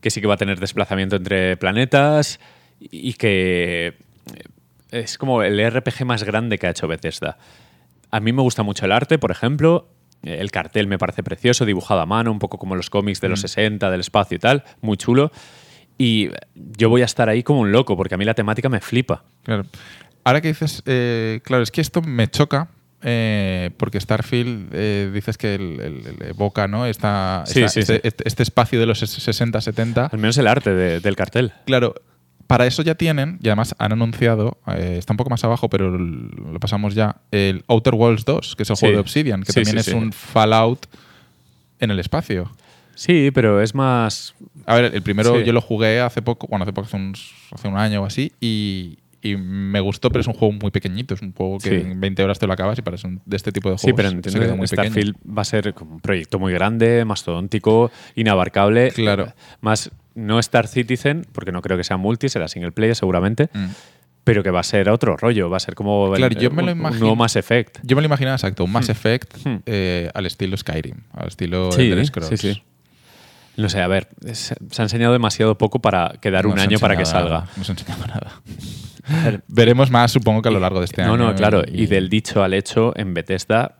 que 0.00 0.10
sí 0.10 0.20
que 0.20 0.26
va 0.26 0.34
a 0.34 0.36
tener 0.36 0.60
desplazamiento 0.60 1.16
entre 1.16 1.56
planetas 1.56 2.38
y 2.80 3.14
que 3.14 3.94
es 4.90 5.18
como 5.18 5.42
el 5.42 5.58
RPG 5.70 6.04
más 6.04 6.22
grande 6.24 6.58
que 6.58 6.66
ha 6.66 6.70
hecho 6.70 6.86
Bethesda. 6.86 7.38
A 8.10 8.20
mí 8.20 8.32
me 8.32 8.42
gusta 8.42 8.62
mucho 8.62 8.84
el 8.84 8.92
arte, 8.92 9.18
por 9.18 9.30
ejemplo. 9.30 9.88
El 10.22 10.50
cartel 10.50 10.86
me 10.86 10.98
parece 10.98 11.22
precioso, 11.22 11.64
dibujado 11.66 12.00
a 12.00 12.06
mano, 12.06 12.30
un 12.30 12.38
poco 12.38 12.58
como 12.58 12.76
los 12.76 12.88
cómics 12.88 13.20
de 13.20 13.28
los 13.28 13.40
60, 13.40 13.90
del 13.90 14.00
espacio 14.00 14.36
y 14.36 14.38
tal, 14.38 14.64
muy 14.80 14.96
chulo. 14.96 15.32
Y 15.98 16.30
yo 16.54 16.88
voy 16.88 17.02
a 17.02 17.04
estar 17.04 17.28
ahí 17.28 17.42
como 17.42 17.60
un 17.60 17.72
loco, 17.72 17.96
porque 17.96 18.14
a 18.14 18.18
mí 18.18 18.24
la 18.24 18.34
temática 18.34 18.68
me 18.68 18.80
flipa. 18.80 19.24
Claro. 19.42 19.66
Ahora 20.24 20.40
que 20.40 20.48
dices, 20.48 20.82
eh, 20.86 21.40
claro, 21.44 21.62
es 21.62 21.70
que 21.70 21.80
esto 21.80 22.02
me 22.02 22.28
choca. 22.28 22.68
eh, 23.06 23.70
porque 23.76 24.00
Starfield 24.00 24.70
eh, 24.72 25.10
dices 25.12 25.36
que 25.36 25.56
el, 25.56 25.78
el- 25.78 26.06
el 26.06 26.28
evoca 26.30 26.66
¿no? 26.68 26.86
Esta, 26.86 27.44
Sí, 27.46 27.60
esta- 27.60 27.68
sí, 27.68 27.80
este, 27.80 27.94
sí. 27.96 28.00
este- 28.02 28.26
este 28.26 28.42
espacio 28.42 28.80
de 28.80 28.86
los 28.86 29.02
60-70 29.02 30.08
Al 30.10 30.18
menos 30.18 30.38
el 30.38 30.46
arte 30.46 30.74
de- 30.74 31.00
del 31.00 31.14
cartel. 31.14 31.52
Claro, 31.66 31.94
para 32.46 32.66
eso 32.66 32.80
ya 32.82 32.94
tienen, 32.94 33.38
y 33.42 33.48
además 33.48 33.74
han 33.78 33.92
anunciado, 33.92 34.56
eh, 34.68 34.96
está 34.98 35.12
un 35.12 35.18
poco 35.18 35.28
más 35.28 35.44
abajo, 35.44 35.68
pero 35.68 35.90
lo 35.98 36.58
pasamos 36.60 36.94
ya, 36.94 37.16
el 37.30 37.62
Outer 37.68 37.92
Worlds 37.94 38.24
2, 38.24 38.56
que 38.56 38.62
es 38.62 38.70
el 38.70 38.76
juego 38.76 38.94
de 38.94 39.00
Obsidian, 39.00 39.42
que 39.42 39.52
también 39.52 39.76
es 39.76 39.88
un 39.88 40.10
Fallout 40.12 40.86
en 41.80 41.90
el 41.90 41.98
espacio. 41.98 42.50
Sí, 42.94 43.30
pero 43.34 43.60
es 43.60 43.74
más. 43.74 44.34
A 44.64 44.76
ver, 44.76 44.94
el 44.94 45.02
primero 45.02 45.40
yo 45.42 45.52
lo 45.52 45.60
jugué 45.60 46.00
hace 46.00 46.22
poco, 46.22 46.46
bueno, 46.46 46.62
hace 46.62 46.72
poco, 46.72 46.86
hace, 46.86 46.96
uns- 46.96 47.32
hace 47.50 47.68
un 47.68 47.76
año 47.76 48.02
o 48.02 48.06
así, 48.06 48.32
y, 48.40 48.96
y 49.24 49.36
me 49.36 49.80
gustó, 49.80 50.10
pero 50.10 50.20
es 50.20 50.26
un 50.28 50.34
juego 50.34 50.52
muy 50.60 50.70
pequeñito, 50.70 51.14
es 51.14 51.22
un 51.22 51.32
juego 51.32 51.58
que 51.58 51.70
Sí. 51.70 51.74
en 51.76 51.98
20 52.00 52.22
horas 52.22 52.38
te 52.38 52.46
lo 52.46 52.52
acabas 52.52 52.78
y 52.78 52.82
parece 52.82 53.06
un- 53.08 53.20
de 53.24 53.36
este 53.36 53.50
tipo 53.50 53.70
de 53.70 53.78
Sí, 53.78 53.86
juegos 53.86 53.96
pero 53.96 54.08
se 54.10 54.14
entiendo 54.16 54.40
queda 54.40 54.50
que 54.52 54.56
muy 54.58 54.66
pequeño. 54.68 54.90
Starfield 54.90 55.16
va 55.36 55.42
a 55.42 55.44
ser 55.44 55.74
un 55.80 56.00
proyecto 56.00 56.38
muy 56.38 56.52
grande, 56.52 57.04
mastodóntico, 57.04 57.90
inabarcable. 58.14 58.90
Claro. 58.92 59.32
Más 59.60 59.90
no 60.14 60.38
Star 60.38 60.68
Citizen, 60.68 61.26
porque 61.32 61.50
no 61.52 61.60
creo 61.62 61.76
que 61.76 61.84
sea 61.84 61.96
multi, 61.96 62.28
será 62.28 62.46
single 62.48 62.70
player 62.72 62.94
seguramente, 62.94 63.48
Mm. 63.52 63.66
pero 64.22 64.42
que 64.42 64.50
va 64.50 64.60
a 64.60 64.62
ser 64.62 64.88
otro 64.88 65.16
rollo, 65.16 65.50
va 65.50 65.56
a 65.56 65.60
ser 65.60 65.74
como 65.74 66.12
el- 66.14 66.18
Claro, 66.18 66.38
yo 66.40 66.50
me 66.50 66.62
lo 66.62 66.72
un- 66.72 66.78
nuevo 66.78 67.16
Mass 67.16 67.36
Effect. 67.36 67.78
Yo 67.82 67.96
me 67.96 68.02
lo 68.02 68.06
imaginaba 68.06 68.36
exacto, 68.36 68.64
un 68.64 68.70
Mass 68.72 68.88
Hmm. 68.88 68.92
Effect 68.92 69.36
Hmm. 69.44 69.56
eh, 69.66 70.10
al 70.14 70.26
estilo 70.26 70.56
Skyrim, 70.56 70.98
al 71.12 71.28
estilo 71.28 71.72
Sí, 71.72 71.82
Elder 71.90 72.06
Scrolls. 72.06 72.28
sí, 72.40 72.52
sí. 72.54 72.62
No 73.56 73.68
sé, 73.68 73.80
a 73.80 73.86
ver, 73.86 74.08
se 74.32 74.54
ha 74.54 74.82
enseñado 74.82 75.12
demasiado 75.12 75.56
poco 75.56 75.80
para 75.80 76.14
quedar 76.20 76.44
No 76.44 76.52
un 76.52 76.58
año 76.58 76.78
para 76.78 76.96
que 76.96 77.04
salga. 77.04 77.40
nada, 77.40 77.48
no 77.56 77.64
se 77.64 77.72
ha 77.72 77.74
enseñado 77.74 78.06
nada. 78.06 78.42
Veremos 79.48 79.90
más, 79.90 80.10
supongo 80.12 80.42
que 80.42 80.48
a 80.48 80.52
lo 80.52 80.60
largo 80.60 80.78
de 80.80 80.86
este 80.86 81.02
no, 81.02 81.14
año. 81.14 81.26
no, 81.26 81.34
claro, 81.34 81.62
y 81.70 81.86
del 81.86 82.08
dicho 82.08 82.42
al 82.42 82.54
hecho 82.54 82.92
en 82.96 83.14
Bethesda 83.14 83.76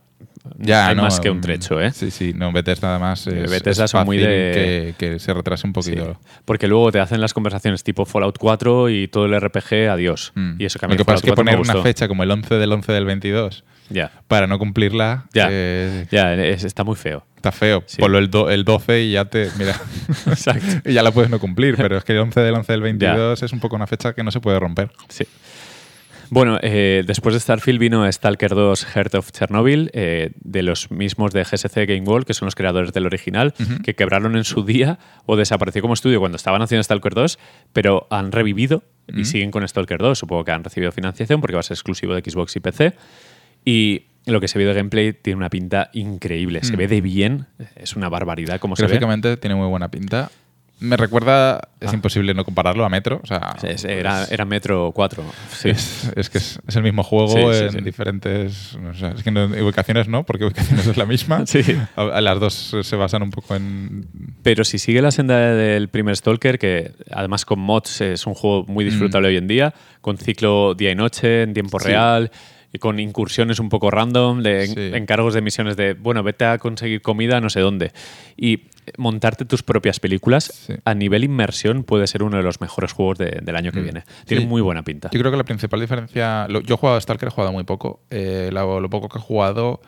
Ya, 0.59 0.89
hay 0.89 0.95
no, 0.97 1.03
más 1.05 1.21
que 1.21 1.31
un 1.31 1.39
mm, 1.39 1.41
trecho, 1.41 1.81
¿eh? 1.81 1.91
Sí, 1.93 2.11
sí, 2.11 2.33
no, 2.35 2.53
Bethesda 2.53 2.91
además 2.91 3.27
es, 3.27 3.51
Bethesda 3.51 3.85
es 3.87 3.91
son 3.91 4.05
muy 4.05 4.19
fácil 4.19 4.31
de- 4.31 4.95
que, 4.99 5.13
que 5.13 5.19
se 5.19 5.33
retrase 5.33 5.67
un 5.67 5.73
Sí, 5.83 5.91
poquito. 5.93 6.21
porque 6.45 6.69
luego 6.69 6.93
te 6.93 7.01
hacen 7.01 7.21
las 7.23 7.33
conversaciones 7.33 7.83
tipo 7.83 8.05
Fallout 8.05 8.37
4 8.39 8.91
y 8.91 9.09
todo 9.09 9.25
el 9.25 9.41
RPG, 9.41 9.89
adiós. 9.91 10.33
Mm. 10.35 10.57
Y 10.61 10.67
eso 10.67 10.79
que 10.79 10.87
Lo 10.87 10.97
que 10.97 11.05
pasa 11.05 11.17
es 11.17 11.23
que 11.23 11.29
Fallout 11.31 11.37
4 11.37 11.45
me 11.45 11.57
poner 11.65 11.75
una 11.77 11.83
fecha 11.83 12.09
como 12.09 12.23
el 12.25 12.31
11 12.31 12.55
del 12.57 12.73
11 12.73 12.93
del 12.93 13.05
22 13.07 13.65
Ya, 13.89 14.13
para 14.29 14.47
no 14.47 14.59
cumplirla 14.59 15.25
Ya. 15.33 15.49
eh, 15.51 16.07
ya, 16.11 16.35
es- 16.35 16.65
está 16.65 16.85
muy 16.85 16.97
feo. 16.97 17.25
está 17.37 17.51
feo. 17.51 17.83
Sí. 17.87 18.01
Ponlo 18.03 18.19
el, 18.19 18.29
do- 18.31 18.51
el 18.51 18.65
12 18.65 19.03
y 19.03 19.13
ya 19.13 19.25
te. 19.25 19.49
Mira. 19.59 19.75
Exacto. 20.27 20.67
y 20.89 20.93
ya 20.93 21.03
la 21.03 21.11
puedes 21.13 21.31
no 21.31 21.39
cumplir, 21.39 21.77
pero 21.77 21.97
es 21.97 22.05
que 22.05 22.13
el 22.13 22.19
11 22.19 22.41
del 22.41 22.55
11 22.55 22.71
del 22.73 22.83
22 22.83 23.43
es 23.43 23.53
un 23.53 23.61
poco 23.61 23.77
una 23.77 23.87
fecha 23.87 24.13
que 24.13 24.23
no 24.23 24.31
se 24.31 24.41
puede 24.41 24.59
romper. 24.61 24.91
Sí. 25.09 25.25
Bueno, 26.31 26.59
eh, 26.63 27.05
después 27.07 27.35
de 27.35 27.41
Starfield 27.41 27.79
vino 27.79 28.11
Stalker 28.11 28.51
2 28.51 28.85
Heart 28.85 29.15
of 29.15 29.31
Chernobyl, 29.33 29.91
eh, 29.93 30.33
de 30.41 30.63
los 30.63 30.91
mismos 30.91 31.33
de 31.33 31.45
GSC 31.45 31.87
Game 31.87 32.03
World, 32.03 32.27
que 32.27 32.35
son 32.35 32.47
los 32.47 32.55
creadores 32.55 32.93
del 32.93 33.07
original, 33.07 33.55
que 33.83 33.95
quebraron 33.95 34.37
en 34.37 34.45
su 34.45 34.65
día 34.65 34.99
o 35.27 35.37
desapareció 35.37 35.83
como 35.83 35.95
estudio 35.95 36.21
cuando 36.21 36.37
estaban 36.37 36.63
haciendo 36.63 36.83
Stalker 36.83 37.15
2, 37.15 37.39
pero 37.73 38.07
han 38.11 38.33
revivido 38.33 38.85
y 39.09 39.25
siguen 39.25 39.51
con 39.51 39.67
Stalker 39.67 39.99
2. 39.99 40.19
Supongo 40.19 40.45
que 40.45 40.53
han 40.53 40.65
recibido 40.65 40.93
financiación 40.93 41.41
porque 41.41 41.55
va 41.55 41.61
a 41.61 41.65
ser 41.65 41.75
exclusivo 41.75 42.15
de 42.15 42.23
Xbox 42.29 42.57
y 42.57 42.61
PC. 42.61 42.95
Y 43.65 44.03
lo 44.27 44.41
que 44.41 44.49
se 44.49 44.59
ve 44.59 44.65
de 44.65 44.75
gameplay 44.75 45.13
tiene 45.13 45.37
una 45.37 45.51
pinta 45.51 45.91
increíble. 45.93 46.63
Se 46.63 46.77
ve 46.77 46.89
de 46.89 47.01
bien, 47.01 47.47
es 47.77 47.97
una 47.97 48.09
barbaridad 48.09 48.59
como 48.59 48.77
se 48.77 48.83
ve. 48.83 48.89
Gráficamente 48.89 49.37
tiene 49.37 49.55
muy 49.55 49.69
buena 49.69 49.91
pinta. 49.91 50.31
Me 50.81 50.97
recuerda, 50.97 51.69
es 51.81 51.91
Ah. 51.91 51.95
imposible 51.95 52.35
no 52.35 52.45
compararlo 52.45 52.85
a 52.85 52.89
Metro. 52.89 53.21
O 53.23 53.27
sea, 53.27 53.55
Era, 53.89 54.45
Metro 54.45 54.91
4. 54.93 55.23
Sí. 55.51 55.71
Es, 55.71 56.11
es 56.17 56.29
que 56.29 56.39
es, 56.39 56.59
es 56.67 56.77
el 56.77 56.83
mismo 56.83 57.03
juego 57.03 57.53
en 57.55 57.85
diferentes. 57.85 58.75
o 58.75 58.93
sea, 58.95 59.11
es 59.13 59.23
que 59.23 59.31
no- 59.31 59.47
ubicaciones 59.47 60.09
no, 60.09 60.25
porque 60.25 60.45
ubicaciones 60.45 60.87
es 60.87 60.97
la 60.97 61.07
misma. 61.07 61.45
Sí. 61.47 61.63
A- 61.97 62.03
a 62.03 62.21
las 62.21 62.41
dos 62.41 62.77
se 62.83 62.97
basan 62.97 63.23
un 63.23 63.31
poco 63.31 63.55
en. 63.55 64.07
Pero 64.43 64.65
si 64.65 64.79
sigue 64.79 65.01
la 65.01 65.11
senda 65.13 65.39
del 65.55 65.89
primer 65.89 66.17
Stalker, 66.17 66.59
que 66.59 66.93
además 67.11 67.45
con 67.47 67.61
mods 67.61 68.01
es 68.01 68.27
un 68.27 68.35
juego 68.35 68.65
muy 68.67 68.85
disfrutable 68.85 69.29
hoy 69.29 69.37
en 69.37 69.47
día, 69.47 69.75
con 70.01 70.19
ciclo 70.19 70.75
día 70.75 70.91
y 70.91 70.95
noche, 70.97 71.43
en 71.43 71.55
tiempo 71.55 71.79
Mm. 71.79 71.85
Real, 71.85 72.31
y 72.73 72.79
con 72.79 72.99
incursiones 72.99 73.61
un 73.61 73.69
poco 73.69 73.91
random, 73.91 74.43
de 74.43 74.97
encargos 74.97 75.33
de 75.35 75.41
misiones 75.41 75.77
de, 75.77 75.95
bueno, 75.95 76.25
vete 76.25 76.45
a 76.45 76.59
conseguir 76.59 77.01
comida 77.01 77.41
no 77.41 77.49
sé 77.49 77.61
dónde. 77.61 77.93
Y 78.37 78.65
montarte 78.99 79.45
tus 79.45 79.63
propias 79.63 80.01
películas, 80.01 80.45
Sí. 80.67 80.75
a 80.85 80.95
nivel 80.95 81.25
inmersión, 81.25 81.85
puede 81.85 82.07
ser 82.07 82.23
uno 82.23 82.37
de 82.37 82.43
los 82.43 82.61
mejores 82.61 82.93
juegos 82.93 83.19
de- 83.19 83.41
del 83.43 83.57
año 83.57 83.73
que 83.73 83.81
Mm. 83.81 83.85
viene. 83.85 84.05
Tiene 84.27 84.43
Sí. 84.43 84.49
muy 84.49 84.63
buena 84.63 84.83
pinta. 84.83 85.11
Yo 85.13 85.19
creo 85.21 85.31
que 85.31 85.37
la 85.39 85.45
principal 85.45 85.81
diferencia. 85.81 86.47
lo- 86.49 86.61
yo 86.61 86.75
he 86.75 86.79
jugado 86.79 86.97
a 86.99 87.01
Stalker, 87.01 87.29
he 87.29 87.31
jugado 87.31 87.53
muy 87.53 87.65
poco. 87.65 88.01
Eh, 88.11 88.51
lo, 88.53 88.81
lo 88.81 88.91
poco 88.91 89.09
que 89.09 89.19
he 89.19 89.21
jugado 89.23 89.81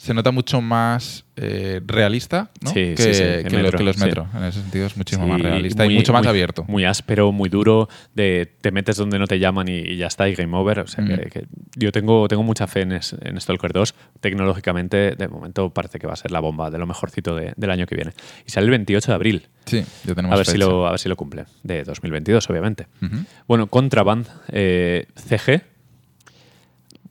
se 0.00 0.14
nota 0.14 0.30
mucho 0.30 0.60
más 0.60 1.24
eh, 1.34 1.80
realista 1.84 2.50
¿no? 2.60 2.70
Sí, 2.70 2.94
que, 2.94 2.96
sí, 2.98 3.14
sí, 3.14 3.20
que 3.20 3.44
que 3.50 3.56
Metro, 3.56 3.78
que 3.78 3.84
los 3.84 3.96
sí. 3.96 4.04
metro. 4.04 4.28
En 4.32 4.44
ese 4.44 4.60
sentido 4.60 4.86
es 4.86 4.96
muchísimo 4.96 5.26
más 5.26 5.40
realista 5.40 5.84
y 5.86 5.94
mucho 5.96 6.12
más 6.12 6.22
muy- 6.22 6.28
abierto. 6.30 6.64
Muy 6.68 6.84
áspero, 6.84 7.32
muy 7.32 7.48
duro, 7.48 7.88
de 8.14 8.48
te 8.60 8.70
metes 8.70 8.96
donde 8.96 9.18
no 9.18 9.26
te 9.26 9.40
llaman 9.40 9.66
y, 9.66 9.72
y 9.78 9.96
ya 9.96 10.06
está, 10.06 10.28
y 10.28 10.36
game 10.36 10.56
over. 10.56 10.78
O 10.80 10.86
sea, 10.86 11.02
Mm. 11.04 11.08
que, 11.08 11.16
que 11.30 11.46
yo 11.74 11.90
tengo, 11.90 12.28
tengo 12.28 12.44
mucha 12.44 12.68
fe 12.68 12.82
en, 12.82 12.92
es- 12.92 13.16
en 13.20 13.40
Stalker 13.40 13.72
2. 13.72 13.94
Tecnológicamente, 14.20 15.16
de 15.16 15.28
momento 15.28 15.70
parece 15.70 15.98
que 15.98 16.06
va 16.06 16.12
a 16.12 16.16
ser 16.16 16.30
la 16.30 16.38
bomba 16.38 16.70
de 16.70 16.78
lo 16.78 16.86
mejorcito 16.86 17.34
de- 17.34 17.52
del 17.56 17.70
año 17.70 17.86
que 17.86 17.96
viene. 17.96 18.12
Y 18.46 18.50
sale 18.52 18.66
el 18.66 18.70
28 18.70 19.10
de 19.10 19.14
abril. 19.16 19.48
Sí, 19.66 19.84
ya 20.04 20.14
tenemos 20.14 20.32
A 20.32 20.36
ver, 20.38 20.46
si 20.46 20.58
lo, 20.58 20.86
a 20.86 20.90
ver 20.92 21.00
si 21.00 21.08
lo 21.08 21.16
cumple. 21.16 21.46
De 21.64 21.82
2022, 21.82 22.48
obviamente. 22.50 22.86
Ujú. 23.02 23.16
Bueno, 23.48 23.66
Contraband 23.66 24.28
eh, 24.52 25.06
CG, 25.16 25.62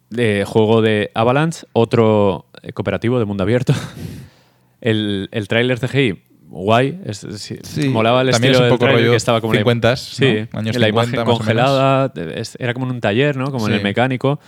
de 0.10 0.46
juego 0.48 0.82
de 0.82 1.12
Avalanche, 1.14 1.66
otro 1.74 2.46
eh, 2.56 2.57
cooperativo 2.74 3.20
de 3.20 3.26
mundo 3.26 3.44
abierto. 3.44 3.74
El, 4.82 5.28
el 5.32 5.48
tráiler 5.48 5.80
CGI 5.80 6.22
guay. 6.50 7.02
Es, 7.06 7.26
Sí, 7.64 7.90
molaba 7.90 8.22
el 8.22 8.30
también 8.32 8.52
estilo 8.54 8.68
es 8.68 8.72
un 8.72 8.78
poco 8.78 8.92
rollo 8.92 9.10
que 9.12 9.18
estaba 9.18 9.42
como 9.42 9.54
la- 9.56 9.62
50s, 9.64 9.96
sí, 9.98 10.48
¿no? 10.54 10.60
Años 10.60 10.76
la 10.78 10.86
50 10.88 10.90
imagen 11.22 11.26
congelada, 11.26 12.14
era 12.60 12.74
como 12.76 12.86
en 12.86 12.92
un 12.94 13.02
taller, 13.02 13.36
¿no? 13.38 13.52
Como 13.52 13.68
en 13.68 13.74
el 13.74 13.82
mecánico. 13.82 14.40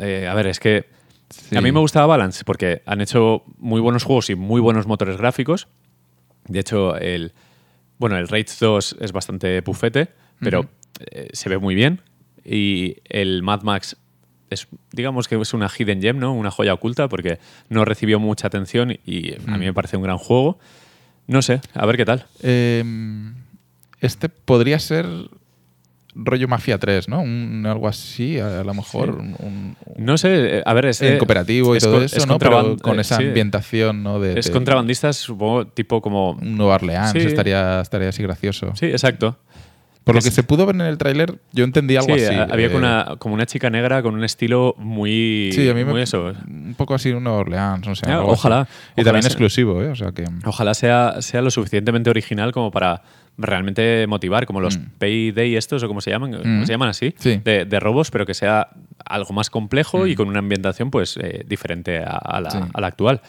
Eh, 0.00 0.26
a 0.28 0.34
ver, 0.34 0.48
es 0.48 0.58
que 0.60 0.86
Sí. 1.30 1.56
a 1.56 1.60
mí 1.60 1.70
me 1.70 1.78
gustaba 1.78 2.06
Balance 2.06 2.42
porque 2.44 2.82
han 2.86 3.00
hecho 3.00 3.44
muy 3.58 3.80
buenos 3.80 4.02
juegos 4.02 4.28
y 4.30 4.34
muy 4.34 4.60
buenos 4.60 4.86
motores 4.86 5.16
gráficos. 5.16 5.68
De 6.48 6.58
hecho, 6.58 6.96
el 6.96 7.32
bueno, 7.98 8.16
el 8.18 8.26
Rage 8.28 8.46
2 8.58 8.96
es 9.00 9.12
bastante 9.12 9.62
pufete, 9.62 10.08
pero 10.40 10.68
eh, 11.12 11.28
se 11.32 11.48
ve 11.48 11.58
muy 11.58 11.74
bien. 11.76 12.00
Y 12.44 12.96
el 13.08 13.42
Mad 13.44 13.62
Max 13.62 13.96
es, 14.50 14.66
digamos 14.92 15.28
que 15.28 15.40
es 15.40 15.54
una 15.54 15.68
hidden 15.68 16.02
gem, 16.02 16.18
¿no? 16.18 16.32
Una 16.34 16.50
joya 16.50 16.74
oculta 16.74 17.08
porque 17.08 17.38
no 17.68 17.84
recibió 17.84 18.18
mucha 18.20 18.48
atención 18.48 18.98
y 19.06 19.34
a 19.46 19.56
mí 19.56 19.64
me 19.66 19.72
parece 19.72 19.96
un 19.96 20.02
gran 20.02 20.18
juego. 20.18 20.58
No 21.26 21.40
sé, 21.42 21.60
a 21.74 21.86
ver 21.86 21.96
qué 21.96 22.04
tal. 22.04 22.26
Eh, 22.42 22.84
este 24.00 24.28
podría 24.28 24.78
ser 24.78 25.06
rollo 26.12 26.48
Mafia 26.48 26.76
3, 26.76 27.08
¿no? 27.08 27.20
Un, 27.20 27.64
algo 27.68 27.86
así, 27.86 28.40
a, 28.40 28.60
a 28.60 28.64
lo 28.64 28.74
mejor. 28.74 29.10
un- 29.10 29.36
un- 29.38 29.76
No 29.96 30.18
sé, 30.18 30.58
eh, 30.58 30.62
a 30.66 30.72
ver, 30.74 30.86
es 30.86 31.00
en 31.02 31.18
cooperativo 31.18 31.74
y 31.74 31.78
es 31.78 31.84
todo 31.84 31.98
co- 31.98 32.02
eso, 32.02 32.16
es 32.16 32.26
¿no? 32.26 32.38
Pero 32.38 32.76
con 32.82 32.98
eh, 32.98 33.02
esa 33.02 33.18
sí. 33.18 33.24
ambientación, 33.24 34.02
¿no? 34.02 34.18
De, 34.18 34.38
Es 34.40 34.46
de 34.46 34.52
contrabandistas, 34.52 35.16
supongo, 35.18 35.68
tipo 35.68 36.02
como... 36.02 36.32
un 36.32 36.56
Nueva 36.56 36.74
Orleans, 36.76 37.12
Sí. 37.12 37.18
estaría, 37.18 37.80
estaría 37.80 38.08
así 38.08 38.22
gracioso. 38.24 38.72
Sí, 38.74 38.86
exacto. 38.86 39.38
Por 40.04 40.14
lo 40.14 40.22
que 40.22 40.30
se 40.30 40.42
pudo 40.42 40.64
ver 40.66 40.74
en 40.74 40.80
el 40.80 40.96
tráiler, 40.98 41.38
yo 41.52 41.62
entendí 41.62 41.94
algo 41.96 42.16
Sí, 42.16 42.24
así. 42.24 42.34
había 42.34 42.66
eh, 42.66 42.70
como 42.70 42.78
una, 42.78 43.16
como 43.18 43.34
una 43.34 43.46
chica 43.46 43.68
negra 43.70 44.02
con 44.02 44.14
un 44.14 44.24
estilo 44.24 44.74
muy, 44.78 45.50
Sí, 45.52 45.68
a 45.68 45.74
mí 45.74 45.84
me, 45.84 45.92
muy 45.92 46.00
eso. 46.02 46.32
un 46.48 46.74
poco 46.76 46.94
así 46.94 47.10
un 47.12 47.22
Nueva 47.22 47.38
Orleans, 47.40 47.86
no 47.86 47.94
sé. 47.94 48.06
Ah, 48.08 48.16
así. 48.16 48.24
ojalá, 48.26 48.66
Y 48.96 49.00
ojalá 49.00 49.04
también 49.04 49.22
sea- 49.22 49.28
exclusivo, 49.28 49.82
¿eh? 49.82 49.88
O 49.88 49.94
sea 49.96 50.12
que. 50.12 50.24
Ojalá 50.44 50.74
sea, 50.74 51.20
sea 51.20 51.42
lo 51.42 51.50
suficientemente 51.50 52.08
original 52.10 52.50
como 52.52 52.70
para 52.70 53.02
realmente 53.38 54.06
motivar, 54.06 54.46
como 54.46 54.60
los 54.60 54.78
Mm. 54.78 54.82
Payday 54.98 55.56
estos 55.56 55.82
o 55.82 55.88
como 55.88 56.00
se 56.00 56.10
llaman, 56.10 56.32
¿cómo 56.32 56.44
Mm. 56.62 56.66
se 56.66 56.72
llaman 56.72 56.88
así, 56.88 57.14
Sí. 57.18 57.40
de, 57.44 57.64
de 57.64 57.80
robos, 57.80 58.10
pero 58.10 58.26
que 58.26 58.34
sea 58.34 58.68
algo 59.04 59.32
más 59.34 59.50
complejo 59.50 60.06
y 60.06 60.12
Mm. 60.12 60.16
con 60.16 60.28
una 60.28 60.38
ambientación 60.40 60.90
pues 60.90 61.16
eh, 61.18 61.44
diferente 61.46 61.98
a, 62.00 62.16
a 62.16 62.40
la, 62.40 62.50
Sí. 62.50 62.58
a 62.72 62.80
la 62.80 62.86
actual. 62.86 63.20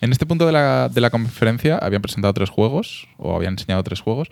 En 0.00 0.10
este 0.12 0.26
punto 0.26 0.46
de 0.46 0.52
la, 0.52 0.88
de 0.88 1.00
la 1.00 1.10
conferencia 1.10 1.78
habían 1.78 2.02
presentado 2.02 2.32
tres 2.34 2.50
juegos, 2.50 3.08
o 3.18 3.36
habían 3.36 3.54
enseñado 3.54 3.82
tres 3.84 4.00
juegos, 4.00 4.28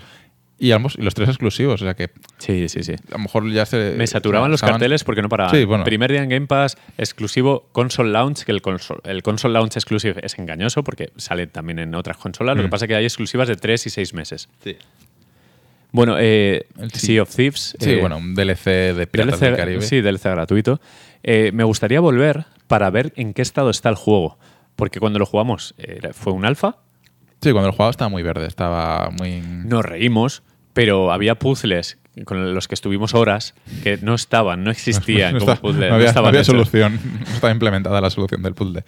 y, 0.61 0.71
ambos, 0.73 0.95
y 0.99 1.03
los 1.03 1.15
tres 1.15 1.29
exclusivos. 1.31 1.81
O 1.81 1.85
sea 1.85 1.95
que 1.95 2.11
Sí, 2.39 2.69
sí, 2.69 2.83
sí. 2.85 2.93
a 2.93 3.13
lo 3.13 3.19
mejor 3.21 3.51
ya 3.51 3.67
se. 3.67 3.95
Me 3.97 4.07
saturaban 4.07 4.51
los 4.51 4.59
estaban- 4.59 4.75
carteles 4.75 5.03
porque 5.03 5.23
no 5.23 5.29
paraban. 5.29 5.55
Sí, 5.55 5.65
bueno. 5.65 5.83
Primer 5.85 6.13
día 6.13 6.23
en 6.23 6.29
Game 6.29 6.47
Pass, 6.47 6.77
exclusivo 6.99 7.69
Console 7.73 8.11
Launch, 8.11 8.45
que 8.45 8.53
el 8.53 8.63
console, 8.63 9.01
el 9.05 9.23
console 9.23 9.55
Launch 9.55 9.77
Exclusive 9.77 10.21
es 10.23 10.39
engañoso 10.39 10.85
porque 10.85 11.11
sale 11.17 11.47
también 11.47 11.79
en 11.81 11.95
otras 11.95 12.17
consolas. 12.19 12.57
Lo 12.57 12.63
que 12.63 12.69
Mm. 12.69 12.71
pasa 12.71 12.85
es 12.85 12.89
que 12.91 12.95
hay 12.95 13.05
exclusivas 13.05 13.49
de 13.49 13.57
3 13.57 13.87
y 13.87 13.91
6 13.91 14.15
meses. 14.15 14.49
Sí, 14.63 14.77
Bueno, 15.93 16.17
eh, 16.21 16.67
El. 16.79 16.93
Sea 16.93 17.23
of 17.23 17.35
Thieves. 17.35 17.75
Sí, 17.81 17.91
eh, 17.91 18.01
bueno, 18.01 18.19
un 18.19 18.35
DLC 18.37 18.93
de 18.95 19.07
Piratas 19.09 19.41
DLC, 19.41 19.47
del 19.51 19.57
Caribe. 19.57 19.83
Sí, 19.83 20.01
DLC 20.01 20.31
gratuito. 20.31 20.81
Eh, 21.25 21.51
me 21.53 21.65
gustaría 21.65 21.99
volver 22.01 22.45
para 22.69 22.89
ver 22.91 23.13
en 23.17 23.35
qué 23.35 23.43
estado 23.43 23.71
está 23.71 23.89
el 23.89 23.97
juego. 23.97 24.39
Porque 24.77 25.01
cuando 25.01 25.19
lo 25.19 25.27
jugamos 25.27 25.75
fue 26.13 26.33
un 26.33 26.45
alfa, 26.45 26.77
Sí, 27.43 27.53
cuando 27.53 27.71
el 27.71 27.75
juego 27.75 27.91
estaba 27.91 28.09
muy 28.11 28.23
verde, 28.23 28.47
estaba 28.47 29.11
muy. 29.19 29.41
nos 29.41 29.83
reímos, 29.85 30.43
pero 30.73 31.13
había 31.13 31.35
puzzles 31.37 31.99
con 32.25 32.55
los 32.55 32.69
que 32.69 32.75
estuvimos 32.75 33.15
horas 33.15 33.55
que 33.83 33.99
no 34.03 34.15
estaban, 34.15 34.65
no 34.65 34.71
existían 34.71 35.35
no 35.35 35.39
como 35.41 35.53
está- 35.53 35.63
puzzles. 35.63 35.89
no 35.91 35.95
había, 35.97 36.13
no 36.13 36.27
había 36.27 36.45
solución. 36.45 36.99
No 37.29 37.35
estaba 37.35 37.53
implementada 37.53 38.01
la 38.01 38.11
solución 38.11 38.43
del 38.43 38.55
puzzle. 38.55 38.85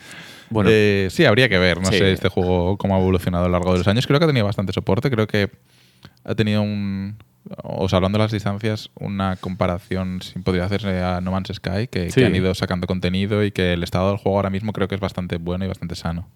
Bueno. 0.51 0.69
Eh, 0.73 1.09
sí, 1.11 1.25
habría 1.25 1.49
que 1.49 1.59
ver. 1.59 1.81
No 1.81 1.87
Sí. 1.91 1.99
sé 1.99 2.13
este 2.13 2.29
juego 2.29 2.77
cómo 2.77 2.95
ha 2.97 2.99
evolucionado 2.99 3.45
a 3.45 3.49
lo 3.49 3.53
largo 3.53 3.73
de 3.73 3.79
los 3.79 3.89
años. 3.89 4.07
Creo 4.07 4.19
que 4.19 4.25
ha 4.25 4.29
tenido 4.29 4.45
bastante 4.47 4.73
soporte. 4.73 5.11
Creo 5.11 5.27
que 5.27 5.51
ha 6.25 6.35
tenido 6.35 6.63
un. 6.63 7.17
O 7.65 7.89
sea, 7.89 7.97
hablando 7.97 8.19
de 8.19 8.25
las 8.25 8.33
distancias, 8.33 8.91
una 8.95 9.37
comparación 9.37 10.21
sin 10.23 10.43
podría 10.45 10.65
hacerse 10.65 11.01
a 11.03 11.21
No 11.21 11.33
Man's 11.33 11.51
Sky, 11.55 11.89
que, 11.91 12.09
han 12.25 12.37
ido 12.37 12.55
sacando 12.55 12.87
contenido 12.87 13.43
y 13.45 13.51
que 13.51 13.73
el 13.73 13.83
estado 13.83 14.11
del 14.11 14.19
juego 14.19 14.37
ahora 14.37 14.51
mismo 14.51 14.73
creo 14.73 14.87
que 14.87 14.95
es 14.95 15.01
bastante 15.01 15.39
bueno 15.39 15.65
y 15.65 15.69
bastante 15.69 15.95
sano. 15.97 16.29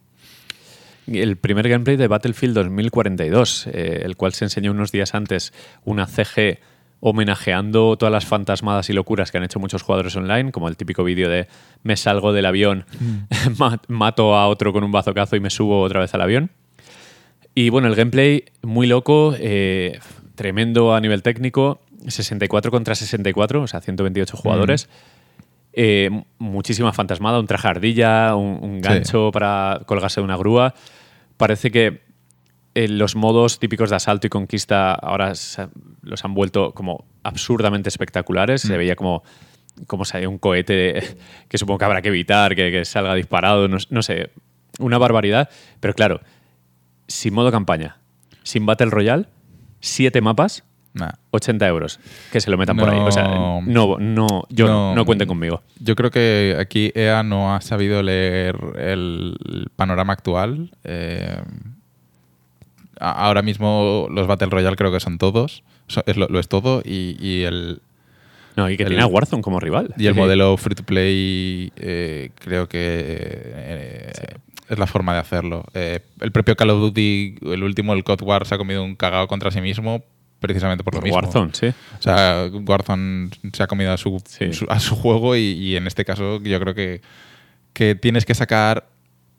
El 1.07 1.37
primer 1.37 1.69
gameplay 1.69 1.97
de 1.97 2.09
Battlefield 2.09 2.55
2042, 2.55 3.69
eh, 3.69 4.03
el 4.05 4.17
cual 4.17 4.33
se 4.33 4.45
enseñó 4.45 4.73
unos 4.73 4.91
días 4.93 5.15
antes 5.15 5.53
una 5.85 6.07
CG 6.07 6.59
homenajeando 7.01 7.97
todas 7.97 8.13
las 8.13 8.27
fantasmadas 8.27 8.91
y 8.91 8.93
locuras 8.93 9.31
que 9.31 9.39
han 9.39 9.45
hecho 9.45 9.61
muchos 9.61 9.83
jugadores 9.83 10.17
online, 10.17 10.51
como 10.51 10.69
el 10.69 10.77
típico 10.77 11.05
vídeo 11.05 11.29
de 11.29 11.47
me 11.83 11.97
salgo 11.97 12.33
del 12.33 12.47
avión, 12.47 12.85
ma- 13.59 13.81
mato 13.89 14.35
a 14.35 14.49
otro 14.49 14.73
con 14.73 14.83
un 14.83 14.91
bazocazo 14.93 15.37
y 15.37 15.41
me 15.41 15.51
subo 15.51 15.83
otra 15.83 16.01
vez 16.01 16.13
al 16.15 16.23
avión. 16.23 16.51
Y 17.55 17.71
bueno, 17.71 17.89
el 17.89 17.95
gameplay 17.95 18.45
muy 18.63 18.87
loco, 18.87 19.35
eh, 19.39 19.99
tremendo 20.35 20.95
a 20.95 21.01
nivel 21.01 21.23
técnico, 21.23 21.81
64 22.07 22.71
contra 22.71 22.95
64, 22.95 23.63
o 23.63 23.67
sea, 23.67 23.81
128 23.81 24.37
jugadores. 24.37 24.89
Eh, 25.79 26.09
muchísima 26.39 26.93
fantasmada, 26.95 27.39
un 27.39 27.47
traje 27.47 27.69
ardilla, 27.69 28.35
un, 28.35 28.59
un 28.63 28.81
gancho 28.81 29.31
para 29.31 29.83
colgarse 29.87 30.21
de 30.21 30.25
una 30.25 30.37
grúa. 30.39 30.73
Parece 31.37 31.71
que 31.71 32.01
eh, 32.75 32.89
los 32.89 33.15
modos 33.15 33.59
típicos 33.59 33.91
de 33.91 33.97
asalto 33.97 34.27
y 34.27 34.31
conquista 34.31 34.95
ahora 34.95 35.35
se- 35.35 35.69
los 36.03 36.25
han 36.25 36.33
vuelto 36.33 36.73
como 36.73 37.05
absurdamente 37.23 37.91
espectaculares. 37.91 38.63
Se 38.63 38.77
veía 38.79 38.97
como, 38.97 39.23
como 39.87 40.05
hay 40.15 40.25
un 40.25 40.39
cohete 40.39 41.03
que 41.49 41.59
supongo 41.59 41.79
que 41.79 41.85
habrá 41.85 42.01
que 42.01 42.09
evitar, 42.09 42.55
que, 42.57 42.71
que 42.71 42.85
salga 42.87 43.15
disparado, 43.15 43.69
no, 43.69 43.77
no 43.91 44.03
sé, 44.03 44.31
una 44.79 44.97
barbaridad. 44.97 45.51
Pero 45.81 45.93
claro, 45.93 46.21
sin 47.07 47.35
modo 47.35 47.51
campaña, 47.53 47.99
sin 48.45 48.65
Battle 48.65 48.87
Royale, 48.91 49.27
siete 49.81 50.23
mapas, 50.23 50.65
Nah. 50.97 51.13
80 51.31 51.67
euros. 51.69 52.01
Que 52.33 52.41
se 52.41 52.51
lo 52.51 52.57
metan 52.57 52.77
por 52.77 52.89
ahí. 52.89 52.99
O 52.99 53.13
sea, 53.13 53.25
No. 53.29 53.61
no, 53.99 54.45
yo 54.49 54.67
no, 54.67 54.95
No. 54.95 55.05
conmigo. 55.27 55.63
Yo 55.79 55.95
creo 55.95 56.11
que 56.11 56.57
aquí 56.59 56.91
EA 56.95 57.23
no 57.23 57.55
ha 57.55 57.61
sabido 57.61 58.03
leer 58.03 58.57
el 58.79 59.37
panorama 59.77 60.15
actual. 60.15 60.71
Eh, 60.85 61.39
ahora 63.01 63.43
mismo 63.43 64.09
los 64.11 64.27
Battle 64.27 64.49
Royale 64.49 64.77
creo 64.77 64.91
que 64.93 65.01
son 65.01 65.19
todos. 65.19 65.63
Es 66.07 66.17
lo, 66.17 66.27
lo 66.29 66.41
es 66.41 66.49
todo. 66.49 66.83
Y, 66.85 67.17
y 67.21 67.43
el, 67.43 67.81
No, 68.57 68.71
y 68.71 68.77
que 68.79 68.85
El- 68.85 68.89
tiene 68.89 69.03
a 69.03 69.07
Warzone 69.07 69.43
como 69.43 69.61
rival. 69.61 69.93
y 69.99 70.07
el 70.07 70.15
Sí. 70.15 70.19
modelo 70.21 70.57
free 70.57 70.75
to 70.75 70.83
play 70.83 71.71
eh, 71.77 72.31
creo 72.37 72.69
que 72.69 72.79
eh, 72.81 74.13
es 74.71 74.79
la 74.79 74.87
forma 74.87 75.13
de 75.13 75.21
hacerlo. 75.21 75.65
Eh, 75.75 76.01
el 76.21 76.33
propio 76.33 76.57
Call 76.57 76.71
of 76.71 76.81
Duty, 76.81 77.37
el 77.43 77.63
último, 77.63 77.93
el 77.93 78.03
COD 78.03 78.23
War, 78.23 78.47
se 78.47 78.55
ha 78.55 78.59
comido 78.59 78.83
un 78.83 78.97
cagado 78.97 79.29
contra 79.29 79.51
sí 79.51 79.61
mismo 79.61 80.03
precisamente 80.41 80.85
por 80.85 80.95
lo 80.95 81.01
mismo. 81.03 81.17
Warzone, 81.17 81.51
sí. 81.55 81.67
O 81.99 82.03
sea, 82.03 82.49
Warzone 82.53 83.31
se 83.53 83.63
ha 83.63 83.67
comido 83.67 83.93
a 83.93 83.97
su, 83.97 84.21
Sí. 84.27 84.53
su- 84.53 84.67
a 84.69 84.79
su 84.81 84.95
juego 84.97 85.35
y, 85.37 85.41
y 85.41 85.77
en 85.77 85.87
este 85.87 86.05
caso 86.05 86.41
yo 86.43 86.61
creo 86.61 86.75
que, 86.75 87.01
que 87.73 87.95
tienes 87.95 88.25
que 88.25 88.35
sacar 88.35 88.89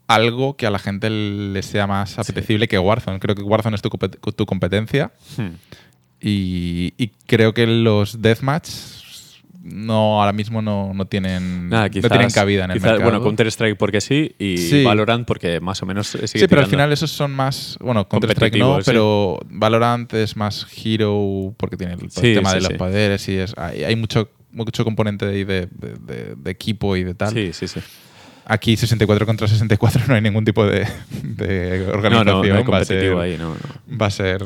algo 0.06 0.56
que 0.56 0.66
a 0.66 0.70
la 0.70 0.78
gente 0.78 1.10
le 1.10 1.62
sea 1.62 1.86
más 1.86 2.18
apetecible 2.18 2.66
que 2.68 2.78
Warzone. 2.78 3.18
Creo 3.20 3.34
que 3.34 3.42
Warzone 3.42 3.76
es 3.76 3.82
tu, 3.82 3.90
tu 3.90 4.46
competencia 4.46 5.12
Hmm. 5.36 5.54
y, 6.20 6.94
y 6.96 7.08
creo 7.26 7.54
que 7.54 7.66
los 7.66 8.20
deathmatch 8.20 8.68
no 9.60 10.20
ahora 10.20 10.32
mismo 10.32 10.62
no, 10.62 10.92
no 10.94 11.06
tienen 11.06 11.68
Nada, 11.68 11.88
no 11.88 12.08
tienen 12.08 12.30
cabida 12.30 12.64
en 12.64 12.70
el 12.70 12.76
quizás, 12.78 12.92
mercado. 12.92 13.10
Bueno, 13.10 13.24
Counter-Strike 13.24 13.76
porque 13.76 14.00
sí 14.00 14.34
y 14.38 14.56
Sí. 14.58 14.84
Valorant 14.84 15.26
porque 15.26 15.60
más 15.60 15.82
o 15.82 15.86
menos 15.86 16.06
sigue 16.08 16.26
Sí, 16.28 16.46
pero 16.48 16.60
al 16.62 16.68
final 16.68 16.92
esos 16.92 17.10
son 17.10 17.32
más. 17.32 17.76
Bueno, 17.80 18.08
Counter-Strike 18.08 18.56
no, 18.56 18.66
Competitivos, 18.74 18.84
sí. 18.84 18.90
pero 18.90 19.40
Valorant 19.50 20.12
es 20.14 20.36
más 20.36 20.66
hero 20.84 21.54
porque 21.56 21.76
tiene 21.76 21.94
el 21.94 22.10
Sí, 22.10 22.34
tema 22.34 22.54
de 22.54 22.60
los 22.60 22.72
poderes 22.74 23.28
y 23.28 23.36
es, 23.36 23.52
hay, 23.58 23.84
hay 23.84 23.96
mucho, 23.96 24.30
mucho 24.52 24.84
componente 24.84 25.26
ahí 25.26 25.44
de, 25.44 25.66
de- 25.70 25.96
de- 26.00 26.34
de 26.36 26.50
equipo 26.50 26.96
y 26.96 27.04
de 27.04 27.14
tal. 27.14 27.32
Sí, 27.32 27.52
sí, 27.52 27.66
sí. 27.68 27.80
Aquí 28.50 28.78
64 28.78 29.26
contra 29.26 29.46
64 29.46 30.04
no 30.08 30.14
hay 30.14 30.22
ningún 30.22 30.42
tipo 30.42 30.64
de, 30.64 30.86
organización. 31.92 32.24
no, 32.24 32.24
no 32.24 32.42
hay 32.42 32.50
va, 32.50 32.78
a 32.78 32.84
ser, 32.84 32.96
competitivo 32.96 33.20
ahí, 33.20 33.36
no, 33.36 33.50
no. 33.50 33.98
va 33.98 34.06
a 34.06 34.10
ser. 34.10 34.42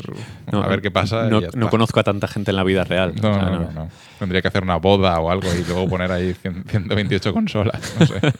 A 0.50 0.66
ver 0.66 0.82
qué 0.82 0.90
pasa. 0.90 1.28
No, 1.28 1.70
conozco 1.70 2.00
a 2.00 2.02
tanta 2.02 2.26
gente 2.26 2.50
en 2.50 2.56
la 2.56 2.64
vida 2.64 2.82
real. 2.82 3.14
No, 3.22 3.30
O 3.30 3.34
sea, 3.34 3.44
no, 3.44 3.70
no. 3.70 3.88
Tendría 4.18 4.42
que 4.42 4.48
hacer 4.48 4.64
una 4.64 4.76
boda 4.76 5.20
o 5.20 5.30
algo 5.30 5.48
y 5.54 5.64
luego 5.64 5.88
poner 5.88 6.10
ahí 6.10 6.34
100 6.34 6.64
128 6.68 7.32
consolas. 7.32 7.94
No 7.98 8.06
sé. 8.06 8.14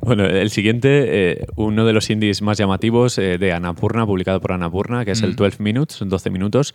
Bueno, 0.00 0.24
el 0.24 0.50
siguiente, 0.50 1.32
eh, 1.32 1.46
uno 1.56 1.84
de 1.84 1.92
los 1.92 2.08
indies 2.10 2.42
más 2.42 2.58
llamativos 2.58 3.18
eh, 3.18 3.38
de 3.38 3.52
Annapurna, 3.52 4.06
publicado 4.06 4.40
por 4.40 4.52
Annapurna, 4.52 5.04
que 5.04 5.12
es 5.12 5.22
el 5.22 5.32
Mm. 5.32 5.36
12 5.36 5.62
Minutes, 5.62 5.98
12 6.04 6.30
minutos. 6.30 6.74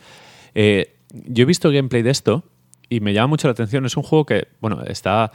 Eh, 0.54 0.96
yo 1.12 1.42
he 1.42 1.46
visto 1.46 1.70
gameplay 1.70 2.02
de 2.02 2.10
esto 2.10 2.44
y 2.88 3.00
me 3.00 3.12
llama 3.12 3.28
mucho 3.28 3.48
la 3.48 3.52
atención. 3.52 3.84
Es 3.84 3.96
un 3.96 4.02
juego 4.02 4.26
que, 4.26 4.48
bueno, 4.60 4.82
está... 4.84 5.32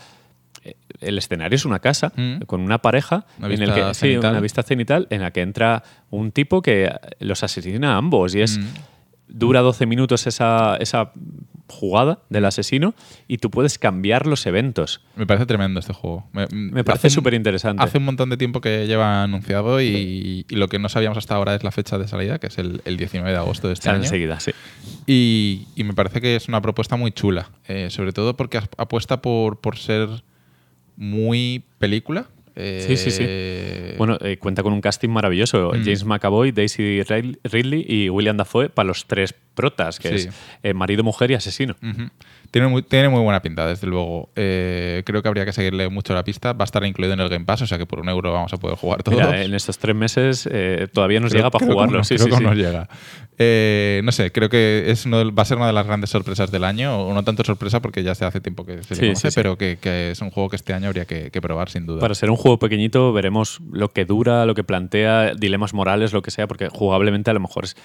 El 1.02 1.18
escenario 1.18 1.56
es 1.56 1.66
una 1.66 1.80
casa 1.80 2.12
Mm. 2.16 2.42
con 2.48 2.62
una 2.62 2.80
pareja 2.82 3.26
Una 3.40 3.54
en 3.54 3.62
el 3.62 3.74
que 3.74 3.94
sí, 3.94 4.16
una 4.18 4.40
vista 4.40 4.64
cenital 4.64 5.08
en 5.10 5.22
la 5.22 5.32
que 5.32 5.42
entra 5.42 5.84
un 6.10 6.32
tipo 6.32 6.62
que 6.62 6.92
los 7.20 7.44
asesina 7.44 7.94
a 7.96 7.98
ambos 7.98 8.34
y 8.36 8.42
es 8.42 8.58
Mm. 8.58 8.64
dura 9.28 9.62
12 9.62 9.86
minutos 9.86 10.28
esa, 10.28 10.78
esa 10.78 11.12
jugada 11.68 12.20
del 12.30 12.46
asesino 12.46 12.94
y 13.28 13.40
tú 13.40 13.50
puedes 13.50 13.80
cambiar 13.80 14.28
los 14.28 14.46
eventos. 14.46 15.02
Me 15.16 15.26
parece 15.26 15.48
tremendo 15.48 15.80
este 15.80 15.94
juego. 15.94 16.30
Me, 16.32 16.46
Me 16.52 16.84
parece 16.84 17.10
súper 17.10 17.34
interesante. 17.34 17.82
Hace 17.84 17.98
un 17.98 18.06
montón 18.06 18.30
de 18.30 18.38
tiempo 18.38 18.62
que 18.62 18.86
lleva 18.86 19.24
anunciado 19.24 19.82
y, 19.82 20.46
y 20.48 20.56
lo 20.56 20.68
que 20.68 20.78
no 20.78 20.90
sabíamos 20.90 21.18
hasta 21.18 21.34
ahora 21.36 21.56
es 21.56 21.64
la 21.64 21.72
fecha 21.72 21.98
de 21.98 22.08
salida, 22.08 22.38
que 22.38 22.48
es 22.48 22.58
el, 22.60 22.82
el 22.86 22.98
19 22.98 23.32
de 23.32 23.38
agosto 23.38 23.68
de 23.68 23.74
este 23.74 23.90
año. 23.90 24.04
enseguida, 24.04 24.40
sí. 24.40 24.52
Y, 25.08 25.68
y 25.76 25.84
me 25.84 25.94
parece 25.94 26.22
que 26.22 26.36
es 26.36 26.48
una 26.48 26.62
propuesta 26.62 26.96
muy 26.96 27.12
chula, 27.12 27.50
eh, 27.68 27.90
sobre 27.90 28.12
todo 28.14 28.38
porque 28.38 28.60
ap- 28.60 28.80
apuesta 28.80 29.22
por, 29.24 29.60
por 29.60 29.78
ser 29.78 30.24
muy 30.98 31.64
película. 31.80 32.28
Sí, 32.56 32.96
sí, 32.96 33.12
sí. 33.12 33.24
Eh, 33.28 33.96
Bueno, 33.98 34.18
eh, 34.22 34.38
cuenta 34.38 34.64
con 34.64 34.72
un 34.72 34.80
casting 34.80 35.10
maravilloso. 35.10 35.72
Mm. 35.74 35.84
James 35.84 36.06
McAvoy, 36.06 36.52
Daisy 36.54 37.02
Ridley- 37.04 37.38
Ridley 37.44 37.86
y 37.88 38.10
William 38.10 38.38
Dafoe 38.38 38.70
para 38.70 38.88
los 38.88 39.06
tres 39.08 39.36
protas, 39.56 39.98
que 40.00 40.10
Sí. 40.20 40.28
es 40.28 40.36
eh, 40.64 40.74
marido, 40.74 41.04
mujer 41.04 41.32
y 41.32 41.34
asesino. 41.34 41.76
Tiene 42.52 42.68
muy, 42.68 42.84
tiene 42.84 43.10
muy 43.10 43.22
buena 43.22 43.42
pinta, 43.42 43.66
desde 43.68 43.88
luego. 43.88 44.30
Eh, 44.36 45.02
creo 45.06 45.22
que 45.22 45.28
habría 45.28 45.44
que 45.46 45.52
seguirle 45.52 45.90
mucho 45.90 46.14
la 46.14 46.24
pista. 46.24 46.54
Va 46.54 46.64
a 46.64 46.66
estar 46.66 46.86
incluido 46.86 47.14
en 47.14 47.20
el 47.20 47.28
Game 47.28 47.44
Pass, 47.46 47.64
o 47.64 47.68
sea 47.68 47.78
que 47.78 47.86
por 47.86 48.00
un 48.00 48.08
euro 48.08 48.32
vamos 48.32 48.54
a 48.54 48.58
poder 48.58 48.78
jugar. 48.78 49.02
Mira, 49.10 49.42
en 49.44 49.54
estos 49.54 49.78
tres 49.78 49.96
meses 49.96 50.48
eh, 50.52 50.88
todavía 50.94 51.20
nos 51.20 51.32
Creo- 51.32 51.40
llega 51.42 51.50
para 51.52 51.66
jugarlo. 51.66 51.98
no, 51.98 52.04
sí, 52.04 52.16
creo 52.16 52.26
sí, 52.28 52.32
que 52.32 52.38
sí. 52.38 52.44
nos 52.44 52.56
llega. 52.56 52.88
No 54.04 54.12
sé, 54.12 54.32
creo 54.32 54.48
que 54.50 54.86
es 54.88 55.06
uno 55.06 55.34
va 55.34 55.42
a 55.42 55.46
ser 55.46 55.58
una 55.58 55.68
de 55.68 55.74
las 55.74 55.86
grandes 55.86 56.10
sorpresas 56.12 56.52
del 56.52 56.64
año, 56.64 56.98
o 57.02 57.14
no 57.14 57.24
tanto 57.24 57.44
sorpresa 57.44 57.82
porque 57.82 58.04
ya 58.04 58.16
se 58.16 58.24
hace 58.26 58.40
tiempo 58.40 58.66
que 58.66 58.84
se 58.84 58.96
le 58.96 59.02
conoce, 59.08 59.30
pero 59.34 59.58
que, 59.58 59.78
que 59.82 60.12
es 60.12 60.22
un 60.22 60.30
juego 60.30 60.50
que 60.50 60.56
este 60.56 60.74
año 60.74 60.88
habría 60.88 61.06
que, 61.06 61.32
que 61.32 61.42
probar 61.42 61.70
sin 61.70 61.86
duda. 61.86 62.00
Para 62.00 62.16
ser 62.16 62.30
un 62.30 62.38
juego 62.38 62.60
pequeñito 62.60 63.12
veremos 63.12 63.60
lo 63.72 63.90
que 63.90 64.06
dura, 64.06 64.46
lo 64.46 64.56
que 64.56 64.64
plantea, 64.64 65.34
dilemas 65.34 65.74
morales, 65.74 66.14
lo 66.14 66.22
que 66.22 66.32
sea, 66.32 66.48
porque 66.48 66.70
jugablemente 66.70 67.32
a 67.32 67.34
lo 67.34 67.40
mejor 67.42 67.66
es... 67.66 67.76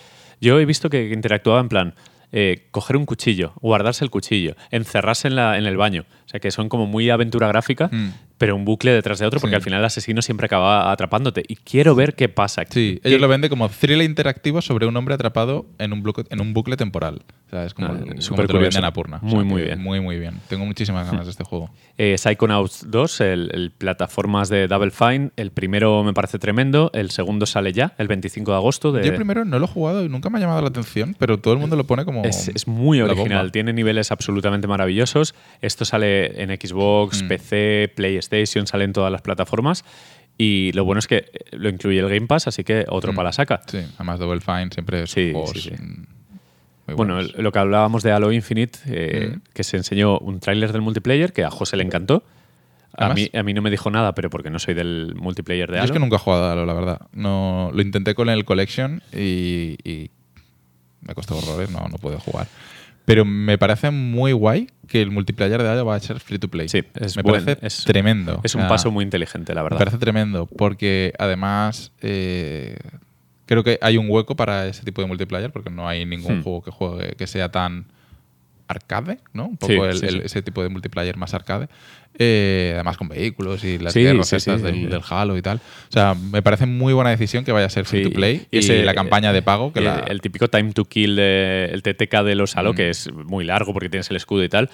Yo 0.41 0.59
he 0.59 0.64
visto 0.64 0.88
que 0.91 1.11
interactuaba 1.12 1.61
en 1.61 1.68
plan, 1.68 1.95
eh, 2.32 2.68
coger 2.70 2.97
un 2.97 3.07
cuchillo, 3.07 3.53
guardarse 3.61 4.05
el 4.05 4.11
cuchillo, 4.11 4.55
encerrarse 4.70 5.28
en, 5.28 5.36
la, 5.36 5.59
en 5.59 5.66
el 5.66 5.76
baño. 5.76 6.05
O 6.26 6.28
sea, 6.28 6.41
que 6.41 6.51
son 6.51 6.68
como 6.68 6.86
muy 6.86 7.11
aventura 7.11 7.49
gráfica, 7.49 7.88
Mm. 7.93 8.11
Pero 8.41 8.57
un 8.57 8.64
bucle 8.64 8.91
detrás 8.93 9.18
de 9.18 9.26
otro, 9.26 9.38
porque 9.38 9.53
Sí. 9.53 9.57
al 9.57 9.62
final 9.62 9.80
el 9.80 9.84
asesino 9.84 10.22
siempre 10.22 10.47
acaba 10.47 10.91
atrapándote. 10.91 11.43
Y 11.47 11.57
quiero 11.57 11.95
ver 11.95 12.14
qué 12.14 12.30
pasa. 12.30 12.62
Sí, 12.70 12.99
¿Qué- 13.03 13.09
ellos 13.11 13.20
lo 13.20 13.28
venden 13.28 13.51
como 13.51 13.68
thriller 13.68 14.03
interactivo 14.09 14.62
sobre 14.62 14.86
un 14.86 14.97
hombre 14.97 15.14
atrapado 15.14 15.66
en 15.78 15.93
un 15.93 16.03
bucle, 16.03 16.24
en 16.30 16.41
un 16.41 16.55
bucle 16.55 16.78
temporal. 16.78 17.20
O 17.47 17.51
sea, 17.51 17.66
es 17.66 17.74
como, 17.74 17.88
Ah, 17.88 17.97
como 18.01 18.20
súper 18.22 18.47
te 18.47 18.53
lo 18.55 18.59
curioso. 18.61 18.76
venden 18.76 18.84
a 18.84 18.93
Purna. 18.95 19.18
O 19.18 19.26
Muy, 19.26 19.30
sea, 19.32 19.45
muy 19.45 19.62
bien. 19.62 19.82
Muy, 19.82 20.01
muy 20.01 20.18
bien. 20.18 20.41
Tengo 20.49 20.64
muchísimas 20.64 21.05
ganas 21.11 21.26
de 21.26 21.32
este 21.32 21.45
juego. 21.45 21.68
Eh, 21.99 22.16
Psychonauts 22.16 22.86
2, 22.91 23.20
el, 23.20 23.51
el 23.53 23.72
plataformas 23.72 24.49
de 24.49 24.68
Double 24.68 24.91
Fine. 24.91 25.32
El 25.36 25.51
primero 25.51 26.03
me 26.03 26.14
parece 26.14 26.38
tremendo, 26.38 26.91
el 26.95 27.11
segundo 27.11 27.45
sale 27.45 27.72
ya, 27.74 27.93
el 27.99 28.09
25 28.09 28.53
de 28.53 28.57
agosto. 28.57 28.93
De, 28.93 29.05
Yo 29.05 29.14
primero 29.16 29.45
no 29.45 29.59
lo 29.59 29.66
he 29.66 29.68
jugado 29.68 30.03
y 30.05 30.09
nunca 30.09 30.30
me 30.30 30.38
ha 30.38 30.41
llamado 30.41 30.62
la 30.62 30.68
atención, 30.68 31.14
pero 31.18 31.38
todo 31.38 31.53
el 31.53 31.61
mundo 31.61 31.76
lo 31.76 31.84
pone 31.84 32.07
como. 32.07 32.24
Es, 32.24 32.49
es 32.49 32.66
muy 32.66 33.01
original, 33.03 33.53
tiene 33.53 33.72
niveles 33.74 34.12
absolutamente 34.12 34.66
maravillosos. 34.66 35.34
Esto 35.61 35.84
sale 35.84 36.41
en 36.43 36.51
Xbox, 36.51 37.22
Mm. 37.24 37.28
PC, 37.28 37.93
PlayStation, 37.97 38.30
sale 38.66 38.85
en 38.85 38.93
todas 38.93 39.11
las 39.12 39.22
plataformas. 39.22 39.85
Y 40.39 40.72
lo 40.72 40.85
bueno 40.85 41.01
es 41.01 41.07
que 41.07 41.16
eh, 41.16 41.28
lo 41.53 41.68
incluye 41.68 41.99
el 41.99 42.09
Game 42.09 42.26
Pass, 42.26 42.47
así 42.49 42.64
que 42.64 42.87
otro 42.89 43.12
Mm. 43.12 43.16
para 43.16 43.28
la 43.28 43.33
saca. 43.33 43.61
Sí, 43.66 43.78
además 43.97 44.18
Double 44.18 44.41
Fine 44.41 44.68
siempre 44.72 45.03
es 45.03 45.11
Sí, 45.11 45.33
juegos, 45.33 45.51
sí, 45.51 45.61
sí. 45.61 45.70
mm, 45.72 46.07
muy 46.87 46.95
Bueno, 46.97 47.14
buenos. 47.14 47.37
lo 47.37 47.53
que 47.53 47.59
hablábamos 47.59 48.03
de 48.03 48.12
Halo 48.12 48.33
Infinite, 48.33 48.78
eh, 48.87 49.35
Mm. 49.37 49.41
que 49.53 49.64
se 49.64 49.76
enseñó 49.76 50.18
un 50.18 50.41
tráiler 50.41 50.72
del 50.72 50.81
multiplayer 50.81 51.33
que 51.33 51.45
a 51.45 51.51
José 51.51 51.76
le 51.76 51.83
encantó. 51.85 52.24
A 52.97 53.14
mí, 53.14 53.31
a 53.35 53.43
mí 53.45 53.55
no 53.55 53.62
me 53.62 53.70
dijo 53.70 53.89
nada, 53.91 54.14
pero 54.14 54.31
porque 54.31 54.51
no 54.51 54.59
soy 54.59 54.74
del 54.74 55.14
multiplayer 55.14 55.68
de 55.70 55.74
Yo 55.76 55.83
Halo. 55.83 55.85
es 55.87 55.93
que 55.93 55.99
nunca 56.01 56.16
he 56.16 56.18
jugado 56.18 56.47
a 56.47 56.53
Halo, 56.53 56.66
la 56.66 56.72
verdad. 56.74 57.01
No, 57.12 57.70
lo 57.72 57.83
intenté 57.83 58.14
con 58.14 58.28
el 58.28 58.45
Collection 58.45 59.03
y, 59.12 59.76
y 59.85 60.11
me 61.03 61.14
costó 61.14 61.37
horrores, 61.39 61.70
no, 61.70 61.87
no 61.89 61.99
pude 61.99 62.16
jugar. 62.16 62.49
Pero 63.05 63.25
me 63.25 63.59
parece 63.59 63.91
muy 63.91 64.33
guay 64.33 64.69
que 64.87 65.03
el 65.03 65.11
multiplayer 65.11 65.63
de 65.63 65.69
Halo 65.69 65.85
va 65.87 65.97
a 65.97 66.01
ser 66.01 66.21
free 66.21 66.39
to 66.39 66.49
play. 66.49 66.69
Sí, 66.69 66.83
es 66.95 67.17
me 67.17 67.23
buen- 67.23 67.45
parece 67.45 67.67
es- 67.67 67.85
tremendo. 67.85 68.41
Es 68.45 68.55
un 68.55 68.69
paso 68.69 68.91
muy 68.91 69.05
inteligente, 69.05 69.55
la 69.55 69.61
Me 69.63 69.65
verdad. 69.65 69.79
parece 69.79 69.99
tremendo 69.99 70.47
porque 70.47 71.13
además 71.19 71.93
eh, 72.03 72.77
creo 73.47 73.65
que 73.65 73.79
hay 73.83 73.97
un 73.97 74.07
hueco 74.09 74.37
para 74.37 74.67
ese 74.67 74.85
tipo 74.85 75.01
de 75.03 75.09
multiplayer 75.09 75.51
porque 75.51 75.71
no 75.71 75.89
hay 75.89 76.05
ningún 76.07 76.39
Hmm. 76.39 76.43
juego 76.43 76.63
que 76.63 76.71
juegue 76.71 77.15
que 77.17 77.27
sea 77.27 77.51
tan 77.51 77.87
arcade, 78.71 79.18
¿no? 79.33 79.47
Un 79.49 79.59
Sí, 79.61 79.75
poco 79.75 79.87
el- 79.87 79.99
sí, 79.99 80.07
el- 80.07 80.12
sí. 80.14 80.21
ese 80.25 80.43
tipo 80.43 80.62
de 80.62 80.68
multiplayer 80.68 81.16
más 81.16 81.35
arcade. 81.35 81.68
Eh, 82.18 82.73
además 82.75 82.97
con 82.97 83.09
vehículos 83.09 83.62
y 83.64 83.79
las 83.79 83.93
Sí, 83.93 84.05
estas 84.05 84.62
del, 84.62 84.91
del 84.91 85.01
Halo 85.09 85.37
y 85.37 85.43
tal. 85.43 85.59
O 85.59 85.93
sea, 85.93 86.14
me 86.14 86.43
parece 86.43 86.66
muy 86.66 86.93
buena 86.93 87.11
decisión 87.11 87.45
que 87.45 87.53
vaya 87.53 87.66
a 87.66 87.71
ser 87.71 87.85
free 87.85 88.03
to 88.03 88.11
play 88.11 88.47
y, 88.51 88.59
ese- 88.59 88.83
la 88.85 88.95
campaña 88.95 89.33
de 89.33 89.43
pago 89.43 89.73
que 89.73 89.81
la... 89.81 90.01
El 90.01 90.21
típico 90.21 90.49
time 90.49 90.73
to 90.73 90.85
kill, 90.87 91.14
de, 91.16 91.66
el 91.73 91.83
TTK 91.83 92.25
de 92.25 92.35
los 92.35 92.57
Halo, 92.57 92.73
Mm. 92.73 92.77
que 92.77 92.91
es 92.91 93.12
muy 93.12 93.45
largo 93.45 93.73
porque 93.73 93.89
tienes 93.89 94.11
el 94.11 94.16
escudo 94.16 94.43
y 94.43 94.49
tal, 94.49 94.71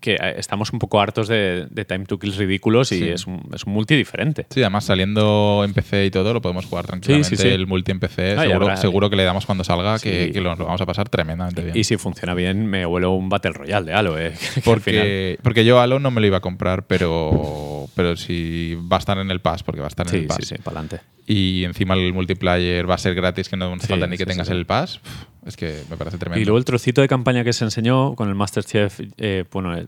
que 0.00 0.14
eh, 0.14 0.34
estamos 0.38 0.72
un 0.72 0.78
poco 0.78 1.00
hartos 1.00 1.28
de, 1.28 1.66
de 1.70 1.84
time 1.84 2.04
to 2.06 2.18
kills 2.18 2.36
ridículos 2.36 2.92
y 2.92 2.98
Sí. 2.98 3.08
es, 3.08 3.26
un, 3.26 3.48
es 3.54 3.64
un 3.64 3.72
multi 3.72 3.94
diferente. 3.96 4.46
Sí, 4.50 4.60
además 4.62 4.84
saliendo 4.84 5.62
en 5.64 5.74
PC 5.74 6.06
y 6.06 6.10
todo, 6.10 6.32
lo 6.32 6.40
podemos 6.40 6.66
jugar 6.66 6.86
tranquilamente. 6.86 7.28
Sí, 7.30 7.36
sí, 7.36 7.42
sí. 7.42 7.48
El 7.48 7.66
multi 7.66 7.92
en 7.92 8.00
PC, 8.00 8.32
Ah, 8.38 8.42
seguro, 8.42 8.66
habrá- 8.66 8.76
seguro 8.76 9.10
que 9.10 9.16
le 9.16 9.24
damos 9.24 9.46
cuando 9.46 9.64
salga, 9.64 9.98
que, 9.98 10.32
lo, 10.34 10.54
lo 10.56 10.64
vamos 10.64 10.80
a 10.80 10.86
pasar 10.86 11.08
tremendamente 11.08 11.62
bien. 11.62 11.76
Y 11.76 11.84
si 11.84 11.96
funciona 11.96 12.34
bien, 12.34 12.66
me 12.66 12.84
vuelo 12.86 13.12
un 13.12 13.28
Battle 13.28 13.52
Royale 13.52 13.86
de 13.86 13.92
Halo. 13.94 14.18
Eh, 14.18 14.32
Porque, 14.64 15.38
porque 15.42 15.64
yo 15.64 15.80
Halo 15.80 15.98
no 15.98 16.10
me 16.10 16.20
lo 16.20 16.26
iba 16.26 16.38
a 16.38 16.40
comprar, 16.40 16.86
pero, 16.86 17.86
pero 17.94 18.16
si 18.16 18.74
va 18.90 18.96
a 18.96 18.98
estar 19.00 19.18
en 19.18 19.30
el 19.30 19.40
Pass, 19.40 19.62
porque 19.62 19.80
va 19.80 19.86
a 19.86 19.88
estar 19.88 20.06
en 20.08 20.14
el 20.14 20.26
Pass. 20.26 20.38
sí, 20.40 20.54
sí, 20.56 20.62
para 20.62 20.80
adelante. 20.80 21.04
Y 21.26 21.64
encima 21.64 21.94
el 21.94 22.12
multiplayer 22.12 22.88
va 22.88 22.94
a 22.94 22.98
ser 22.98 23.14
gratis, 23.14 23.48
que 23.48 23.56
no 23.56 23.72
hace 23.74 23.86
falta 23.88 24.06
ni 24.06 24.16
que 24.16 24.26
tengas 24.26 24.48
el 24.48 24.64
Pass. 24.66 24.98
Pff, 24.98 25.24
Es 25.46 25.56
que 25.56 25.82
me 25.88 25.96
parece 25.96 26.18
tremendo. 26.18 26.42
Y 26.42 26.44
luego 26.44 26.58
el 26.58 26.64
trocito 26.64 27.00
de 27.00 27.08
campaña 27.08 27.44
que 27.44 27.52
se 27.52 27.64
enseñó 27.64 28.14
con 28.14 28.28
el 28.28 28.34
Masterchef, 28.34 29.00
eh, 29.16 29.44
bueno, 29.52 29.76
eh, 29.76 29.86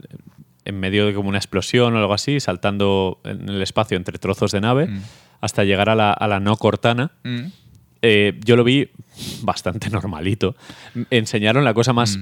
en 0.65 0.79
medio 0.81 1.07
de 1.07 1.15
como 1.15 1.29
una 1.29 1.39
explosión 1.39 1.95
o 1.95 1.99
algo 1.99 2.15
así, 2.15 2.41
saltando 2.41 3.21
en 3.25 3.49
el 3.49 3.61
espacio 3.63 3.97
entre 3.97 4.19
trozos 4.19 4.53
de 4.53 4.61
nave, 4.61 4.87
Mm. 4.87 5.01
hasta 5.41 5.65
llegar 5.65 5.89
a 5.89 5.95
la, 5.95 6.13
a 6.13 6.29
la 6.29 6.41
no 6.41 6.57
Cortana. 6.57 7.11
Mm. 7.25 7.39
Eh, 8.03 8.39
yo 8.45 8.55
lo 8.55 8.63
vi 8.65 8.89
bastante 9.43 9.91
normalito. 9.91 10.55
Enseñaron 11.11 11.65
la 11.65 11.75
cosa 11.75 11.93
más. 11.93 12.19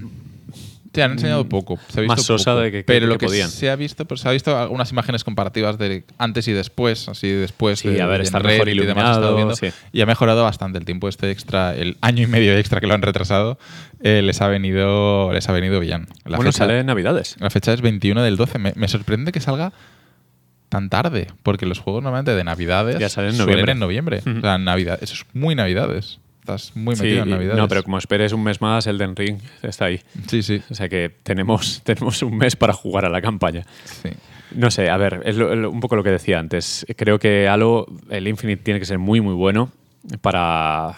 Sí, 0.96 1.00
han 1.02 1.12
enseñado 1.12 1.48
poco. 1.48 1.78
Se 1.88 2.00
ha 2.00 2.02
visto 2.02 2.02
Mm. 2.02 2.16
más 2.16 2.22
sosa 2.22 2.50
poco. 2.52 2.62
de 2.62 2.70
que- 2.72 2.78
que- 2.78 2.84
pero 2.84 3.06
lo 3.06 3.16
que 3.18 3.26
podían. 3.26 3.48
se 3.48 3.70
ha 3.70 3.76
visto, 3.76 4.04
pues 4.06 4.20
se 4.22 4.28
ha 4.28 4.32
visto 4.32 4.56
algunas 4.58 4.90
imágenes 4.90 5.22
comparativas 5.22 5.78
de 5.78 6.04
antes 6.18 6.48
y 6.48 6.52
después, 6.52 7.08
así 7.08 7.28
después. 7.30 7.78
Sí, 7.80 7.88
de- 7.90 8.02
a 8.02 8.06
ver, 8.06 8.22
está 8.22 8.40
mejor 8.40 8.66
Reddit 8.66 8.82
y 8.82 8.86
demás, 8.86 9.18
iluminado, 9.18 9.54
sí. 9.56 9.68
Y 9.92 10.00
ha 10.00 10.06
mejorado 10.06 10.42
bastante 10.42 10.78
el 10.78 10.84
tiempo 10.84 11.08
este 11.08 11.30
extra, 11.30 11.74
el 11.76 11.96
año 12.00 12.24
y 12.24 12.26
medio 12.26 12.56
extra 12.58 12.80
que 12.80 12.86
lo 12.86 12.94
han 12.94 13.02
retrasado, 13.02 13.58
eh, 14.02 14.22
les 14.22 14.40
ha 14.42 14.48
venido, 14.48 15.32
les 15.32 15.48
ha 15.48 15.52
venido 15.52 15.78
bien. 15.80 16.06
La 16.24 16.36
bueno, 16.38 16.50
fecha- 16.52 16.64
sale 16.64 16.80
en 16.80 16.86
Navidades. 16.86 17.36
La 17.38 17.50
fecha 17.50 17.72
es 17.72 17.80
21 17.80 18.22
del 18.22 18.36
12. 18.36 18.58
Me, 18.58 18.72
me 18.74 18.88
sorprende 18.88 19.32
que 19.32 19.40
salga 19.40 19.72
tan 20.68 20.90
tarde, 20.90 21.28
porque 21.42 21.64
los 21.64 21.78
juegos 21.78 22.02
normalmente 22.02 22.34
de 22.34 22.42
Navidades 22.42 22.98
Ya 22.98 23.08
salen 23.08 23.30
en 23.30 23.36
suelen 23.36 23.52
noviembre. 23.64 23.72
en 23.72 23.78
noviembre. 23.78 24.38
O 24.38 24.40
sea, 24.40 24.58
Navidad, 24.58 24.98
eso 25.00 25.14
es 25.14 25.24
muy 25.32 25.54
Navidades. 25.54 26.18
Estás 26.46 26.76
muy 26.76 26.94
Sí, 26.94 27.02
metido 27.02 27.22
en 27.24 27.30
Navidades. 27.30 27.58
no, 27.58 27.66
pero 27.66 27.82
como 27.82 27.98
esperes 27.98 28.32
un 28.32 28.44
mes 28.44 28.60
más, 28.60 28.86
Elden 28.86 29.16
Ring 29.16 29.38
está 29.62 29.86
ahí. 29.86 30.00
Sí, 30.28 30.42
sí. 30.44 30.62
O 30.70 30.74
sea 30.74 30.88
que 30.88 31.10
tenemos, 31.24 31.82
tenemos 31.84 32.22
un 32.22 32.36
mes 32.38 32.54
para 32.54 32.72
jugar 32.72 33.04
a 33.04 33.08
la 33.10 33.20
campaña. 33.20 33.64
sí. 34.02 34.10
No 34.52 34.70
sé, 34.70 34.88
a 34.88 34.96
ver, 34.96 35.22
es 35.24 35.34
lo- 35.36 35.56
lo- 35.56 35.70
un 35.72 35.80
poco 35.80 35.96
lo 35.96 36.04
que 36.04 36.10
decía 36.10 36.38
antes. 36.38 36.86
Creo 36.96 37.18
que 37.18 37.48
Halo, 37.48 37.86
el 38.10 38.28
Infinite 38.28 38.62
tiene 38.62 38.78
que 38.78 38.86
ser 38.86 38.96
muy, 39.00 39.20
muy 39.20 39.34
bueno 39.34 39.72
para, 40.20 40.94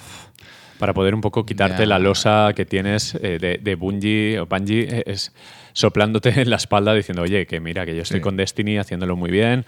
para 0.79 0.93
poder 0.93 1.15
un 1.15 1.23
poco 1.23 1.47
quitarte 1.47 1.87
la 1.87 1.99
losa 1.99 2.53
que 2.55 2.67
tienes 2.67 3.15
eh, 3.15 3.39
de, 3.41 3.57
de 3.57 3.75
Bungie 3.75 4.39
o 4.39 4.45
Bungie, 4.47 4.99
eh, 4.99 5.03
es 5.07 5.33
soplándote 5.73 6.29
en 6.43 6.51
la 6.51 6.57
espalda 6.57 6.93
diciendo, 6.93 7.23
oye, 7.23 7.47
que 7.47 7.59
mira, 7.59 7.87
que 7.87 7.97
yo 7.97 8.03
estoy 8.03 8.19
Sí. 8.19 8.23
con 8.23 8.37
Destiny 8.37 8.77
haciéndolo 8.77 9.17
muy 9.17 9.31
bien 9.31 9.65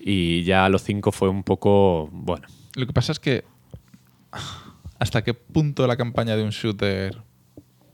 y 0.00 0.42
ya 0.44 0.64
Halo 0.64 0.78
5 0.78 1.12
fue 1.12 1.28
un 1.28 1.42
poco, 1.42 2.08
bueno, 2.10 2.46
Lo 2.76 2.86
que 2.86 2.94
pasa 2.94 3.12
es 3.12 3.20
que 3.20 3.44
hasta 4.98 5.22
qué 5.22 5.34
punto 5.34 5.86
la 5.86 5.96
campaña 5.96 6.36
de 6.36 6.42
un 6.42 6.50
shooter 6.50 7.16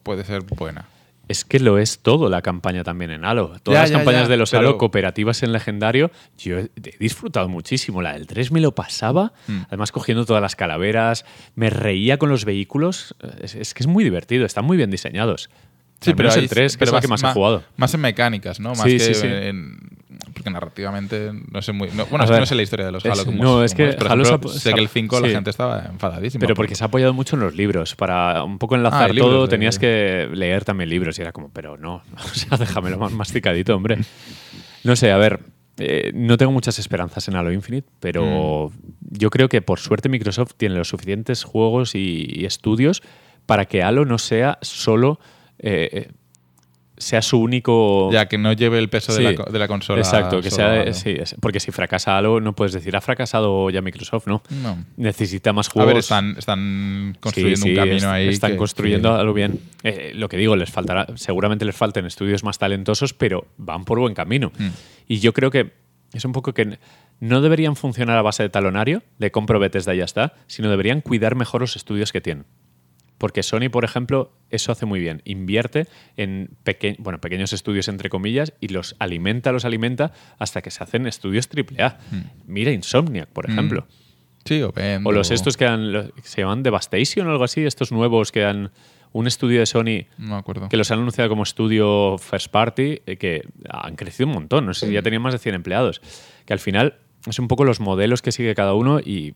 puede 0.02 0.24
ser 0.24 0.42
buena. 0.42 0.86
Es 1.26 1.46
que 1.46 1.58
lo 1.58 1.78
es 1.78 2.00
todo 2.00 2.28
la 2.28 2.42
campaña 2.42 2.84
también 2.84 3.10
en 3.10 3.24
Halo. 3.24 3.56
Todas 3.62 3.78
Ya, 3.78 3.80
las 3.82 3.90
ya, 3.90 3.96
campañas 3.96 4.22
ya, 4.24 4.28
de 4.28 4.36
los 4.36 4.50
pero- 4.50 4.60
Halo 4.68 4.76
cooperativas 4.78 5.42
en 5.42 5.52
legendario, 5.52 6.10
yo 6.36 6.58
he 6.58 6.70
disfrutado 7.00 7.48
muchísimo. 7.48 8.02
La 8.02 8.12
del 8.12 8.26
3 8.26 8.52
me 8.52 8.60
lo 8.60 8.74
pasaba, 8.74 9.32
Mm. 9.46 9.62
además 9.68 9.90
cogiendo 9.90 10.26
todas 10.26 10.42
las 10.42 10.54
calaveras, 10.54 11.24
me 11.54 11.70
reía 11.70 12.18
con 12.18 12.28
los 12.28 12.44
vehículos. 12.44 13.14
Es, 13.40 13.54
es 13.54 13.72
que 13.72 13.82
es 13.82 13.86
muy 13.86 14.04
divertido, 14.04 14.44
están 14.44 14.66
muy 14.66 14.76
bien 14.76 14.90
diseñados. 14.90 15.48
Al 16.06 16.14
menos 16.16 16.36
ahí- 16.36 16.42
el 16.42 16.48
3, 16.50 16.76
que 16.76 16.84
pero 16.84 16.90
es 16.90 16.96
el 16.96 17.00
que 17.00 17.08
más 17.08 17.22
he 17.22 17.32
jugado. 17.32 17.64
Más 17.78 17.94
en 17.94 18.00
mecánicas, 18.02 18.60
¿no? 18.60 18.70
Más 18.70 18.82
Sí, 18.82 18.98
que 18.98 19.00
sí, 19.00 19.14
sí. 19.14 19.26
en- 19.26 19.78
porque 20.32 20.50
narrativamente 20.50 21.30
no 21.50 21.62
sé 21.62 21.72
muy. 21.72 21.88
no- 21.92 22.06
bueno, 22.06 22.24
es 22.24 22.30
que 22.30 22.38
no 22.40 22.46
sé 22.46 22.54
la 22.54 22.62
historia 22.62 22.86
de 22.86 22.92
los 22.92 23.04
es- 23.04 23.12
Halo. 23.12 23.24
como 23.24 23.42
no, 23.42 23.64
es 23.64 23.74
que 23.74 23.92
Por 23.94 24.10
Halo 24.12 24.22
ejemplo, 24.24 24.48
se 24.50 24.56
ha- 24.58 24.60
sé 24.60 24.74
que 24.74 24.80
el 24.80 24.88
5 24.88 25.20
la 25.20 25.28
gente 25.28 25.50
estaba 25.50 25.86
enfadadísima. 25.86 26.40
Pero 26.40 26.54
por- 26.54 26.64
porque 26.64 26.74
se 26.74 26.84
ha 26.84 26.86
apoyado 26.86 27.12
mucho 27.12 27.36
en 27.36 27.42
los 27.42 27.54
libros. 27.54 27.94
Para 27.94 28.42
un 28.44 28.58
poco 28.58 28.74
enlazar 28.76 29.10
Ah, 29.10 29.12
libros 29.12 29.30
todo, 29.30 29.42
de- 29.42 29.48
tenías 29.48 29.78
que 29.78 30.28
leer 30.32 30.64
también 30.64 30.90
libros. 30.90 31.18
Y 31.18 31.22
era 31.22 31.32
como, 31.32 31.50
pero 31.50 31.76
no, 31.76 32.02
o 32.14 32.28
sea, 32.34 32.56
déjamelo 32.58 32.98
más 32.98 33.12
masticadito, 33.12 33.74
hombre. 33.76 33.98
No 34.84 34.96
sé, 34.96 35.10
a 35.12 35.16
ver, 35.16 35.40
eh, 35.78 36.12
no 36.14 36.36
tengo 36.36 36.52
muchas 36.52 36.78
esperanzas 36.78 37.26
en 37.28 37.36
Halo 37.36 37.50
Infinite, 37.52 37.88
pero 38.00 38.70
Mm. 38.70 39.16
yo 39.18 39.30
creo 39.30 39.48
que 39.48 39.62
por 39.62 39.78
suerte 39.80 40.10
Microsoft 40.10 40.52
tiene 40.58 40.74
los 40.74 40.88
suficientes 40.88 41.42
juegos 41.42 41.94
y, 41.94 42.26
y 42.30 42.44
estudios 42.44 43.02
para 43.46 43.64
que 43.64 43.82
Halo 43.82 44.04
no 44.04 44.18
sea 44.18 44.58
solo 44.60 45.18
eh, 45.58 46.10
sea 46.96 47.22
su 47.22 47.40
único... 47.40 48.10
Ya, 48.12 48.26
que 48.26 48.38
no 48.38 48.52
lleve 48.52 48.78
el 48.78 48.88
peso 48.88 49.12
de, 49.14 49.22
la, 49.22 49.34
co- 49.34 49.50
de 49.50 49.58
la 49.58 49.66
consola. 49.68 50.00
Exacto, 50.00 50.40
que 50.40 50.50
sea... 50.50 50.92
Sí, 50.92 51.16
porque 51.40 51.58
si 51.60 51.70
fracasa 51.72 52.16
algo, 52.16 52.40
no 52.40 52.54
puedes 52.54 52.72
decir, 52.72 52.94
ha 52.96 53.00
fracasado 53.00 53.68
ya 53.70 53.82
Microsoft, 53.82 54.26
¿no? 54.26 54.42
No. 54.62 54.84
Necesita 54.96 55.52
más 55.52 55.68
A 55.68 55.72
juegos. 55.72 55.88
ver, 55.88 55.96
están, 55.98 56.36
están 56.38 57.16
construyendo 57.20 57.62
Sí, 57.62 57.70
un 57.70 57.76
camino 57.76 58.10
ahí. 58.10 58.28
Están 58.28 58.52
que- 58.52 58.56
construyendo 58.58 59.12
algo 59.14 59.32
bien. 59.34 59.58
Eh, 59.82 60.12
lo 60.14 60.28
que 60.28 60.36
digo, 60.36 60.54
les 60.56 60.70
faltará, 60.70 61.06
seguramente 61.16 61.64
les 61.64 61.74
falten 61.76 62.06
estudios 62.06 62.44
más 62.44 62.58
talentosos, 62.58 63.12
pero 63.12 63.46
van 63.56 63.84
por 63.84 63.98
buen 63.98 64.14
camino. 64.14 64.52
Mm. 64.56 64.68
Y 65.08 65.18
yo 65.18 65.32
creo 65.32 65.50
que 65.50 65.72
es 66.12 66.24
un 66.24 66.32
poco 66.32 66.54
que 66.54 66.78
no 67.20 67.40
deberían 67.40 67.74
funcionar 67.74 68.16
a 68.18 68.22
base 68.22 68.44
de 68.44 68.48
talonario, 68.50 69.02
de 69.18 69.30
compro 69.32 69.58
Bethesda 69.58 69.94
y 69.94 69.98
ya 69.98 70.04
está, 70.04 70.34
sino 70.46 70.70
deberían 70.70 71.00
cuidar 71.00 71.34
mejor 71.34 71.60
los 71.60 71.74
estudios 71.74 72.12
que 72.12 72.20
tienen. 72.20 72.44
Porque 73.18 73.42
Sony, 73.42 73.68
por 73.70 73.84
ejemplo, 73.84 74.32
eso 74.50 74.72
hace 74.72 74.86
muy 74.86 74.98
bien. 75.00 75.22
Invierte 75.24 75.86
en 76.16 76.50
peque- 76.64 76.96
bueno, 76.98 77.20
pequeños 77.20 77.52
estudios, 77.52 77.88
entre 77.88 78.08
comillas, 78.10 78.52
y 78.60 78.68
los 78.68 78.96
alimenta, 78.98 79.52
los 79.52 79.64
alimenta 79.64 80.12
hasta 80.38 80.62
que 80.62 80.70
se 80.70 80.82
hacen 80.82 81.06
estudios 81.06 81.48
AAA. 81.48 81.98
Mira 82.46 82.72
Insomniac, 82.72 83.28
por 83.28 83.48
ejemplo. 83.48 83.86
Sí, 84.44 84.60
o 84.62 84.72
O 85.08 85.12
los 85.12 85.30
estos 85.30 85.56
que 85.56 85.64
han, 85.66 86.12
se 86.22 86.42
llaman 86.42 86.62
Devastation 86.62 87.26
o 87.28 87.30
algo 87.30 87.44
así, 87.44 87.64
estos 87.64 87.92
nuevos 87.92 88.30
que 88.32 88.44
han 88.44 88.70
un 89.12 89.28
estudio 89.28 89.60
de 89.60 89.66
Sony 89.66 90.06
No 90.18 90.36
acuerdo. 90.36 90.68
que 90.68 90.76
los 90.76 90.90
han 90.90 90.98
anunciado 90.98 91.30
como 91.30 91.44
estudio 91.44 92.18
first 92.18 92.48
party, 92.50 93.00
eh, 93.06 93.16
que 93.16 93.46
han 93.70 93.94
crecido 93.94 94.26
un 94.26 94.34
montón, 94.34 94.66
no 94.66 94.74
sé 94.74 94.92
ya 94.92 95.02
tenían 95.02 95.22
más 95.22 95.32
de 95.32 95.38
100 95.38 95.54
empleados, 95.54 96.02
que 96.46 96.52
al 96.52 96.58
final 96.58 96.96
es 97.26 97.38
un 97.38 97.46
poco 97.46 97.64
los 97.64 97.78
modelos 97.78 98.22
que 98.22 98.32
sigue 98.32 98.56
cada 98.56 98.74
uno 98.74 98.98
y 98.98 99.34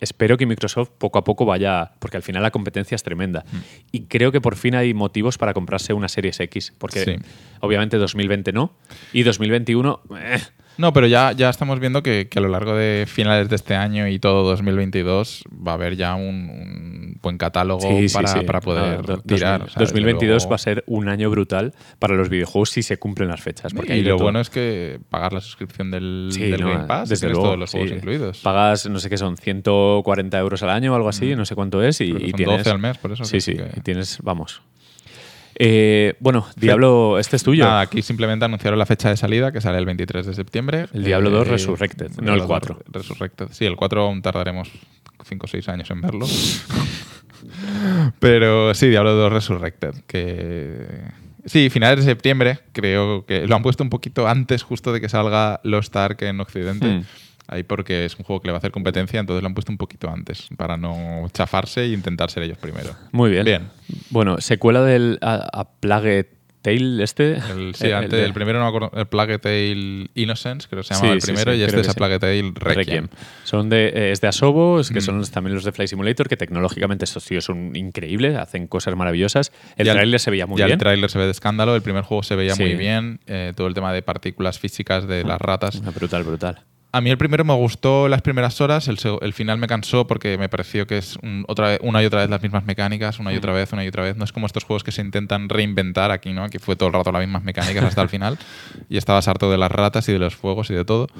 espero 0.00 0.36
que 0.36 0.46
Microsoft 0.46 0.90
poco 0.98 1.18
a 1.18 1.24
poco 1.24 1.44
vaya, 1.44 1.92
porque 1.98 2.16
al 2.16 2.22
final 2.22 2.42
la 2.42 2.50
competencia 2.50 2.94
es 2.96 3.02
tremenda. 3.02 3.44
Mm. 3.50 3.56
Y 3.92 4.00
creo 4.06 4.32
que 4.32 4.40
por 4.40 4.56
fin 4.56 4.74
hay 4.74 4.94
motivos 4.94 5.38
para 5.38 5.54
comprarse 5.54 5.92
una 5.92 6.08
Series 6.08 6.40
X, 6.40 6.72
porque 6.78 7.04
Sí. 7.04 7.16
obviamente 7.60 7.96
2020 7.96 8.52
no, 8.52 8.72
y 9.12 9.22
2021... 9.22 10.00
eh, 10.18 10.38
No, 10.76 10.92
pero 10.92 11.06
ya, 11.06 11.32
ya 11.32 11.50
estamos 11.50 11.78
viendo 11.80 12.02
que, 12.02 12.28
que 12.28 12.38
a 12.38 12.42
lo 12.42 12.48
largo 12.48 12.74
de 12.74 13.04
finales 13.06 13.48
de 13.48 13.56
este 13.56 13.74
año 13.76 14.08
y 14.08 14.18
todo 14.18 14.42
2022 14.42 15.44
va 15.66 15.72
a 15.72 15.74
haber 15.74 15.96
ya 15.96 16.14
un, 16.16 16.24
un 16.50 17.18
buen 17.22 17.38
catálogo 17.38 17.80
Sí, 17.80 18.12
para, 18.12 18.28
sí. 18.28 18.40
para 18.40 18.60
poder 18.60 18.96
No, 19.08 19.16
do- 19.16 19.22
tirar. 19.22 19.60
2000 19.60 19.66
o 19.68 19.70
sea, 19.70 19.80
desde 19.80 19.92
2022 19.92 20.28
luego- 20.42 20.50
va 20.50 20.54
a 20.56 20.58
ser 20.58 20.84
un 20.86 21.08
año 21.08 21.30
brutal 21.30 21.72
para 21.98 22.14
los 22.14 22.28
videojuegos 22.28 22.70
si 22.70 22.82
se 22.82 22.96
cumplen 22.98 23.28
las 23.28 23.40
fechas. 23.40 23.72
Porque 23.72 23.96
y 23.96 24.02
lo 24.02 24.16
todo. 24.16 24.24
bueno 24.24 24.40
es 24.40 24.50
que 24.50 24.98
pagar 25.10 25.32
la 25.32 25.40
suscripción 25.40 25.90
del, 25.90 26.30
del 26.36 26.60
no, 26.60 26.68
Game 26.68 26.84
Pass, 26.86 27.08
desde 27.08 27.28
luego, 27.28 27.44
todos 27.44 27.58
los 27.58 27.70
juegos 27.70 27.90
incluidos. 27.92 28.38
Pagas, 28.38 28.88
no 28.90 28.98
sé 28.98 29.08
qué 29.08 29.16
son, 29.16 29.36
140 29.36 30.38
euros 30.38 30.62
al 30.62 30.70
año 30.70 30.92
o 30.92 30.96
algo 30.96 31.08
así, 31.08 31.36
no 31.36 31.44
sé 31.44 31.54
cuánto 31.54 31.82
es, 31.82 32.00
y, 32.00 32.06
Creo 32.10 32.18
que 32.18 32.24
y 32.26 32.30
son 32.30 32.36
tienes. 32.36 32.58
12 32.58 32.70
al 32.70 32.78
mes, 32.78 32.98
por 32.98 33.12
eso 33.12 33.24
Sí, 33.24 33.40
sí, 33.40 33.52
sí 33.52 33.58
que- 33.58 33.70
y 33.78 33.80
tienes, 33.80 34.18
vamos. 34.22 34.60
Eh, 35.56 36.14
bueno, 36.20 36.46
Diablo, 36.56 37.18
este 37.18 37.36
es 37.36 37.42
tuyo. 37.42 37.64
Nada, 37.64 37.80
aquí 37.82 38.02
simplemente 38.02 38.44
anunciaron 38.44 38.78
la 38.78 38.86
fecha 38.86 39.08
de 39.08 39.16
salida, 39.16 39.52
que 39.52 39.60
sale 39.60 39.78
el 39.78 39.86
23 39.86 40.26
de 40.26 40.34
septiembre. 40.34 40.86
El 40.92 41.04
Diablo 41.04 41.30
2 41.30 41.46
Eh, 41.46 41.50
Resurrected, 41.50 42.10
no 42.20 42.32
el 42.32 42.40
2 42.40 42.46
4. 42.46 42.78
Resurrected. 42.88 43.48
Sí, 43.52 43.64
el 43.64 43.76
4 43.76 44.02
aún 44.02 44.22
tardaremos 44.22 44.70
5 45.24 45.44
o 45.44 45.48
6 45.48 45.68
años 45.68 45.90
en 45.90 46.00
verlo. 46.00 46.26
Pero 48.18 48.74
sí, 48.74 48.88
Diablo 48.88 49.14
2 49.14 49.32
Resurrected, 49.32 49.94
que... 50.06 51.02
Sí, 51.46 51.68
finales 51.68 51.98
de 52.04 52.10
septiembre, 52.10 52.60
creo 52.72 53.26
que 53.26 53.46
lo 53.46 53.54
han 53.54 53.62
puesto 53.62 53.82
un 53.84 53.90
poquito 53.90 54.26
antes 54.26 54.62
justo 54.62 54.94
de 54.94 55.00
que 55.02 55.10
salga 55.10 55.60
Lost 55.62 55.94
Ark 55.94 56.22
en 56.22 56.40
Occidente. 56.40 56.86
Hmm. 56.86 57.04
Ahí 57.46 57.62
porque 57.62 58.04
es 58.06 58.16
un 58.18 58.24
juego 58.24 58.40
que 58.40 58.48
le 58.48 58.52
va 58.52 58.56
a 58.56 58.58
hacer 58.58 58.70
competencia, 58.70 59.20
entonces 59.20 59.42
lo 59.42 59.48
han 59.48 59.54
puesto 59.54 59.70
un 59.70 59.78
poquito 59.78 60.08
antes, 60.10 60.48
para 60.56 60.76
no 60.76 61.28
chafarse 61.32 61.82
e 61.82 61.88
intentar 61.88 62.30
ser 62.30 62.42
ellos 62.44 62.58
primero. 62.58 62.94
Muy 63.12 63.30
bien. 63.30 63.44
Bien. 63.44 63.68
Bueno, 64.10 64.40
secuela 64.40 64.82
del 64.82 65.18
A, 65.20 65.34
A 65.52 65.64
Plague 65.80 66.30
Tale 66.62 67.04
este. 67.04 67.34
El, 67.34 67.74
sí, 67.74 67.88
Eh, 67.88 67.94
antes, 67.94 68.24
el 68.24 68.32
primero 68.32 68.58
no 68.58 68.64
me 68.64 68.68
acuerdo, 68.74 68.90
el 68.98 69.06
Plague 69.06 69.38
Tale 69.38 70.08
Innocence, 70.14 70.66
creo 70.70 70.80
que 70.80 70.88
se 70.88 70.94
llamaba 70.94 71.12
Sí, 71.12 71.16
el 71.16 71.20
primero, 71.20 71.52
sí, 71.52 71.58
y 71.58 71.62
este 71.62 71.80
es 71.82 71.88
el. 71.88 71.94
Plague 71.94 72.18
Tale 72.18 72.52
Requiem. 72.54 72.76
Requiem. 72.76 73.08
Son 73.44 73.68
de, 73.68 73.88
eh, 73.88 74.12
es 74.12 74.22
de 74.22 74.28
Asobo, 74.28 74.80
es 74.80 74.88
que 74.88 75.00
Mm. 75.00 75.02
son 75.02 75.24
también 75.30 75.54
los 75.54 75.64
de 75.64 75.72
Flight 75.72 75.90
Simulator, 75.90 76.26
que 76.26 76.38
tecnológicamente 76.38 77.04
estos 77.04 77.26
tíos 77.26 77.44
son 77.44 77.76
increíbles, 77.76 78.36
hacen 78.36 78.66
cosas 78.68 78.96
maravillosas. 78.96 79.52
El 79.76 79.88
el- 79.88 79.92
tráiler 79.92 80.18
se 80.18 80.30
veía 80.30 80.46
muy 80.46 80.58
ya 80.58 80.64
bien. 80.64 80.76
el 80.76 80.78
tráiler 80.80 81.10
se 81.10 81.18
ve 81.18 81.26
de 81.26 81.32
escándalo, 81.32 81.76
el 81.76 81.82
primer 81.82 82.04
juego 82.04 82.22
se 82.22 82.34
veía 82.36 82.56
muy 82.56 82.74
bien, 82.74 83.20
eh, 83.26 83.52
todo 83.54 83.66
el 83.66 83.74
tema 83.74 83.92
de 83.92 84.00
partículas 84.00 84.58
físicas 84.58 85.06
de 85.06 85.22
las 85.24 85.38
ratas. 85.42 85.82
Brutal, 85.94 86.24
brutal. 86.24 86.62
A 86.96 87.00
mí 87.00 87.10
el 87.10 87.18
primero 87.18 87.44
me 87.44 87.54
gustó 87.54 88.06
las 88.08 88.22
primeras 88.22 88.60
horas, 88.60 88.86
el, 88.86 89.32
final 89.32 89.58
me 89.58 89.66
cansó 89.66 90.06
porque 90.06 90.38
me 90.38 90.48
pareció 90.48 90.86
que 90.86 90.98
es 90.98 91.16
un- 91.22 91.44
otra 91.48 91.70
vez, 91.70 91.78
una 91.82 92.00
y 92.00 92.06
otra 92.06 92.20
vez 92.20 92.30
las 92.30 92.40
mismas 92.40 92.64
mecánicas, 92.66 93.18
una 93.18 93.32
y 93.32 93.36
otra 93.36 93.52
vez, 93.52 93.72
una 93.72 93.84
y 93.84 93.88
otra 93.88 94.04
vez. 94.04 94.16
No 94.16 94.22
es 94.22 94.30
como 94.30 94.46
estos 94.46 94.62
juegos 94.62 94.84
que 94.84 94.92
se 94.92 95.00
intentan 95.02 95.48
reinventar 95.48 96.12
aquí, 96.12 96.32
¿no? 96.32 96.44
Aquí 96.44 96.58
fue 96.58 96.76
todo 96.76 96.86
el 96.88 96.92
rato 96.92 97.10
las 97.10 97.20
mismas 97.22 97.42
mecánicas 97.42 97.82
hasta 97.82 98.00
el 98.00 98.08
final 98.08 98.38
y 98.88 98.96
estabas 98.96 99.26
harto 99.26 99.50
de 99.50 99.58
las 99.58 99.72
ratas 99.72 100.08
y 100.08 100.12
de 100.12 100.20
los 100.20 100.36
fuegos 100.36 100.70
y 100.70 100.74
de 100.74 100.84
todo. 100.84 101.08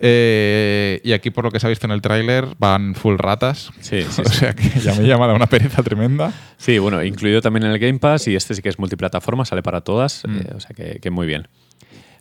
Eh, 0.00 1.00
y 1.04 1.12
aquí, 1.12 1.30
por 1.30 1.44
lo 1.44 1.50
que 1.50 1.60
se 1.60 1.66
ha 1.66 1.70
visto 1.70 1.86
en 1.86 1.90
el 1.92 2.00
tráiler, 2.02 2.46
van 2.58 2.94
full 2.94 3.16
ratas. 3.18 3.70
Sí, 3.80 4.02
sí, 4.08 4.22
o 4.24 4.28
sea 4.28 4.54
que 4.54 4.68
ya 4.80 4.94
me 4.94 5.06
llama 5.06 5.28
de 5.28 5.34
una 5.34 5.46
pereza 5.46 5.82
tremenda. 5.82 6.32
Sí, 6.56 6.78
bueno, 6.78 7.02
incluido 7.04 7.40
también 7.40 7.64
en 7.64 7.72
el 7.72 7.78
Game 7.78 7.98
Pass 7.98 8.26
y 8.28 8.34
este 8.36 8.54
sí 8.54 8.62
que 8.62 8.68
es 8.70 8.78
multiplataforma, 8.78 9.44
sale 9.44 9.62
para 9.62 9.82
todas, 9.82 10.22
Mm. 10.26 10.36
eh, 10.38 10.52
o 10.56 10.60
sea 10.60 10.70
que, 10.74 10.98
que 11.00 11.10
muy 11.10 11.26
bien. 11.26 11.48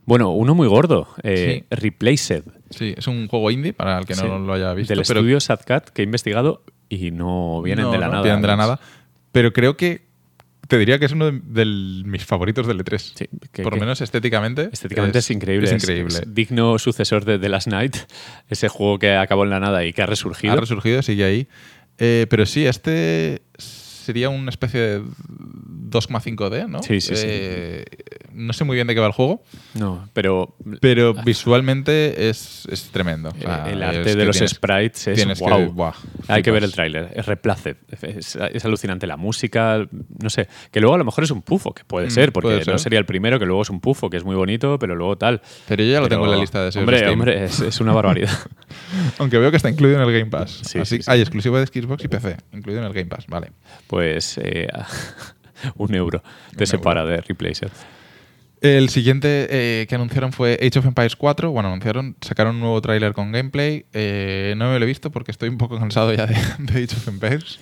Bueno, 0.06 0.32
uno 0.32 0.54
muy 0.56 0.68
gordo, 0.68 1.08
eh, 1.24 1.64
Replaced, 1.70 2.44
Sí, 2.72 2.94
es 2.98 3.08
un 3.08 3.28
juego 3.28 3.52
indie 3.52 3.72
para 3.74 4.00
el 4.00 4.06
que 4.06 4.16
Sí. 4.16 4.24
no 4.26 4.40
lo 4.40 4.54
haya 4.54 4.74
visto. 4.74 4.94
del 4.94 5.04
pero 5.08 5.20
estudio 5.20 5.40
Sadcat 5.40 5.90
que 5.90 6.02
he 6.02 6.06
investigado 6.06 6.64
y 6.90 7.12
no 7.12 7.62
vienen 7.62 7.86
No, 7.86 7.92
de 7.92 7.98
la 8.00 8.08
no 8.08 8.12
nada. 8.14 8.24
vienen 8.24 8.42
de 8.42 8.48
la 8.48 8.56
nada. 8.58 8.80
Pero 9.32 9.54
creo 9.54 9.78
que 9.78 10.06
te 10.68 10.78
diría 10.78 10.98
que 10.98 11.06
es 11.06 11.12
uno 11.12 11.26
de, 11.32 11.66
mis 12.06 12.26
favoritos 12.26 12.66
del 12.66 12.80
E3. 12.84 13.14
Sí, 13.16 13.26
que- 13.52 13.64
Por 13.64 13.74
lo 13.74 13.80
menos 13.80 14.02
estéticamente. 14.02 14.70
Estéticamente 14.72 15.20
es, 15.20 15.30
increíble. 15.30 15.68
Es 15.68 15.84
increíble. 15.84 16.14
es 16.16 16.34
digno 16.34 16.80
sucesor 16.80 17.26
de 17.26 17.38
The 17.38 17.50
Last 17.50 17.68
Night, 17.68 17.96
ese 18.50 18.70
juego 18.70 18.98
que 18.98 19.14
acabó 19.16 19.44
en 19.44 19.52
la 19.52 19.60
nada 19.60 19.86
y 19.86 19.94
que 19.94 20.02
ha 20.02 20.06
resurgido. 20.08 20.54
ha 20.54 20.56
resurgido, 20.58 21.02
sigue 21.02 21.24
ahí. 21.26 21.48
Eh, 22.00 22.26
pero 22.30 22.46
sí, 22.46 22.66
este 22.66 23.44
sería 23.58 24.30
una 24.30 24.50
especie 24.50 24.80
de 24.80 25.02
2,5D, 25.94 26.68
¿no? 26.68 26.82
Sí, 26.84 27.00
sí, 27.02 27.16
sí. 27.16 27.26
Eh, 27.28 27.86
No 28.34 28.52
sé 28.54 28.64
muy 28.64 28.76
bien 28.76 28.88
de 28.88 28.96
qué 28.96 29.00
va 29.00 29.06
el 29.08 29.14
juego, 29.14 29.44
no, 29.76 30.10
pero 30.14 30.56
pero 30.82 31.14
visualmente 31.14 32.30
es, 32.30 32.68
es 32.72 32.90
tremendo. 32.90 33.30
O 33.30 33.40
sea, 33.42 33.70
el 33.72 33.84
arte 33.84 34.16
de 34.16 34.26
los 34.26 34.36
tienes- 34.38 34.52
sprites 34.56 35.08
es 35.08 35.16
tienes 35.16 35.40
que- 35.40 35.46
wow. 35.68 35.94
Hay 36.28 36.42
que 36.42 36.50
ver 36.52 36.64
el 36.64 36.72
tráiler, 36.72 37.12
es 37.16 37.26
Replaced, 37.28 37.78
es, 38.02 38.36
es 38.36 38.66
alucinante 38.66 39.06
la 39.08 39.18
música, 39.18 39.86
no 40.22 40.30
sé, 40.30 40.48
que 40.72 40.80
luego 40.82 40.96
a 40.96 40.98
lo 40.98 41.06
mejor 41.06 41.24
es 41.24 41.32
un 41.32 41.42
pufo, 41.44 41.74
que 41.74 41.84
puede 41.86 42.08
Mm, 42.08 42.12
ser, 42.12 42.34
porque 42.34 42.48
puede 42.48 42.60
no 42.60 42.64
ser. 42.66 42.80
sería 42.80 43.00
el 43.00 43.06
primero, 43.06 43.38
que 43.40 43.46
luego 43.46 43.62
es 43.62 43.70
un 43.70 43.80
pufo, 43.80 44.10
que 44.10 44.18
es 44.18 44.24
muy 44.24 44.36
bonito, 44.36 44.80
pero 44.80 44.96
luego 44.96 45.16
tal. 45.18 45.42
Pero 45.68 45.84
yo 45.84 45.92
ya 45.92 46.02
lo 46.02 46.10
tengo 46.10 46.26
en 46.26 46.32
la 46.32 46.38
lista 46.38 46.60
de 46.60 46.66
deseos 46.66 46.82
Hombre, 46.84 47.02
de 47.02 47.10
hombre, 47.10 47.44
es, 47.46 47.60
es 47.60 47.80
una 47.82 47.94
barbaridad. 47.94 48.32
Aunque 49.20 49.38
veo 49.38 49.52
que 49.52 49.58
está 49.58 49.70
incluido 49.70 50.02
en 50.02 50.08
el 50.08 50.12
Game 50.20 50.32
Pass. 50.32 50.62
Sí, 50.64 50.80
Así, 50.80 50.98
sí, 50.98 51.04
sí. 51.04 51.12
Hay 51.12 51.22
exclusivo 51.22 51.58
de 51.60 51.68
Xbox 51.68 52.04
y 52.04 52.08
PC, 52.08 52.38
incluido 52.52 52.82
en 52.82 52.88
el 52.88 52.94
Game 52.94 53.06
Pass, 53.08 53.28
vale. 53.28 53.52
Pues 53.88 54.40
eh, 54.42 54.68
un 55.76 55.94
euro 55.96 56.24
te 56.56 56.64
Un 56.64 56.68
separa 56.68 57.06
de 57.06 57.22
Replaced. 57.22 57.72
El 58.64 58.88
siguiente 58.88 59.48
eh, 59.50 59.88
que 59.88 59.96
anunciaron 59.96 60.32
fue 60.32 60.54
Age 60.54 60.80
of 60.80 60.86
Empires 60.86 61.18
4. 61.18 61.52
Bueno, 61.52 61.68
anunciaron, 61.68 62.16
sacaron 62.22 62.56
un 62.56 62.62
nuevo 62.62 62.80
tráiler 62.80 63.12
con 63.12 63.34
gameplay. 63.34 63.86
Eh, 63.92 64.54
no 64.56 64.72
me 64.72 64.80
lo 64.80 64.86
he 64.86 64.88
visto 64.88 65.12
porque 65.12 65.32
estoy 65.32 65.50
un 65.50 65.58
poco 65.58 65.78
cansado 65.78 66.14
ya 66.14 66.26
de, 66.26 66.36
de 66.60 66.84
Age 66.84 66.96
of 66.96 67.08
Empires. 67.10 67.60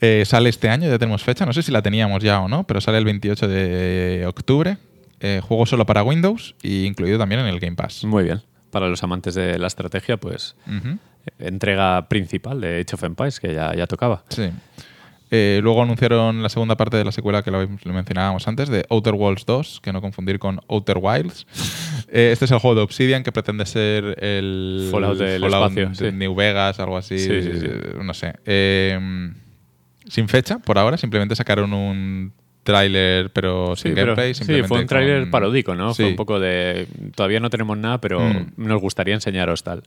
Eh, 0.00 0.24
sale 0.24 0.48
este 0.48 0.70
año, 0.70 0.88
ya 0.88 0.98
tenemos 0.98 1.22
fecha. 1.22 1.44
No 1.44 1.52
sé 1.52 1.62
si 1.62 1.70
la 1.70 1.82
teníamos 1.82 2.22
ya 2.22 2.40
o 2.40 2.48
no, 2.48 2.64
pero 2.66 2.80
sale 2.80 2.96
el 2.96 3.04
28 3.04 3.46
de 3.46 4.24
octubre. 4.26 4.78
Juego 5.20 5.66
solo 5.66 5.86
para 5.86 6.02
Windows 6.02 6.56
y 6.62 6.84
incluido 6.84 7.16
también 7.16 7.42
en 7.42 7.46
el 7.46 7.60
Game 7.60 7.76
Pass. 7.76 8.02
Muy 8.02 8.24
bien. 8.24 8.42
Para 8.72 8.88
los 8.88 9.04
amantes 9.04 9.34
de 9.34 9.56
la 9.56 9.68
estrategia, 9.68 10.16
pues 10.16 10.56
entrega 11.38 12.08
principal 12.08 12.60
de 12.60 12.80
Age 12.80 12.94
of 12.94 13.04
Empires, 13.04 13.38
que 13.38 13.54
ya, 13.54 13.72
ya 13.74 13.86
tocaba. 13.86 14.24
Sí. 14.30 14.50
Eh, 15.34 15.60
luego 15.62 15.82
anunciaron 15.82 16.42
la 16.42 16.50
segunda 16.50 16.76
parte 16.76 16.98
de 16.98 17.04
la 17.06 17.10
secuela 17.10 17.42
que 17.42 17.50
lo, 17.50 17.66
mencionábamos 17.86 18.46
antes, 18.46 18.68
de 18.68 18.84
Outer 18.90 19.14
Worlds 19.14 19.46
2, 19.46 19.80
que 19.82 19.90
no 19.90 20.02
confundir 20.02 20.38
con 20.38 20.60
Outer 20.68 20.98
Wilds. 21.00 21.46
Eh, 22.14 22.30
este 22.30 22.44
es 22.44 22.50
el 22.50 22.58
juego 22.58 22.74
de 22.74 22.82
Obsidian 22.82 23.22
que 23.22 23.32
pretende 23.32 23.64
ser 23.64 24.22
el 24.22 24.88
Fallout 24.90 25.16
del 25.16 25.42
espacio, 25.42 25.88
de 25.88 25.94
sí. 25.94 26.12
New 26.12 26.34
Vegas, 26.34 26.78
algo 26.78 26.98
así. 26.98 27.18
Sí, 27.18 27.40
sí, 27.40 27.52
sí. 27.58 27.66
eh, 27.66 27.94
No 28.02 28.12
sé. 28.12 28.34
Eh, 28.44 29.32
sin 30.08 30.28
fecha, 30.28 30.58
por 30.58 30.76
ahora, 30.78 30.98
simplemente 30.98 31.34
sacaron 31.34 31.72
un 31.72 32.34
tráiler, 32.62 33.30
pero 33.32 33.74
sin 33.76 33.94
pero- 33.94 34.08
gameplay. 34.14 34.34
sí, 34.34 34.38
simplemente 34.38 34.68
fue 34.68 34.80
un 34.80 34.86
tráiler 34.86 35.20
con- 35.22 35.30
paródico, 35.30 35.74
¿no? 35.74 35.94
Fue 35.94 36.04
Sí. 36.04 36.10
un 36.10 36.16
poco 36.16 36.38
de. 36.40 36.86
Todavía 37.14 37.40
no 37.40 37.50
tenemos 37.50 37.76
nada, 37.76 38.00
pero 38.00 38.20
Mm. 38.20 38.52
nos 38.56 38.80
gustaría 38.80 39.14
enseñaros 39.14 39.62
tal. 39.62 39.82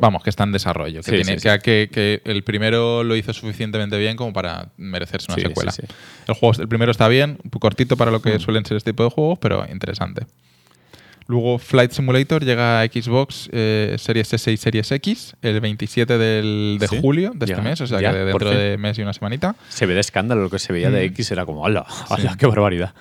Vamos, 0.00 0.22
que 0.22 0.30
está 0.30 0.44
en 0.44 0.52
desarrollo. 0.52 1.00
Que, 1.00 1.10
Sí, 1.10 1.10
tiene- 1.22 1.38
sí, 1.38 1.48
que- 1.92 2.20
el 2.24 2.42
primero 2.42 3.04
lo 3.04 3.16
hizo 3.16 3.32
suficientemente 3.32 3.96
bien 3.98 4.16
como 4.16 4.32
para 4.32 4.68
merecerse 4.76 5.26
una 5.32 5.36
Sí, 5.36 5.48
secuela. 5.48 5.70
sí, 5.72 5.82
sí. 5.86 5.94
El, 6.28 6.34
juego, 6.34 6.60
el 6.60 6.68
primero 6.68 6.90
está 6.90 7.08
bien, 7.08 7.38
un 7.44 7.50
poco 7.50 7.60
cortito 7.66 7.96
para 7.96 8.10
lo 8.10 8.20
que 8.20 8.36
Mm. 8.36 8.40
suelen 8.40 8.64
ser 8.66 8.76
este 8.76 8.92
tipo 8.92 9.04
de 9.04 9.10
juegos, 9.10 9.38
pero 9.38 9.64
interesante. 9.70 10.26
Luego 11.28 11.58
Flight 11.58 11.90
Simulator 11.90 12.44
llega 12.44 12.80
a 12.80 12.84
Xbox 12.86 13.48
eh, 13.52 13.96
Series 13.98 14.32
S 14.32 14.52
y 14.52 14.56
Series 14.56 14.92
X 14.92 15.34
el 15.42 15.60
27 15.60 16.18
del- 16.18 16.76
de 16.78 16.86
Sí, 16.86 16.98
julio 17.00 17.32
de 17.34 17.46
ya, 17.46 17.54
este 17.54 17.62
mes, 17.68 17.80
o 17.80 17.86
sea 17.88 18.00
ya, 18.00 18.12
que 18.12 18.18
de 18.18 18.32
por 18.32 18.44
dentro 18.44 18.60
de 18.60 18.78
mes 18.78 18.96
y 18.98 19.02
una 19.02 19.12
semanita. 19.12 19.56
Se 19.68 19.86
ve 19.86 19.94
de 19.94 20.00
escándalo 20.00 20.42
lo 20.42 20.50
que 20.50 20.60
se 20.60 20.72
veía 20.72 20.90
de 20.90 21.02
Mm. 21.02 21.12
X, 21.12 21.32
era 21.32 21.44
como, 21.44 21.66
¡hala! 21.66 21.84
¡hala! 22.08 22.36
¡Qué 22.38 22.46
barbaridad! 22.46 22.94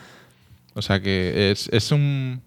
O 0.74 0.82
sea 0.82 1.00
que 1.02 1.52
es, 1.52 1.70
es 1.72 1.92
un... 1.92 2.42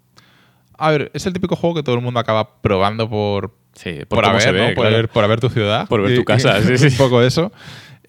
A 0.76 0.90
ver, 0.90 1.10
es 1.14 1.26
el 1.26 1.32
típico 1.32 1.54
juego 1.56 1.76
que 1.76 1.82
todo 1.82 1.94
el 1.94 2.00
mundo 2.02 2.18
acaba 2.20 2.60
probando 2.60 3.08
por, 3.08 3.54
Sí, 3.74 4.00
por, 4.08 4.22
cómo 4.24 4.36
haber, 4.36 4.52
ve, 4.52 4.58
¿no? 4.60 4.66
por, 4.66 4.74
claro. 4.74 4.88
haber, 4.96 5.08
por 5.08 5.24
haber 5.24 5.40
tu 5.40 5.48
ciudad. 5.48 5.86
Por 5.88 6.02
ver 6.02 6.16
tu 6.16 6.24
casa, 6.24 6.58
y- 6.58 6.62
sí, 6.76 6.78
sí. 6.78 6.86
Un 6.88 6.96
poco 6.96 7.22
eso. 7.22 7.52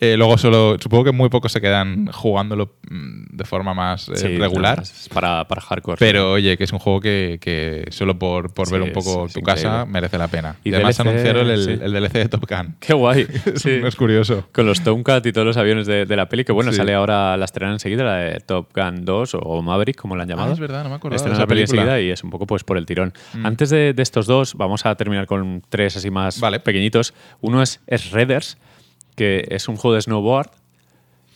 Eh, 0.02 0.16
luego 0.18 0.38
solo, 0.38 0.78
supongo 0.80 1.04
que 1.06 1.12
muy 1.12 1.28
pocos 1.30 1.52
se 1.52 1.60
quedan 1.60 2.08
jugándolo 2.08 2.76
mm, 2.90 3.36
de 3.36 3.44
forma 3.44 3.74
más 3.74 4.08
eh, 4.10 4.16
Sí, 4.16 4.38
regular. 4.38 4.82
para, 5.14 5.46
para 5.48 5.62
hardcore. 5.62 5.98
Pero 6.00 6.32
oye, 6.34 6.58
que 6.58 6.64
es 6.64 6.72
un 6.72 6.80
juego 6.80 7.02
que, 7.02 7.38
que 7.42 7.86
solo 7.92 8.18
por, 8.18 8.54
por 8.54 8.68
Sí, 8.68 8.74
ver 8.74 8.82
un 8.84 8.92
poco 8.94 9.26
es- 9.26 9.32
es 9.32 9.34
tu 9.34 9.42
casa 9.42 9.86
merece 9.86 10.18
la 10.18 10.28
pena. 10.30 10.56
Y 10.64 10.70
Y, 10.70 10.74
además 10.74 10.98
DLC, 10.98 11.08
anunciaron 11.10 11.50
el, 11.50 11.70
el 11.82 11.92
DLC 11.94 12.14
de 12.14 12.30
Top 12.30 12.46
Gun. 12.50 12.76
Qué 12.80 12.94
guay. 12.94 13.28
Es 13.90 13.96
curioso. 13.96 14.48
Con 14.54 14.66
los 14.66 14.82
Tomcat 14.84 15.26
y 15.26 15.32
todos 15.34 15.46
los 15.48 15.58
aviones 15.58 15.86
de, 15.86 16.06
de 16.06 16.16
la 16.16 16.30
peli, 16.30 16.44
que 16.46 16.52
bueno, 16.52 16.72
sale 16.72 16.94
ahora, 16.94 17.36
la 17.38 17.46
estrenan 17.46 17.74
enseguida, 17.74 18.04
la 18.04 18.16
de 18.16 18.40
Top 18.40 18.70
Gun 18.74 19.04
2 19.06 19.36
o 19.42 19.62
Maverick, 19.62 19.98
como 19.98 20.16
la 20.16 20.24
han 20.24 20.30
llamado. 20.30 20.50
Ah, 20.52 20.54
es 20.54 20.60
verdad, 20.60 20.84
no 20.84 20.90
me 20.90 20.98
de 21.10 21.16
Estrenan 21.16 21.40
la 21.40 21.48
peli. 21.48 21.62
Mm. 21.62 21.64
enseguida 21.64 22.00
y 22.02 22.10
es 22.10 22.24
un 22.24 22.30
poco 22.30 22.48
pues 22.48 22.64
por 22.64 22.78
el 22.78 22.86
tirón. 22.86 23.14
Antes 23.44 23.70
de, 23.70 23.94
de 23.94 24.02
estos 24.04 24.28
dos, 24.28 24.56
vamos 24.56 24.86
a 24.86 24.96
terminar 24.96 25.26
con 25.28 25.62
tres 25.70 25.98
así 25.98 26.10
más 26.10 26.40
Vale. 26.40 26.60
pequeñitos. 26.60 27.14
Uno 27.42 27.62
es, 27.62 27.82
es 27.88 28.12
que 29.20 29.46
es 29.50 29.68
un 29.68 29.76
juego 29.76 29.96
de 29.96 30.02
snowboard. 30.02 30.50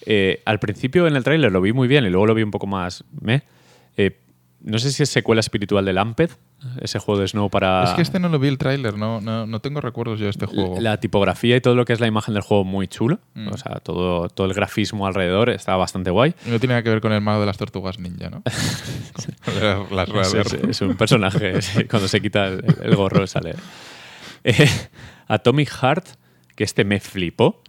Eh, 0.05 0.41
al 0.45 0.59
principio 0.59 1.05
en 1.07 1.15
el 1.17 1.23
tráiler 1.23 1.51
lo 1.51 1.59
vi 1.61 1.73
muy 1.73 1.87
bien 1.87 2.05
y 2.05 2.09
luego 2.09 2.25
lo 2.27 2.33
vi 2.33 2.43
un 2.43 2.51
poco 2.51 2.65
más 2.65 3.03
meh. 3.21 3.41
Eh, 3.97 4.17
no 4.61 4.77
sé 4.79 4.91
si 4.91 5.03
es 5.03 5.09
secuela 5.09 5.41
espiritual 5.41 5.83
del 5.83 5.97
Amped, 5.97 6.29
ese 6.79 6.97
juego 6.97 7.19
de 7.19 7.27
snow 7.27 7.49
para... 7.49 7.83
Es 7.83 7.89
que 7.91 8.01
este 8.01 8.17
no 8.19 8.29
lo 8.29 8.39
vi 8.39 8.47
el 8.47 8.57
tráiler, 8.57 8.97
no, 8.97 9.19
no, 9.19 9.45
no 9.45 9.59
tengo 9.59 9.81
recuerdos 9.81 10.19
yo 10.19 10.25
de 10.25 10.29
este 10.31 10.45
juego. 10.45 10.79
La 10.79 10.97
tipografía 11.01 11.57
y 11.57 11.61
todo 11.61 11.75
lo 11.75 11.83
que 11.83 11.91
es 11.91 11.99
la 11.99 12.07
imagen 12.07 12.33
del 12.33 12.43
juego 12.43 12.63
muy 12.63 12.87
chulo. 12.87 13.19
Mm. 13.33 13.49
O 13.49 13.57
sea, 13.57 13.81
todo, 13.81 14.29
todo 14.29 14.47
el 14.47 14.53
grafismo 14.53 15.05
alrededor 15.05 15.49
está 15.49 15.75
bastante 15.75 16.11
guay. 16.11 16.33
No 16.45 16.59
tiene 16.59 16.75
nada 16.75 16.83
que 16.83 16.89
ver 16.91 17.01
con 17.01 17.11
el 17.11 17.19
mago 17.19 17.41
de 17.41 17.45
las 17.47 17.57
tortugas 17.57 17.99
ninja, 17.99 18.29
¿no? 18.29 18.41
Las 19.91 20.09
Es, 20.09 20.31
de- 20.33 20.39
es- 20.41 20.53
es 20.69 20.81
un 20.81 20.95
personaje, 20.95 21.61
sí, 21.61 21.83
cuando 21.83 22.07
se 22.07 22.21
quita 22.21 22.47
el, 22.47 22.63
el 22.83 22.95
gorro 22.95 23.27
sale. 23.27 23.55
Eh, 24.45 24.69
Atomic 25.27 25.69
Heart, 25.81 26.05
que 26.55 26.63
este 26.63 26.83
me 26.85 26.99
flipó, 27.01 27.61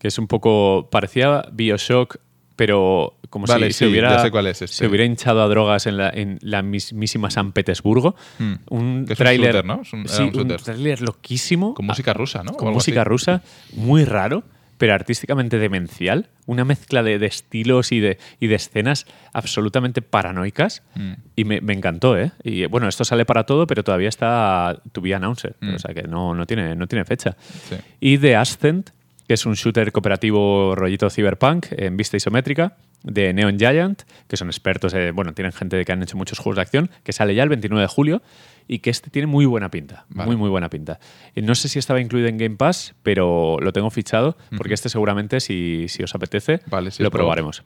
que 0.00 0.08
es 0.08 0.18
un 0.18 0.26
poco, 0.26 0.88
parecía 0.90 1.44
Bioshock, 1.52 2.16
pero 2.56 3.14
como 3.30 3.46
Vale, 3.46 3.66
si 3.68 3.72
sí, 3.72 3.78
se, 3.78 3.86
hubiera, 3.86 4.26
es 4.26 4.62
este. 4.62 4.66
se 4.66 4.86
hubiera 4.86 5.04
hinchado 5.04 5.40
a 5.42 5.46
drogas 5.48 5.86
en 5.86 5.96
la, 5.96 6.10
en 6.10 6.38
la 6.42 6.62
mismísima 6.62 7.30
San 7.30 7.52
Petersburgo. 7.52 8.16
Hmm. 8.38 8.54
Un 8.70 9.04
tráiler, 9.06 9.52
shooter, 9.54 9.64
¿no? 9.64 9.82
Es 9.82 9.92
un- 9.92 10.00
era 10.00 10.08
sí, 10.08 10.22
un 10.22 10.28
un 10.28 10.34
shooter. 10.34 10.60
tráiler 10.60 11.00
loquísimo. 11.00 11.74
Con 11.74 11.86
música 11.86 12.12
rusa, 12.12 12.42
¿no? 12.42 12.52
Con 12.54 12.72
música 12.72 13.02
así. 13.02 13.08
rusa, 13.08 13.42
muy 13.74 14.04
raro, 14.04 14.42
pero 14.78 14.94
artísticamente 14.94 15.58
demencial. 15.58 16.28
Una 16.46 16.64
mezcla 16.64 17.02
de, 17.02 17.18
de 17.18 17.26
estilos 17.26 17.92
y 17.92 18.00
de, 18.00 18.18
y 18.40 18.48
de 18.48 18.56
escenas 18.56 19.06
absolutamente 19.32 20.02
paranoicas. 20.02 20.82
Mm. 20.96 21.12
Y 21.36 21.44
me, 21.44 21.60
me 21.60 21.72
encantó, 21.72 22.18
¿eh? 22.18 22.32
Y 22.42 22.66
bueno, 22.66 22.88
esto 22.88 23.04
sale 23.04 23.24
para 23.24 23.44
todo, 23.44 23.66
pero 23.66 23.84
todavía 23.84 24.08
está 24.08 24.82
to 24.92 25.00
be 25.00 25.14
announced. 25.14 25.52
Mm. 25.60 25.74
O 25.76 25.78
sea 25.78 25.94
que 25.94 26.02
no, 26.02 26.34
no, 26.34 26.46
tiene, 26.46 26.74
no 26.74 26.86
tiene 26.88 27.04
fecha. 27.04 27.36
Sí. 27.68 27.76
Y 28.00 28.18
The 28.18 28.36
Ascent, 28.36 28.90
que 29.30 29.34
es 29.34 29.46
un 29.46 29.54
shooter 29.54 29.92
cooperativo 29.92 30.74
rollito 30.74 31.08
cyberpunk 31.08 31.66
en 31.70 31.96
vista 31.96 32.16
isométrica 32.16 32.78
de 33.04 33.32
Neon 33.32 33.60
Giant, 33.60 34.02
que 34.26 34.36
son 34.36 34.48
expertos, 34.48 34.92
eh, 34.92 35.12
bueno, 35.12 35.34
tienen 35.34 35.52
gente 35.52 35.84
que 35.84 35.92
han 35.92 36.02
hecho 36.02 36.16
muchos 36.16 36.40
juegos 36.40 36.56
de 36.56 36.62
acción, 36.62 36.90
que 37.04 37.12
sale 37.12 37.32
ya 37.36 37.44
el 37.44 37.48
29 37.48 37.80
de 37.80 37.86
julio 37.86 38.22
y 38.66 38.80
que 38.80 38.90
este 38.90 39.08
tiene 39.08 39.28
muy 39.28 39.46
buena 39.46 39.70
pinta, 39.70 40.04
Vale. 40.08 40.26
muy, 40.26 40.36
muy 40.36 40.50
buena 40.50 40.68
pinta. 40.68 40.98
Y 41.36 41.42
no 41.42 41.54
sé 41.54 41.68
si 41.68 41.78
estaba 41.78 42.00
incluido 42.00 42.26
en 42.26 42.38
Game 42.38 42.56
Pass, 42.56 42.96
pero 43.04 43.58
lo 43.60 43.72
tengo 43.72 43.88
fichado, 43.90 44.36
porque 44.56 44.74
este 44.74 44.88
seguramente, 44.88 45.38
si, 45.38 45.86
si 45.86 46.02
os 46.02 46.12
apetece, 46.12 46.58
Vale, 46.66 46.90
sí, 46.90 47.00
lo 47.04 47.12
probaremos. 47.12 47.62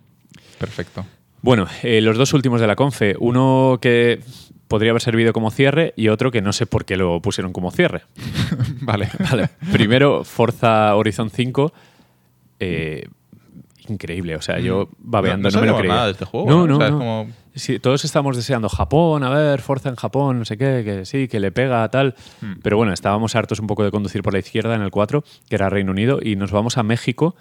Perfecto. 0.58 1.06
Bueno, 1.40 1.66
eh, 1.82 2.02
los 2.02 2.18
dos 2.18 2.34
últimos 2.34 2.60
de 2.60 2.66
la 2.66 2.76
confe, 2.76 3.16
uno 3.18 3.78
que 3.80 4.20
podría 4.74 4.90
haber 4.90 5.02
servido 5.02 5.32
como 5.32 5.50
cierre 5.50 5.94
y 5.96 6.08
otro 6.08 6.30
que 6.30 6.42
no 6.42 6.52
sé 6.52 6.66
por 6.66 6.84
qué 6.84 6.96
lo 6.96 7.20
pusieron 7.20 7.52
como 7.52 7.70
cierre. 7.70 8.02
vale. 8.82 9.08
Vale. 9.30 9.48
Primero, 9.72 10.24
Forza 10.24 10.94
Horizon 10.96 11.30
5. 11.30 11.72
eh, 12.60 13.06
increíble. 13.88 14.36
O 14.36 14.42
sea, 14.42 14.58
yo 14.58 14.88
babeando, 14.98 15.48
Mm. 15.48 15.52
No- 15.52 15.60
no, 15.60 15.66
no 15.66 15.66
me 15.66 15.72
lo 15.72 15.78
creía. 15.78 15.94
nada 15.94 16.06
de 16.06 16.12
este 16.12 16.24
juego, 16.24 16.48
No, 16.48 16.66
¿no? 16.66 16.66
no, 16.66 16.74
O 16.76 16.78
sea, 16.78 16.86
es 16.86 16.92
no. 16.92 16.98
como- 16.98 17.26
Sí, 17.56 17.78
todos 17.78 18.04
estamos 18.04 18.34
deseando 18.36 18.68
Japón, 18.68 19.22
a 19.22 19.30
ver, 19.30 19.60
Forza 19.60 19.88
en 19.88 19.94
Japón, 19.94 20.40
no 20.40 20.44
sé 20.44 20.56
qué, 20.58 20.82
que 20.84 21.04
sí, 21.04 21.28
que 21.28 21.38
le 21.38 21.52
pega, 21.52 21.88
tal. 21.88 22.16
Mm. 22.40 22.54
Pero 22.62 22.76
bueno, 22.76 22.92
estábamos 22.92 23.36
hartos 23.36 23.60
un 23.60 23.68
poco 23.68 23.84
de 23.84 23.92
conducir 23.92 24.22
por 24.22 24.32
la 24.32 24.40
izquierda 24.40 24.74
en 24.74 24.82
el 24.82 24.90
4, 24.90 25.22
que 25.48 25.54
era 25.54 25.70
Reino 25.70 25.92
Unido, 25.92 26.18
y 26.20 26.34
nos 26.34 26.50
vamos 26.50 26.78
a 26.78 26.82
México 26.82 27.36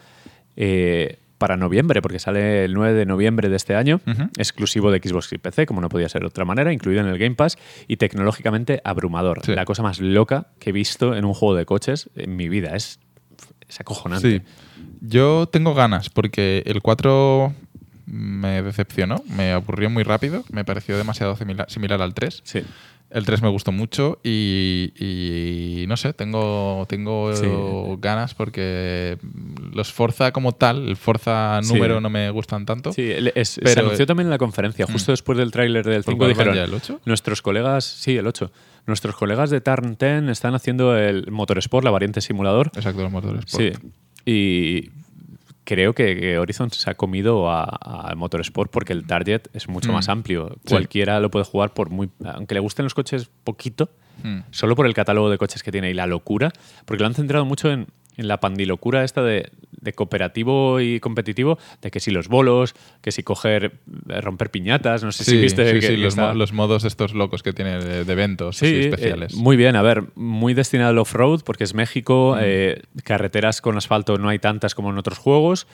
eh, 0.56 1.18
para 1.44 1.58
noviembre, 1.58 2.02
porque 2.02 2.20
sale 2.20 2.64
el 2.64 2.74
9 2.74 2.94
de 2.94 3.06
noviembre 3.06 3.50
de 3.50 3.58
este 3.58 3.76
año, 3.76 4.00
exclusivo 4.38 4.92
de 4.92 5.00
Xbox 5.04 5.34
y 5.34 5.38
PC, 5.40 5.66
como 5.66 5.82
no 5.82 5.90
podía 5.90 6.08
ser 6.08 6.22
de 6.22 6.28
otra 6.28 6.46
manera, 6.46 6.72
incluido 6.72 7.02
en 7.02 7.08
el 7.08 7.18
Game 7.18 7.36
Pass, 7.36 7.58
y 7.86 7.98
tecnológicamente 7.98 8.80
abrumador. 8.86 9.42
Sí. 9.44 9.54
La 9.54 9.66
cosa 9.66 9.84
más 9.84 10.00
loca 10.00 10.48
que 10.60 10.70
he 10.70 10.74
visto 10.74 11.14
en 11.18 11.26
un 11.26 11.34
juego 11.34 11.54
de 11.56 11.66
coches 11.66 12.10
en 12.16 12.38
mi 12.38 12.48
vida. 12.48 12.78
Es, 12.78 13.02
es 13.68 13.78
acojonante. 13.82 14.40
Sí. 14.40 14.42
Yo 15.02 15.50
tengo 15.52 15.74
ganas 15.74 16.10
porque 16.10 16.64
el 16.66 16.82
4 16.82 17.54
me 18.06 18.62
decepcionó, 18.62 19.22
me 19.28 19.52
aburrió 19.52 19.90
muy 19.90 20.04
rápido, 20.04 20.46
me 20.50 20.64
pareció 20.64 20.98
demasiado 20.98 21.36
simila- 21.36 21.68
similar 21.68 22.02
al 22.02 22.14
3. 22.14 22.40
Sí. 22.46 22.62
El 23.14 23.26
3 23.26 23.42
me 23.44 23.50
gustó 23.50 23.72
mucho 23.72 24.20
y, 24.24 24.92
y 25.00 25.86
no 25.88 25.96
sé, 25.98 26.14
tengo, 26.14 26.86
tengo 26.90 27.34
Sí. 27.36 27.46
ganas 28.00 28.34
porque 28.34 29.18
los 29.72 29.94
Forza 29.94 30.32
como 30.32 30.54
tal, 30.54 30.88
el 30.90 30.98
Forza 30.98 31.60
Sí. 31.62 31.74
número 31.74 32.02
no 32.02 32.10
me 32.10 32.30
gustan 32.32 32.66
tanto. 32.66 32.92
Sí, 32.92 33.04
el- 33.12 33.32
es- 33.36 33.50
se 33.50 33.62
Pero- 33.62 33.82
anunció 33.82 34.08
también 34.08 34.28
en 34.28 34.32
la 34.32 34.38
conferencia, 34.40 34.88
justo 34.88 35.12
después 35.12 35.38
del 35.38 35.52
tráiler 35.52 35.86
del 35.86 36.04
¿Por 36.04 36.14
5 36.14 36.18
cuál 36.18 36.30
van 36.34 36.38
dijeron, 36.38 36.56
ya, 36.56 36.64
el 36.64 36.74
8? 36.74 37.02
nuestros 37.06 37.42
colegas, 37.44 37.86
sí, 37.86 38.18
el 38.18 38.26
8, 38.26 38.52
nuestros 38.88 39.16
colegas 39.16 39.50
de 39.52 39.62
Turn 39.62 39.96
10 39.98 40.30
están 40.30 40.56
haciendo 40.56 40.98
el 40.98 41.32
Motorsport, 41.32 41.86
la 41.86 41.92
variante 41.92 42.20
simulador. 42.20 42.72
Exacto, 42.76 43.04
los 43.04 43.12
motores. 43.12 43.44
Sí, 43.48 43.72
y 44.26 44.90
creo 45.64 45.94
que, 45.94 46.16
que 46.20 46.38
Horizon 46.38 46.70
se 46.72 46.90
ha 46.90 46.96
comido 46.96 47.50
a- 47.50 47.64
al 47.64 48.16
Motorsport 48.16 48.72
porque 48.72 48.94
el 48.94 49.06
target 49.08 49.44
es 49.54 49.68
mucho 49.68 49.92
Mm. 49.92 49.94
más 49.96 50.10
amplio. 50.10 50.50
Sí. 50.66 50.70
Cualquiera 50.70 51.20
lo 51.20 51.30
puede 51.32 51.46
jugar 51.46 51.74
por 51.74 51.90
muy... 51.90 52.10
Aunque 52.26 52.54
le 52.56 52.60
gusten 52.60 52.84
los 52.86 52.94
coches 52.94 53.30
poquito, 53.44 53.90
Mm. 54.24 54.42
solo 54.52 54.76
por 54.76 54.86
el 54.86 54.94
catálogo 54.94 55.30
de 55.30 55.38
coches 55.40 55.64
que 55.64 55.72
tiene 55.72 55.90
y 55.90 55.94
la 55.94 56.06
locura, 56.06 56.52
porque 56.86 57.02
lo 57.02 57.08
han 57.08 57.16
centrado 57.16 57.46
mucho 57.46 57.72
en, 57.72 57.88
en 58.18 58.28
la 58.28 58.40
pandilocura 58.40 59.04
esta 59.04 59.24
de, 59.24 59.50
de 59.82 59.94
cooperativo 59.94 60.80
y 60.80 61.00
competitivo, 61.00 61.58
de 61.82 61.92
que 61.92 62.00
si 62.00 62.12
los 62.12 62.28
bolos, 62.28 62.76
que 63.02 63.12
si 63.12 63.24
coger, 63.24 63.74
eh, 64.10 64.22
romper 64.22 64.50
piñatas, 64.52 65.04
no 65.04 65.12
sé 65.12 65.24
si 65.24 65.38
viste 65.38 65.66
sí, 65.68 65.74
que, 65.80 65.82
sí, 65.82 65.88
que 65.96 65.98
los, 65.98 66.14
está- 66.14 66.28
mo- 66.30 66.34
los 66.36 66.54
modos 66.54 66.84
estos 66.84 67.14
locos 67.14 67.44
que 67.44 67.54
tiene 67.54 67.80
de, 67.84 68.06
de 68.06 68.14
eventos 68.14 68.58
Sí, 68.58 68.68
eh, 68.68 68.80
especiales. 68.90 69.34
muy 69.34 69.58
bien, 69.58 69.76
a 69.76 69.82
ver, 69.82 70.04
muy 70.16 70.54
destinado 70.54 70.92
al 70.92 70.98
off-road 71.00 71.42
porque 71.44 71.64
es 71.64 71.74
Mm. 71.74 71.78
México, 71.78 72.38
eh, 72.40 72.82
carreteras 73.04 73.62
con 73.62 73.78
asfalto 73.78 74.18
no 74.18 74.30
hay 74.30 74.40
tantas 74.40 74.76
como 74.76 74.92
en 74.92 74.98
otros 74.98 75.18
juegos, 75.18 75.68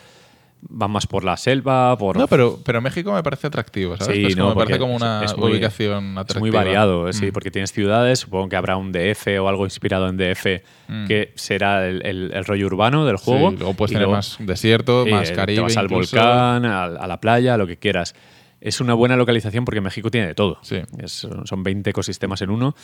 van 0.62 0.92
más 0.92 1.08
por 1.08 1.24
la 1.24 1.38
selva, 1.38 1.98
por... 1.98 2.18
No, 2.18 2.28
pero, 2.28 2.60
pero 2.66 2.82
México 2.82 3.14
me 3.14 3.24
parece 3.24 3.48
atractivo, 3.48 3.96
¿sabes? 3.98 4.16
Sí, 4.18 4.26
Es 4.26 4.36
no, 4.36 4.44
como 4.44 4.56
me 4.56 4.62
parece 4.66 4.80
como 4.80 4.96
una 4.96 5.24
es 5.24 5.38
muy- 5.38 5.52
ubicación 5.52 6.18
atractiva. 6.18 6.38
Es 6.38 6.40
muy 6.42 6.50
variado, 6.52 7.14
sí, 7.14 7.28
Mm. 7.28 7.32
porque 7.32 7.50
tienes 7.52 7.72
ciudades, 7.72 8.20
supongo 8.20 8.50
que 8.50 8.56
habrá 8.58 8.76
un 8.76 8.92
DF 8.92 9.40
o 9.40 9.48
algo 9.48 9.64
inspirado 9.66 10.08
en 10.10 10.18
DF 10.18 10.62
Mm. 10.90 11.06
que 11.08 11.32
será 11.36 11.88
el, 11.88 12.06
el- 12.06 12.32
el 12.34 12.46
rollo 12.46 12.66
urbano 12.66 13.06
del 13.06 13.16
juego. 13.18 13.52
Sí, 13.52 13.58
luego 13.58 13.74
puedes 13.74 13.92
y 13.92 13.96
tener 13.96 14.08
luego, 14.08 14.18
más 14.18 14.36
desierto, 14.40 15.08
eh, 15.08 15.12
más 15.12 15.32
Caribe. 15.32 15.56
Te 15.58 15.62
vas 15.64 15.78
al 15.78 15.86
incluso. 15.86 16.18
volcán, 16.18 16.66
al- 16.66 16.98
a, 16.98 17.08
la 17.08 17.22
playa, 17.22 17.56
lo 17.58 17.66
que 17.66 17.78
quieras. 17.78 18.14
Es 18.62 18.82
una 18.82 18.94
buena 18.94 19.16
localización 19.16 19.64
porque 19.64 19.80
México 19.80 20.12
tiene 20.12 20.28
de 20.28 20.36
todo. 20.36 20.58
Sí. 20.62 20.82
Es- 20.98 21.26
son 21.46 21.64
20 21.64 21.92
ecosistemas 21.92 22.42
en 22.42 22.50
uno. 22.50 22.76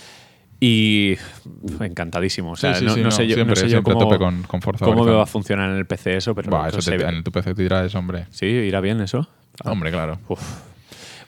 Y 0.67 1.15
encantadísimo. 1.79 2.51
O 2.51 2.55
sea, 2.55 2.73
Sí, 2.73 2.79
sí, 2.79 2.85
no, 2.85 2.93
sí, 2.95 2.99
no 3.01 3.05
no, 3.05 3.11
sé 3.11 3.27
yo, 3.27 3.29
no 3.29 3.35
siempre- 3.35 3.55
sé 3.57 3.61
yo 3.63 3.69
siempre 3.69 3.91
a 3.91 3.93
cómo, 3.93 4.05
tope 4.07 4.17
con- 4.17 4.43
con 4.43 4.61
Forza 4.63 4.83
cómo 4.85 5.03
me 5.05 5.11
va 5.11 5.23
a 5.23 5.25
funcionar 5.27 5.69
en 5.69 5.75
el 5.77 5.85
PC 5.85 6.17
eso, 6.17 6.33
pero 6.33 6.65
eso 6.67 6.79
te- 6.89 6.97
ve. 6.97 7.03
en 7.07 7.23
tu 7.23 7.31
PC 7.31 7.53
te 7.53 7.61
dirás, 7.61 7.93
hombre. 7.93 8.25
Sí, 8.31 8.45
irá 8.47 8.81
bien 8.81 8.99
eso. 9.01 9.27
Hombre, 9.63 9.91
claro. 9.91 10.17
Uf. 10.27 10.41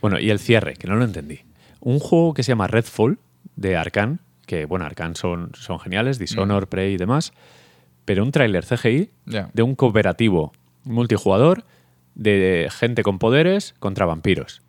Bueno, 0.02 0.20
y 0.20 0.32
el 0.32 0.40
cierre, 0.40 0.74
que 0.74 0.88
no 0.88 0.96
lo 0.96 1.06
entendí. 1.06 1.42
Un 1.82 2.00
juego 2.00 2.34
que 2.34 2.42
se 2.44 2.52
llama 2.52 2.66
Redfall, 2.68 3.20
de 3.56 3.76
Arkane, 3.78 4.18
que 4.48 4.66
bueno, 4.66 4.86
Arkane 4.86 5.14
son, 5.16 5.52
son 5.54 5.80
geniales, 5.80 6.18
Dishonor, 6.20 6.64
Mm. 6.66 6.70
Prey 6.70 6.94
y 6.94 6.98
demás, 6.98 7.32
pero 8.06 8.24
un 8.24 8.32
tráiler 8.32 8.66
CGI 8.66 9.10
de 9.54 9.62
un 9.62 9.76
cooperativo 9.76 10.52
multijugador 10.84 11.64
de 12.16 12.70
gente 12.72 13.04
con 13.04 13.20
poderes 13.20 13.76
contra 13.80 14.06
vampiros 14.08 14.62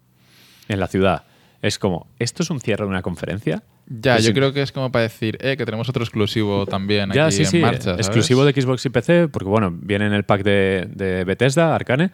en 0.68 0.80
la 0.80 0.88
ciudad. 0.88 1.24
Es 1.62 1.78
como, 1.78 2.06
¿esto 2.18 2.42
es 2.42 2.50
un 2.50 2.60
cierre 2.60 2.84
de 2.84 2.90
una 2.90 3.02
conferencia? 3.02 3.62
Ya, 3.88 4.18
yo 4.18 4.32
creo 4.34 4.52
que 4.52 4.62
es 4.62 4.70
como 4.70 4.92
para 4.92 5.04
decir, 5.04 5.38
eh, 5.40 5.56
que 5.56 5.64
tenemos 5.64 5.88
otro 5.88 6.04
exclusivo 6.04 6.66
también 6.66 7.10
Ya, 7.12 7.26
aquí 7.26 7.36
sí, 7.36 7.42
en 7.42 7.48
sí, 7.48 7.58
marcha. 7.58 7.82
¿sabes? 7.82 8.06
exclusivo 8.06 8.44
de 8.44 8.52
Xbox 8.52 8.84
y 8.84 8.90
PC, 8.90 9.28
porque 9.28 9.48
bueno, 9.48 9.70
viene 9.72 10.06
en 10.06 10.12
el 10.12 10.24
pack 10.24 10.42
de, 10.42 10.88
de 10.94 11.24
Bethesda, 11.24 11.74
Arcane, 11.74 12.10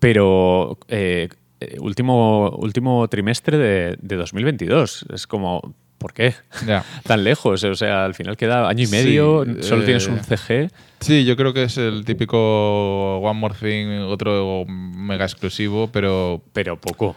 pero 0.00 0.78
eh, 0.88 1.28
eh, 1.60 1.76
último, 1.80 2.50
último 2.50 3.06
trimestre 3.08 3.56
de, 3.56 3.96
de 4.00 4.16
2022. 4.16 5.06
Es 5.14 5.26
como, 5.26 5.74
¿por 5.98 6.12
qué? 6.12 6.34
Ya. 6.66 6.84
Tan 7.04 7.24
lejos, 7.24 7.62
o 7.64 7.74
sea, 7.74 8.04
al 8.04 8.14
final 8.14 8.36
queda 8.36 8.68
año 8.68 8.84
y 8.84 8.88
medio, 8.88 9.44
Sí, 9.44 9.62
solo 9.62 9.82
eh, 9.82 9.86
tienes 9.86 10.06
un 10.08 10.18
CG. 10.18 10.70
Sí, 11.04 11.24
yo 11.26 11.36
creo 11.36 11.52
que 11.52 11.64
es 11.64 11.76
el 11.76 12.02
típico 12.06 13.18
One 13.18 13.38
More 13.38 13.54
Thing, 13.60 14.00
otro 14.08 14.64
mega 14.66 15.24
exclusivo, 15.26 15.88
pero. 15.92 16.42
Pero 16.54 16.80
poco. 16.80 17.14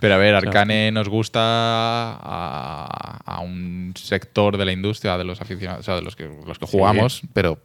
Pero 0.00 0.14
a 0.14 0.18
ver, 0.18 0.34
Arcane 0.36 0.92
nos 0.92 1.08
gusta 1.08 1.40
a, 1.40 3.18
a 3.24 3.40
un 3.40 3.94
sector 3.96 4.58
de 4.58 4.66
la 4.66 4.72
industria, 4.72 5.16
de 5.16 5.24
los 5.24 5.40
aficionados, 5.40 5.80
o 5.80 5.82
sea, 5.84 5.94
de 5.94 6.02
los 6.02 6.14
que, 6.14 6.28
los 6.46 6.58
que 6.58 6.66
jugamos, 6.66 7.22
pero 7.32 7.58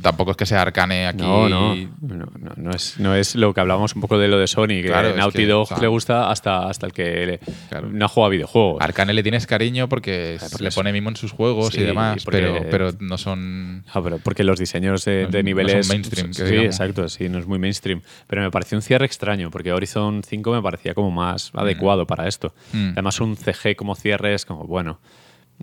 tampoco 0.00 0.30
es 0.30 0.36
que 0.38 0.46
sea 0.46 0.62
Arcane 0.62 1.06
aquí. 1.06 1.22
No, 1.22 1.46
no, 1.48 1.74
no, 2.00 2.26
no, 2.56 2.70
es, 2.70 2.98
no 2.98 3.14
es 3.14 3.34
lo 3.34 3.52
que 3.52 3.60
hablábamos 3.60 3.94
un 3.94 4.00
poco 4.00 4.18
de 4.18 4.28
lo 4.28 4.38
de 4.38 4.46
Sony, 4.46 4.66
que 4.80 4.84
Claro, 4.86 5.14
Naughty 5.14 5.44
Dog 5.44 5.62
o 5.64 5.66
sea, 5.66 5.78
le 5.78 5.88
gusta 5.88 6.30
hasta, 6.30 6.68
hasta 6.68 6.86
el 6.86 6.92
que 6.94 7.26
le- 7.26 7.40
Claro. 7.68 7.88
no 7.92 8.06
ha 8.06 8.08
jugado 8.08 8.28
a 8.28 8.30
videojuegos. 8.30 8.80
Arcane 8.80 9.12
le 9.12 9.22
tienes 9.22 9.46
cariño 9.46 9.88
porque, 9.90 10.38
porque 10.50 10.64
le 10.64 10.70
pone 10.70 10.90
mimo 10.92 11.10
en 11.10 11.16
sus 11.16 11.32
juegos 11.32 11.74
Sí, 11.74 11.80
y 11.80 11.84
demás, 11.84 12.24
porque- 12.24 12.38
pero, 12.40 12.70
pero 12.70 12.90
no 13.00 13.18
son. 13.18 13.84
Ah, 13.92 14.00
pero 14.02 14.16
porque 14.18 14.42
los 14.44 14.58
diseños 14.58 15.01
de, 15.04 15.22
No- 15.24 15.28
de 15.30 15.38
no 15.42 15.44
niveles. 15.46 15.86
son 15.86 15.96
mainstream, 15.96 16.32
Sí, 16.32 16.42
exacto, 16.56 17.08
sí, 17.08 17.28
no 17.28 17.38
es 17.38 17.46
muy 17.46 17.58
mainstream. 17.58 18.02
Pero 18.26 18.42
me 18.42 18.50
pareció 18.50 18.76
un 18.78 18.82
cierre 18.82 19.06
extraño, 19.06 19.50
porque 19.50 19.72
Horizon 19.72 20.22
5 20.26 20.52
me 20.52 20.62
parecía 20.62 20.94
como 20.94 21.10
más 21.10 21.50
adecuado 21.54 22.06
para 22.06 22.28
esto. 22.28 22.54
Mm. 22.72 22.90
Además, 22.92 23.20
un 23.20 23.36
CG 23.36 23.76
como 23.76 23.94
cierre 23.94 24.34
es 24.34 24.44
como, 24.44 24.64
bueno, 24.66 25.00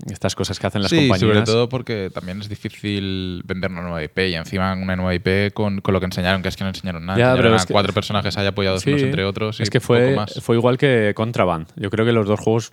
estas 0.10 0.34
cosas 0.34 0.58
que 0.60 0.68
hacen 0.68 0.82
las 0.82 0.92
sí, 0.92 1.08
compañías. 1.08 1.20
sobre 1.20 1.42
todo 1.42 1.68
porque 1.68 2.10
también 2.14 2.40
es 2.40 2.48
difícil 2.48 3.42
vender 3.46 3.70
una 3.72 3.82
nueva 3.82 4.02
IP 4.04 4.18
y 4.30 4.36
encima 4.36 4.74
una 4.74 4.96
nueva 4.96 5.14
IP 5.14 5.52
con, 5.54 5.82
con 5.82 5.94
lo 5.94 6.00
que 6.00 6.06
enseñaron, 6.06 6.42
que 6.42 6.48
es 6.48 6.56
que 6.56 6.64
no 6.64 6.70
enseñaron 6.70 7.06
nada. 7.06 7.20
Ya, 7.20 7.32
Enseñaron 7.32 7.52
pero 7.52 7.62
a 7.62 7.66
que- 7.66 7.74
cuatro 7.74 7.94
personajes 7.94 8.38
ahí 8.38 8.48
apoyados 8.48 8.82
Sí, 8.84 8.92
unos 8.92 9.02
entre 9.04 9.26
otros 9.26 9.60
y 9.60 9.64
es 9.64 9.70
que 9.70 9.80
poco 9.82 9.88
fue, 9.88 10.16
más. 10.16 10.40
fue 10.42 10.56
igual 10.56 10.78
que 10.78 11.12
Contraband. 11.16 11.68
Yo 11.76 11.90
creo 11.90 12.06
que 12.06 12.14
los 12.14 12.28
dos 12.28 12.40
juegos, 12.40 12.72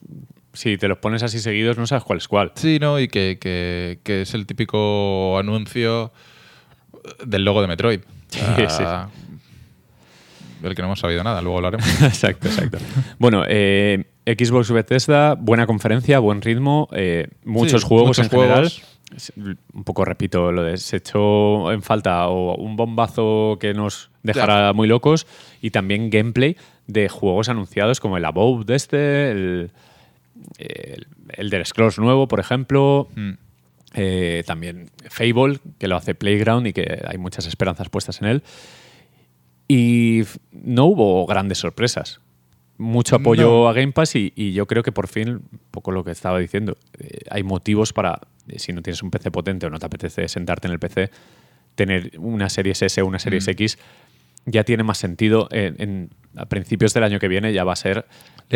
si 0.53 0.77
te 0.79 0.87
los 0.87 0.99
pones 0.99 1.25
así 1.25 1.41
seguidos, 1.41 1.77
no 1.79 1.87
sabes 1.89 2.05
cuál 2.05 2.19
es 2.19 2.29
cuál. 2.29 2.53
Sí, 2.55 2.79
¿no? 2.81 3.01
Y 3.01 3.09
que, 3.09 3.39
que- 3.41 3.99
que 4.05 4.23
es 4.23 4.33
el 4.35 4.47
típico 4.47 5.37
anuncio 5.39 6.13
del 7.25 7.45
logo 7.45 7.63
de 7.63 7.69
Metroid. 7.69 8.01
Sí, 8.29 8.41
O 8.65 8.71
sea, 8.71 9.09
Del 10.61 10.75
que 10.75 10.83
no 10.83 10.89
hemos 10.89 10.99
sabido 11.01 11.23
nada, 11.23 11.41
luego 11.43 11.61
lo 11.61 11.69
haremos. 11.69 11.87
exacto, 12.03 12.49
exacto. 12.49 12.79
Bueno, 13.19 13.45
eh, 13.49 14.05
Xbox 14.27 14.71
Bethesda, 14.73 15.35
buena 15.35 15.67
conferencia, 15.67 16.19
buen 16.19 16.43
ritmo, 16.43 16.89
eh, 16.93 17.29
muchos 17.45 17.83
Sí, 17.83 17.89
juegos 17.89 18.09
muchos 18.09 18.25
en 18.25 18.31
general. 18.31 18.55
juegos. 18.69 18.83
Un 19.73 19.85
poco 19.85 20.05
repito 20.05 20.51
lo 20.51 20.65
de 20.65 20.77
se 20.79 20.97
echó 20.97 21.71
en 21.71 21.81
falta 21.83 22.27
o 22.27 22.57
un 22.57 22.75
bombazo 22.75 23.57
que 23.61 23.73
nos 23.73 24.11
dejara 24.25 24.73
muy 24.73 24.89
locos 24.89 25.29
y 25.63 25.71
también 25.71 26.11
gameplay 26.11 26.57
de 26.89 27.09
juegos 27.09 27.49
anunciados 27.49 28.01
como 28.01 28.17
el 28.17 28.25
Above 28.25 28.67
de 28.67 28.75
este, 28.75 29.31
el, 29.31 29.71
el 30.59 31.07
Elder 31.29 31.65
Scrolls 31.65 32.01
nuevo, 32.01 32.27
por 32.27 32.41
ejemplo. 32.41 33.09
Mm. 33.15 33.31
Eh, 33.97 34.45
también 34.47 34.91
Fable, 35.09 35.59
que 35.79 35.89
lo 35.89 35.97
hace 35.97 36.15
Playground 36.15 36.67
y 36.67 36.73
que 36.75 37.03
hay 37.07 37.17
muchas 37.19 37.47
esperanzas 37.47 37.89
puestas 37.89 38.21
en 38.21 38.29
él. 38.29 38.43
Y 39.69 40.23
no 40.53 40.85
hubo 40.87 41.27
grandes 41.27 41.59
sorpresas. 41.59 42.21
Mucho 42.79 43.17
apoyo 43.17 43.47
No. 43.49 43.69
a 43.69 43.73
Game 43.73 43.93
Pass 43.93 44.15
y, 44.17 44.33
y 44.37 44.53
yo 44.53 44.67
creo 44.67 44.83
que 44.83 44.93
por 44.93 45.09
fin, 45.09 45.29
un 45.31 45.61
poco 45.71 45.93
lo 45.93 46.05
que 46.05 46.11
estaba 46.11 46.39
diciendo, 46.39 46.77
eh, 46.99 47.21
hay 47.31 47.43
motivos 47.43 47.93
para, 47.95 48.21
eh, 48.49 48.59
si 48.59 48.73
no 48.75 48.83
tienes 48.83 49.03
un 49.03 49.11
PC 49.11 49.31
potente 49.31 49.67
o 49.67 49.71
no 49.71 49.79
te 49.79 49.87
apetece 49.87 50.29
sentarte 50.29 50.67
en 50.69 50.75
el 50.75 50.79
PC, 50.79 51.11
tener 51.75 52.13
una 52.19 52.51
Series 52.51 52.83
S 52.83 53.01
o 53.01 53.07
una 53.07 53.19
Series 53.19 53.47
Mm. 53.47 53.51
X 53.51 53.79
ya 54.47 54.65
tiene 54.65 54.83
más 54.83 54.99
sentido. 54.99 55.49
En, 55.51 55.77
en- 55.79 56.11
a 56.39 56.45
principios 56.45 56.93
del 56.93 57.03
año 57.03 57.19
que 57.19 57.29
viene 57.29 57.51
ya 57.55 57.65
va 57.65 57.73
a 57.73 57.77
ser 57.77 58.05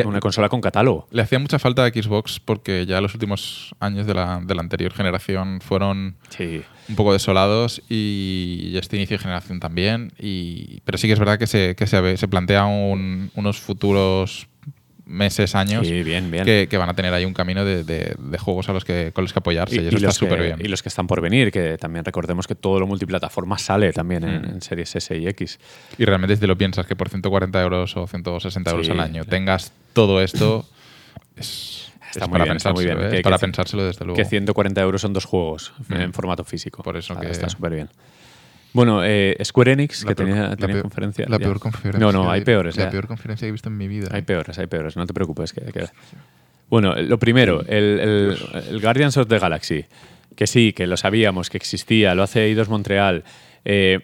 una 0.05 0.21
consola 0.21 0.51
con 0.51 0.61
catálogo. 0.61 1.09
Le 1.11 1.23
hacía 1.23 1.39
mucha 1.39 1.59
falta 1.59 1.83
a 1.87 1.89
Xbox 1.89 2.39
porque 2.39 2.85
ya 2.85 3.01
los 3.01 3.15
últimos 3.15 3.75
años 3.81 4.07
de 4.07 4.13
la, 4.13 4.39
de 4.45 4.55
la 4.55 4.61
anterior 4.61 4.93
generación 4.93 5.61
fueron 5.63 6.17
Sí. 6.29 6.61
un 6.91 6.95
poco 6.95 7.15
desolados 7.15 7.81
y 7.89 8.73
este 8.77 8.97
inicio 8.97 9.17
de 9.17 9.23
generación 9.23 9.61
también. 9.61 10.13
Y, 10.19 10.81
pero 10.85 10.99
sí 10.99 11.07
que 11.07 11.15
es 11.15 11.19
verdad 11.19 11.39
que 11.39 11.47
se, 11.47 11.75
que 11.75 11.87
se, 11.87 12.29
plantea 12.29 12.67
un- 12.67 13.31
unos 13.35 13.59
futuros 13.59 14.47
meses, 15.11 15.55
años, 15.55 15.87
Sí, 15.87 16.03
bien, 16.03 16.31
bien. 16.31 16.45
Que, 16.45 16.69
que 16.71 16.79
van 16.79 16.89
a 16.89 16.95
tener 16.95 17.13
ahí 17.13 17.25
un 17.25 17.35
camino 17.35 17.65
de, 17.65 17.85
de- 17.85 18.15
de 18.19 18.39
juegos 18.39 18.69
a 18.69 18.73
los 18.73 18.85
que, 18.85 19.11
con 19.13 19.25
los 19.25 19.33
que 19.33 19.41
apoyarse. 19.41 19.77
Y, 19.77 19.89
eso 19.89 19.97
está 19.97 20.13
súper 20.13 20.41
bien. 20.41 20.57
y 20.61 20.69
los 20.69 20.83
que 20.83 20.89
están 20.89 21.07
por 21.07 21.21
venir, 21.21 21.51
que 21.51 21.77
también 21.79 22.05
recordemos 22.05 22.47
que 22.47 22.55
todo 22.55 22.79
lo 22.81 22.87
multiplataforma 22.87 23.59
sale 23.59 23.93
también 23.93 24.25
en, 24.25 24.43
Mm. 24.43 24.45
en 24.55 24.63
series 24.63 24.95
S 24.97 25.17
y 25.17 25.27
X. 25.29 25.59
Y 25.99 26.05
realmente 26.05 26.37
si 26.37 26.41
te 26.41 26.47
lo 26.47 26.57
piensas 26.57 26.87
que 26.87 26.95
por 26.97 27.09
140 27.09 27.61
euros 27.61 27.97
o 27.97 28.07
160 28.07 28.71
euros 28.71 28.87
Sí, 28.87 28.93
al 28.93 29.01
año 29.01 29.25
sí. 29.25 29.29
tengas 29.31 29.73
todo 29.93 30.23
esto, 30.23 30.67
es, 31.37 31.93
Está 32.11 32.25
es 32.25 32.29
muy 32.29 32.33
para 32.33 32.45
bien, 32.45 32.57
está 32.57 32.73
muy 32.73 32.85
bien. 32.85 32.99
¿eh? 32.99 33.09
Que- 33.11 33.17
Es 33.19 33.23
para 33.23 33.37
que- 33.37 33.41
pensárselo 33.43 33.85
desde 33.85 34.05
luego. 34.05 34.17
Que 34.17 34.25
140 34.25 34.81
euros 34.81 35.01
son 35.01 35.13
dos 35.13 35.25
juegos 35.25 35.73
Mm. 35.89 35.95
en 35.95 36.13
formato 36.13 36.45
físico. 36.45 36.83
Por 36.83 36.97
eso 36.97 37.19
que- 37.19 37.31
Está 37.31 37.49
súper 37.49 37.73
bien. 37.75 37.89
Bueno, 38.73 39.03
eh, 39.05 39.37
Square 39.45 39.73
Enix, 39.73 40.05
La 40.05 40.11
que 40.11 40.15
peor- 40.17 40.29
tenía, 40.29 40.43
la 40.49 40.57
tenía 40.57 40.75
peor- 40.75 40.83
conferencia. 40.83 41.27
La 41.29 41.39
ya. 41.39 41.45
peor 41.45 41.59
conferencia. 41.61 41.99
No, 42.01 42.13
no, 42.13 42.31
hay 42.31 42.43
peores. 42.43 42.77
La 42.77 42.85
ya. 42.85 42.91
peor 42.91 43.07
conferencia 43.07 43.47
que 43.47 43.49
he 43.49 43.53
visto 43.53 43.69
en 43.69 43.77
mi 43.77 43.89
vida. 43.89 44.09
Hay 44.13 44.23
peores, 44.23 44.59
hay 44.59 44.67
peores, 44.67 44.97
no 44.97 45.07
te 45.07 45.13
preocupes. 45.15 45.53
Que, 45.53 45.61
que- 45.73 45.87
Bueno, 46.69 46.95
lo 46.95 47.19
primero, 47.19 47.63
el, 47.63 47.99
el- 48.01 48.37
el 48.69 48.81
Guardians 48.81 49.17
of 49.17 49.27
the 49.29 49.39
Galaxy, 49.41 49.85
que 50.37 50.47
sí, 50.47 50.73
que 50.73 50.87
lo 50.87 50.97
sabíamos, 50.97 51.51
que 51.51 51.57
existía, 51.57 52.15
lo 52.15 52.23
hace 52.23 52.45
Eidos 52.45 52.69
Montreal. 52.69 53.25
eh, 53.65 53.99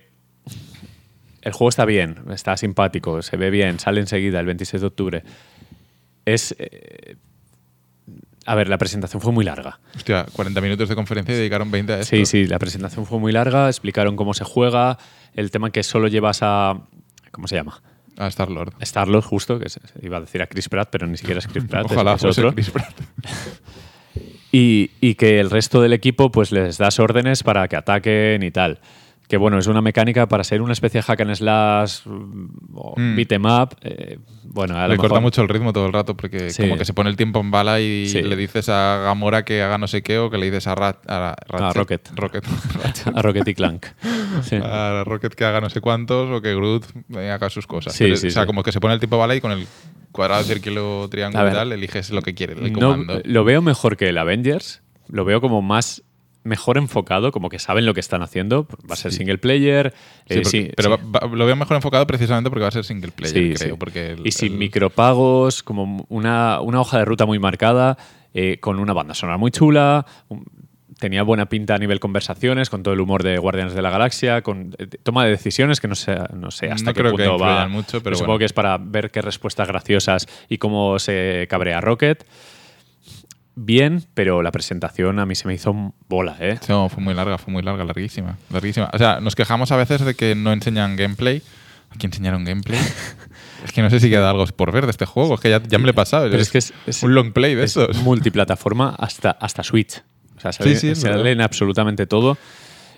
el 1.42 1.52
juego 1.52 1.68
está 1.68 1.84
bien, 1.84 2.16
está 2.32 2.56
simpático, 2.56 3.22
se 3.22 3.36
ve 3.36 3.50
bien, 3.50 3.78
sale 3.78 4.00
enseguida 4.00 4.40
el 4.40 4.46
26 4.46 4.80
de 4.80 4.86
octubre. 4.88 5.22
Es. 6.24 6.56
A 8.46 8.54
ver, 8.54 8.68
la 8.68 8.78
presentación 8.78 9.20
fue 9.20 9.32
muy 9.32 9.44
larga. 9.44 9.80
Hostia, 9.96 10.24
40 10.32 10.60
minutos 10.60 10.88
de 10.88 10.94
conferencia 10.94 11.34
y 11.34 11.38
dedicaron 11.38 11.70
20 11.70 11.92
a 11.92 12.00
esto. 12.00 12.16
Sí, 12.16 12.26
sí, 12.26 12.46
la 12.46 12.58
presentación 12.58 13.04
fue 13.04 13.18
muy 13.18 13.32
larga, 13.32 13.68
explicaron 13.68 14.14
cómo 14.14 14.34
se 14.34 14.44
juega, 14.44 14.98
el 15.34 15.50
tema 15.50 15.70
que 15.70 15.82
solo 15.82 16.06
llevas 16.08 16.38
a. 16.42 16.80
¿Cómo 17.32 17.48
se 17.48 17.56
llama? 17.56 17.82
A 18.16 18.28
Star-Lord. 18.28 18.74
Star-Lord, 18.80 19.24
justo, 19.24 19.58
que 19.58 19.66
iba 20.00 20.16
a 20.16 20.20
decir 20.20 20.40
a 20.40 20.46
Chris 20.46 20.68
Pratt, 20.68 20.88
pero 20.90 21.06
ni 21.06 21.16
siquiera 21.16 21.38
es 21.38 21.46
Chris 21.48 21.64
Pratt, 21.64 21.86
Ojalá 21.90 22.14
es 22.14 22.20
fuese 22.22 22.40
otro. 22.40 22.54
Chris 22.54 22.70
Pratt. 22.70 22.94
Y, 24.52 24.92
y 25.02 25.16
que 25.16 25.38
el 25.38 25.50
resto 25.50 25.82
del 25.82 25.92
equipo 25.92 26.30
pues 26.30 26.50
les 26.50 26.78
das 26.78 26.98
órdenes 26.98 27.42
para 27.42 27.68
que 27.68 27.76
ataquen 27.76 28.42
y 28.42 28.50
tal. 28.50 28.80
Que 29.28 29.36
bueno, 29.36 29.58
es 29.58 29.66
una 29.66 29.80
mecánica 29.82 30.28
para 30.28 30.44
ser 30.44 30.62
una 30.62 30.72
especie 30.72 30.98
de 31.00 31.02
hack 31.02 31.20
and 31.20 31.34
slash 31.34 32.06
mm, 32.06 32.46
o 32.74 32.94
Mm. 32.96 33.16
beat 33.16 33.32
'em 33.32 33.44
up. 33.44 33.76
eh, 33.82 34.18
bueno, 34.44 34.76
a 34.76 34.82
lo 34.82 34.92
Le 34.92 34.96
corta 34.96 35.14
mejor- 35.14 35.22
mucho 35.22 35.42
el 35.42 35.48
ritmo 35.48 35.72
todo 35.72 35.86
el 35.86 35.92
rato 35.92 36.16
porque 36.16 36.50
Sí. 36.50 36.62
como 36.62 36.76
que 36.78 36.84
se 36.84 36.94
pone 36.94 37.10
el 37.10 37.16
tiempo 37.16 37.40
en 37.40 37.50
bala 37.50 37.80
y 37.80 38.06
Sí. 38.08 38.22
le 38.22 38.36
dices 38.36 38.68
a 38.68 38.98
Gamora 39.02 39.44
que 39.44 39.62
haga 39.62 39.78
no 39.78 39.88
sé 39.88 40.02
qué 40.02 40.18
o 40.18 40.30
que 40.30 40.38
le 40.38 40.46
dices 40.46 40.66
a, 40.68 40.74
Rat, 40.76 40.98
a 41.10 41.34
Ratchet- 41.48 41.74
Rocket. 41.74 42.08
Rocket. 42.14 42.44
a 43.16 43.22
Rocket 43.22 43.48
y 43.48 43.54
Clank. 43.54 43.86
Sí. 44.42 44.56
a 44.62 45.02
Rocket 45.04 45.34
que 45.34 45.44
haga 45.44 45.60
no 45.60 45.70
sé 45.70 45.80
cuántos 45.80 46.30
o 46.30 46.40
que 46.40 46.54
Groot 46.54 46.84
eh, 47.16 47.30
haga 47.30 47.50
sus 47.50 47.66
cosas. 47.66 47.94
Sí, 47.94 48.04
Pero, 48.04 48.16
sí, 48.16 48.28
o 48.28 48.30
sea, 48.30 48.46
como 48.46 48.62
que 48.62 48.70
se 48.72 48.80
pone 48.80 48.94
el 48.94 49.00
tiempo 49.00 49.16
en 49.16 49.20
bala 49.20 49.34
y 49.34 49.40
con 49.40 49.50
el 49.52 49.66
cuadrado, 50.12 50.44
círculo, 50.44 51.08
triángulo 51.10 51.48
y 51.48 51.52
tal, 51.52 51.72
eliges 51.72 52.10
lo 52.10 52.22
que 52.22 52.34
quieres, 52.34 52.58
el 52.58 52.72
No, 52.72 52.96
lo 53.24 53.44
veo 53.44 53.60
mejor 53.60 53.96
que 53.96 54.08
el 54.08 54.18
Avengers. 54.18 54.82
Lo 55.08 55.24
veo 55.24 55.40
como 55.40 55.62
más 55.62 56.02
mejor 56.46 56.78
enfocado, 56.78 57.32
como 57.32 57.48
que 57.48 57.58
saben 57.58 57.84
lo 57.86 57.92
que 57.94 58.00
están 58.00 58.22
haciendo. 58.22 58.66
Va 58.88 58.94
a 58.94 58.96
ser 58.96 59.12
Sí. 59.12 59.18
single 59.18 59.38
player. 59.38 59.92
Sí, 60.28 60.34
eh, 60.34 60.36
porque- 60.42 60.44
sí, 60.48 60.70
pero 60.76 60.90
va- 60.90 61.20
va- 61.26 61.26
lo 61.36 61.44
veo 61.46 61.56
mejor 61.56 61.76
enfocado 61.76 62.06
precisamente 62.06 62.48
porque 62.48 62.62
va 62.62 62.68
a 62.68 62.72
ser 62.72 62.84
single 62.84 63.10
player, 63.12 63.58
Sí, 63.58 63.64
creo. 63.64 63.78
Porque 63.78 64.12
el- 64.12 64.26
y 64.26 64.32
sin 64.32 64.52
el- 64.52 64.58
micropagos, 64.58 65.62
como 65.62 66.06
una, 66.08 66.60
una 66.60 66.80
hoja 66.80 66.98
de 66.98 67.04
ruta 67.04 67.26
muy 67.26 67.38
marcada, 67.38 67.98
eh, 68.32 68.58
con 68.60 68.78
una 68.78 68.92
banda 68.92 69.14
sonora 69.14 69.38
muy 69.38 69.50
chula. 69.50 70.06
un- 70.28 70.44
tenía 70.98 71.22
buena 71.22 71.46
pinta 71.46 71.74
a 71.74 71.78
nivel 71.78 72.00
conversaciones, 72.00 72.70
con 72.70 72.82
todo 72.82 72.94
el 72.94 73.00
humor 73.00 73.22
de 73.22 73.36
Guardianes 73.36 73.74
de 73.74 73.82
la 73.82 73.90
Galaxia, 73.90 74.40
con 74.40 74.74
eh, 74.78 74.86
toma 75.02 75.24
de 75.24 75.30
decisiones 75.30 75.78
que 75.78 75.88
no 75.88 75.94
sé, 75.94 76.16
no 76.32 76.50
sé 76.50 76.70
hasta 76.70 76.90
No 76.90 76.94
qué 76.94 77.00
creo 77.00 77.12
que 77.16 77.24
punto 77.24 77.38
va. 77.38 77.48
influyan 77.50 77.70
mucho, 77.70 78.02
pero 78.02 78.16
supongo 78.16 78.32
bueno. 78.32 78.38
que 78.38 78.44
es 78.46 78.52
para 78.54 78.78
ver 78.78 79.10
qué 79.10 79.20
respuestas 79.20 79.68
graciosas 79.68 80.26
y 80.48 80.56
cómo 80.56 80.98
se 80.98 81.46
cabrea 81.50 81.82
Rocket. 81.82 82.24
Bien, 83.58 84.04
pero 84.12 84.42
la 84.42 84.52
presentación 84.52 85.18
a 85.18 85.24
mí 85.24 85.34
se 85.34 85.48
me 85.48 85.54
hizo 85.54 85.74
bola, 86.08 86.36
¿eh? 86.40 86.58
No, 86.68 86.90
fue 86.90 87.02
muy 87.02 87.14
larga, 87.14 87.38
fue 87.38 87.52
muy 87.52 87.62
larga, 87.62 87.84
larguísima, 87.84 88.36
larguísima. 88.50 88.90
O 88.92 88.98
sea, 88.98 89.18
nos 89.20 89.34
quejamos 89.34 89.72
a 89.72 89.76
veces 89.76 90.02
de 90.04 90.14
que 90.14 90.34
no 90.34 90.52
enseñan 90.52 90.94
gameplay. 90.96 91.42
Aquí 91.90 92.04
enseñaron 92.06 92.44
gameplay. 92.44 92.78
es 93.64 93.72
que 93.72 93.80
no 93.80 93.88
sé 93.88 93.98
si 94.00 94.10
queda 94.10 94.28
algo 94.28 94.44
por 94.48 94.72
ver 94.72 94.84
de 94.84 94.90
este 94.90 95.06
juego. 95.06 95.36
Es 95.36 95.40
que 95.40 95.48
ya, 95.48 95.62
ya 95.62 95.78
me 95.78 95.84
lo 95.84 95.90
he 95.92 95.94
pasado. 95.94 96.28
Pero 96.30 96.42
es 96.42 96.50
que 96.50 96.58
es, 96.58 96.74
es- 96.86 97.02
un 97.02 97.14
long 97.14 97.32
play 97.32 97.54
de 97.54 97.64
es 97.64 97.76
estos. 97.76 97.96
multiplataforma 98.02 98.94
hasta, 98.98 99.30
hasta 99.30 99.62
Switch. 99.62 100.02
O 100.36 100.40
sea, 100.40 100.52
sale, 100.52 100.74
Sí, 100.74 100.80
sí, 100.80 100.88
es 100.90 101.00
sale 101.00 101.16
verdad. 101.16 101.32
en 101.32 101.40
absolutamente 101.40 102.06
todo. 102.06 102.36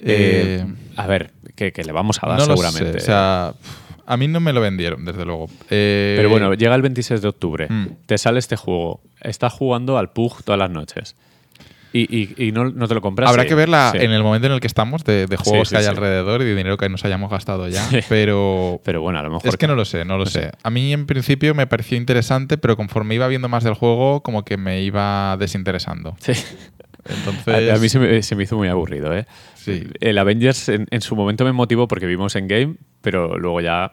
Eh, 0.01 0.65
Eh, 0.65 0.67
a 0.97 1.07
ver, 1.07 1.33
que, 1.55 1.73
que 1.73 1.85
le 1.85 1.93
vamos 1.93 2.19
a 2.23 2.27
dar 2.29 2.39
no 2.41 2.47
lo 2.47 2.57
seguramente. 2.57 2.99
sé. 2.99 3.05
O 3.05 3.07
sea, 3.07 3.55
a 4.09 4.17
mí 4.17 4.27
no 4.29 4.41
me 4.41 4.53
lo 4.53 4.61
vendieron, 4.61 5.05
desde 5.05 5.25
luego. 5.25 5.47
Eh, 5.71 6.15
Pero 6.17 6.31
bueno, 6.31 6.55
llega 6.55 6.75
el 6.75 6.83
26 6.83 7.21
de 7.23 7.29
octubre, 7.29 7.67
Mm. 7.69 7.87
te 8.07 8.19
sale 8.19 8.39
este 8.39 8.57
juego, 8.57 9.01
estás 9.21 9.53
jugando 9.53 9.99
al 9.99 10.11
PUG 10.13 10.43
todas 10.43 10.59
las 10.59 10.71
noches 10.71 11.15
y, 11.93 12.01
y- 12.15 12.49
y 12.49 12.53
no, 12.53 12.65
no 12.71 12.87
te 12.87 12.95
lo 12.95 13.01
compras. 13.01 13.31
Habrá 13.31 13.45
sí, 13.45 13.49
que 13.49 13.55
verla 13.55 13.93
sí. 13.93 13.99
en 14.05 14.11
el 14.13 14.23
momento 14.23 14.47
en 14.47 14.53
el 14.53 14.61
que 14.61 14.67
estamos, 14.67 15.05
de, 15.05 15.27
de 15.27 15.37
juegos 15.39 15.69
sí, 15.69 15.75
que 15.75 15.81
hay 15.81 15.87
alrededor 15.87 16.43
y 16.43 16.45
de 16.45 16.55
dinero 16.55 16.77
que 16.77 16.89
nos 16.91 17.05
hayamos 17.05 17.31
gastado 17.31 17.67
ya. 17.69 17.89
Pero 18.09 18.81
Pero 18.85 19.01
bueno, 19.01 19.19
a 19.19 19.23
lo 19.23 19.31
mejor. 19.31 19.49
es 19.49 19.57
que 19.57 19.67
no 19.67 19.75
lo 19.75 19.85
sé, 19.87 20.05
no 20.05 20.19
lo 20.19 20.27
sé. 20.27 20.51
A 20.63 20.71
mí 20.71 20.93
en 20.93 21.07
principio 21.07 21.55
me 21.55 21.67
pareció 21.67 21.97
interesante, 21.97 22.59
pero 22.59 22.77
conforme 22.77 23.15
iba 23.15 23.27
viendo 23.29 23.49
más 23.49 23.65
del 23.65 23.75
juego, 23.75 24.23
como 24.23 24.45
que 24.45 24.57
me 24.59 24.83
iba 24.83 25.37
desinteresando. 25.39 26.15
Sí. 26.21 26.33
Entonces, 27.09 27.71
A, 27.71 27.75
a 27.75 27.79
mí 27.79 27.89
se 27.89 27.99
me, 27.99 28.23
se 28.23 28.35
me 28.37 28.43
hizo 28.45 28.57
muy 28.57 28.69
aburrido, 28.69 29.17
¿eh? 29.17 29.27
Sí. 29.55 29.87
El 30.01 30.19
Avengers 30.19 30.69
en, 30.69 30.87
en 30.91 31.01
su 31.01 31.15
momento 31.17 31.45
me 31.45 31.53
motivó 31.53 31.89
porque 31.89 32.07
vimos 32.07 32.37
en 32.37 32.49
game, 32.49 32.77
pero 33.01 33.39
luego 33.39 33.61
ya. 33.61 33.93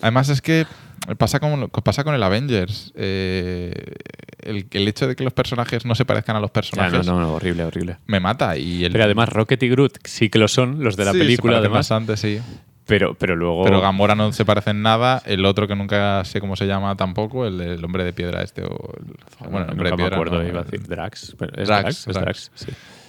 Además 0.00 0.28
es 0.28 0.40
que 0.40 0.66
pasa 1.18 1.40
con, 1.40 1.68
pasa 1.68 2.04
con 2.04 2.14
el 2.14 2.22
Avengers. 2.22 2.92
Eh, 2.96 3.72
el, 4.40 4.66
el 4.70 4.88
hecho 4.88 5.06
de 5.08 5.16
que 5.16 5.24
los 5.24 5.32
personajes 5.32 5.84
no 5.86 5.94
se 5.94 6.04
parezcan 6.04 6.36
a 6.36 6.40
los 6.40 6.50
personajes 6.50 7.06
no, 7.06 7.14
no, 7.14 7.20
no, 7.20 7.32
horrible, 7.34 7.64
horrible. 7.64 7.96
me 8.06 8.20
mata. 8.20 8.56
Y 8.56 8.84
el, 8.84 8.92
Pero 8.92 9.04
además, 9.04 9.28
Rocket 9.30 9.62
y 9.62 9.68
Groot 9.68 9.98
sí 10.04 10.28
que 10.28 10.38
lo 10.38 10.48
son, 10.48 10.82
los 10.84 10.96
de 10.96 11.04
la 11.06 11.12
Sí, 11.12 11.18
se 11.18 11.24
película, 11.24 11.52
parecen 11.54 11.64
además. 11.72 11.78
bastante, 11.88 12.16
sí. 12.16 12.40
Pero, 12.86 13.14
pero 13.14 13.34
luego. 13.34 13.64
Pero 13.64 13.80
Gamora 13.80 14.14
no 14.14 14.30
se 14.32 14.44
parece 14.44 14.70
en 14.70 14.82
nada. 14.82 15.22
El 15.24 15.44
otro 15.46 15.66
que 15.66 15.74
nunca 15.74 16.22
sé 16.24 16.40
cómo 16.40 16.54
se 16.54 16.66
llama 16.66 16.96
tampoco, 16.96 17.46
el, 17.46 17.60
el 17.60 17.84
hombre 17.84 18.04
de 18.04 18.12
piedra 18.12 18.42
este. 18.42 18.62
O 18.62 18.92
el- 18.98 19.50
bueno, 19.50 19.64
el 19.66 19.70
hombre 19.72 19.90
nunca 19.90 19.90
de 19.90 19.96
piedra. 19.96 20.10
me 20.10 20.14
acuerdo, 20.16 20.42
no, 20.42 20.48
iba 20.48 20.60
a 20.60 20.64
decir 20.64 20.86
Drax. 20.86 21.34
pero 21.38 21.52
¿Es 21.56 21.66
Drax, 21.68 22.04
Drax. 22.04 22.20
Drax, 22.20 22.50
sí. 22.54 22.66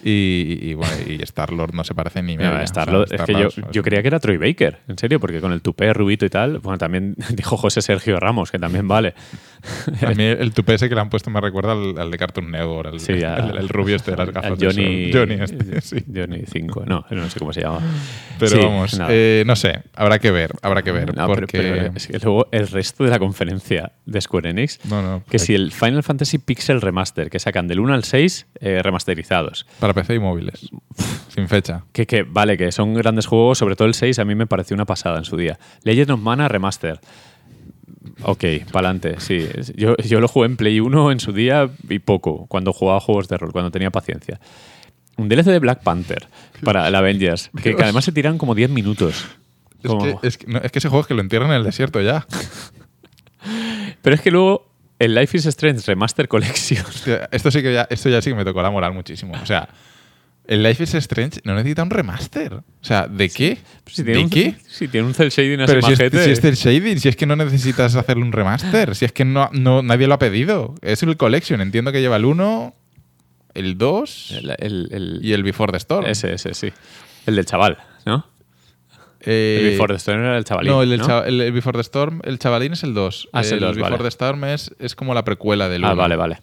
Y, 0.08 0.60
y, 0.62 0.74
bueno, 0.76 0.94
y 1.08 1.20
Star-Lord 1.24 1.74
no 1.74 1.84
se 1.84 1.96
parece 1.96 2.22
ni 2.22 2.38
Mira, 2.38 2.52
media. 2.52 2.64
Star-Lord- 2.66 3.06
O 3.06 3.08
sea, 3.08 3.18
es 3.18 3.24
que 3.26 3.34
yo, 3.34 3.50
yo 3.72 3.82
creía 3.82 4.04
que 4.04 4.08
era 4.10 4.20
Troy 4.20 4.38
Baker, 4.38 4.78
en 4.88 5.00
serio, 5.00 5.20
porque 5.20 5.42
con 5.42 5.52
el 5.52 5.64
tupé 5.64 5.92
rubito 5.94 6.28
y 6.28 6.30
tal, 6.30 6.60
bueno, 6.60 6.78
también 6.78 7.16
dijo 7.34 7.58
José 7.58 7.82
Sergio 7.82 8.20
Ramos, 8.20 8.52
que 8.52 8.60
también 8.60 8.88
vale. 8.88 9.16
A 10.06 10.12
mí 10.12 10.24
el 10.24 10.54
tupé 10.54 10.76
ese 10.76 10.88
que 10.90 10.94
le 10.94 11.02
han 11.02 11.10
puesto 11.10 11.32
me 11.32 11.42
recuerda 11.42 11.72
al, 11.72 11.98
al 11.98 12.12
de 12.12 12.18
Cartoon 12.20 12.52
Network, 12.52 13.00
Sí, 13.00 13.24
a- 13.24 13.36
el, 13.38 13.58
el 13.58 13.68
rubio 13.70 13.96
este 13.96 14.12
de 14.12 14.18
las 14.18 14.30
gafas. 14.30 14.60
de 14.60 14.66
Johnny. 14.68 15.12
Johnny 15.12 15.36
este, 15.42 15.82
sí. 15.82 15.98
Johnny 16.14 16.44
5, 16.52 16.84
no, 16.86 17.04
no 17.10 17.30
sé 17.32 17.40
cómo 17.40 17.52
se 17.52 17.62
llama. 17.62 17.80
Pero 18.38 18.52
Sí, 18.52 18.58
vamos, 18.64 19.00
no. 19.00 19.08
eh, 19.10 19.44
no 19.48 19.56
sé, 19.56 19.82
habrá 19.96 20.20
que 20.20 20.30
ver, 20.30 20.52
habrá 20.62 20.84
que 20.84 20.92
ver. 20.92 21.16
No, 21.16 21.26
porque... 21.26 21.58
pero 21.58 21.92
es 21.98 22.06
que 22.08 22.20
luego 22.20 22.48
el 22.52 22.68
resto 22.68 23.04
de 23.06 23.10
la 23.10 23.18
conferencia 23.18 23.94
de 24.06 24.22
Square 24.22 24.52
Enix, 24.52 24.80
No, 24.86 25.02
no, 25.02 25.24
que 25.28 25.40
si 25.40 25.56
el 25.56 25.72
Final 25.72 26.04
Fantasy 26.04 26.38
Pixel 26.38 26.80
Remaster, 26.80 27.32
que 27.32 27.40
sacan 27.40 27.68
del 27.68 27.80
1 27.80 27.92
al 27.92 28.04
6 28.04 28.46
eh, 28.60 28.82
remasterizados, 28.84 29.66
Para 29.80 29.95
PC 29.96 30.16
y 30.16 30.20
móviles, 30.20 30.70
sin 31.30 31.48
fecha. 31.48 31.84
que, 31.92 32.06
que 32.06 32.22
vale, 32.24 32.58
que 32.58 32.72
son 32.72 32.94
grandes 32.94 33.26
juegos, 33.26 33.58
sobre 33.58 33.76
todo 33.76 33.88
el 33.88 33.96
6 33.96 34.20
a 34.20 34.26
mí 34.26 34.36
me 34.36 34.46
pareció 34.46 34.76
una 34.76 34.86
pasada 34.86 35.18
en 35.18 35.26
su 35.26 35.36
día. 35.38 35.58
Legend 35.84 36.12
of 36.12 36.20
Mana 36.20 36.48
Remaster. 36.48 37.00
Ok, 38.22 38.44
pa'lante, 38.72 39.20
sí. 39.20 39.48
Yo, 39.76 39.98
yo 39.98 40.20
lo 40.20 40.28
jugué 40.28 40.46
en 40.46 40.58
Play 40.58 40.80
1 40.80 41.12
en 41.12 41.20
su 41.20 41.34
día 41.34 41.70
y 41.90 42.00
poco, 42.00 42.46
cuando 42.48 42.72
jugaba 42.74 43.00
juegos 43.00 43.28
de 43.28 43.38
rol, 43.38 43.52
cuando 43.52 43.72
tenía 43.72 43.90
paciencia. 43.90 44.40
Un 45.18 45.28
DLC 45.30 45.46
de 45.46 45.60
Black 45.60 45.82
Panther 45.82 46.28
para 46.64 46.88
el 46.88 46.94
Avengers, 46.96 47.50
que, 47.64 47.76
además 47.82 48.06
se 48.06 48.12
tiran 48.12 48.38
como 48.38 48.54
10 48.54 48.70
minutos. 48.70 49.26
Es 49.82 49.90
Como- 49.90 50.20
que, 50.22 50.28
es, 50.28 50.38
que, 50.38 50.48
no, 50.48 50.60
es 50.60 50.72
que 50.72 50.80
ese 50.80 50.90
juego 50.90 51.02
es 51.02 51.08
que 51.08 51.14
lo 51.14 51.22
entierran 51.22 51.50
en 51.50 51.56
el 51.58 51.64
desierto 51.64 52.02
ya. 52.02 52.28
Pero 54.02 54.16
es 54.16 54.22
que 54.22 54.32
luego 54.32 54.68
el 55.00 55.14
Life 55.16 55.38
is 55.38 55.46
Strange 55.46 55.82
Remaster 55.86 56.28
Collection. 56.28 56.84
Esto 57.32 57.52
sí 57.52 57.62
que 57.62 57.74
ya, 57.74 57.88
esto 57.90 58.10
ya 58.10 58.22
sí 58.22 58.30
que 58.30 58.36
me 58.36 58.46
tocó 58.46 58.62
la 58.62 58.72
moral 58.72 58.94
muchísimo. 58.94 59.34
O 59.42 59.46
sea, 59.46 59.68
el 60.48 60.62
Life 60.64 60.84
is 60.84 60.94
Strange 60.96 61.42
no 61.44 61.56
necesita 61.56 61.84
un 61.84 61.90
remaster. 61.90 62.54
O 62.54 62.64
sea, 62.82 63.08
¿de 63.08 63.30
qué? 63.30 63.58
Si 63.88 64.04
tiene 64.04 64.20
¿De 64.20 64.24
un, 64.26 64.30
qué? 64.30 64.56
Si 64.68 64.88
tiene 64.88 65.08
un 65.08 65.14
cel 65.14 65.30
shading 65.30 65.60
así 65.62 65.74
Pero 65.74 65.82
si 65.88 65.94
es, 65.94 65.98
si 66.24 66.30
es 66.32 66.44
el 66.44 66.56
shading, 66.56 67.00
si 67.00 67.10
es 67.10 67.16
que 67.16 67.26
no 67.26 67.36
necesitas 67.36 67.96
hacerle 67.96 68.24
un 68.24 68.32
remaster, 68.32 68.96
si 68.96 69.06
es 69.06 69.12
que 69.12 69.26
no, 69.26 69.50
no 69.54 69.82
nadie 69.82 70.08
lo 70.08 70.14
ha 70.14 70.20
pedido. 70.20 70.76
Es 70.82 71.02
el 71.04 71.18
collection. 71.18 71.62
Entiendo 71.62 71.92
que 71.92 72.00
lleva 72.00 72.16
el 72.18 72.26
1, 72.26 72.74
el 73.56 73.78
2 73.78 74.32
el, 74.32 74.50
el- 74.60 74.90
el- 74.92 75.20
y 75.24 75.34
el 75.34 75.44
Before 75.44 75.72
the 75.72 75.78
Storm. 75.78 76.06
ese, 76.06 76.34
ese, 76.34 76.54
sí. 76.54 76.72
El 77.26 77.36
del 77.36 77.46
chaval, 77.46 77.78
¿no? 78.06 78.28
Eh, 79.26 79.58
el 79.62 79.70
Before 79.72 79.94
the 79.94 79.98
Storm 79.98 80.22
era 80.22 80.38
el 80.38 80.44
chavalín. 80.46 80.72
no, 80.72 80.82
el, 80.84 80.92
el- 80.94 81.42
el 81.42 81.52
Before 81.52 81.78
the 81.78 81.82
Storm, 81.82 82.22
el 82.24 82.38
chavalín 82.40 82.74
es 82.74 82.84
el 82.84 82.94
2. 82.94 83.30
Ah, 83.34 83.42
es 83.42 83.52
el 83.52 83.60
dos, 83.60 83.76
Before 83.76 83.92
vale. 83.98 84.04
the 84.04 84.08
Storm 84.10 84.44
es, 84.46 84.74
es 84.80 84.96
como 84.96 85.14
la 85.14 85.24
precuela 85.24 85.68
del 85.70 85.82
1. 85.84 85.90
Ah, 85.92 85.94
vale, 85.96 86.16
vale. 86.16 86.40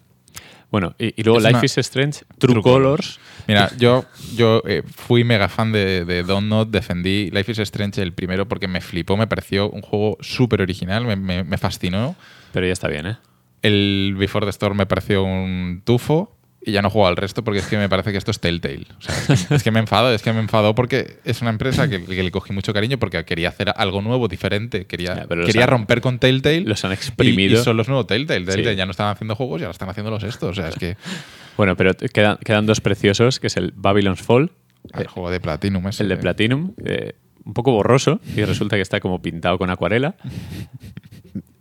Bueno, 0.71 0.95
y, 0.97 1.13
y 1.19 1.23
luego 1.23 1.37
Es 1.37 1.43
Life 1.45 1.55
una- 1.57 1.65
is 1.65 1.77
Strange, 1.77 2.19
True, 2.39 2.53
True 2.53 2.63
Colors. 2.63 3.19
Mira, 3.47 3.69
yo, 3.77 4.05
yo 4.35 4.63
eh, 4.65 4.81
fui 4.95 5.23
mega 5.23 5.47
fan 5.47 5.71
de, 5.71 6.03
de 6.03 6.23
Don't 6.23 6.47
Not, 6.47 6.69
defendí 6.71 7.29
Life 7.31 7.51
is 7.51 7.59
Strange 7.59 8.01
el 8.01 8.11
primero 8.13 8.47
porque 8.47 8.67
me 8.67 8.81
flipó, 8.81 9.15
me 9.15 9.27
pareció 9.27 9.69
un 9.69 9.81
juego 9.81 10.17
súper 10.21 10.61
original, 10.61 11.05
me, 11.05 11.15
me- 11.15 11.43
me 11.43 11.57
fascinó. 11.59 12.15
Pero 12.53 12.65
ya 12.65 12.73
está 12.73 12.87
bien, 12.87 13.05
¿eh? 13.05 13.17
El 13.61 14.15
Before 14.17 14.45
the 14.45 14.49
Storm 14.49 14.75
me 14.77 14.85
pareció 14.87 15.23
un 15.23 15.83
tufo 15.85 16.32
y 16.65 16.71
ya 16.71 16.81
no 16.81 16.89
juego 16.89 17.07
al 17.07 17.17
resto 17.17 17.43
porque 17.43 17.59
es 17.59 17.67
que 17.67 17.77
me 17.77 17.89
parece 17.89 18.11
que 18.11 18.17
esto 18.17 18.31
es 18.31 18.39
Telltale. 18.39 18.85
O 18.97 19.01
sea, 19.01 19.15
es, 19.35 19.45
que, 19.47 19.55
es 19.55 19.63
que 19.63 19.71
me 19.71 19.79
enfado, 19.79 20.13
es 20.13 20.21
que 20.21 20.31
me 20.33 20.39
enfadó 20.39 20.73
porque 20.75 21.17
es 21.25 21.41
una 21.41 21.49
empresa 21.49 21.89
que, 21.89 22.03
que 22.05 22.23
le 22.23 22.31
cogí 22.31 22.53
mucho 22.53 22.73
cariño 22.73 22.97
porque 22.97 23.23
quería 23.25 23.49
hacer 23.49 23.73
algo 23.75 24.01
nuevo, 24.01 24.27
diferente, 24.27 24.85
quería, 24.85 25.15
Ya, 25.15 25.27
quería 25.27 25.63
han- 25.63 25.69
romper 25.69 26.01
con 26.01 26.19
Telltale. 26.19 26.61
los 26.61 26.83
han 26.85 26.91
exprimido. 26.93 27.59
Y, 27.59 27.63
son 27.63 27.75
los 27.77 27.87
nuevos 27.87 28.07
Telltale. 28.07 28.45
Telltale 28.45 28.71
Sí. 28.71 28.75
ya 28.77 28.85
no 28.85 28.91
estaban 28.91 29.11
haciendo 29.13 29.35
juegos 29.35 29.61
y 29.61 29.63
ahora 29.65 29.71
están 29.71 29.89
haciendo 29.89 30.09
los 30.11 30.23
estos. 30.23 30.51
O 30.51 30.53
sea, 30.53 30.69
es 30.69 30.75
que 30.75 30.95
Bueno, 31.57 31.75
pero 31.75 31.93
quedan, 31.95 32.37
quedan 32.43 32.65
dos 32.65 32.81
preciosos, 32.81 33.39
que 33.39 33.47
es 33.47 33.57
el 33.57 33.73
Babylon's 33.75 34.21
Fall, 34.21 34.51
el 34.97 35.07
juego 35.07 35.29
de 35.29 35.39
Platinum 35.39 35.87
ese, 35.87 36.03
el 36.03 36.09
de 36.09 36.15
eh. 36.15 36.17
Platinum, 36.17 36.73
eh, 36.85 37.13
un 37.45 37.53
poco 37.53 37.71
borroso, 37.71 38.19
y 38.35 38.43
resulta 38.43 38.75
que 38.75 38.81
está 38.81 38.99
como 38.99 39.21
pintado 39.21 39.57
con 39.57 39.69
acuarela. 39.69 40.15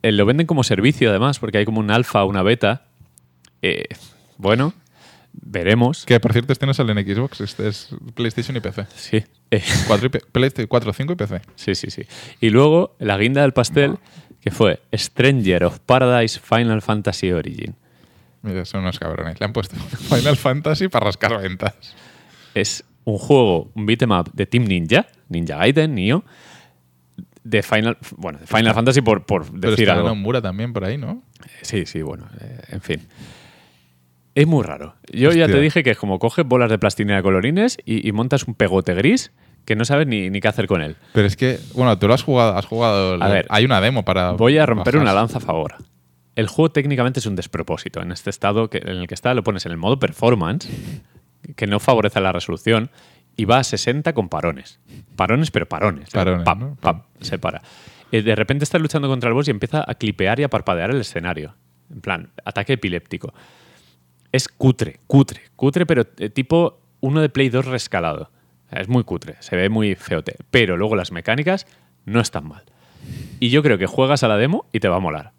Eh, 0.04 0.10
lo 0.10 0.26
venden 0.26 0.48
como 0.48 0.64
servicio, 0.64 1.10
además, 1.10 1.38
porque 1.38 1.58
hay 1.58 1.64
como 1.64 1.78
un 1.78 1.92
alfa, 1.92 2.24
una 2.24 2.42
beta. 2.42 2.86
Eh, 3.62 3.84
bueno, 4.36 4.74
veremos. 5.32 6.04
Que 6.04 6.20
por 6.20 6.32
cierto, 6.32 6.52
este 6.52 6.66
no 6.66 6.74
sale 6.74 6.92
en 6.92 7.06
Xbox, 7.14 7.40
este 7.40 7.68
es 7.68 7.88
PlayStation 8.14 8.56
y 8.56 8.60
PC. 8.60 8.86
Sí. 8.94 9.24
Eh, 9.50 9.62
4, 9.86 10.06
y 10.06 10.08
P- 10.10 10.20
PlayStation 10.32 10.68
4, 10.68 10.92
5 10.92 11.12
y 11.12 11.16
PC. 11.16 11.40
Sí, 11.56 11.74
sí, 11.74 11.90
sí. 11.90 12.02
Y 12.40 12.50
luego 12.50 12.96
la 12.98 13.16
guinda 13.18 13.42
del 13.42 13.52
pastel, 13.52 13.98
que 14.40 14.50
fue 14.50 14.80
Stranger 14.94 15.64
of 15.64 15.78
Paradise 15.80 16.40
Final 16.40 16.82
Fantasy 16.82 17.32
Origin. 17.32 17.74
Mira, 18.42 18.64
son 18.64 18.80
unos 18.80 18.98
cabrones. 18.98 19.38
Le 19.38 19.46
han 19.46 19.52
puesto 19.52 19.76
Final 20.14 20.36
Fantasy 20.36 20.88
para 20.88 21.06
rascar 21.06 21.40
ventas. 21.40 21.74
Es 22.54 22.84
un 23.04 23.18
juego, 23.18 23.70
un 23.74 23.86
beat'em 23.86 24.10
up 24.10 24.30
de 24.32 24.46
Team 24.46 24.64
Ninja, 24.64 25.06
Ninja 25.28 25.56
Gaiden, 25.56 25.94
Nioh, 25.94 26.24
de 27.44 27.62
Final, 27.62 27.98
bueno, 28.16 28.38
de 28.38 28.46
Final 28.46 28.74
Fantasy 28.74 29.00
por, 29.00 29.24
por 29.26 29.46
Pero 29.50 29.70
decir 29.72 29.84
está 29.88 29.94
algo. 29.94 30.08
Nomura 30.08 30.40
también 30.42 30.72
por 30.72 30.84
ahí, 30.84 30.98
¿no? 30.98 31.22
Sí, 31.62 31.86
sí, 31.86 32.02
bueno, 32.02 32.28
eh, 32.40 32.60
en 32.70 32.80
fin. 32.80 33.00
Es 34.34 34.46
muy 34.46 34.62
raro. 34.62 34.94
Yo 35.12 35.30
ya 35.32 35.46
te 35.46 35.60
dije 35.60 35.82
que 35.82 35.90
es 35.90 35.98
como 35.98 36.18
coges 36.18 36.46
bolas 36.46 36.70
de 36.70 36.78
plastilina 36.78 37.16
de 37.16 37.22
colorines 37.22 37.78
y, 37.84 38.06
y 38.06 38.12
montas 38.12 38.44
un 38.44 38.54
pegote 38.54 38.94
gris 38.94 39.30
que 39.64 39.76
no 39.76 39.84
sabes 39.84 40.06
ni, 40.06 40.30
ni 40.30 40.40
qué 40.40 40.48
hacer 40.48 40.66
con 40.66 40.82
él. 40.82 40.96
Pero 41.12 41.26
es 41.26 41.36
que, 41.36 41.58
bueno, 41.74 41.98
tú 41.98 42.08
lo 42.08 42.14
has 42.14 42.22
jugado, 42.22 42.56
has 42.56 42.66
jugado. 42.66 43.22
A 43.22 43.28
ver, 43.28 43.46
hay 43.48 43.64
una 43.64 43.80
demo 43.80 44.04
para. 44.04 44.32
Voy 44.32 44.58
a 44.58 44.66
romper 44.66 44.94
bajar. 44.94 45.02
una 45.02 45.12
lanza 45.12 45.38
a 45.38 45.40
favor. 45.40 45.74
El 46.34 46.48
juego 46.48 46.70
técnicamente 46.72 47.20
es 47.20 47.26
un 47.26 47.36
despropósito. 47.36 48.00
En 48.00 48.10
este 48.10 48.30
estado 48.30 48.70
que, 48.70 48.78
en 48.78 48.88
el 48.96 49.06
que 49.06 49.14
está, 49.14 49.34
lo 49.34 49.44
pones 49.44 49.66
en 49.66 49.72
el 49.72 49.78
modo 49.78 49.98
performance, 49.98 50.68
que 51.56 51.66
no 51.66 51.78
favorece 51.78 52.20
la 52.20 52.32
resolución, 52.32 52.90
y 53.36 53.44
va 53.44 53.58
a 53.58 53.64
60 53.64 54.12
con 54.14 54.28
parones. 54.28 54.80
Parones, 55.16 55.50
pero 55.50 55.66
parones. 55.68 56.10
Parones, 56.10 56.44
Pap, 56.44 56.58
¿no? 56.58 56.76
pap, 56.80 57.04
se 57.20 57.38
para. 57.38 57.62
Eh, 58.10 58.22
de 58.22 58.34
repente 58.34 58.64
estás 58.64 58.80
luchando 58.80 59.08
contra 59.08 59.28
el 59.28 59.34
boss 59.34 59.48
y 59.48 59.50
empieza 59.50 59.84
a 59.86 59.94
clipear 59.94 60.40
y 60.40 60.42
a 60.42 60.48
parpadear 60.48 60.90
el 60.90 61.00
escenario. 61.00 61.54
En 61.90 62.00
plan, 62.00 62.30
ataque 62.44 62.74
epiléptico. 62.74 63.34
Es 64.32 64.48
cutre, 64.48 64.98
cutre, 65.06 65.42
cutre, 65.56 65.86
pero 65.86 66.06
eh, 66.18 66.30
tipo 66.30 66.80
uno 67.00 67.20
de 67.20 67.28
Play 67.28 67.50
2 67.50 67.66
rescalado. 67.66 68.30
Es 68.70 68.88
muy 68.88 69.04
cutre, 69.04 69.36
se 69.40 69.54
ve 69.54 69.68
muy 69.68 69.94
feote. 69.94 70.36
Pero 70.50 70.76
luego 70.76 70.96
las 70.96 71.12
mecánicas 71.12 71.66
no 72.06 72.20
están 72.20 72.48
mal. 72.48 72.64
Y 73.40 73.50
yo 73.50 73.62
creo 73.62 73.76
que 73.76 73.86
juegas 73.86 74.22
a 74.22 74.28
la 74.28 74.38
demo 74.38 74.66
y 74.72 74.80
te 74.80 74.88
va 74.88 74.96
a 74.96 75.00
molar. 75.00 75.32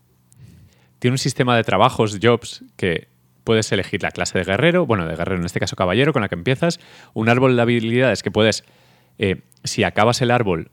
Tiene 0.99 1.13
un 1.13 1.19
sistema 1.19 1.55
de 1.55 1.63
trabajos, 1.63 2.19
jobs, 2.21 2.63
que 2.77 3.07
puedes 3.43 3.71
elegir 3.71 4.03
la 4.03 4.11
clase 4.11 4.37
de 4.37 4.45
guerrero, 4.45 4.85
bueno, 4.85 5.07
de 5.07 5.15
guerrero 5.15 5.39
en 5.39 5.45
este 5.45 5.59
caso 5.59 5.75
caballero, 5.75 6.13
con 6.13 6.21
la 6.21 6.29
que 6.29 6.35
empiezas, 6.35 6.79
un 7.13 7.29
árbol 7.29 7.55
de 7.55 7.61
habilidades 7.61 8.23
que 8.23 8.31
puedes, 8.31 8.63
eh, 9.17 9.41
si 9.63 9.83
acabas 9.83 10.21
el 10.21 10.31
árbol 10.31 10.69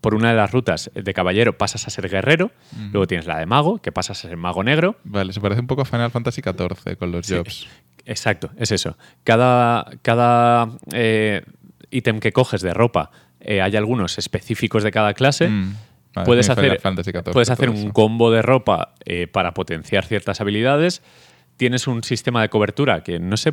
por 0.00 0.14
una 0.14 0.30
de 0.30 0.36
las 0.36 0.50
rutas 0.50 0.90
de 0.94 1.14
caballero, 1.14 1.56
pasas 1.56 1.86
a 1.86 1.90
ser 1.90 2.08
guerrero, 2.08 2.50
luego 2.92 3.06
tienes 3.06 3.26
la 3.26 3.38
de 3.38 3.46
mago, 3.46 3.78
que 3.78 3.92
pasas 3.92 4.24
a 4.24 4.28
ser 4.28 4.36
mago 4.36 4.62
negro, 4.62 4.96
Vale, 5.04 5.32
se 5.32 5.40
parece 5.40 5.60
un 5.60 5.66
poco 5.66 5.82
a 5.82 5.84
Final 5.84 6.10
Fantasy 6.10 6.42
XIV 6.42 6.96
con 6.96 7.12
los 7.12 7.26
jobs. 7.28 7.68
Exacto, 8.04 8.50
es 8.56 8.72
eso. 8.72 8.96
Cada, 9.24 9.86
cada 10.02 10.70
eh, 10.92 11.42
ítem 11.90 12.20
que 12.20 12.32
coges 12.32 12.62
de 12.62 12.74
ropa, 12.74 13.10
eh, 13.40 13.60
hay 13.62 13.76
algunos 13.76 14.18
específicos 14.18 14.82
de 14.82 14.90
cada 14.90 15.14
clase. 15.14 15.48
Mm, 15.48 15.74
vale, 16.14 16.26
puedes 16.26 16.46
Final 16.46 16.66
hacer, 16.66 16.80
Fantasy 16.80 17.10
XIV, 17.12 17.32
puedes 17.32 17.50
hacer 17.50 17.70
un 17.70 17.76
eso. 17.76 17.92
combo 17.92 18.30
de 18.30 18.42
ropa 18.42 18.94
eh, 19.04 19.26
para 19.26 19.54
potenciar 19.54 20.04
ciertas 20.04 20.40
habilidades. 20.40 21.02
Tienes 21.56 21.86
un 21.86 22.02
sistema 22.02 22.42
de 22.42 22.48
cobertura 22.48 23.04
que 23.04 23.20
no 23.20 23.36
sé, 23.36 23.52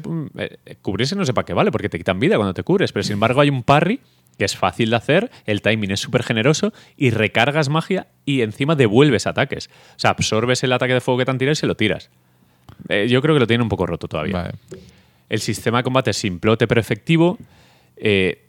cubrirse 0.81 1.15
no 1.15 1.25
sé 1.25 1.33
para 1.33 1.45
qué 1.45 1.53
vale, 1.53 1.71
porque 1.71 1.89
te 1.89 1.97
quitan 1.97 2.19
vida 2.19 2.37
cuando 2.37 2.53
te 2.53 2.63
cubres, 2.63 2.91
pero 2.91 3.03
sin 3.03 3.13
embargo 3.13 3.41
hay 3.41 3.49
un 3.49 3.61
parry 3.61 3.99
que 4.39 4.45
es 4.45 4.55
fácil 4.55 4.89
de 4.89 4.95
hacer, 4.95 5.31
el 5.45 5.61
timing 5.61 5.91
es 5.91 5.99
súper 5.99 6.23
generoso 6.23 6.71
y 6.95 7.09
recargas 7.09 7.67
magia 7.67 8.07
y 8.25 8.41
encima 8.41 8.75
devuelves 8.75 9.27
ataques. 9.27 9.67
O 9.67 9.99
sea, 9.99 10.11
absorbes 10.11 10.63
el 10.63 10.71
ataque 10.71 10.93
de 10.93 11.01
fuego 11.01 11.17
que 11.17 11.25
te 11.25 11.31
han 11.31 11.37
tirado 11.37 11.51
y 11.51 11.57
se 11.57 11.67
lo 11.67 11.75
tiras. 11.75 12.09
Eh, 12.87 13.07
yo 13.09 13.21
creo 13.21 13.35
que 13.35 13.41
lo 13.41 13.47
tiene 13.47 13.61
un 13.61 13.69
poco 13.69 13.85
roto 13.85 14.07
todavía. 14.07 14.33
Vale. 14.33 14.53
El 15.27 15.41
sistema 15.41 15.79
de 15.79 15.83
combate 15.83 16.11
es 16.11 16.17
simplote 16.17 16.67
pero 16.67 16.79
efectivo. 16.79 17.37
Eh, 17.97 18.45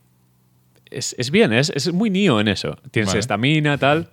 es, 0.89 1.17
es 1.19 1.33
bien, 1.33 1.53
es, 1.53 1.71
es 1.75 1.93
muy 1.93 2.09
Nio 2.09 2.39
en 2.39 2.47
eso. 2.47 2.79
Tienes 2.93 3.09
Vale. 3.09 3.19
estamina, 3.19 3.77
tal. 3.77 4.11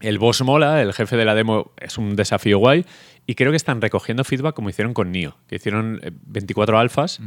El 0.00 0.18
boss 0.18 0.42
mola, 0.42 0.82
el 0.82 0.92
jefe 0.92 1.16
de 1.16 1.24
la 1.24 1.36
demo 1.36 1.70
es 1.76 1.96
un 1.96 2.16
desafío 2.16 2.58
guay 2.58 2.84
y 3.24 3.36
creo 3.36 3.52
que 3.52 3.56
están 3.56 3.80
recogiendo 3.80 4.24
feedback 4.24 4.56
como 4.56 4.68
hicieron 4.68 4.94
con 4.94 5.12
Nio, 5.12 5.36
que 5.46 5.56
hicieron 5.56 6.00
eh, 6.02 6.10
24 6.26 6.76
alfas 6.76 7.20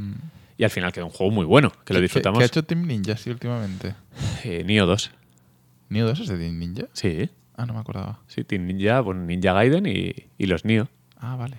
y 0.61 0.63
al 0.63 0.69
final 0.69 0.91
quedó 0.93 1.05
un 1.07 1.11
juego 1.11 1.31
muy 1.31 1.43
bueno, 1.43 1.71
que 1.83 1.91
lo 1.95 1.97
¿Qué- 1.97 2.03
disfrutamos. 2.03 2.37
¿Qué 2.37 2.43
ha 2.43 2.45
hecho 2.45 2.63
Team 2.63 2.85
Ninja 2.85 3.17
sí, 3.17 3.31
últimamente? 3.31 3.95
Eh, 4.43 4.63
Nio 4.63 4.85
2. 4.85 5.09
¿Nio 5.89 6.05
2 6.05 6.19
es 6.19 6.27
de 6.27 6.37
Team 6.37 6.59
Ninja? 6.59 6.83
Sí, 6.93 7.31
Ah, 7.57 7.65
no 7.65 7.73
me 7.73 7.79
acordaba. 7.79 8.19
sí, 8.27 8.43
Team 8.43 8.67
Ninja, 8.67 9.01
bueno, 9.01 9.21
Ninja 9.23 9.53
Gaiden 9.53 9.87
y, 9.87 10.13
y 10.37 10.45
los 10.45 10.63
Nio. 10.63 10.87
Ah, 11.17 11.35
vale. 11.35 11.57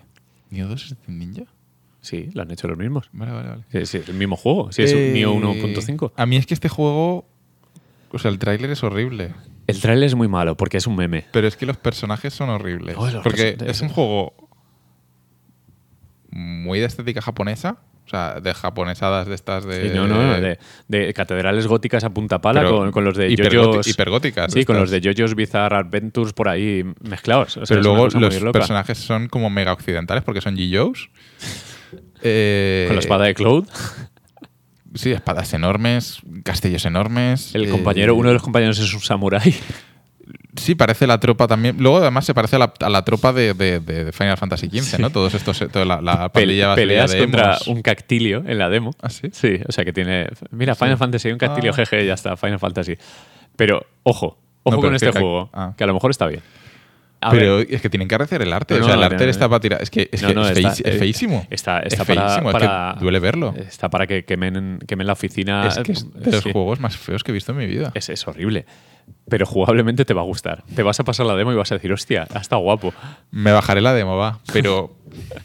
¿Nio 0.51 0.69
2 0.69 0.85
es 0.85 0.91
de 0.91 0.97
Team 1.05 1.19
Ninja? 1.19 1.43
Sí, 2.01 2.31
lo 2.33 2.43
han 2.43 2.51
hecho 2.53 2.69
los 2.69 2.79
mismos. 2.79 3.09
Vale, 3.13 3.33
vale, 3.33 3.49
vale. 3.49 3.63
Sí, 3.73 3.87
sí, 3.87 3.99
es 3.99 4.09
el 4.09 4.15
mismo 4.15 4.37
juego. 4.37 4.71
Sí, 4.71 4.83
es 4.83 4.93
un 4.93 5.01
Eh, 5.01 5.11
Nio 5.15 5.35
1.5. 5.35 6.13
A 6.17 6.25
mí 6.27 6.37
es 6.37 6.47
que 6.47 6.55
este 6.55 6.69
juego. 6.69 7.27
O 8.13 8.19
sea, 8.21 8.31
el 8.31 8.39
tráiler 8.39 8.71
es 8.71 8.85
horrible. 8.85 9.35
El 9.67 9.81
trailer 9.81 10.05
es 10.07 10.15
muy 10.15 10.29
malo 10.29 10.57
porque 10.57 10.77
es 10.77 10.87
un 10.87 10.95
meme. 10.95 11.27
Pero 11.33 11.49
es 11.49 11.57
que 11.57 11.67
los 11.67 11.77
personajes 11.77 12.33
son 12.33 12.51
horribles. 12.51 12.95
Oh, 12.97 13.09
porque 13.25 13.57
es 13.67 13.81
un 13.81 13.89
juego 13.89 14.33
muy 16.31 16.79
de 16.79 16.87
estética 16.87 17.21
japonesa. 17.21 17.79
O 18.05 18.09
sea, 18.09 18.41
de 18.41 18.53
japonesadas 18.53 19.27
de 19.27 19.35
estas 19.35 19.65
de. 19.65 19.89
Sí, 19.89 19.95
no, 19.95 20.07
no, 20.07 20.23
no, 20.27 20.41
de, 20.41 20.59
de 20.89 21.15
catedrales 21.15 21.67
góticas 21.67 22.05
a 22.05 22.11
punta 22.11 22.41
pala 22.41 22.65
con, 22.69 22.91
con 22.91 23.05
los 23.05 23.17
de 23.17 23.35
JoJo's. 23.35 23.87
hipergóticas, 23.87 24.53
Sí, 24.53 24.65
con 24.65 24.77
los 24.77 24.91
de 24.91 25.01
JoJo's 25.01 25.35
Bizarre 25.35 25.77
Adventures 25.77 26.33
por 26.33 26.49
ahí 26.49 26.85
mezclados. 27.01 27.57
O 27.57 27.67
sea, 27.67 27.77
Pero 27.77 27.95
luego 27.95 28.09
los 28.19 28.53
personajes 28.53 28.99
son 28.99 29.29
como 29.29 29.49
mega 29.51 29.73
occidentales 29.73 30.25
porque 30.25 30.41
son 30.41 30.57
G.Joes. 30.57 31.09
Eh, 32.25 32.85
Con 32.87 32.95
la 32.95 33.01
espada 33.01 33.25
de 33.25 33.35
Cloud. 33.35 33.67
Sí, 34.95 35.11
espadas 35.11 35.53
enormes, 35.55 36.21
castillos 36.45 36.85
enormes. 36.85 37.53
El 37.55 37.65
eh, 37.65 37.69
compañero, 37.69 38.15
uno 38.15 38.29
de 38.29 38.35
los 38.35 38.43
compañeros 38.43 38.79
es 38.79 38.95
un 38.95 39.01
samurái. 39.01 39.57
Sí, 40.57 40.75
parece 40.75 41.07
la 41.07 41.19
tropa 41.19 41.47
también. 41.49 41.77
Luego, 41.79 41.99
además, 41.99 42.27
se 42.27 42.35
parece 42.35 42.57
a 42.57 42.59
la, 42.59 42.75
a 42.81 42.89
la 42.91 43.05
tropa 43.05 43.33
de, 43.33 43.55
de- 43.55 43.81
de 43.81 44.13
Final 44.13 44.37
Fantasy 44.37 44.69
XV, 44.69 44.99
¿no? 45.01 45.11
Todos 45.11 45.33
estos, 45.35 45.59
toda 45.73 45.85
la, 45.87 46.01
la 46.03 46.29
pandilla 46.31 46.75
Peleas 46.75 47.11
de 47.13 47.19
contra 47.21 47.59
un 47.69 47.81
cactilio 47.81 48.45
en 48.47 48.59
la 48.59 48.69
demo. 48.69 48.91
¿Ah, 49.01 49.09
sí? 49.09 49.29
Sí, 49.33 49.59
o 49.67 49.73
sea 49.73 49.85
que 49.85 49.93
tiene. 49.95 50.29
Mira, 50.51 50.75
Final 50.75 50.99
Fantasy, 50.99 51.31
un 51.33 51.39
cactilio, 51.39 51.71
Ah. 51.73 51.77
jeje, 51.77 52.05
ya 52.07 52.15
está, 52.15 52.37
Final 52.37 52.59
Fantasy. 52.59 52.97
Pero, 53.57 53.87
ojo, 54.03 54.39
ojo 54.63 54.77
No, 54.77 54.81
pero 54.81 54.81
con 54.83 54.95
es 54.95 55.03
este 55.03 55.13
que- 55.15 55.21
juego, 55.21 55.49
ah. 55.55 55.73
que 55.77 55.85
a 55.85 55.87
lo 55.87 55.95
mejor 55.95 56.11
está 56.11 56.27
bien. 56.27 56.43
A 57.25 57.31
Pero 57.31 57.59
ver, 57.59 57.69
es 57.71 57.81
que 57.81 57.89
tienen 57.89 58.09
que 58.09 58.17
arrecer 58.17 58.43
el 58.43 58.53
arte. 58.53 58.75
No, 58.75 58.81
o 58.81 58.85
sea, 58.85 58.95
el 58.95 59.01
no, 59.01 59.07
arte 59.07 59.25
no, 59.25 59.31
está 59.31 59.49
para 59.49 59.61
tirar. 59.61 59.81
Es 59.81 59.91
que 59.91 60.09
es, 60.11 60.21
No, 60.23 60.29
que 60.29 60.35
no, 60.35 60.43
es, 60.49 60.57
está- 60.59 60.71
feísi- 60.73 60.83
es 60.89 60.95
eh, 60.97 60.99
feísimo. 60.99 61.47
Está, 61.51 61.79
está 61.81 62.03
es 62.03 62.09
para, 62.09 62.29
feísimo, 62.29 62.51
es 62.51 62.53
para- 62.53 62.95
que 62.95 63.01
duele 63.05 63.21
verlo. 63.21 63.55
Está 63.57 63.89
para 63.91 64.07
que 64.09 64.25
quemen, 64.25 64.81
quemen 64.87 65.07
la 65.07 65.13
oficina. 65.13 65.69
es 65.69 65.79
que 65.79 65.93
es 65.93 66.13
de 66.13 66.33
los 66.33 66.43
Sí. 66.43 66.51
juegos 66.53 66.81
más 66.81 66.97
feos 66.97 67.23
que 67.23 67.31
he 67.31 67.35
visto 67.35 67.53
en 67.53 67.59
mi 67.59 67.67
vida. 67.67 67.93
Es, 67.95 68.09
es 68.09 68.27
horrible. 68.27 68.67
Pero 69.29 69.47
jugablemente 69.47 70.05
te 70.05 70.15
va 70.15 70.23
a 70.23 70.25
gustar. 70.25 70.65
Te 70.75 70.83
vas 70.83 70.99
a 71.01 71.05
pasar 71.05 71.27
la 71.27 71.35
demo 71.37 71.53
y 71.53 71.55
vas 71.57 71.71
a 71.73 71.77
decir, 71.77 71.93
hostia, 71.93 72.27
ha 72.35 72.39
estado 72.39 72.63
guapo. 72.63 72.93
Me 73.31 73.53
bajaré 73.53 73.81
la 73.81 73.93
demo, 73.95 74.17
va. 74.17 74.41
Pero. 74.53 74.97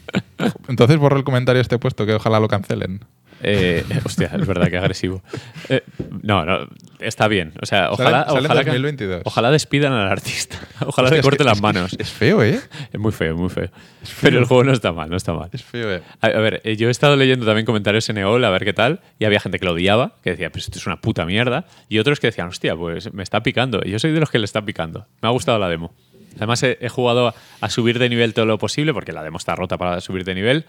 Entonces 0.68 0.96
borro 0.96 1.16
el 1.16 1.24
comentario 1.24 1.60
este 1.60 1.78
puesto 1.78 2.06
que 2.06 2.14
ojalá 2.14 2.40
lo 2.40 2.48
cancelen. 2.48 3.04
Eh, 3.42 3.84
hostia, 4.04 4.30
es 4.34 4.46
verdad 4.46 4.68
que 4.68 4.78
agresivo. 4.78 5.22
Eh, 5.68 5.82
no, 6.22 6.44
no, 6.44 6.66
está 6.98 7.28
bien. 7.28 7.52
O 7.62 7.66
sea, 7.66 7.84
Sale- 7.84 7.92
ojalá, 7.92 8.24
sale 8.26 8.38
en 8.40 8.44
ojalá, 8.46 8.60
que- 8.64 8.70
2022. 8.70 9.22
ojalá 9.24 9.50
despidan 9.50 9.92
al 9.92 10.08
artista. 10.08 10.56
Ojalá 10.86 11.06
Hostia, 11.06 11.10
le 11.10 11.16
es 11.18 11.22
corte 11.24 11.38
que- 11.38 11.44
las 11.44 11.52
es 11.54 11.58
que 11.58 11.62
manos. 11.62 11.96
Es, 11.98 12.10
feo, 12.10 12.42
¿eh? 12.42 12.60
Es 12.92 12.98
muy 13.00 13.12
feo, 13.12 13.36
muy 13.36 13.48
feo. 13.48 13.68
feo. 14.02 14.18
Pero 14.22 14.38
el 14.38 14.44
juego 14.44 14.64
no 14.64 14.72
está 14.72 14.92
mal, 14.92 15.08
no 15.10 15.16
está 15.16 15.32
mal. 15.34 15.50
Es 15.52 15.62
feo, 15.64 15.92
¿eh? 15.94 16.02
A, 16.20 16.26
a 16.26 16.38
ver, 16.40 16.60
eh, 16.64 16.76
yo 16.76 16.88
he 16.88 16.90
estado 16.90 17.16
leyendo 17.16 17.46
también 17.46 17.66
comentarios 17.66 18.08
en 18.08 18.18
EOL 18.18 18.44
a 18.44 18.50
ver 18.50 18.64
qué 18.64 18.72
tal, 18.72 19.00
y 19.18 19.24
había 19.24 19.40
gente 19.40 19.58
que 19.58 19.64
lo 19.64 19.72
odiaba, 19.72 20.14
que 20.22 20.30
decía, 20.30 20.50
pues 20.50 20.64
esto 20.64 20.78
es 20.78 20.86
una 20.86 21.00
puta 21.00 21.24
mierda, 21.24 21.66
y 21.88 21.98
otros 21.98 22.20
que 22.20 22.28
decían, 22.28 22.48
hostia, 22.48 22.76
pues 22.76 23.12
me 23.12 23.22
está 23.22 23.42
picando. 23.42 23.80
Y 23.84 23.90
yo 23.90 23.98
soy 23.98 24.12
de 24.12 24.20
los 24.20 24.30
que 24.30 24.38
le 24.38 24.44
está 24.44 24.62
picando. 24.64 25.06
Me 25.20 25.28
ha 25.28 25.32
gustado 25.32 25.58
la 25.58 25.68
demo. 25.68 25.92
Además, 26.36 26.62
he, 26.62 26.78
he 26.80 26.88
jugado 26.88 27.28
a, 27.28 27.34
a 27.60 27.70
subir 27.70 27.98
de 27.98 28.08
nivel 28.08 28.32
todo 28.34 28.46
lo 28.46 28.58
posible, 28.58 28.92
porque 28.94 29.12
la 29.12 29.22
demo 29.24 29.38
está 29.38 29.56
rota 29.56 29.76
para 29.78 30.00
subir 30.00 30.24
de 30.24 30.34
nivel, 30.36 30.66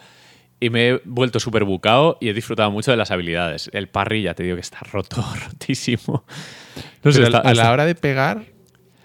y 0.59 0.69
me 0.69 0.89
he 0.89 1.01
vuelto 1.05 1.39
súper 1.39 1.63
bucao 1.63 2.17
y 2.19 2.29
he 2.29 2.33
disfrutado 2.33 2.69
mucho 2.71 2.91
de 2.91 2.97
las 2.97 3.11
habilidades. 3.11 3.69
El 3.73 3.87
parry, 3.87 4.23
ya 4.23 4.33
te 4.33 4.43
digo 4.43 4.55
que 4.55 4.61
está 4.61 4.79
roto, 4.91 5.23
rotísimo. 5.47 6.23
No 7.03 7.11
sé, 7.11 7.19
Pero 7.21 7.37
está- 7.37 7.39
a 7.49 7.53
la 7.53 7.71
hora 7.71 7.85
de 7.85 7.95
pegar, 7.95 8.43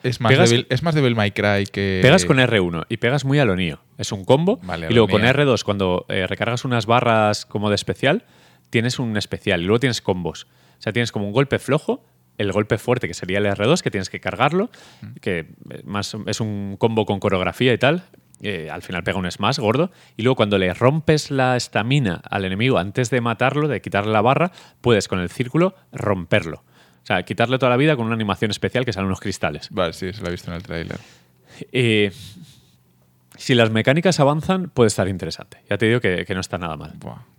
es 0.02 0.20
más, 0.20 0.32
Pegas- 0.32 0.50
débil, 0.50 0.66
es 0.68 0.82
más 0.82 0.94
Devil 0.94 1.14
May 1.14 1.30
Cry 1.30 1.66
que. 1.72 2.00
Pegas 2.02 2.24
con 2.24 2.38
R1 2.38 2.86
y 2.88 2.96
pegas 2.98 3.24
muy 3.24 3.38
a 3.38 3.44
lo 3.44 3.56
Nio. 3.56 3.80
Es 3.98 4.12
un 4.12 4.24
combo. 4.24 4.58
Vale, 4.62 4.88
y 4.90 4.92
luego 4.94 5.08
con 5.08 5.22
Nio. 5.22 5.30
R2, 5.32 5.62
cuando 5.62 6.04
eh, 6.08 6.26
recargas 6.26 6.64
unas 6.64 6.86
barras 6.86 7.46
como 7.46 7.68
de 7.70 7.76
especial, 7.76 8.24
tienes 8.70 8.98
un 8.98 9.16
especial. 9.16 9.62
Y 9.62 9.64
luego 9.64 9.80
tienes 9.80 10.00
combos. 10.02 10.46
O 10.78 10.82
sea, 10.84 10.92
tienes 10.92 11.12
como 11.12 11.26
un 11.26 11.32
golpe 11.32 11.58
flojo, 11.58 12.04
el 12.36 12.50
golpe 12.52 12.76
fuerte, 12.78 13.06
que 13.06 13.14
sería 13.14 13.38
el 13.38 13.46
R2, 13.46 13.80
que 13.80 13.90
tienes 13.92 14.10
que 14.10 14.18
cargarlo, 14.20 14.70
que 15.20 15.38
eh, 15.70 15.82
más 15.84 16.16
es 16.26 16.40
un 16.40 16.76
combo 16.78 17.06
con 17.06 17.20
coreografía 17.20 17.72
y 17.72 17.78
tal. 17.78 18.02
Eh, 18.40 18.68
al 18.70 18.82
final 18.82 19.02
pega 19.02 19.18
un 19.18 19.30
smash 19.30 19.58
gordo. 19.58 19.90
Y 20.16 20.22
luego 20.22 20.36
cuando 20.36 20.58
le 20.58 20.72
rompes 20.74 21.30
la 21.30 21.56
estamina 21.56 22.20
al 22.28 22.44
enemigo 22.44 22.78
antes 22.78 23.10
de 23.10 23.20
matarlo, 23.20 23.68
de 23.68 23.80
quitarle 23.80 24.12
la 24.12 24.20
barra, 24.20 24.52
puedes 24.80 25.08
con 25.08 25.20
el 25.20 25.30
círculo 25.30 25.74
romperlo. 25.92 26.64
O 27.02 27.06
sea, 27.06 27.22
quitarle 27.22 27.58
toda 27.58 27.70
la 27.70 27.76
vida 27.76 27.96
con 27.96 28.06
una 28.06 28.14
animación 28.14 28.50
especial 28.50 28.84
que 28.84 28.92
salen 28.92 29.06
unos 29.06 29.20
cristales. 29.20 29.68
Vale, 29.70 29.92
sí, 29.92 30.12
se 30.12 30.22
lo 30.22 30.28
he 30.28 30.30
visto 30.30 30.50
en 30.50 30.56
el 30.56 30.62
tráiler. 30.62 30.98
Eh, 31.70 32.10
si 33.36 33.54
las 33.54 33.70
mecánicas 33.70 34.20
avanzan, 34.20 34.70
puede 34.70 34.88
estar 34.88 35.08
interesante. 35.08 35.58
Ya 35.68 35.76
te 35.76 35.86
digo 35.86 36.00
que, 36.00 36.24
que 36.24 36.34
no 36.34 36.40
está 36.40 36.56
nada 36.56 36.76
mal. 36.76 36.92
Buah. 36.96 37.33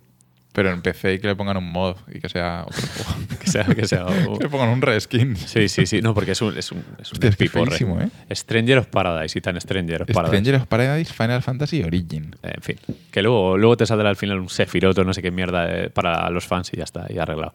Pero 0.56 0.72
en 0.72 0.80
PC 0.80 1.12
y 1.12 1.18
que 1.18 1.26
le 1.28 1.36
pongan 1.36 1.58
un 1.58 1.70
mod 1.70 1.96
y 2.10 2.18
que 2.18 2.30
sea 2.30 2.64
otro 2.66 2.80
juego. 2.96 3.38
Que 3.38 3.46
sea, 3.50 3.64
que 3.66 3.86
sea- 3.86 4.06
que 4.38 4.44
le 4.44 4.48
pongan 4.48 4.70
un 4.70 4.80
reskin. 4.80 5.36
Sí, 5.36 5.68
sí, 5.68 5.84
sí. 5.84 6.00
No, 6.00 6.14
porque 6.14 6.30
es 6.32 6.40
un, 6.40 6.56
es 6.56 6.72
un, 6.72 6.82
es 6.98 7.12
un 7.12 7.22
es 7.22 7.36
feísimo, 7.36 8.00
¿eh? 8.00 8.08
Stranger 8.34 8.78
of 8.78 8.86
Paradise 8.86 9.38
y 9.38 9.42
tan 9.42 9.60
Stranger 9.60 10.02
of 10.02 10.08
Paradise. 10.08 10.28
Stranger 10.38 10.54
of 10.62 10.66
Paradise 10.66 11.12
Final 11.12 11.42
Fantasy 11.42 11.82
Origin. 11.82 12.34
Eh, 12.42 12.52
En 12.56 12.62
fin, 12.62 12.76
que 13.10 13.20
luego, 13.20 13.58
luego 13.58 13.76
te 13.76 13.84
saldrá 13.84 14.08
al 14.08 14.16
final 14.16 14.40
un 14.40 14.48
Sephiroth 14.48 14.96
o 14.96 15.04
no 15.04 15.12
sé 15.12 15.20
qué 15.20 15.30
mierda 15.30 15.68
eh, 15.68 15.90
para 15.90 16.30
los 16.30 16.46
fans 16.46 16.70
y 16.72 16.78
ya 16.78 16.84
está, 16.84 17.04
y 17.10 17.18
arreglado. 17.18 17.52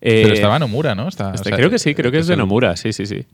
Eh, 0.00 0.20
Pero 0.22 0.32
estaba 0.34 0.58
Nomura, 0.58 0.94
¿no? 0.94 1.08
Está, 1.08 1.34
este- 1.34 1.40
o 1.40 1.44
sea, 1.50 1.56
creo 1.58 1.68
que 1.68 1.78
sí, 1.78 1.94
creo 1.94 2.10
que 2.10 2.20
es 2.20 2.26
de 2.26 2.36
Nomura, 2.38 2.74
sí, 2.76 2.94
sí, 2.94 3.04
sí. 3.04 3.26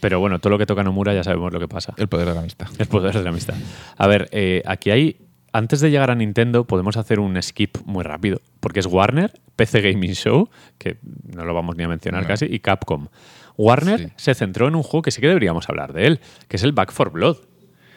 Pero 0.00 0.18
bueno, 0.18 0.40
todo 0.40 0.50
lo 0.50 0.58
que 0.58 0.66
toca 0.66 0.82
Nomura 0.82 1.14
ya 1.14 1.22
sabemos 1.22 1.52
lo 1.52 1.60
que 1.60 1.68
pasa. 1.68 1.94
El 1.96 2.08
poder 2.08 2.26
de 2.28 2.34
la 2.34 2.40
amistad. 2.40 2.66
El 2.78 2.86
poder 2.88 3.14
de 3.16 3.22
la 3.22 3.30
amistad. 3.30 3.54
A 3.96 4.06
ver, 4.08 4.28
eh, 4.32 4.62
aquí 4.66 4.90
hay. 4.90 5.16
Antes 5.58 5.80
de 5.80 5.90
llegar 5.90 6.10
a 6.10 6.14
Nintendo, 6.14 6.64
podemos 6.64 6.96
hacer 6.96 7.18
un 7.18 7.40
skip 7.42 7.78
muy 7.84 8.04
rápido. 8.04 8.40
Porque 8.60 8.78
es 8.78 8.86
Warner, 8.86 9.32
PC 9.56 9.80
Gaming 9.80 10.12
Show, 10.14 10.48
que 10.78 10.98
no 11.34 11.44
lo 11.44 11.52
vamos 11.52 11.76
ni 11.76 11.82
a 11.82 11.88
mencionar 11.88 12.22
No. 12.22 12.28
casi, 12.28 12.46
y 12.46 12.60
Capcom. 12.60 13.08
Warner 13.56 13.98
Sí. 13.98 14.06
se 14.16 14.34
centró 14.34 14.68
en 14.68 14.76
un 14.76 14.84
juego 14.84 15.02
que 15.02 15.10
sí 15.10 15.20
que 15.20 15.26
deberíamos 15.26 15.68
hablar 15.68 15.92
de 15.92 16.06
él, 16.06 16.20
que 16.46 16.56
es 16.58 16.62
el 16.62 16.70
Back 16.72 16.92
for 16.92 17.10
Blood. 17.10 17.38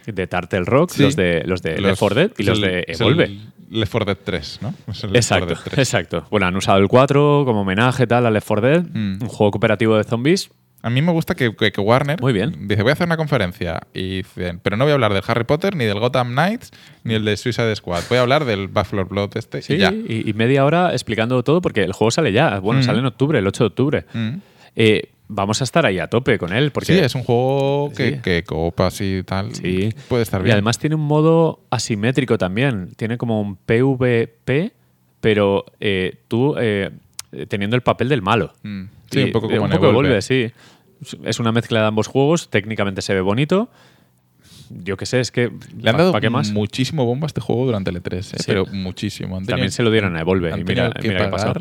De 0.07 0.25
Turtle 0.25 0.63
Rock, 0.65 0.89
Sí. 0.89 1.03
los 1.03 1.15
de, 1.15 1.43
los 1.45 1.61
de 1.61 1.73
Los- 1.73 1.81
Left 1.91 1.99
4 1.99 2.15
Dead 2.15 2.31
y 2.39 2.43
los 2.43 2.57
el- 2.57 2.63
de 2.63 2.85
Evolve. 2.87 3.37
Left 3.69 3.91
4 3.91 4.05
Dead 4.05 4.17
3, 4.25 4.57
¿no? 4.63 4.69
Es 4.87 5.03
el 5.03 5.13
Left 5.13 5.27
4 5.29 5.45
Exacto, 5.45 5.45
Dead 5.45 5.59
3. 5.63 5.77
exacto. 5.77 6.25
Bueno, 6.31 6.47
han 6.47 6.55
usado 6.55 6.79
el 6.79 6.87
4 6.87 7.43
como 7.45 7.61
homenaje 7.61 8.07
tal 8.07 8.25
a 8.25 8.31
Left 8.31 8.47
4 8.47 8.67
Dead, 8.67 8.83
Mm. 8.91 9.19
un 9.21 9.27
juego 9.29 9.51
cooperativo 9.51 9.95
de 9.97 10.03
zombies. 10.03 10.49
A 10.83 10.89
mí 10.89 11.01
me 11.01 11.11
gusta 11.11 11.35
que, 11.35 11.55
que- 11.55 11.71
que 11.71 11.81
Warner 11.81 12.19
Muy 12.21 12.33
bien. 12.33 12.67
dice, 12.67 12.81
voy 12.81 12.89
a 12.89 12.93
hacer 12.93 13.05
una 13.07 13.17
conferencia, 13.17 13.81
y 13.93 14.17
dicen, 14.23 14.59
pero 14.63 14.77
no 14.77 14.83
voy 14.85 14.91
a 14.91 14.93
hablar 14.95 15.13
del 15.13 15.23
Harry 15.27 15.43
Potter, 15.43 15.75
ni 15.75 15.85
del 15.85 15.99
Gotham 15.99 16.31
Knights, 16.31 16.71
ni 17.03 17.13
el 17.13 17.23
de 17.25 17.37
Suicide 17.37 17.75
Squad. 17.75 18.01
Voy 18.09 18.17
a 18.17 18.21
hablar 18.21 18.45
del 18.45 18.67
Buffalo 18.67 19.05
Blood 19.05 19.37
este 19.37 19.61
Sí, 19.61 19.73
y 19.73 19.77
ya. 19.77 19.91
y, 19.93 20.27
y 20.29 20.33
media 20.33 20.65
hora 20.65 20.91
explicando 20.93 21.43
todo 21.43 21.61
porque 21.61 21.83
el 21.83 21.93
juego 21.93 22.09
sale 22.11 22.31
ya. 22.31 22.59
Bueno, 22.59 22.81
Mm. 22.81 22.83
sale 22.83 22.99
en 22.99 23.05
octubre, 23.05 23.37
el 23.39 23.47
8 23.47 23.63
de 23.63 23.67
octubre. 23.67 24.05
Mm. 24.13 24.29
Eh, 24.75 25.09
vamos 25.27 25.61
a 25.61 25.63
estar 25.65 25.85
ahí 25.85 25.99
a 25.99 26.07
tope 26.07 26.37
con 26.37 26.51
él. 26.51 26.71
Porque 26.71 26.93
Sí, 26.93 26.99
es 26.99 27.13
un 27.15 27.23
juego 27.23 27.91
que, 27.95 28.15
Sí. 28.15 28.17
que 28.23 28.43
copas 28.43 28.99
y 29.01 29.21
tal. 29.23 29.53
Sí. 29.55 29.93
Puede 30.09 30.23
estar 30.23 30.41
Y 30.41 30.45
bien. 30.45 30.53
además 30.53 30.77
tiene 30.79 30.95
un 30.95 31.01
modo 31.05 31.59
asimétrico 31.69 32.37
también. 32.37 32.89
Tiene 32.97 33.17
como 33.17 33.39
un 33.39 33.55
PvP, 33.55 34.71
pero 35.19 35.65
eh, 35.79 36.15
tú 36.27 36.55
eh, 36.59 36.89
teniendo 37.47 37.75
el 37.75 37.81
papel 37.81 38.09
del 38.09 38.21
malo. 38.21 38.53
Mm. 38.63 38.83
Sí, 39.11 39.19
Y- 39.19 39.23
un 39.25 39.31
poco 39.31 39.47
eh, 39.47 39.55
como 39.55 39.65
un 39.65 39.71
en 39.71 39.77
poco 39.77 39.89
Evolve. 39.89 40.09
Evolve, 40.09 40.21
sí. 40.21 40.51
Es 41.23 41.39
una 41.39 41.51
mezcla 41.51 41.81
de 41.81 41.87
ambos 41.87 42.07
juegos. 42.07 42.49
Técnicamente 42.49 43.01
se 43.01 43.13
ve 43.13 43.21
bonito. 43.21 43.69
Yo 44.69 44.95
qué 44.97 45.05
sé, 45.05 45.19
es 45.19 45.31
que. 45.31 45.51
Le 45.81 45.89
han 45.89 45.97
dado 45.97 46.11
¿Para 46.11 46.21
qué 46.21 46.29
más? 46.29 46.51
muchísimo 46.51 47.05
bomba 47.05 47.25
a 47.25 47.27
este 47.27 47.41
juego 47.41 47.65
durante 47.65 47.89
el 47.89 48.01
E3, 48.01 48.17
¿eh? 48.17 48.21
Sí. 48.23 48.35
pero 48.47 48.65
muchísimo. 48.67 49.37
Han 49.37 49.45
También 49.45 49.71
se 49.71 49.83
lo 49.83 49.91
dieron 49.91 50.15
a 50.15 50.21
Evolve. 50.21 50.49
Y 50.57 50.63
mira, 50.63 50.91
que 50.91 51.07
mira 51.09 51.25
qué 51.25 51.31
pasó. 51.31 51.53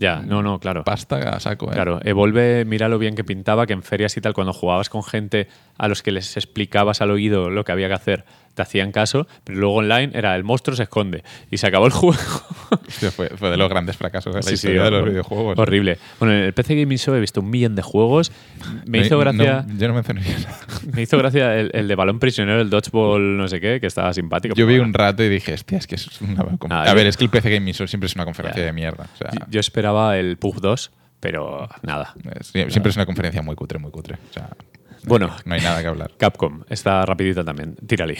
Ya, 0.00 0.20
no, 0.20 0.42
no, 0.42 0.60
claro. 0.60 0.84
Pasta 0.84 1.16
a 1.30 1.40
saco, 1.40 1.70
¿eh? 1.70 1.74
Claro, 1.74 2.00
Evolve, 2.04 2.64
mira 2.64 2.88
lo 2.88 2.98
bien 3.00 3.16
que 3.16 3.24
pintaba, 3.24 3.66
que 3.66 3.72
en 3.72 3.82
ferias 3.82 4.16
y 4.16 4.20
tal, 4.20 4.32
cuando 4.32 4.52
jugabas 4.52 4.88
con 4.88 5.02
gente 5.02 5.48
a 5.76 5.88
los 5.88 6.02
que 6.04 6.12
les 6.12 6.36
explicabas 6.36 7.00
al 7.02 7.10
oído 7.10 7.50
lo 7.50 7.64
que 7.64 7.72
había 7.72 7.88
que 7.88 7.94
hacer, 7.94 8.24
te 8.58 8.62
hacían 8.62 8.92
caso, 8.92 9.26
pero 9.44 9.58
luego 9.58 9.76
online 9.76 10.10
era 10.14 10.34
el 10.36 10.44
monstruo 10.44 10.76
se 10.76 10.82
esconde 10.82 11.22
y 11.50 11.56
se 11.58 11.66
acabó 11.66 11.86
el 11.86 11.92
juego. 11.92 12.18
Hostia, 12.88 13.10
fue, 13.10 13.28
fue 13.30 13.50
de 13.50 13.56
los 13.56 13.68
grandes 13.68 13.96
fracasos 13.96 14.34
de 14.34 14.40
la 14.40 14.42
Sí, 14.42 14.48
sí, 14.50 14.54
historia 14.68 14.82
de 14.84 14.90
los 14.90 15.04
videojuegos. 15.08 15.58
Horrible. 15.58 15.98
Bueno, 16.18 16.34
en 16.34 16.40
el 16.42 16.52
PC 16.52 16.74
Gaming 16.74 16.98
Show 16.98 17.14
he 17.14 17.20
visto 17.20 17.40
un 17.40 17.48
millón 17.50 17.74
de 17.76 17.82
juegos. 17.82 18.32
Me 18.86 18.98
hizo 18.98 19.14
No, 19.14 19.20
gracia, 19.20 19.64
yo 19.76 19.88
no 19.88 19.94
mencionaría 19.94 20.36
nada. 20.38 20.58
me 20.92 21.02
hizo 21.02 21.16
gracia 21.18 21.54
el, 21.58 21.70
el 21.72 21.88
de 21.88 21.94
balón 21.94 22.18
prisionero, 22.18 22.60
el 22.60 22.68
dodgeball, 22.70 23.36
no 23.36 23.48
sé 23.48 23.60
qué, 23.60 23.80
que 23.80 23.86
estaba 23.86 24.12
simpático. 24.12 24.54
Yo 24.54 24.66
vi 24.66 24.78
un 24.78 24.92
rato 24.92 25.22
y 25.22 25.28
dije, 25.28 25.54
hostia, 25.54 25.78
es 25.78 25.86
que 25.86 25.94
es 25.94 26.20
una... 26.20 26.44
Ah, 26.70 26.82
a 26.82 26.86
yo- 26.88 26.94
ver, 26.94 27.06
es 27.06 27.16
que 27.16 27.24
el 27.24 27.30
PC 27.30 27.50
Gaming 27.50 27.74
Show 27.74 27.86
siempre 27.86 28.06
es 28.08 28.14
una 28.16 28.24
conferencia 28.24 28.64
de 28.64 28.72
mierda. 28.72 29.08
O 29.14 29.16
sea, 29.16 29.30
Yo- 29.48 29.60
esperaba 29.60 30.18
el 30.18 30.36
PUG 30.36 30.60
2, 30.60 30.90
pero 31.20 31.68
nada. 31.82 32.14
es- 32.40 32.48
siempre 32.48 32.90
es 32.90 32.96
una 32.96 33.06
conferencia 33.06 33.42
muy 33.42 33.54
cutre, 33.54 33.78
muy 33.78 33.90
cutre. 33.90 34.16
O 34.30 34.32
sea, 34.32 34.48
Bueno, 35.08 35.34
no 35.44 35.54
hay 35.54 35.60
nada 35.60 35.80
que 35.80 35.88
hablar. 35.88 36.12
Capcom, 36.16 36.62
está 36.68 37.04
rapidita 37.04 37.44
también. 37.44 37.76
Tírale. 37.86 38.18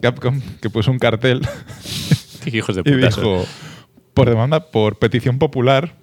Capcom, 0.00 0.40
que 0.60 0.70
puso 0.70 0.90
un 0.90 0.98
cartel 0.98 1.40
Hijos 2.46 2.76
de 2.76 2.82
y 2.82 2.84
puta. 2.84 3.06
dijo, 3.06 3.46
por 4.12 4.28
demanda, 4.28 4.70
por 4.70 4.98
petición 4.98 5.38
popular, 5.38 5.94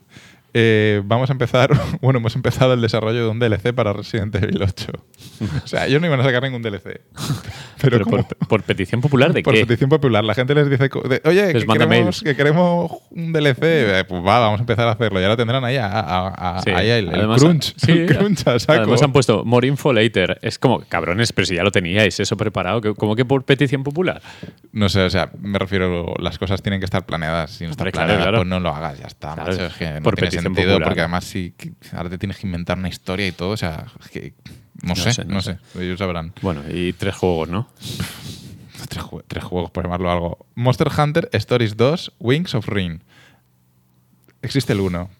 eh, 0.53 1.01
vamos 1.05 1.29
a 1.29 1.33
empezar, 1.33 1.71
bueno, 2.01 2.19
hemos 2.19 2.35
empezado 2.35 2.73
el 2.73 2.81
desarrollo 2.81 3.23
de 3.23 3.29
un 3.29 3.39
DLC 3.39 3.73
para 3.73 3.93
Resident 3.93 4.35
Evil 4.35 4.61
8. 4.61 4.87
o 5.63 5.67
sea, 5.67 5.87
ellos 5.87 6.01
no 6.01 6.07
iban 6.07 6.19
a 6.19 6.23
sacar 6.23 6.43
ningún 6.43 6.61
DLC. 6.61 7.01
Pero, 7.81 7.97
Pero 7.97 8.05
como- 8.05 8.27
por, 8.27 8.47
por 8.47 8.63
petición 8.63 9.01
popular 9.01 9.33
de 9.33 9.41
por 9.41 9.53
qué? 9.55 9.61
petición 9.65 9.89
popular, 9.89 10.23
la 10.23 10.35
gente 10.35 10.53
les 10.53 10.69
dice, 10.69 10.87
de, 10.87 11.21
oye, 11.25 11.53
Les 11.53 11.65
que 11.65 11.73
queremos, 11.73 12.21
que 12.21 12.35
queremos 12.35 12.91
un 13.09 13.33
DLC, 13.33 13.57
Eh, 13.63 14.03
pues 14.07 14.21
va, 14.21 14.39
vamos 14.39 14.59
a 14.59 14.63
empezar 14.63 14.87
a 14.87 14.91
hacerlo. 14.91 15.19
Ya 15.19 15.27
lo 15.29 15.37
tendrán 15.37 15.63
ahí, 15.65 15.77
a, 15.77 15.87
a- 15.87 16.57
a- 16.57 16.61
Sí. 16.61 16.69
ahí 16.69 16.89
el, 16.89 17.07
el 17.09 17.15
Además, 17.15 17.41
crunch. 17.41 17.73
sí, 17.77 17.91
el 17.91 18.05
crunch 18.17 18.47
a 18.47 18.59
saco. 18.59 18.81
Además 18.81 19.01
han 19.01 19.11
puesto 19.11 19.43
more 19.45 19.65
info 19.67 19.93
later. 19.93 20.37
Es 20.43 20.59
como, 20.59 20.81
cabrones, 20.87 21.33
pero 21.33 21.45
si 21.47 21.55
ya 21.55 21.63
lo 21.63 21.71
teníais 21.71 22.19
eso 22.19 22.37
preparado, 22.37 22.81
¿cómo 22.95 23.15
que 23.15 23.25
por 23.25 23.43
petición 23.45 23.83
popular? 23.83 24.21
No 24.73 24.89
sé, 24.89 25.01
o 25.01 25.09
sea, 25.09 25.31
me 25.41 25.57
refiero, 25.57 26.13
las 26.19 26.37
cosas 26.37 26.61
tienen 26.61 26.79
que 26.79 26.85
estar 26.85 27.05
planeadas. 27.05 27.51
Si 27.51 27.65
no 27.65 27.71
Hombre, 27.71 27.91
claro, 27.91 28.15
claro. 28.17 28.37
pues 28.39 28.47
no 28.47 28.59
lo 28.59 28.69
hagas, 28.69 28.99
ya 28.99 29.07
está. 29.07 29.33
Claro, 29.33 29.51
macho, 29.53 29.65
es 29.65 29.73
que 29.73 29.89
no 29.91 30.01
por 30.01 30.15
petición 30.15 30.40
sentido, 30.43 30.67
popular. 30.73 30.87
porque 30.87 30.99
además 31.01 31.31
que 31.31 31.73
ahora 31.95 32.09
te 32.09 32.17
tienes 32.17 32.37
que 32.37 32.47
inventar 32.47 32.77
una 32.77 32.89
historia 32.89 33.27
y 33.27 33.31
todo, 33.31 33.49
o 33.51 33.57
sea, 33.57 33.85
es 34.03 34.09
que 34.09 34.33
no, 34.83 34.89
No 34.89 34.95
sé, 34.95 35.13
sé, 35.13 35.25
no 35.25 35.35
no 35.35 35.41
sé, 35.41 35.57
ellos 35.79 35.99
sabrán. 35.99 36.33
Bueno, 36.41 36.61
y 36.71 36.93
tres 36.93 37.15
juegos, 37.15 37.49
¿no? 37.49 37.67
Tres, 38.89 39.03
jue- 39.03 39.23
tres 39.27 39.43
juegos, 39.43 39.69
por 39.71 39.83
llamarlo 39.83 40.11
algo. 40.11 40.45
Monster 40.55 40.89
Hunter 40.97 41.29
Stories 41.33 41.77
2, 41.77 42.13
Wings 42.19 42.55
of 42.55 42.67
Ring. 42.67 42.99
Existe 44.41 44.73
el 44.73 44.79
1. 44.79 45.09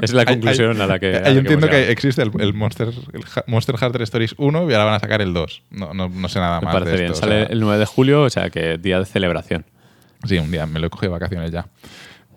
Es 0.00 0.12
la 0.12 0.24
conclusión 0.24 0.80
a 0.80 0.86
la 0.86 1.00
que. 1.00 1.16
a 1.16 1.28
Yo 1.32 1.40
entiendo 1.40 1.68
que 1.68 1.90
existe 1.90 2.22
el, 2.22 2.30
el 2.40 2.54
Monster, 2.54 2.86
el 2.88 3.24
Monster 3.48 3.74
Hunter 3.82 4.02
Stories 4.02 4.32
1 4.38 4.70
y 4.70 4.72
ahora 4.72 4.84
van 4.84 4.94
a 4.94 5.00
sacar 5.00 5.20
el 5.20 5.34
2. 5.34 5.62
No, 5.70 5.92
no, 5.92 6.08
no 6.08 6.28
sé 6.28 6.38
nada 6.38 6.60
Me 6.60 6.66
más 6.66 6.74
parece 6.74 6.92
de 6.92 6.98
bien. 6.98 7.12
o 7.12 7.14
Sale 7.16 7.46
sea, 7.46 7.52
el 7.52 7.58
9 7.58 7.78
de 7.80 7.84
julio, 7.86 8.22
o 8.22 8.30
sea 8.30 8.48
que 8.48 8.78
día 8.78 9.00
de 9.00 9.06
celebración. 9.06 9.64
Sí, 10.24 10.38
un 10.38 10.52
día, 10.52 10.66
me 10.66 10.78
lo 10.78 10.86
he 10.86 10.90
cogido 10.90 11.12
de 11.12 11.18
vacaciones 11.18 11.50
ya. 11.50 11.66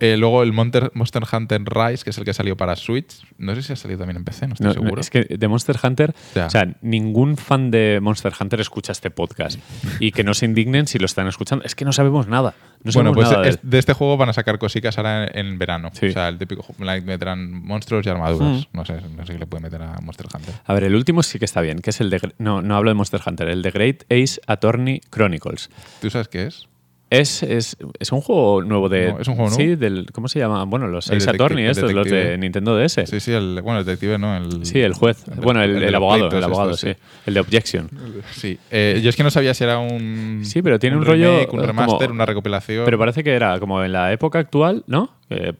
Eh, 0.02 0.18
luego 0.18 0.44
el 0.44 0.52
Monster, 0.52 0.91
Monster 0.95 1.23
Hunter 1.32 1.61
Rise, 1.64 2.03
que 2.03 2.10
es 2.10 2.18
el 2.18 2.26
que 2.26 2.34
salió 2.34 2.57
para 2.57 2.76
Switch. 2.76 3.22
No 3.38 3.56
sé 3.56 3.61
si 3.61 3.72
ha 3.72 3.76
salido 3.78 3.99
también 3.99 4.18
en 4.18 4.26
PC, 4.26 4.48
no 4.48 4.53
estoy 4.56 4.68
No, 4.68 4.73
seguro. 4.73 4.95
no, 4.95 5.02
es 5.02 5.10
que 5.10 5.23
de 5.23 5.48
Monster 5.48 5.78
Hunter, 5.82 6.14
Ya. 6.36 6.48
o 6.48 6.49
sea, 6.49 6.68
ningún 6.82 7.38
fan 7.38 7.72
de 7.72 7.99
Monster 8.02 8.34
Hunter 8.40 8.60
escucha 8.60 8.91
este 8.91 9.11
podcast. 9.11 9.60
Y 9.99 10.11
que 10.11 10.23
no 10.23 10.34
se 10.34 10.45
indignen 10.45 10.88
si 10.88 10.99
lo 10.99 11.06
están 11.06 11.28
escuchando. 11.28 11.64
Es 11.64 11.76
que 11.76 11.86
no 11.86 11.94
sabemos 11.94 12.28
nada. 12.28 12.53
No 12.84 12.91
bueno, 12.94 13.11
sabemos 13.11 13.15
pues 13.15 13.30
nada 13.30 13.44
de 13.44 13.49
es- 13.49 13.60
de 13.61 13.78
este 13.78 13.94
juego 13.94 14.18
van 14.18 14.30
a 14.30 14.34
sacar 14.34 14.57
cositas 14.57 14.98
ahora 14.98 15.26
en, 15.28 15.38
en 15.48 15.60
verano. 15.60 15.91
Sí. 15.94 16.07
O 16.07 16.11
sea, 16.11 16.28
el 16.30 16.40
típico 16.40 16.65
que 16.76 16.84
meterán 17.02 17.52
monstruos 17.64 18.03
y 18.06 18.10
armaduras. 18.10 18.68
Mm. 18.73 18.76
No 18.78 18.86
sé, 18.86 18.99
no 19.15 19.23
sé 19.26 19.34
qué 19.34 19.40
le 19.40 19.45
puede 19.45 19.61
meter 19.61 19.84
a 19.84 19.99
Monster 20.02 20.26
Hunter. 20.34 20.56
A 20.65 20.73
ver, 20.73 20.86
el 20.86 20.95
último 20.95 21.22
sí 21.22 21.38
que 21.38 21.45
está 21.45 21.61
bien, 21.61 21.78
que 21.80 21.91
es 21.91 22.02
el 22.02 22.10
de. 22.10 22.19
No, 22.40 22.64
no 22.64 22.76
hablo 22.76 22.90
de 22.90 22.95
Monster 22.95 23.22
Hunter, 23.23 23.49
el 23.49 23.61
de 23.61 23.69
Great 23.69 24.03
Ace 24.11 24.41
Attorney 24.48 24.99
Chronicles. 25.11 25.69
¿Tú 26.02 26.10
sabes 26.10 26.28
qué 26.28 26.48
es? 26.48 26.68
Es, 27.12 27.44
es, 27.44 27.76
es 28.00 28.12
un 28.14 28.22
juego 28.22 28.64
nuevo 28.64 28.88
de. 28.88 29.12
No, 29.12 29.20
¿es 29.20 29.28
un 29.28 29.36
juego 29.36 29.52
Sí, 29.52 29.66
nuevo? 29.66 29.82
del. 29.82 30.08
¿Cómo 30.14 30.30
se 30.30 30.40
llama? 30.40 30.64
Bueno, 30.64 30.88
los 30.88 31.10
El 31.10 31.18
el 31.22 31.60
estos, 31.60 31.92
los 31.92 32.08
de. 32.10 32.38
Nintendo 32.38 32.78
DS. 32.78 33.02
Sí, 33.06 33.20
sí, 33.20 33.34
el, 33.34 33.62
bueno, 33.62 33.80
el 33.82 33.86
detective, 33.86 34.18
¿no? 34.18 34.38
El, 34.38 34.66
Sí, 34.66 34.80
el 34.80 34.94
juez. 34.94 35.26
el 35.28 35.42
bueno, 35.42 35.62
el, 35.62 35.94
abogado, 35.94 36.30
el 36.30 36.42
abogado, 36.44 36.72
estos, 36.72 36.90
sí. 36.90 36.96
El 37.26 37.34
de 37.34 37.40
Objection. 37.42 37.90
Sí. 38.32 38.58
Eh, 38.72 39.02
yo 39.04 39.10
es 39.10 39.18
que 39.18 39.24
no 39.24 39.30
sabía 39.30 39.54
si 39.54 39.66
era 39.66 39.78
un. 39.80 40.40
Sí, 40.46 40.62
pero 40.62 40.80
tiene 40.80 40.96
un 40.96 41.04
rollo, 41.04 41.32
remake, 41.34 41.54
un 41.54 41.60
eh, 41.60 41.68
remaster, 41.68 42.08
como- 42.08 42.16
una 42.16 42.26
recopilación. 42.26 42.86
Pero 42.86 42.98
parece 42.98 43.26
que 43.26 43.32
era 43.34 43.60
como 43.60 43.84
en 43.84 43.92
la 43.92 44.14
época 44.14 44.40
actual, 44.40 44.86
¿no? 44.88 45.12
Eh, 45.30 45.52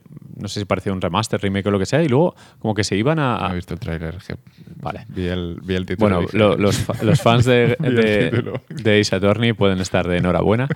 no 0.42 0.48
sé 0.48 0.60
si 0.60 0.66
parecía 0.66 0.92
un 0.92 1.00
remaster, 1.02 1.40
remake 1.42 1.68
o 1.68 1.72
lo 1.72 1.80
que 1.80 1.86
sea, 1.86 2.04
y 2.04 2.08
luego 2.10 2.36
como 2.60 2.74
que 2.74 2.84
se 2.84 2.96
iban 2.98 3.20
a. 3.20 3.38
No 3.48 3.52
he 3.52 3.56
visto 3.56 3.74
el 3.74 3.80
tráiler. 3.80 4.18
Vale. 4.82 5.06
Vi 5.10 5.28
el, 5.28 5.60
vi 5.64 5.76
el 5.76 5.86
título. 5.86 6.22
Bueno, 6.22 6.28
lo- 6.34 6.58
los, 6.58 6.86
los 7.04 7.22
fans 7.24 7.46
de, 7.46 7.76
de, 7.80 8.60
de 8.70 9.00
Ace 9.00 9.16
Attorney 9.16 9.54
pueden 9.54 9.80
estar 9.80 10.08
de 10.08 10.18
enhorabuena 10.18 10.68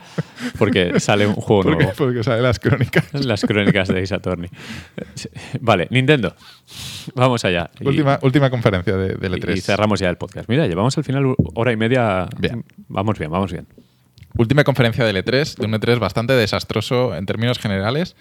porque 0.57 0.99
sale 0.99 1.25
un 1.27 1.33
juego 1.35 1.63
¿Por 1.63 1.77
qué? 1.77 1.83
nuevo. 1.85 1.97
Porque 1.97 2.23
sale 2.23 2.41
las 2.41 2.59
crónicas. 2.59 3.05
Las 3.25 3.41
crónicas 3.41 3.87
de 3.87 4.01
Ace 4.03 4.13
Attorney. 4.15 4.49
Vale, 5.61 5.87
Nintendo. 5.89 6.35
Vamos 7.15 7.43
allá. 7.45 7.69
Y- 7.79 7.87
última, 7.87 8.19
última 8.21 8.49
conferencia 8.49 8.95
de, 8.95 9.15
de 9.15 9.27
y, 9.27 9.31
L3. 9.31 9.57
y 9.57 9.61
cerramos 9.61 9.99
ya 9.99 10.09
el 10.09 10.17
podcast. 10.17 10.47
Mira, 10.49 10.67
llevamos 10.67 10.97
al 10.97 11.03
final 11.03 11.35
hora 11.55 11.71
y 11.71 11.77
media. 11.77 12.27
Bien. 12.37 12.63
Vamos 12.87 13.17
bien, 13.17 13.31
vamos 13.31 13.51
bien. 13.51 13.67
Última 14.37 14.63
conferencia 14.65 15.05
de 15.05 15.13
L3, 15.23 15.55
de 15.57 15.65
un 15.65 15.71
L3 15.73 15.97
bastante 15.97 16.33
desastroso 16.33 17.15
en 17.15 17.25
términos 17.25 17.57
generales, 17.57 18.15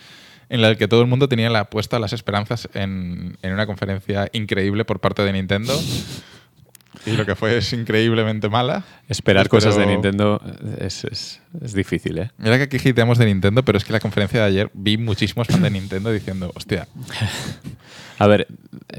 en 0.48 0.62
la 0.62 0.74
que 0.74 0.88
todo 0.88 1.00
el 1.00 1.06
mundo 1.06 1.28
tenía 1.28 1.50
la 1.50 1.64
puesta 1.70 1.98
las 1.98 2.12
esperanzas 2.12 2.68
en, 2.74 3.36
en 3.42 3.52
una 3.52 3.66
conferencia 3.66 4.28
increíble 4.32 4.84
por 4.84 5.00
parte 5.00 5.22
de 5.22 5.32
Nintendo. 5.32 5.78
Y 7.06 7.10
lo 7.12 7.26
que 7.26 7.34
fue 7.34 7.58
es 7.58 7.72
increíblemente 7.74 8.48
mala. 8.48 8.82
Esperar 9.08 9.48
cosas 9.48 9.76
de 9.76 9.84
Nintendo 9.92 10.40
es, 10.78 11.04
es- 11.04 11.40
es 11.62 11.72
difícil, 11.74 12.16
¿eh? 12.18 12.30
Mira 12.38 12.56
que 12.56 12.62
aquí 12.76 12.88
hiteamos 12.88 13.18
de 13.18 13.26
Nintendo, 13.26 13.62
pero 13.64 13.76
es 13.76 13.84
que 13.84 13.92
la 13.92 14.00
conferencia 14.00 14.40
de 14.40 14.46
ayer 14.46 14.70
vi 14.72 14.96
muchísimos 14.96 15.46
fans 15.48 15.60
de 15.62 15.70
Nintendo 15.70 16.10
diciendo, 16.10 16.50
hostia, 16.54 16.88
A 18.18 18.26
ver, 18.26 18.46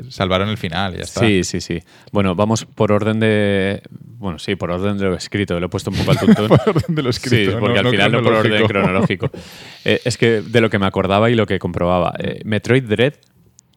salvaron 0.10 0.50
el 0.50 0.58
final 0.58 0.94
y 0.94 0.98
ya 0.98 1.04
está. 1.04 1.22
Sí, 1.22 1.44
sí, 1.44 1.62
sí. 1.62 1.80
Bueno, 2.12 2.36
vamos 2.36 2.66
por 2.66 2.92
orden 2.92 3.20
de. 3.20 3.82
Bueno, 4.18 4.40
sí, 4.40 4.56
por 4.56 4.72
orden 4.72 4.98
de 4.98 5.06
lo 5.06 5.16
escrito. 5.16 5.60
Lo 5.60 5.68
he 5.68 5.70
puesto 5.70 5.92
un 5.92 5.98
poco 5.98 6.12
al 6.12 6.18
tuntún. 6.20 6.48
Por 6.58 6.60
orden 6.70 6.96
de 6.96 7.04
lo 7.04 7.10
escrito, 7.10 7.52
Sí, 7.52 7.58
porque 7.60 7.82
no- 7.82 7.88
al 7.88 7.92
final 7.92 8.12
no 8.12 8.24
por 8.24 8.34
orden 8.34 8.66
cronológico. 8.66 9.30
Eh, 9.88 10.02
es 10.04 10.18
que 10.18 10.42
de 10.42 10.62
lo 10.62 10.70
que 10.72 10.80
me 10.80 10.88
acordaba 10.88 11.30
y 11.30 11.36
lo 11.36 11.46
que 11.46 11.60
comprobaba. 11.60 12.14
Eh, 12.18 12.42
Metroid 12.44 12.84
Dread, 12.86 13.14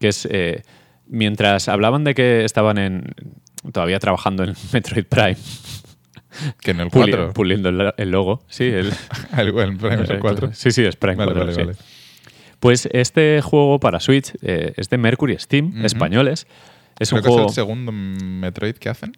que 0.01 0.09
es. 0.09 0.27
eh, 0.31 0.63
mientras 1.07 1.69
hablaban 1.69 2.03
de 2.05 2.15
que 2.15 2.45
estaban 2.47 2.79
en. 2.79 3.15
Todavía 3.73 3.99
trabajando 3.99 4.43
en 4.45 4.55
Metroid 4.73 5.05
Prime, 5.05 5.37
Que 6.61 6.71
en 6.71 6.81
el 6.81 6.89
puli- 6.91 7.11
4. 7.11 7.33
puliendo 7.35 7.69
el, 7.69 7.93
el 7.97 8.11
logo. 8.11 8.43
Sí, 8.49 8.65
el, 8.65 8.93
el, 9.37 9.49
el 9.59 9.77
Prime 9.77 10.03
es 10.03 10.11
el 10.11 10.19
4. 10.21 10.51
Sí, 10.55 10.71
sí, 10.71 10.85
es 10.85 10.97
Prime 10.97 11.17
Vale, 11.17 11.33
4, 11.35 11.41
vale, 11.41 11.55
sí. 11.55 11.63
vale. 11.63 11.77
Pues 12.61 12.89
este 12.93 13.41
juego 13.41 13.79
para 13.79 14.01
Switch 14.01 14.33
eh, 14.43 14.73
es 14.77 14.89
de 14.91 14.99
Mercury 14.99 15.37
Steam, 15.39 15.85
españoles. 15.85 16.47
Es 16.99 17.11
Creo 17.11 17.21
un 17.21 17.23
que 17.25 17.29
juego. 17.31 17.47
es 17.47 17.53
el 17.53 17.55
segundo 17.55 17.93
Metroid 17.93 18.75
que 18.75 18.89
hacen. 18.89 19.13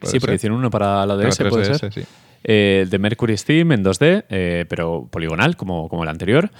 ¿Puede 0.00 0.12
Sí, 0.12 0.20
porque 0.20 0.36
hicieron 0.36 0.58
uno 0.58 0.70
para 0.70 1.04
la 1.06 1.16
Para 1.16 1.28
DS, 1.28 1.38
puede 1.50 1.70
3DS, 1.70 1.78
ser. 1.78 1.92
sí. 1.92 2.02
Eh, 2.44 2.86
de 2.88 2.98
Mercury 2.98 3.36
Steam 3.36 3.72
en 3.72 3.82
2D, 3.82 4.26
eh, 4.28 4.66
pero 4.68 5.08
poligonal, 5.10 5.56
como, 5.56 5.88
como 5.88 6.02
el 6.02 6.08
anterior. 6.08 6.50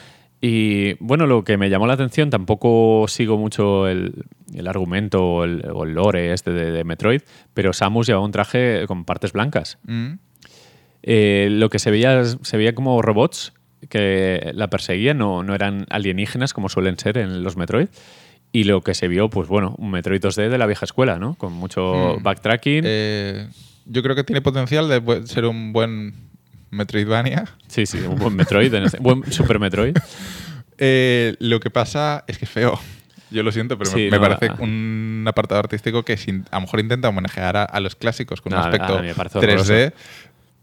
Y 0.40 0.94
bueno, 0.94 1.26
lo 1.26 1.44
que 1.44 1.56
me 1.56 1.70
llamó 1.70 1.86
la 1.86 1.92
atención, 1.94 2.30
tampoco 2.30 3.04
sigo 3.08 3.38
mucho 3.38 3.86
el, 3.86 4.24
el 4.54 4.66
argumento 4.66 5.22
o 5.24 5.44
el, 5.44 5.64
o 5.72 5.84
el 5.84 5.92
lore 5.94 6.32
este 6.32 6.52
de, 6.52 6.70
de 6.70 6.84
Metroid, 6.84 7.20
pero 7.54 7.72
Samus 7.72 8.06
llevaba 8.06 8.24
un 8.24 8.32
traje 8.32 8.84
con 8.86 9.04
partes 9.04 9.32
blancas. 9.32 9.78
Mm. 9.84 10.12
Eh, 11.02 11.48
lo 11.50 11.68
que 11.70 11.78
se 11.78 11.90
veía, 11.90 12.24
se 12.24 12.56
veía 12.56 12.74
como 12.74 13.00
robots 13.02 13.52
que 13.88 14.50
la 14.54 14.68
perseguían, 14.68 15.18
no, 15.18 15.42
no 15.42 15.54
eran 15.54 15.86
alienígenas 15.90 16.52
como 16.52 16.68
suelen 16.68 16.98
ser 16.98 17.18
en 17.18 17.42
los 17.42 17.56
Metroid. 17.56 17.88
Y 18.52 18.64
lo 18.64 18.82
que 18.82 18.94
se 18.94 19.08
vio, 19.08 19.28
pues 19.30 19.48
bueno, 19.48 19.74
un 19.78 19.90
Metroid 19.90 20.20
2D 20.20 20.48
de 20.48 20.58
la 20.58 20.66
vieja 20.66 20.84
escuela, 20.84 21.18
¿no? 21.18 21.34
Con 21.34 21.52
mucho 21.52 22.16
Mm. 22.18 22.22
backtracking. 22.22 22.84
Eh, 22.86 23.48
yo 23.86 24.02
creo 24.02 24.14
que 24.14 24.22
tiene 24.24 24.40
potencial 24.42 24.88
de 24.88 25.26
ser 25.26 25.44
un 25.46 25.72
buen 25.72 26.14
Metroidvania. 26.70 27.44
Sí, 27.66 27.84
sí, 27.86 27.98
un 27.98 28.16
buen 28.18 28.34
Metroid, 28.36 28.72
en 28.74 28.84
este- 28.84 28.98
buen 28.98 29.30
Super 29.32 29.58
Metroid. 29.58 29.96
Eh, 30.78 31.36
lo 31.38 31.60
que 31.60 31.70
pasa 31.70 32.24
es 32.26 32.36
que 32.38 32.46
es 32.46 32.50
feo. 32.50 32.78
Yo 33.30 33.42
lo 33.44 33.52
siento, 33.52 33.78
pero 33.78 33.90
me- 33.90 33.96
Sí, 33.96 34.08
me, 34.10 34.18
no, 34.18 34.20
parece 34.20 34.46
ah. 34.50 34.56
un 34.60 35.24
apartado 35.28 35.60
artístico 35.60 36.02
que 36.04 36.16
sin- 36.16 36.44
a 36.50 36.56
lo 36.56 36.62
mejor 36.62 36.80
intenta 36.80 37.08
homenajear 37.08 37.56
a, 37.56 37.62
a 37.64 37.78
los 37.80 37.94
clásicos 37.94 38.40
con 38.40 38.50
No, 38.52 38.58
un 38.58 38.64
aspecto 38.64 38.98
a 38.98 39.00
mí 39.00 39.06
me 39.08 39.14
parece 39.14 39.38
3D, 39.38 39.92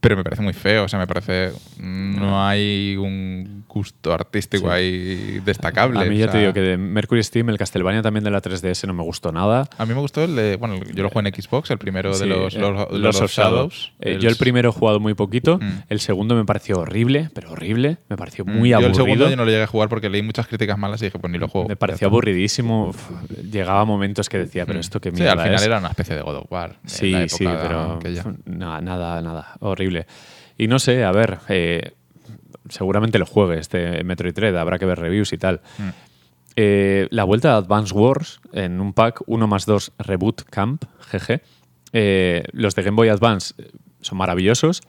pero 0.01 0.17
me 0.17 0.23
parece 0.23 0.41
muy 0.41 0.53
feo. 0.53 0.83
O 0.83 0.87
sea, 0.89 0.99
me 0.99 1.07
parece. 1.07 1.51
No 1.79 2.45
hay 2.45 2.97
un 2.97 3.63
gusto 3.67 4.13
artístico 4.13 4.67
Sí. 4.67 4.73
ahí 4.73 5.39
destacable. 5.45 5.99
A 5.99 6.03
mí 6.05 6.15
o 6.17 6.25
ya 6.25 6.31
te 6.31 6.39
digo 6.39 6.53
que 6.53 6.59
de 6.59 6.77
Mercury 6.77 7.23
Steam, 7.23 7.49
el 7.49 7.57
Castlevania 7.57 8.01
también 8.01 8.23
de 8.23 8.31
la 8.31 8.41
3DS 8.41 8.85
no 8.87 8.93
me 8.93 9.03
gustó 9.03 9.31
nada. 9.31 9.69
A 9.77 9.85
mí 9.85 9.93
me 9.93 9.99
gustó 10.01 10.23
el 10.23 10.35
de. 10.35 10.57
Bueno, 10.57 10.75
yo 10.93 11.03
lo 11.03 11.09
jugué 11.09 11.29
en 11.29 11.33
Xbox, 11.41 11.71
el 11.71 11.77
primero 11.77 12.13
Sí, 12.13 12.21
de 12.21 12.35
los 12.35 12.55
eh, 12.55 13.23
of 13.23 13.31
Shadows. 13.31 13.93
Eh, 14.01 14.17
yo 14.19 14.29
el 14.29 14.35
primero 14.35 14.69
he 14.69 14.71
jugado 14.73 14.99
muy 14.99 15.13
poquito, 15.13 15.57
Mm. 15.59 15.83
el 15.89 15.99
segundo 15.99 16.35
me 16.35 16.43
pareció 16.45 16.79
horrible, 16.79 17.29
pero 17.33 17.51
horrible, 17.51 17.97
me 18.09 18.17
pareció 18.17 18.43
muy 18.43 18.69
yo 18.71 18.79
el 18.79 18.85
aburrido. 18.85 19.05
segundo 19.05 19.29
yo 19.29 19.35
no 19.35 19.45
lo 19.45 19.51
llegué 19.51 19.63
a 19.63 19.67
jugar 19.67 19.87
porque 19.87 20.09
leí 20.09 20.21
muchas 20.23 20.47
críticas 20.47 20.77
malas 20.77 21.01
y 21.01 21.05
dije, 21.05 21.19
pues 21.19 21.31
ni 21.31 21.37
lo 21.37 21.47
juego. 21.47 21.67
Me 21.69 21.75
pareció 21.75 22.07
aburridísimo. 22.07 22.87
Uf, 22.89 23.09
llegaba 23.51 23.85
momentos 23.85 24.27
que 24.29 24.39
decía, 24.39 24.65
pero 24.65 24.79
esto 24.79 24.99
Sí, 25.01 25.11
mierda 25.11 25.33
al 25.33 25.39
final 25.39 25.55
es? 25.55 25.61
era 25.63 25.77
una 25.79 25.89
especie 25.89 26.15
de 26.15 26.21
God 26.21 26.35
of 26.37 26.51
War. 26.51 26.77
Sí, 26.85 27.11
la 27.11 27.27
sí, 27.29 27.45
pero 27.45 27.99
nada, 28.45 28.81
nada, 29.21 29.55
horrible. 29.59 29.90
Y 30.57 30.68
no 30.68 30.80
sé, 30.80 31.03
a 31.03 31.11
ver, 31.11 31.39
eh, 31.49 31.93
seguramente 32.69 33.19
lo 33.19 33.26
juegue 33.26 33.59
este 33.59 34.03
Metroid 34.03 34.34
Dread, 34.34 34.55
habrá 34.57 34.80
que 34.80 34.85
ver 34.85 34.99
reviews 34.99 35.34
y 35.34 35.38
tal. 35.38 35.61
Mm. 35.77 35.89
Eh, 36.55 37.07
la 37.11 37.23
vuelta 37.23 37.53
a 37.53 37.57
Advance 37.57 37.93
Wars 37.93 38.41
en 38.51 38.81
un 38.81 38.93
pack 38.93 39.22
1 39.26 39.47
más 39.47 39.65
2 39.65 39.93
Reboot 39.99 40.43
Camp, 40.43 40.84
GG. 41.11 41.41
Eh, 41.93 42.43
los 42.51 42.76
de 42.76 42.84
Game 42.84 42.95
Boy 42.95 43.09
Advance 43.09 43.53
son 44.01 44.18
maravillosos 44.18 44.81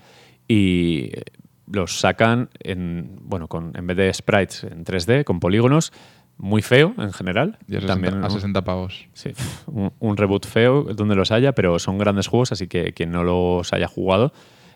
y 0.49 1.12
los 1.70 2.01
sacan 2.01 2.51
en, 2.61 3.16
bueno, 3.23 3.49
con, 3.49 3.73
en 3.77 3.87
vez 3.87 3.97
de 3.97 4.12
sprites 4.12 4.65
en 4.65 4.85
3D, 4.85 5.24
con 5.24 5.41
polígonos, 5.41 5.93
muy 6.37 6.62
feo 6.62 6.95
en 6.99 7.12
general. 7.12 7.59
Y 7.69 7.77
a 7.77 7.81
60, 7.81 7.87
También 7.87 8.24
a 8.24 8.31
60 8.31 8.65
pavos. 8.65 9.09
Sí, 9.15 9.33
un, 9.66 9.93
un 9.99 10.16
reboot 10.16 10.47
feo 10.47 10.83
donde 10.83 11.15
los 11.15 11.31
haya, 11.31 11.53
pero 11.53 11.79
son 11.79 11.99
grandes 11.99 12.27
juegos, 12.27 12.53
así 12.53 12.66
que 12.66 12.93
quien 12.93 13.12
no 13.12 13.23
los 13.23 13.73
haya 13.73 13.87
jugado, 13.87 14.33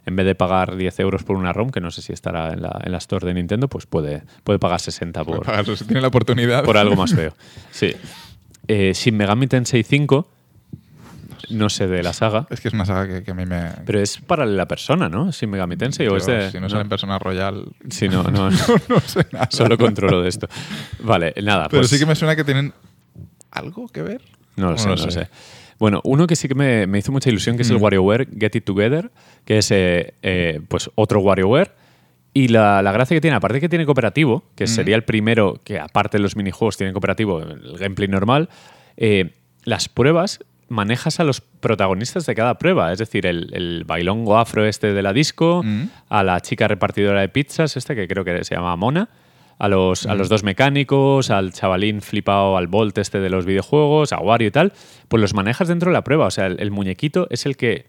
en 0.06 0.14
vez 0.14 0.24
de 0.24 0.34
pagar 0.36 0.76
10 0.76 1.00
euros 1.00 1.24
por 1.24 1.36
una 1.36 1.52
ROM, 1.52 1.70
que 1.70 1.80
no 1.80 1.90
sé 1.90 2.00
si 2.00 2.12
estará 2.12 2.52
en 2.52 2.62
la, 2.62 2.80
en 2.82 2.92
la 2.92 2.98
store 2.98 3.26
de 3.26 3.34
Nintendo, 3.34 3.68
pues 3.68 3.86
puede, 3.86 4.22
puede 4.44 4.60
pagar 4.60 4.80
60 4.80 5.24
por, 5.24 5.44
si 5.76 5.84
tiene 5.84 6.00
la 6.00 6.08
oportunidad. 6.08 6.64
por 6.64 6.76
algo 6.76 6.94
más 6.94 7.12
feo. 7.12 7.34
Sí. 7.72 7.92
Eh, 8.68 8.92
Shin 8.94 9.16
Megami 9.16 9.48
Tensei 9.48 9.82
5, 9.82 10.28
no 11.50 11.68
sé 11.68 11.88
de 11.88 12.02
la 12.04 12.12
saga, 12.12 12.46
Es 12.50 12.60
que 12.60 12.68
es 12.68 12.74
una 12.74 12.84
saga 12.84 13.06
que, 13.06 13.24
que 13.24 13.32
a 13.32 13.34
mí 13.34 13.46
me. 13.46 13.70
pero 13.84 14.00
es 14.00 14.18
paralela 14.18 14.62
a 14.62 14.68
persona, 14.68 15.08
¿no? 15.08 15.32
Shin 15.32 15.50
Megami 15.50 15.76
Tensei, 15.76 16.06
o 16.06 16.16
es 16.16 16.26
de... 16.26 16.52
si 16.52 16.60
no 16.60 16.68
sale 16.68 16.82
en 16.82 16.88
Persona 16.88 17.18
Royal. 17.18 17.64
No, 18.10 18.22
no, 18.22 18.50
no. 18.50 18.50
no 18.50 19.00
sé 19.00 19.26
nada. 19.32 19.48
Solo 19.50 19.76
controlo 19.76 20.22
de 20.22 20.28
esto. 20.28 20.48
Vale, 21.00 21.34
nada. 21.42 21.68
Pero 21.68 21.80
pues, 21.80 21.90
sí 21.90 21.98
que 21.98 22.06
me 22.06 22.14
suena 22.14 22.36
que 22.36 22.44
tienen 22.44 22.72
algo 23.50 23.88
que 23.88 24.02
ver. 24.02 24.22
No 24.54 24.70
lo 24.70 24.78
sé, 24.78 24.88
no 24.88 24.94
lo 24.94 25.10
sé. 25.10 25.28
Bueno, 25.78 26.00
uno 26.04 26.26
que 26.26 26.36
sí 26.36 26.48
que 26.48 26.54
me, 26.54 26.86
me 26.86 26.98
hizo 26.98 27.12
mucha 27.12 27.28
ilusión, 27.28 27.56
que 27.56 27.62
es 27.62 27.70
el 27.70 27.78
Mm. 27.78 27.82
WarioWare 27.82 28.28
Get 28.38 28.54
It 28.56 28.64
Together, 28.64 29.10
que 29.44 29.58
es 29.58 29.70
eh, 29.70 30.14
eh, 30.22 30.60
pues 30.68 30.90
otro 30.94 31.20
WarioWare. 31.20 31.72
Y 32.32 32.48
la, 32.48 32.82
la 32.82 32.92
gracia 32.92 33.14
que 33.16 33.20
tiene, 33.20 33.36
aparte 33.36 33.60
que 33.60 33.68
tiene 33.68 33.84
cooperativo, 33.86 34.44
que 34.54 34.64
Mm. 34.64 34.68
sería 34.68 34.96
el 34.96 35.04
primero 35.04 35.60
que 35.64 35.78
aparte 35.78 36.18
de 36.18 36.22
los 36.22 36.36
minijuegos 36.36 36.76
tiene 36.76 36.92
cooperativo, 36.92 37.40
el 37.40 37.76
gameplay 37.78 38.08
normal, 38.08 38.48
eh, 38.96 39.32
las 39.64 39.88
pruebas 39.88 40.40
manejas 40.68 41.20
a 41.20 41.24
los 41.24 41.40
protagonistas 41.40 42.26
de 42.26 42.34
cada 42.34 42.58
prueba, 42.58 42.92
es 42.92 42.98
decir, 42.98 43.24
el, 43.26 43.50
el 43.54 43.84
bailongo 43.84 44.36
afro 44.36 44.66
este 44.66 44.92
de 44.92 45.02
la 45.02 45.12
disco, 45.12 45.62
Mm. 45.64 45.84
a 46.08 46.24
la 46.24 46.40
chica 46.40 46.66
repartidora 46.68 47.20
de 47.20 47.28
pizzas, 47.28 47.76
esta 47.76 47.94
que 47.94 48.08
creo 48.08 48.24
que 48.24 48.42
se 48.44 48.54
llama 48.54 48.74
Mona, 48.76 49.08
a 49.58 49.68
los, 49.68 50.06
a 50.06 50.14
los 50.14 50.28
dos 50.28 50.42
mecánicos, 50.42 51.30
al 51.30 51.52
chavalín 51.52 52.02
flipado 52.02 52.56
al 52.56 52.66
Bolt 52.66 52.98
este 52.98 53.20
de 53.20 53.30
los 53.30 53.46
videojuegos, 53.46 54.12
a 54.12 54.18
Wario 54.18 54.48
y 54.48 54.50
tal, 54.50 54.72
pues 55.08 55.20
los 55.20 55.34
manejas 55.34 55.68
dentro 55.68 55.90
de 55.90 55.94
la 55.94 56.04
prueba. 56.04 56.26
O 56.26 56.30
sea, 56.30 56.46
el, 56.46 56.60
el 56.60 56.70
muñequito 56.70 57.26
es 57.30 57.46
el 57.46 57.56
que 57.56 57.86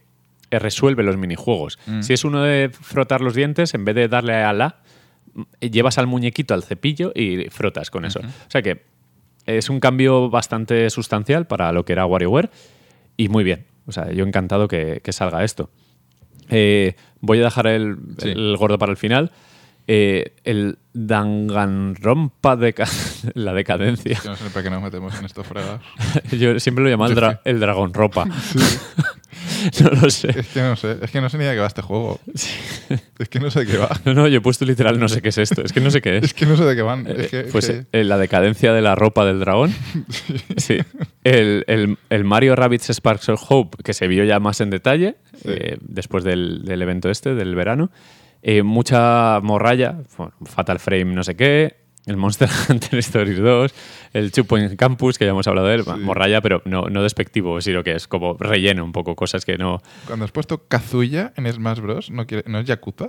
eh, 0.49 0.59
resuelve 0.59 1.03
los 1.03 1.17
minijuegos. 1.17 1.77
Mm. 1.87 2.01
Si 2.01 2.13
es 2.13 2.23
uno 2.23 2.41
de 2.43 2.69
frotar 2.69 3.21
los 3.21 3.33
dientes, 3.35 3.73
en 3.73 3.83
vez 3.83 3.95
de 3.95 4.07
darle 4.07 4.35
a 4.35 4.53
la, 4.53 4.77
mm, 5.33 5.41
llevas 5.59 5.97
al 5.97 6.07
muñequito 6.07 6.53
al 6.53 6.63
cepillo 6.63 7.11
y 7.13 7.49
frotas 7.49 7.91
con 7.91 8.05
eso. 8.05 8.19
O 8.19 8.49
sea 8.49 8.61
que 8.61 8.83
es 9.45 9.69
un 9.69 9.79
cambio 9.79 10.29
bastante 10.29 10.89
sustancial 10.89 11.47
para 11.47 11.71
lo 11.73 11.83
que 11.85 11.93
era 11.93 12.05
WarioWare 12.05 12.49
y 13.17 13.27
muy 13.29 13.43
bien. 13.43 13.65
O 13.85 13.91
sea, 13.91 14.11
yo 14.11 14.25
encantado 14.25 14.67
que, 14.67 15.01
que 15.03 15.11
salga 15.13 15.43
esto. 15.43 15.69
Eh, 16.49 16.95
voy 17.19 17.39
a 17.41 17.43
dejar 17.43 17.67
el, 17.67 17.97
Sí. 18.19 18.29
el 18.29 18.55
gordo 18.57 18.77
para 18.77 18.91
el 18.91 18.97
final. 18.97 19.31
Eh, 19.89 20.33
el 20.43 20.77
Danganronpa 20.93 22.55
de 22.57 22.75
la 23.35 23.53
decadencia. 23.53 24.19
Yo 24.23 24.31
no 24.31 24.35
sé 24.35 24.49
para 24.49 24.63
qué 24.63 24.69
nos 24.69 24.81
metemos 24.83 25.17
en 25.17 25.25
estos 25.25 25.47
fregados. 25.47 25.81
Yo 26.31 26.59
siempre 26.59 26.83
lo 26.83 26.89
llamo 26.89 27.05
el, 27.07 27.15
dra- 27.15 27.39
el 27.45 27.59
dragón 27.61 27.93
ropa. 27.93 28.25
no 29.81 29.89
lo 30.01 30.09
sé. 30.09 30.37
Es 30.37 30.47
que 30.47 30.61
no 30.61 30.75
sé. 30.75 30.97
Es 31.01 31.11
que 31.11 31.21
no 31.21 31.29
sé 31.29 31.37
ni 31.37 31.45
de 31.45 31.53
qué 31.53 31.59
va 31.59 31.67
este 31.67 31.81
juego. 31.81 32.19
Es 33.19 33.29
que 33.29 33.39
no 33.39 33.49
sé 33.49 33.61
de 33.61 33.65
qué 33.71 33.77
va. 33.77 33.89
No, 34.05 34.13
no, 34.13 34.27
yo 34.27 34.37
he 34.39 34.41
puesto 34.41 34.65
literal 34.65 34.99
no 34.99 35.07
sé 35.07 35.21
qué 35.21 35.29
es 35.29 35.37
esto. 35.37 35.61
Es 35.63 35.71
que 35.71 35.79
no 35.79 35.89
sé 35.91 36.01
qué 36.01 36.17
es. 36.17 36.23
Es 36.25 36.33
que 36.33 36.45
no 36.45 36.57
sé 36.57 36.65
de 36.65 36.75
qué 36.75 36.81
van. 36.81 37.07
Eh, 37.07 37.15
Es 37.19 37.27
que, 37.29 37.43
pues 37.43 37.69
es 37.69 37.85
eh, 37.91 38.03
la 38.03 38.17
decadencia 38.17 38.73
de 38.73 38.81
la 38.81 38.95
ropa 38.95 39.25
del 39.25 39.39
dragón. 39.39 39.73
Sí. 40.57 40.77
El, 41.23 41.63
el- 41.67 41.97
el 42.09 42.23
Mario 42.23 42.55
Rabbids 42.55 42.89
Sparks 42.89 43.29
of 43.29 43.41
Hope, 43.49 43.83
que 43.83 43.93
se 43.93 44.07
vio 44.07 44.23
ya 44.25 44.39
más 44.39 44.59
en 44.61 44.69
detalle 44.69 45.15
eh, 45.45 45.77
después 45.81 46.23
del, 46.23 46.63
del 46.65 46.81
evento 46.81 47.09
este, 47.09 47.35
del 47.35 47.55
verano. 47.55 47.89
Eh, 48.49 48.63
mucha 48.63 49.41
morralla, 49.43 49.97
Fatal 50.45 50.79
Frame 50.79 51.03
no 51.13 51.21
sé 51.21 51.35
qué, 51.35 51.75
el 52.05 52.15
Monster 52.15 52.47
Hunter 52.69 52.97
Stories 52.99 53.39
2, 53.39 53.73
el 54.13 54.31
Two 54.31 54.45
Point 54.45 54.73
Campus, 54.77 55.17
que 55.17 55.25
ya 55.25 55.31
hemos 55.31 55.45
hablado 55.47 55.67
de 55.67 55.75
él, 55.75 55.83
morralla, 55.99 56.39
pero 56.39 56.61
no, 56.63 56.83
no 56.83 57.03
despectivo, 57.03 57.59
sino 57.59 57.83
que 57.83 57.91
es 57.91 58.07
como 58.07 58.37
relleno 58.39 58.85
un 58.85 58.93
poco, 58.93 59.17
cosas 59.17 59.43
que 59.43 59.57
no... 59.57 59.81
Cuando 60.05 60.23
has 60.23 60.31
puesto 60.31 60.63
Kazuya 60.65 61.33
en 61.35 61.51
Smash 61.51 61.79
Bros. 61.81 62.09
¿No, 62.09 62.25
quiere- 62.25 62.45
¿no 62.49 62.59
es 62.59 62.65
Yakuza? 62.65 63.07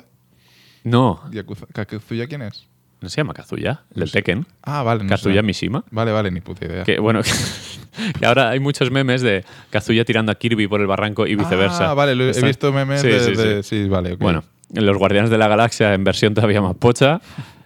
No, 0.83 1.21
Yakuza. 1.31 1.67
¿Kazuya 1.73 2.27
quién 2.27 2.43
es? 2.43 2.67
no 3.01 3.09
se 3.09 3.19
llama 3.19 3.33
Kazuya, 3.33 3.83
el 3.95 4.01
del 4.01 4.11
Tekken. 4.11 4.45
Ah, 4.65 4.83
vale. 4.83 5.05
No 5.05 5.11
Kazuya 5.11 5.37
sé. 5.37 5.43
Mishima. 5.45 5.85
Vale, 5.93 6.11
vale, 6.11 6.33
ni 6.33 6.41
puta 6.41 6.65
idea. 6.67 6.83
Que 6.83 6.99
bueno, 6.99 7.21
que, 8.19 8.27
ahora 8.27 8.49
hay 8.51 8.59
muchos 8.59 8.91
memes 8.91 9.23
de 9.23 9.45
Kazuya 9.71 10.05
tirando 10.05 10.33
a 10.33 10.35
Kirby 10.35 10.67
por 10.67 10.81
el 10.81 10.89
barranco 10.89 11.25
y 11.29 11.37
viceversa. 11.37 11.93
Ah, 11.93 11.95
vale, 11.95 12.17
lo- 12.17 12.25
he 12.29 12.43
visto 12.43 12.73
memes 12.73 13.01
Sí, 13.03 13.07
de, 13.07 13.21
sí, 13.21 13.37
sí. 13.37 13.43
de- 13.43 13.63
sí, 13.63 13.89
vale, 13.89 14.15
ok. 14.15 14.21
Bueno, 14.21 14.39
en 14.41 14.58
los 14.75 14.97
Guardianes 14.99 15.31
de 15.31 15.39
la 15.39 15.49
Galaxia 15.49 15.95
en 15.95 16.05
versión 16.05 16.35
todavía 16.35 16.61
más 16.61 16.75
pocha, 16.77 17.21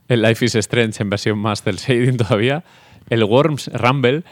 el 0.08 0.22
Life 0.22 0.44
is 0.44 0.54
Strange 0.54 1.02
en 1.02 1.10
versión 1.10 1.38
más 1.38 1.64
del 1.64 1.76
shading 1.76 2.16
todavía, 2.16 2.64
el 3.08 3.24
Worms 3.24 3.70
Rumble. 3.72 4.22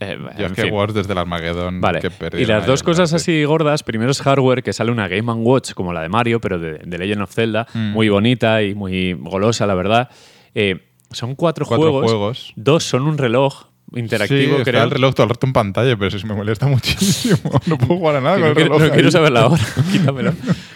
eh, 0.00 0.16
Yo 0.38 0.46
es 0.46 0.52
que 0.52 0.62
fin. 0.62 0.72
Wars 0.72 0.94
desde 0.94 1.12
el 1.12 1.18
Armageddon 1.18 1.80
Vale. 1.80 2.00
que 2.00 2.10
Y 2.40 2.46
las 2.46 2.66
dos 2.66 2.82
cosas 2.82 3.12
así 3.12 3.44
gordas, 3.44 3.82
primero 3.82 4.10
es 4.10 4.22
hardware, 4.22 4.62
que 4.62 4.72
sale 4.72 4.90
una 4.90 5.08
Game 5.08 5.30
Watch 5.32 5.72
como 5.74 5.92
la 5.92 6.00
de 6.02 6.08
Mario, 6.08 6.40
pero 6.40 6.58
de, 6.58 6.78
de 6.78 6.98
Legend 6.98 7.22
of 7.22 7.32
Zelda, 7.34 7.66
Mm. 7.74 7.92
muy 7.92 8.08
bonita 8.08 8.62
y 8.62 8.74
muy 8.74 9.12
golosa, 9.12 9.66
la 9.66 9.74
verdad. 9.74 10.08
Eh, 10.54 10.86
son 11.10 11.34
cuatro, 11.34 11.66
Cuatro 11.66 11.90
juegos, 11.90 12.04
juegos. 12.10 12.52
Dos 12.56 12.84
son 12.84 13.02
un 13.02 13.18
reloj 13.18 13.66
interactivo, 13.94 14.58
sí, 14.58 14.62
creo. 14.64 14.78
está 14.80 14.84
el 14.84 14.90
reloj 14.90 15.14
todo 15.14 15.24
el 15.24 15.30
rato 15.30 15.46
en 15.46 15.52
pantalla, 15.52 15.96
pero 15.96 16.16
eso 16.16 16.26
me 16.26 16.34
molesta 16.34 16.66
muchísimo. 16.68 17.38
No 17.66 17.76
puedo 17.78 17.98
jugar 17.98 18.16
a 18.16 18.20
nada 18.20 18.34
con 18.36 18.42
no 18.42 18.46
el 18.48 18.54
quiero, 18.54 18.74
reloj. 18.78 18.88
no 18.88 18.94
quiero 18.94 19.10
saber 19.10 19.32
la 19.32 19.46
hora, 19.48 19.62
quítamelo. 19.92 20.32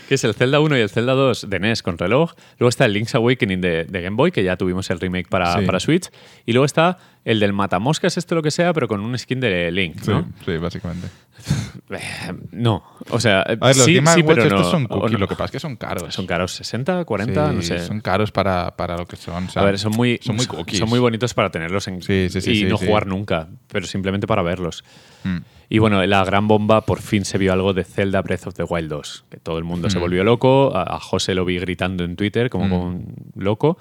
que 0.08 0.14
es 0.14 0.24
el 0.24 0.34
Zelda 0.34 0.60
1 0.60 0.76
y 0.76 0.80
el 0.80 0.90
Zelda 0.90 1.12
2 1.14 1.48
de 1.48 1.60
NES 1.60 1.82
con 1.82 1.98
reloj. 1.98 2.32
Luego 2.58 2.68
está 2.68 2.84
el 2.86 2.92
Link's 2.92 3.14
Awakening 3.14 3.60
de, 3.60 3.84
de 3.84 4.00
Game 4.02 4.16
Boy, 4.16 4.32
que 4.32 4.42
ya 4.44 4.56
tuvimos 4.56 4.88
el 4.90 5.00
remake 5.00 5.28
para, 5.28 5.58
Sí. 5.58 5.64
para 5.66 5.80
Switch. 5.80 6.08
Y 6.46 6.52
luego 6.52 6.64
está 6.66 6.98
el 7.24 7.40
del 7.40 7.52
Matamoscas, 7.52 8.16
esto 8.18 8.34
lo 8.34 8.42
que 8.42 8.50
sea, 8.50 8.72
pero 8.72 8.86
con 8.88 9.00
un 9.00 9.16
skin 9.18 9.40
de 9.40 9.70
Link, 9.70 9.96
Sí, 10.02 10.10
¿no? 10.10 10.26
sí, 10.44 10.56
básicamente. 10.58 11.08
Eh, 11.90 12.32
no. 12.52 12.82
O 13.10 13.20
sea, 13.20 13.42
A 13.42 13.48
ver, 13.50 13.58
los 13.76 13.84
sí, 13.84 13.96
sí, 13.96 14.00
no. 14.22 14.32
estos 14.32 14.70
son 14.70 14.86
cookies, 14.86 15.12
no. 15.12 15.18
lo 15.18 15.28
que 15.28 15.34
pasa 15.34 15.44
es 15.44 15.50
que 15.52 15.60
son 15.60 15.76
caros. 15.76 16.12
Son 16.14 16.26
caros, 16.26 16.52
60, 16.52 17.04
40, 17.04 17.50
Sí, 17.50 17.54
no 17.56 17.62
sé. 17.62 17.78
Son 17.86 18.00
caros 18.00 18.32
para, 18.32 18.74
para 18.74 18.96
lo 18.96 19.06
que 19.06 19.16
son. 19.16 19.44
o 19.44 19.50
sea, 19.50 19.62
a 19.62 19.64
ver, 19.66 19.78
son 19.78 19.92
muy, 19.92 20.18
son 20.22 20.34
muy 20.36 20.46
cookies. 20.46 20.78
son 20.78 20.88
muy 20.88 20.98
bonitos 20.98 21.34
para 21.34 21.50
tenerlos 21.50 21.86
en, 21.88 22.00
Sí, 22.02 22.28
y 22.46 22.64
no 22.64 22.78
jugar 22.78 23.06
nunca, 23.06 23.48
pero 23.68 23.86
simplemente 23.86 24.26
para 24.26 24.42
verlos. 24.42 24.82
Mm. 25.24 25.36
Y 25.68 25.78
bueno, 25.78 26.04
la 26.06 26.24
gran 26.24 26.48
bomba, 26.48 26.80
por 26.80 27.00
fin 27.00 27.24
se 27.24 27.36
vio 27.38 27.52
algo 27.52 27.74
de 27.74 27.84
Zelda 27.84 28.22
Breath 28.22 28.46
of 28.46 28.54
the 28.54 28.64
Wild 28.64 28.88
2, 28.88 29.24
que 29.30 29.36
todo 29.38 29.58
el 29.58 29.64
mundo 29.64 29.90
se 29.90 29.98
Mm. 29.98 30.00
volvió 30.00 30.24
loco, 30.24 30.74
a, 30.74 30.96
a 30.96 31.00
José 31.00 31.34
lo 31.34 31.44
vi 31.44 31.58
gritando 31.58 32.02
en 32.04 32.16
Twitter 32.16 32.48
como, 32.50 32.64
Mm. 32.66 32.70
como 32.70 32.86
un 32.86 33.14
loco. 33.36 33.78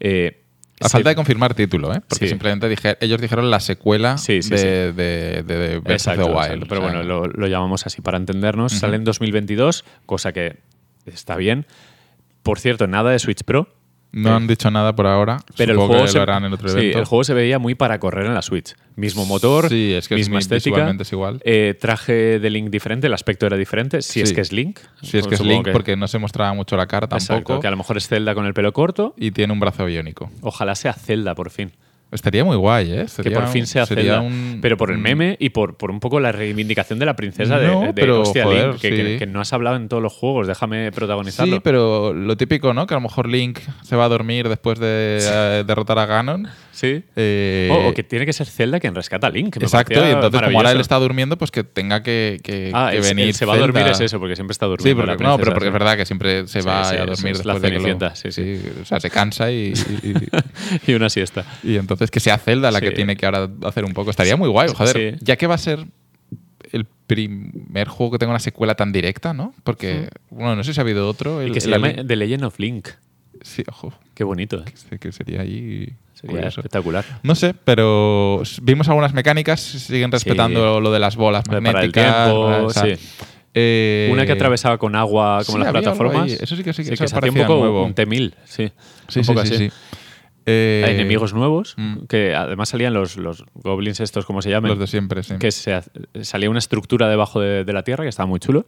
Eh, 0.00 0.44
A 0.80 0.88
falta 0.88 1.08
de 1.10 1.14
confirmar 1.16 1.54
título, 1.54 1.92
¿eh? 1.92 2.00
Porque 2.08 2.26
Sí. 2.26 2.28
simplemente 2.28 2.68
dije, 2.68 2.96
ellos 3.00 3.20
dijeron 3.20 3.50
la 3.50 3.60
secuela 3.60 4.16
Sí, 4.18 4.40
de, 4.40 4.92
de, 4.92 5.40
of 5.40 5.46
the 5.46 5.78
Wild. 5.78 5.90
exacto, 5.90 6.26
pero 6.68 6.80
o 6.80 6.84
sea, 6.88 6.92
bueno, 6.92 7.02
lo, 7.02 7.26
lo 7.26 7.46
llamamos 7.48 7.86
así 7.86 8.00
para 8.00 8.16
entendernos. 8.18 8.72
Sale 8.72 8.96
en 8.96 9.04
2022, 9.04 9.84
cosa 10.06 10.32
que 10.32 10.60
está 11.06 11.36
bien. 11.36 11.66
Por 12.42 12.58
cierto, 12.60 12.86
nada 12.86 13.10
de 13.10 13.18
Switch 13.18 13.42
Pro. 13.44 13.68
No 14.10 14.30
Eh, 14.30 14.32
han 14.32 14.46
dicho 14.46 14.70
nada 14.70 14.94
por 14.96 15.06
ahora. 15.06 15.36
Pero 15.56 15.72
el 15.72 15.78
juego, 15.78 16.02
que 16.02 16.08
se, 16.08 16.16
lo 16.16 16.22
harán 16.22 16.44
en 16.46 16.52
otro 16.54 16.68
sí, 16.70 16.78
evento. 16.78 16.98
el 16.98 17.04
juego 17.04 17.24
se 17.24 17.34
veía 17.34 17.58
muy 17.58 17.74
para 17.74 17.98
correr 18.00 18.24
en 18.26 18.32
la 18.34 18.40
Switch. 18.42 18.74
Mismo 18.96 19.26
motor, 19.26 19.68
Sí, 19.68 19.92
es 19.92 20.08
que 20.08 20.14
es 20.14 20.20
misma 20.20 20.34
mi- 20.36 20.38
estética. 20.38 20.90
es 20.98 21.12
igual. 21.12 21.40
eh, 21.44 21.76
traje 21.78 22.38
de 22.40 22.50
Link 22.50 22.70
diferente, 22.70 23.06
el 23.06 23.12
aspecto 23.14 23.44
era 23.46 23.56
diferente. 23.58 24.00
Si 24.00 24.20
es 24.22 24.30
Sí. 24.30 24.34
que 24.34 24.40
es 24.40 24.50
Link. 24.52 24.78
Si 25.02 25.18
es 25.18 25.26
que 25.26 25.34
es 25.34 25.40
Link, 25.42 25.68
porque 25.72 25.94
no 25.96 26.08
se 26.08 26.18
mostraba 26.18 26.54
mucho 26.54 26.76
la 26.76 26.86
cara 26.86 27.04
Exacto, 27.04 27.34
tampoco. 27.34 27.60
que 27.60 27.66
a 27.66 27.70
lo 27.70 27.76
mejor 27.76 27.98
es 27.98 28.08
Zelda 28.08 28.34
con 28.34 28.46
el 28.46 28.54
pelo 28.54 28.72
corto. 28.72 29.14
Y 29.18 29.30
tiene 29.32 29.52
un 29.52 29.60
brazo 29.60 29.84
biónico. 29.84 30.30
Ojalá 30.40 30.74
sea 30.74 30.94
Zelda 30.94 31.34
por 31.34 31.50
fin. 31.50 31.72
Estaría 32.10 32.42
muy 32.42 32.56
guay, 32.56 32.90
¿eh? 32.90 33.06
que 33.22 33.30
por 33.30 33.48
fin 33.48 33.66
sería 33.66 33.84
Zelda. 33.84 34.20
un- 34.22 34.60
pero 34.62 34.78
por 34.78 34.90
el 34.90 34.96
meme 34.96 35.36
y 35.38 35.50
por, 35.50 35.76
por 35.76 35.90
un 35.90 36.00
poco 36.00 36.20
la 36.20 36.32
reivindicación 36.32 36.98
de 36.98 37.04
la 37.04 37.14
princesa 37.16 37.58
de, 37.58 37.66
No, 37.66 37.80
de 37.82 37.92
pero, 37.92 38.22
hostia, 38.22 38.44
joder, 38.44 38.68
Link, 38.70 38.80
que, 38.80 38.88
sí. 38.90 38.96
que- 38.96 39.16
que 39.18 39.26
no 39.26 39.40
has 39.42 39.52
hablado 39.52 39.76
en 39.76 39.88
todos 39.88 40.02
los 40.02 40.12
juegos, 40.14 40.46
déjame 40.46 40.90
protagonizarlo. 40.90 41.56
Sí, 41.56 41.60
pero 41.62 42.14
lo 42.14 42.36
típico, 42.38 42.72
¿no? 42.72 42.86
Que 42.86 42.94
a 42.94 42.96
lo 42.96 43.02
mejor 43.02 43.28
Link 43.28 43.58
se 43.82 43.94
va 43.94 44.06
a 44.06 44.08
dormir 44.08 44.48
después 44.48 44.78
de 44.78 45.18
eh, 45.20 45.64
derrotar 45.66 45.98
a 45.98 46.06
Ganon. 46.06 46.48
Sí. 46.78 47.02
Eh, 47.16 47.68
o, 47.72 47.88
o 47.88 47.92
que 47.94 48.04
tiene 48.04 48.24
que 48.24 48.32
ser 48.32 48.46
Zelda 48.46 48.78
quien 48.78 48.94
rescata 48.94 49.26
a 49.26 49.30
Link. 49.30 49.56
Exacto, 49.60 49.94
y 49.98 50.12
entonces 50.12 50.40
como 50.42 50.58
ahora 50.58 50.70
él 50.70 50.80
está 50.80 50.94
durmiendo, 50.96 51.36
pues 51.36 51.50
que 51.50 51.64
tenga 51.64 52.04
que, 52.04 52.38
que- 52.40 52.70
Ah, 52.72 52.90
que 52.92 52.98
es- 52.98 53.08
venir 53.16 53.34
se 53.34 53.44
va 53.44 53.54
a 53.54 53.58
dormir 53.58 53.84
es 53.88 53.98
eso, 53.98 54.20
porque 54.20 54.36
siempre 54.36 54.52
está 54.52 54.66
durmiendo. 54.66 54.88
Sí, 55.02 55.06
porque, 55.08 55.24
la 55.24 55.28
no, 55.30 55.36
pero 55.38 55.50
porque 55.54 55.64
sí. 55.64 55.68
es 55.68 55.72
verdad 55.72 55.96
que 55.96 56.06
siempre 56.06 56.46
se 56.46 56.62
va 56.62 56.84
sí, 56.84 56.94
a 56.94 57.04
dormir 57.04 57.32
es 57.32 57.44
la 57.44 57.54
después 57.54 57.62
de 57.62 57.70
que 57.80 57.92
lo- 57.98 58.14
sí, 58.14 58.30
sí. 58.30 58.62
O 58.80 58.84
sea, 58.84 59.00
se 59.00 59.10
cansa 59.10 59.50
y, 59.50 59.72
y- 60.04 60.14
y 60.92 60.94
una 60.94 61.10
siesta. 61.10 61.44
y 61.64 61.76
entonces 61.78 62.12
que 62.12 62.20
sea 62.20 62.38
Zelda 62.38 62.70
la 62.70 62.80
que 62.80 62.92
tiene 62.92 63.16
que 63.16 63.26
ahora 63.26 63.48
hacer 63.64 63.84
un 63.84 63.92
poco. 63.92 64.10
Estaría 64.10 64.36
muy 64.36 64.48
guay, 64.48 64.68
joder. 64.72 65.18
Ya 65.20 65.34
que 65.36 65.48
va 65.48 65.56
a 65.56 65.58
ser 65.58 65.84
el 66.70 66.86
primer 67.08 67.88
juego 67.88 68.12
que 68.12 68.18
tenga 68.18 68.30
una 68.30 68.38
secuela 68.38 68.74
tan 68.74 68.92
directa, 68.92 69.32
¿no? 69.32 69.52
Porque, 69.64 70.10
bueno, 70.30 70.54
no 70.54 70.62
sé 70.62 70.74
si 70.74 70.80
ha 70.80 70.82
habido 70.82 71.08
otro. 71.08 71.42
Y 71.42 71.46
el- 71.46 71.52
que 71.52 71.60
se 71.60 71.66
el- 71.68 71.72
llame 71.74 72.04
The 72.04 72.14
Legend 72.16 72.44
of 72.44 72.58
Link. 72.58 72.88
Sí, 73.42 73.62
ojo, 73.68 73.92
Qué 74.14 74.24
bonito. 74.24 74.58
¿eh? 74.66 74.72
que- 74.90 74.98
que 74.98 75.12
sería 75.12 75.42
ahí... 75.42 75.88
Sería 76.14 76.36
curioso. 76.36 76.60
espectacular. 76.60 77.04
No 77.22 77.34
sé, 77.36 77.54
pero 77.64 78.42
vimos 78.62 78.88
algunas 78.88 79.14
mecánicas, 79.14 79.60
siguen 79.60 80.10
respetando 80.10 80.80
lo 80.80 80.90
de 80.90 80.98
las 80.98 81.14
bolas 81.14 81.44
magnéticas. 81.48 81.92
tiempo, 82.26 82.70
sí. 82.70 82.94
eh, 83.54 84.08
Una 84.12 84.26
que 84.26 84.32
atravesaba 84.32 84.78
con 84.78 84.96
agua 84.96 85.42
como 85.46 85.58
sí, 85.58 85.62
las 85.64 85.72
plataformas. 85.72 86.32
Eso 86.32 86.56
sí 86.56 86.64
que 86.64 86.72
sí 86.72 86.82
que 86.82 86.88
que 86.88 86.94
eso 86.94 87.06
se 87.06 87.16
hacía 87.16 87.30
un 87.30 87.38
poco 87.38 87.60
nuevo. 87.60 87.84
un 87.84 87.94
T-1000. 87.94 88.34
Sí, 88.44 88.72
Sí, 89.08 89.20
un 89.20 89.26
poco 89.26 89.46
sí, 89.46 89.54
así. 89.54 89.68
sí. 89.68 89.74
Eh, 90.50 90.82
Hay 90.86 90.94
enemigos 90.94 91.34
nuevos, 91.34 91.74
mm. 91.76 92.06
que 92.08 92.34
además 92.34 92.70
salían 92.70 92.94
los, 92.94 93.16
los 93.16 93.44
goblins 93.54 94.00
estos, 94.00 94.24
como 94.26 94.42
se 94.42 94.50
llaman, 94.50 94.70
Los 94.70 94.78
de 94.80 94.86
siempre, 94.88 95.22
sí. 95.22 95.34
que 95.38 95.52
se, 95.52 95.78
salía 96.22 96.50
una 96.50 96.58
estructura 96.58 97.08
debajo 97.08 97.38
de, 97.40 97.64
de 97.64 97.72
la 97.72 97.84
tierra 97.84 98.02
que 98.04 98.08
estaba 98.08 98.26
muy 98.26 98.40
chulo. 98.40 98.66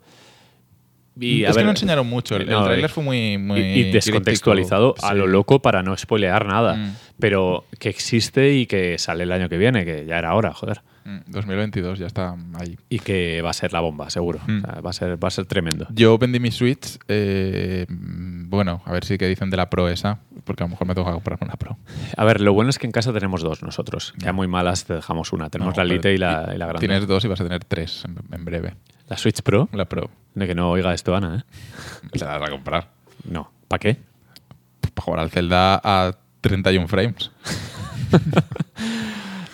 Y, 1.19 1.45
a 1.45 1.51
es 1.51 1.57
que 1.57 1.65
no 1.65 1.71
enseñaron 1.71 2.07
mucho. 2.07 2.37
El, 2.37 2.49
no, 2.49 2.65
tráiler 2.65 2.89
y- 2.91 2.93
fue 2.93 3.03
muy, 3.03 3.39
muy 3.39 3.61
y, 3.61 3.81
y 3.81 3.93
descontextualizado 3.93 4.95
a 5.03 5.15
lo 5.15 5.27
loco 5.27 5.61
para 5.61 5.83
no 5.83 5.97
spoilear 5.97 6.47
nada. 6.47 6.77
Mm. 6.77 6.97
Pero 7.19 7.65
que 7.79 7.89
existe 7.89 8.55
y 8.55 8.67
que 8.67 8.99
sale 8.99 9.25
el 9.25 9.33
año 9.33 9.49
que 9.49 9.59
viene, 9.59 9.85
que 9.85 10.07
ya 10.07 10.19
era 10.19 10.35
hora, 10.35 10.53
joder. 10.53 10.83
Mm, 11.05 11.19
2022 11.31 11.99
ya 11.99 12.07
está 12.07 12.37
ahí. 12.59 12.79
Y 12.89 12.99
que 13.01 13.43
va 13.43 13.51
a 13.51 13.55
ser 13.55 13.73
la 13.73 13.81
bomba, 13.81 14.09
seguro. 14.11 14.41
Mm. 14.47 14.59
O 14.59 14.61
sea, 14.61 14.81
va, 14.81 14.91
a 14.91 14.93
ser, 14.93 15.23
va 15.23 15.29
a 15.29 15.31
ser 15.31 15.47
tremendo. 15.47 15.87
Yo 15.91 16.17
vendí 16.19 16.41
mi 16.41 16.51
Switch. 16.51 16.99
eh, 17.09 17.87
mm, 17.89 18.49
bueno, 18.49 18.83
a 18.85 18.93
ver 18.93 19.05
si 19.05 19.19
qué 19.19 19.27
dicen 19.29 19.51
de 19.51 19.57
la 19.57 19.71
Pro 19.71 19.89
esa, 19.89 20.21
porque 20.51 20.65
a 20.65 20.67
lo 20.67 20.71
mejor 20.71 20.89
me 20.89 20.97
toca 20.97 21.13
comprar 21.13 21.39
una 21.43 21.55
Pro. 21.55 21.79
A 22.17 22.25
ver, 22.25 22.41
lo 22.41 22.53
bueno 22.53 22.71
es 22.71 22.79
que 22.81 22.87
en 22.87 22.91
casa 22.93 23.13
tenemos 23.13 23.41
dos 23.41 23.63
nosotros. 23.63 24.15
Ya 24.19 24.33
muy 24.33 24.49
malas 24.49 24.85
te 24.85 24.95
dejamos 24.95 25.33
una. 25.33 25.49
Tenemos 25.49 25.77
No, 25.77 25.85
la 25.85 25.89
Lite 25.89 26.13
y 26.13 26.19
la, 26.19 26.51
y 26.53 26.59
la 26.59 26.67
grande. 26.67 26.81
Tienes 26.81 27.07
dos 27.07 27.25
y 27.25 27.29
vas 27.29 27.41
a 27.41 27.45
tener 27.45 27.65
tres 27.65 28.05
en, 28.05 28.17
en 28.35 28.45
breve. 28.45 28.75
La 29.09 29.17
Switch 29.17 29.43
Pro. 29.43 29.69
La 29.73 29.85
Pro. 29.85 30.11
De 30.35 30.49
que 30.49 30.55
no 30.57 30.71
oiga 30.73 30.93
esto, 30.93 31.15
Ana, 31.15 31.37
¿eh? 31.47 31.57
Se 32.19 32.25
la 32.25 32.39
vas 32.39 32.49
a 32.49 32.51
comprar. 32.51 32.89
No. 33.29 33.53
¿Para 33.69 33.79
qué? 33.79 33.97
Para 34.95 35.05
jugar 35.05 35.21
al 35.21 35.31
Zelda 35.31 35.81
a 35.85 36.17
31 36.41 36.89
frames. 36.89 37.31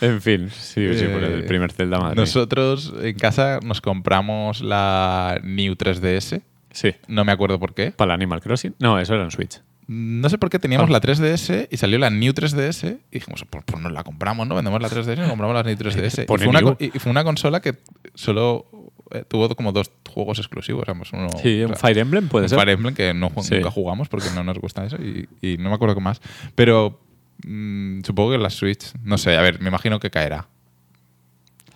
En 0.00 0.20
fin, 0.20 0.50
sí, 0.50 0.94
sí, 0.94 1.04
por 1.06 1.24
el 1.24 1.40
Eh, 1.40 1.42
primer 1.44 1.72
Zelda, 1.72 1.98
madre. 1.98 2.16
Nosotros 2.16 2.92
en 3.00 3.16
casa 3.16 3.60
nos 3.64 3.80
compramos 3.80 4.60
la 4.60 5.40
New 5.42 5.72
3DS. 5.74 6.42
Sí. 6.70 6.94
No 7.08 7.24
me 7.24 7.32
acuerdo 7.32 7.58
por 7.58 7.72
qué. 7.74 7.92
¿Para 7.92 8.12
el 8.12 8.16
Animal 8.16 8.42
Crossing? 8.42 8.74
No, 8.78 8.98
eso 8.98 9.14
era 9.14 9.24
en 9.24 9.30
Switch. 9.30 9.62
No 9.88 10.28
sé 10.28 10.36
por 10.38 10.50
qué 10.50 10.58
teníamos 10.58 10.88
Ah. 10.88 10.92
la 10.92 11.00
3DS 11.00 11.68
y 11.70 11.76
salió 11.76 11.98
la 11.98 12.10
New 12.10 12.32
3DS 12.32 12.98
y 13.10 13.14
dijimos, 13.18 13.44
pues, 13.48 13.62
pues 13.64 13.82
nos 13.82 13.92
la 13.92 14.02
compramos, 14.02 14.46
¿no? 14.48 14.54
Vendemos 14.56 14.82
la 14.82 14.88
3DS 14.88 15.14
y 15.18 15.20
nos 15.20 15.28
compramos 15.30 15.54
la 15.54 15.62
New 15.62 15.76
3DS. 15.76 16.24
Y 16.24 16.26
fue, 16.26 16.46
una, 16.48 16.76
y 16.78 16.98
fue 16.98 17.10
una 17.10 17.22
consola 17.24 17.60
que 17.60 17.76
solo 18.14 18.66
eh, 19.12 19.24
tuvo 19.28 19.48
como 19.54 19.70
dos 19.70 19.92
juegos 20.12 20.38
exclusivos. 20.40 20.84
Uno, 21.12 21.28
Sí, 21.40 21.62
o 21.62 21.68
sea, 21.68 21.76
Fire 21.76 21.98
Emblem 21.98 22.28
puede 22.28 22.46
un 22.46 22.48
ser. 22.48 22.58
Fire 22.58 22.70
Emblem 22.70 22.94
que 22.94 23.14
no, 23.14 23.30
Sí. 23.42 23.54
nunca 23.54 23.70
jugamos 23.70 24.08
porque 24.08 24.26
no 24.34 24.42
nos 24.42 24.58
gusta 24.58 24.84
eso 24.84 24.96
y, 24.96 25.28
y 25.40 25.56
no 25.58 25.68
me 25.68 25.76
acuerdo 25.76 25.94
qué 25.94 26.00
más. 26.00 26.20
Pero 26.56 26.98
mm, 27.46 28.00
supongo 28.02 28.32
que 28.32 28.38
la 28.38 28.50
Switch, 28.50 28.92
no 29.04 29.18
sé, 29.18 29.36
a 29.36 29.42
ver, 29.42 29.60
me 29.60 29.68
imagino 29.68 30.00
que 30.00 30.10
caerá. 30.10 30.48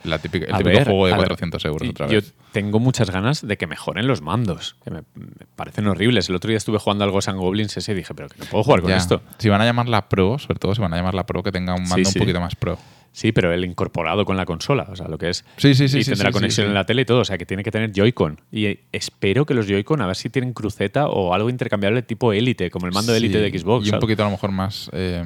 La 0.05 0.18
típica, 0.18 0.47
el 0.47 0.55
A 0.55 0.59
típico 0.59 0.77
ver, 0.78 0.85
juego 0.86 1.06
de 1.06 1.12
a 1.12 1.16
ver, 1.16 1.27
400 1.28 1.64
euros 1.66 1.89
otra 1.90 2.06
Yo 2.09 2.20
vez. 2.20 2.35
tengo 2.52 2.78
muchas 2.81 3.10
ganas 3.10 3.47
de 3.47 3.56
que 3.59 3.66
mejoren 3.66 4.06
los 4.06 4.22
mandos, 4.22 4.77
que 4.85 4.90
me, 4.90 5.01
me 5.14 5.47
parecen 5.56 5.86
horribles. 5.89 6.28
El 6.28 6.36
otro 6.36 6.48
día 6.48 6.56
estuve 6.59 6.78
jugando 6.78 7.05
al 7.05 7.10
Ghosts 7.10 7.28
and 7.28 7.39
Goblins 7.39 7.77
ese 7.77 7.93
y 7.93 7.94
dije, 7.97 8.14
pero 8.14 8.28
que 8.28 8.39
no 8.39 8.44
puedo 8.47 8.64
jugar 8.64 8.81
con 8.81 8.90
Ya. 8.90 8.97
esto. 8.97 9.20
Si 9.39 9.48
van 9.48 9.60
a 9.60 9.64
llamar 9.64 9.89
la 9.89 10.09
Pro, 10.09 10.39
sobre 10.39 10.59
todo 10.59 10.74
si 10.74 10.81
van 10.81 10.93
a 10.94 10.97
llamar 10.97 11.14
la 11.14 11.27
Pro, 11.27 11.43
que 11.43 11.52
tenga 11.52 11.74
un 11.74 11.82
mando 11.89 12.09
sí. 12.09 12.18
un 12.18 12.22
poquito 12.24 12.40
más 12.40 12.55
Pro. 12.56 12.78
Sí, 13.12 13.32
pero 13.32 13.52
el 13.52 13.64
incorporado 13.64 14.24
con 14.24 14.36
la 14.36 14.47
consola, 14.47 14.86
o 14.89 14.94
sea, 14.94 15.09
lo 15.09 15.18
que 15.18 15.31
es. 15.31 15.44
Sí, 15.56 15.74
sí, 15.74 15.89
sí, 15.89 15.98
Y 15.98 16.05
sí, 16.05 16.10
tendrá 16.12 16.28
sí, 16.28 16.32
conexión 16.32 16.66
sí, 16.66 16.68
en 16.68 16.74
la 16.74 16.86
tele 16.86 17.02
y 17.02 17.05
todo, 17.05 17.18
o 17.20 17.24
sea, 17.24 17.36
que 17.39 17.44
tiene 17.44 17.64
que 17.64 17.72
tener 17.72 17.90
Joy-Con. 17.93 18.40
Y 18.52 18.66
eh, 18.66 18.85
espero 18.93 19.44
que 19.47 19.52
los 19.55 19.66
Joy-Con 19.66 20.01
a 20.01 20.06
ver 20.06 20.14
si 20.14 20.31
tienen 20.31 20.52
cruceta 20.52 21.09
o 21.09 21.35
algo 21.35 21.51
intercambiable 21.51 22.02
tipo 22.02 22.32
Elite, 22.32 22.70
como 22.70 22.86
el 22.86 22.93
mando 22.93 23.12
Elite 23.12 23.39
Sí, 23.39 23.51
de 23.51 23.59
Xbox. 23.59 23.85
Y 23.85 23.89
un 23.89 23.90
¿sabes? 23.90 24.01
poquito 24.01 24.22
a 24.22 24.27
lo 24.27 24.31
mejor 24.31 24.52
más. 24.52 24.89
eh, 24.93 25.24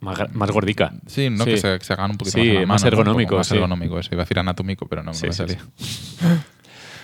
más, 0.00 0.18
más 0.34 0.50
gordica. 0.50 0.92
sí, 1.06 1.30
¿no? 1.30 1.44
Que, 1.44 1.56
se, 1.58 1.92
hagan 1.92 2.12
un 2.12 2.16
poquito 2.18 2.38
Sí, 2.38 2.48
más, 2.48 2.54
en 2.54 2.60
la 2.60 2.66
más 2.66 2.84
ergonómico, 2.84 3.36
Más 3.36 3.46
sí. 3.46 3.54
ergonómico, 3.54 3.98
eso. 3.98 4.08
Iba 4.12 4.22
a 4.22 4.24
decir 4.24 4.38
anatómico, 4.38 4.86
pero 4.86 5.02
no, 5.02 5.12
me 5.12 5.32
salía. 5.32 5.58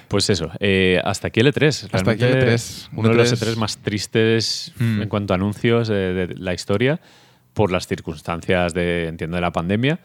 Pues 0.09 0.31
eso, 0.31 0.51
eh, 0.61 1.01
hasta 1.05 1.29
aquí 1.29 1.41
el 1.41 1.53
E3. 1.53 1.89
Hasta 1.93 1.99
aquí 2.13 2.23
el 2.25 2.33
Realmente, 2.33 2.55
E3. 2.55 2.89
Uno 2.95 3.09
de 3.09 3.15
los 3.17 3.33
E3 3.33 3.55
E3 3.55 3.57
más 3.57 3.79
tristes 3.79 4.73
Mm. 4.79 5.03
en 5.03 5.09
cuanto 5.09 5.35
a 5.35 5.37
anuncios 5.37 5.89
de, 5.89 6.15
de 6.15 6.35
la 6.37 6.55
historia, 6.55 7.01
por 7.55 7.73
las 7.73 7.87
circunstancias 7.89 8.73
de, 8.73 9.09
entiendo, 9.09 9.37
de 9.37 9.41
la 9.41 9.51
pandemia. 9.53 9.99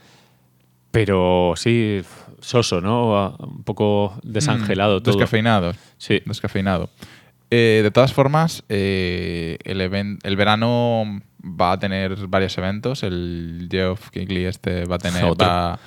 Pero 0.90 1.54
sí, 1.56 2.02
soso, 2.40 2.82
¿no? 2.82 3.36
Un 3.40 3.64
poco 3.64 4.20
desangelado 4.24 5.00
Mm, 5.00 5.04
todo. 5.04 5.16
Descafeinado. 5.16 5.74
Sí. 5.98 6.22
Descafeinado. 6.26 6.90
Eh, 7.52 7.82
de 7.84 7.92
todas 7.92 8.14
formas, 8.14 8.64
eh, 8.70 9.58
el, 9.66 9.82
el 9.82 10.36
verano 10.38 11.22
va 11.44 11.74
a 11.74 11.80
tener 11.80 12.16
varios 12.28 12.58
eventos. 12.58 13.04
El 13.04 13.68
Geoff 13.70 14.10
Keighley 14.10 14.46
este 14.46 14.86
va 14.86 14.96
a 14.96 15.00
tener 15.00 15.26
va, 15.40 15.78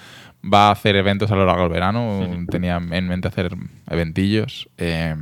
va 0.45 0.69
a 0.69 0.73
hacer 0.73 0.95
eventos 0.97 1.31
a 1.31 1.37
lo 1.37 1.47
largo 1.47 1.63
del 1.63 1.73
verano. 1.73 2.29
Tenía 2.51 2.77
en 2.77 3.09
mente 3.09 3.29
hacer 3.29 3.57
eventillos. 3.89 4.69
Eh, 4.77 5.15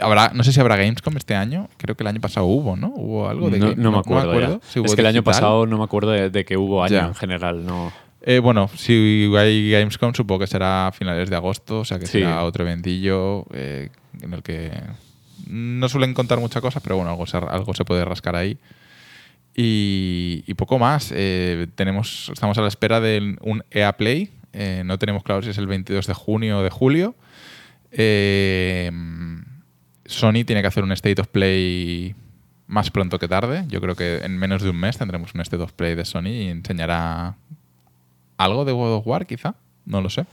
habrá, 0.00 0.32
no 0.34 0.42
sé 0.42 0.52
si 0.52 0.58
habrá 0.60 0.76
Gamescom 0.76 1.16
este 1.16 1.34
año. 1.36 1.68
Creo 1.76 1.96
que 1.96 2.02
el 2.02 2.08
año 2.08 2.20
pasado 2.20 2.46
hubo, 2.46 2.76
¿no? 2.76 2.88
Hubo 2.88 3.28
algo 3.28 3.50
de 3.50 3.58
no, 3.60 3.74
no 3.76 3.92
me 3.92 3.98
acuerdo. 3.98 4.40
ya. 4.40 4.58
si 4.68 4.80
hubo 4.80 4.86
es 4.86 4.94
que 4.94 5.00
el 5.00 5.06
año 5.06 5.22
pasado 5.22 5.66
no 5.66 5.78
me 5.78 5.84
acuerdo 5.84 6.10
de, 6.10 6.30
de 6.30 6.44
que 6.44 6.56
hubo 6.56 6.82
año 6.82 6.92
Ya. 6.94 7.06
en 7.06 7.14
general. 7.14 7.64
No. 7.64 7.92
Eh, 8.22 8.38
bueno, 8.38 8.68
si 8.76 9.32
hay 9.36 9.70
Gamescom, 9.70 10.12
supongo 10.14 10.40
que 10.40 10.46
será 10.46 10.88
a 10.88 10.92
finales 10.92 11.30
de 11.30 11.36
agosto, 11.36 11.80
o 11.80 11.84
sea 11.84 11.98
que 11.98 12.06
Sí. 12.06 12.18
será 12.20 12.44
otro 12.44 12.64
eventillo 12.64 13.46
eh, 13.52 13.88
en 14.20 14.34
el 14.34 14.42
que 14.42 14.72
no 15.46 15.88
suelen 15.88 16.12
contar 16.14 16.38
muchas 16.38 16.60
cosas, 16.60 16.82
pero 16.82 16.96
bueno, 16.96 17.10
algo 17.10 17.26
se, 17.26 17.36
algo 17.38 17.72
se 17.74 17.84
puede 17.84 18.04
rascar 18.04 18.36
ahí. 18.36 18.58
Y, 19.56 20.44
y 20.46 20.54
poco 20.54 20.78
más. 20.78 21.12
Eh, 21.14 21.66
tenemos, 21.74 22.30
estamos 22.32 22.56
a 22.58 22.62
la 22.62 22.68
espera 22.68 23.00
de 23.00 23.36
un 23.40 23.64
EA 23.70 23.96
Play. 23.96 24.30
No 24.84 24.98
tenemos 24.98 25.22
claro 25.22 25.42
si 25.42 25.50
es 25.50 25.58
el 25.58 25.66
22 25.66 26.06
de 26.06 26.14
junio 26.14 26.58
o 26.58 26.62
de 26.62 26.70
julio. 26.70 27.14
Sony 30.06 30.44
tiene 30.44 30.60
que 30.60 30.66
hacer 30.68 30.84
un 30.84 30.92
State 30.92 31.20
of 31.20 31.28
Play 31.28 32.14
más 32.66 32.90
pronto 32.90 33.18
que 33.18 33.28
tarde. 33.28 33.64
Yo 33.68 33.80
creo 33.80 33.94
que 33.96 34.18
en 34.18 34.36
menos 34.38 34.62
de 34.62 34.70
un 34.70 34.76
mes 34.76 34.98
tendremos 34.98 35.34
un 35.34 35.40
State 35.40 35.62
of 35.62 35.72
Play 35.72 35.94
de 35.94 36.04
Sony 36.04 36.26
y 36.28 36.48
enseñará 36.48 37.36
algo 38.44 38.64
de 38.64 38.72
God 38.72 38.94
of 38.96 39.06
War, 39.06 39.26
quizá. 39.26 39.54
No 39.86 40.00
lo 40.00 40.10
sé. 40.10 40.24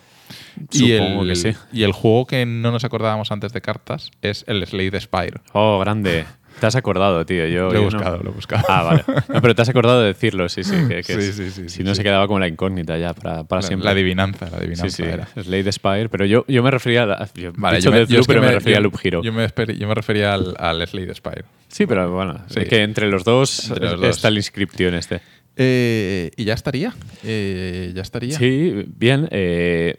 Supongo 0.69 0.85
y 0.88 0.91
el, 0.91 1.27
que 1.29 1.35
sí. 1.35 1.49
Y 1.71 1.84
el 1.84 1.91
juego 1.93 2.25
que 2.25 2.45
no 2.45 2.71
nos 2.71 2.84
acordábamos 2.84 3.31
antes 3.31 3.53
de 3.53 3.61
cartas 3.61 4.11
es 4.21 4.43
el 4.47 4.65
Slade 4.65 4.99
Spire. 4.99 5.39
Oh, 5.53 5.79
grande. 5.79 6.25
Te 6.59 6.65
has 6.65 6.75
acordado, 6.75 7.23
tío. 7.23 7.45
Yo, 7.45 7.65
Lo 7.69 7.71
he 7.71 7.75
no- 7.75 7.84
buscado, 7.84 8.17
lo 8.23 8.31
he 8.31 8.34
buscado. 8.34 8.65
Ah, 8.67 8.81
vale. 8.81 9.03
No, 9.29 9.41
pero 9.43 9.53
te 9.53 9.61
has 9.61 9.69
acordado 9.69 10.01
de 10.01 10.07
decirlo, 10.07 10.49
sí, 10.49 10.63
sí. 10.63 10.73
que- 10.88 11.03
que 11.03 11.03
Sí, 11.21 11.31
sí, 11.31 11.51
sí, 11.51 11.63
Si 11.63 11.69
sí, 11.69 11.84
no 11.84 11.91
sí. 11.91 11.97
se 11.97 12.03
quedaba 12.03 12.25
como 12.25 12.39
la 12.39 12.47
incógnita 12.47 12.97
ya 12.97 13.13
para, 13.13 13.43
para 13.43 13.61
La, 13.61 13.67
siempre. 13.67 13.85
la 13.85 13.91
adivinanza, 13.91 14.45
la 14.45 14.51
Sí, 14.51 14.57
adivinanza 14.57 14.89
sí, 14.89 15.03
era. 15.03 15.27
Slade 15.27 15.71
Spire, 15.71 16.09
pero 16.09 16.25
yo, 16.25 16.45
yo 16.47 16.63
me 16.63 16.71
refería 16.71 17.03
a... 17.03 17.05
la- 17.05 17.29
Yo, 17.35 17.51
Vale, 17.55 17.79
yo 17.79 17.91
me, 17.91 17.97
Deathloop, 17.97 18.15
yo 18.15 18.21
es 18.21 18.27
que 18.27 18.31
pero 18.34 18.41
me, 18.41 18.47
me- 18.47 18.53
refería 18.55 18.75
yo- 18.77 18.79
a 18.79 18.84
Loop 18.84 18.99
Hero. 19.03 19.21
Yo 19.23 19.31
me, 19.34 19.47
yo 19.77 19.88
me 19.88 19.93
refería 19.93 20.34
al, 20.34 20.55
al 20.57 20.88
Slade 20.88 21.13
Spire. 21.13 21.45
Sí, 21.67 21.85
pero 21.85 22.11
bueno, 22.11 22.39
Sí. 22.49 22.61
es 22.61 22.67
que 22.69 22.81
entre 22.81 23.07
los 23.07 23.23
dos 23.23 23.69
Entre 23.69 23.85
los 23.91 23.93
está 23.93 24.07
dos. 24.07 24.25
el 24.25 24.38
inscription 24.38 24.95
este. 24.95 25.21
Eh, 25.57 26.31
y 26.38 26.43
ya 26.45 26.53
estaría. 26.53 26.93
Eh, 27.23 27.91
ya 27.95 28.01
estaría. 28.01 28.38
Sí, 28.38 28.85
bien. 28.95 29.27
eh, 29.31 29.97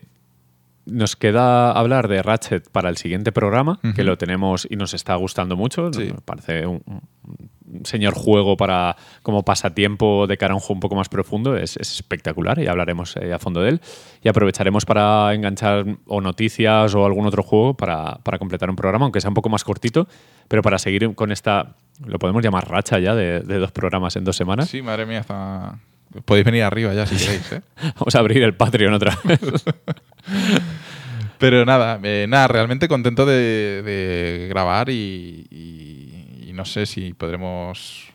nos 0.86 1.16
queda 1.16 1.72
hablar 1.72 2.09
de 2.09 2.22
Ratchet 2.22 2.70
para 2.70 2.89
el 2.89 2.97
siguiente 2.97 3.30
programa, 3.30 3.78
que 3.94 4.05
lo 4.05 4.16
tenemos 4.16 4.66
y 4.70 4.76
nos 4.76 4.94
está 4.94 5.14
gustando 5.16 5.55
mucho. 5.55 5.93
Sí. 5.93 6.05
Me 6.05 6.20
parece 6.24 6.66
un, 6.66 6.82
un 6.86 7.48
señor 7.85 8.15
juego 8.15 8.57
para 8.57 8.97
como 9.23 9.45
pasatiempo 9.45 10.27
de 10.27 10.36
cara 10.36 10.53
a 10.53 10.57
un 10.57 10.61
juego 10.61 10.74
un 10.74 10.81
poco 10.81 10.95
más 10.97 11.09
profundo. 11.09 11.57
Es, 11.57 11.77
es 11.77 11.93
espectacular 11.95 12.59
y 12.59 12.66
hablaremos 12.66 13.16
eh, 13.16 13.32
a 13.32 13.39
fondo 13.39 13.61
de 13.62 13.70
él. 13.70 13.81
Y 14.23 14.28
aprovecharemos 14.28 14.85
para 14.85 15.32
enganchar 15.35 15.85
o 16.07 16.20
noticias 16.20 16.95
o 16.95 17.05
algún 17.05 17.27
otro 17.27 17.43
juego 17.43 17.74
para, 17.74 18.16
para 18.23 18.39
completar 18.39 18.70
un 18.70 18.77
programa, 18.77 19.05
aunque 19.07 19.20
sea 19.20 19.28
un 19.31 19.35
poco 19.35 19.49
más 19.49 19.65
cortito, 19.65 20.09
pero 20.49 20.62
para 20.62 20.78
seguir 20.78 21.15
con 21.15 21.31
esta, 21.32 21.74
lo 22.05 22.19
podemos 22.19 22.43
llamar 22.43 22.69
racha 22.69 22.99
ya 22.99 23.15
de, 23.15 23.40
de 23.40 23.59
dos 23.59 23.73
programas 23.73 24.16
en 24.16 24.24
dos 24.24 24.36
semanas. 24.36 24.69
Sí, 24.69 24.82
madre 24.82 25.07
mía, 25.07 25.20
está... 25.20 25.78
Podéis 26.24 26.47
venir 26.47 26.62
arriba 26.62 26.95
ya 26.95 27.05
si 27.05 27.16
queréis, 27.23 27.53
¿eh? 27.53 27.61
Vamos 27.99 28.15
a 28.15 28.19
abrir 28.20 28.43
el 28.43 28.55
Patreon 28.55 28.95
otra 28.95 29.19
vez. 29.24 29.40
Pero 31.39 31.65
nada, 31.65 32.01
eh, 32.03 32.27
nada, 32.28 32.49
realmente 32.49 32.89
contento 32.89 33.24
de, 33.24 33.82
de 33.85 34.47
grabar 34.49 34.89
y, 34.90 35.47
y- 35.51 35.77
y 35.77 35.77
no 36.59 36.64
sé 36.66 36.85
si 36.85 37.14
podremos 37.14 38.09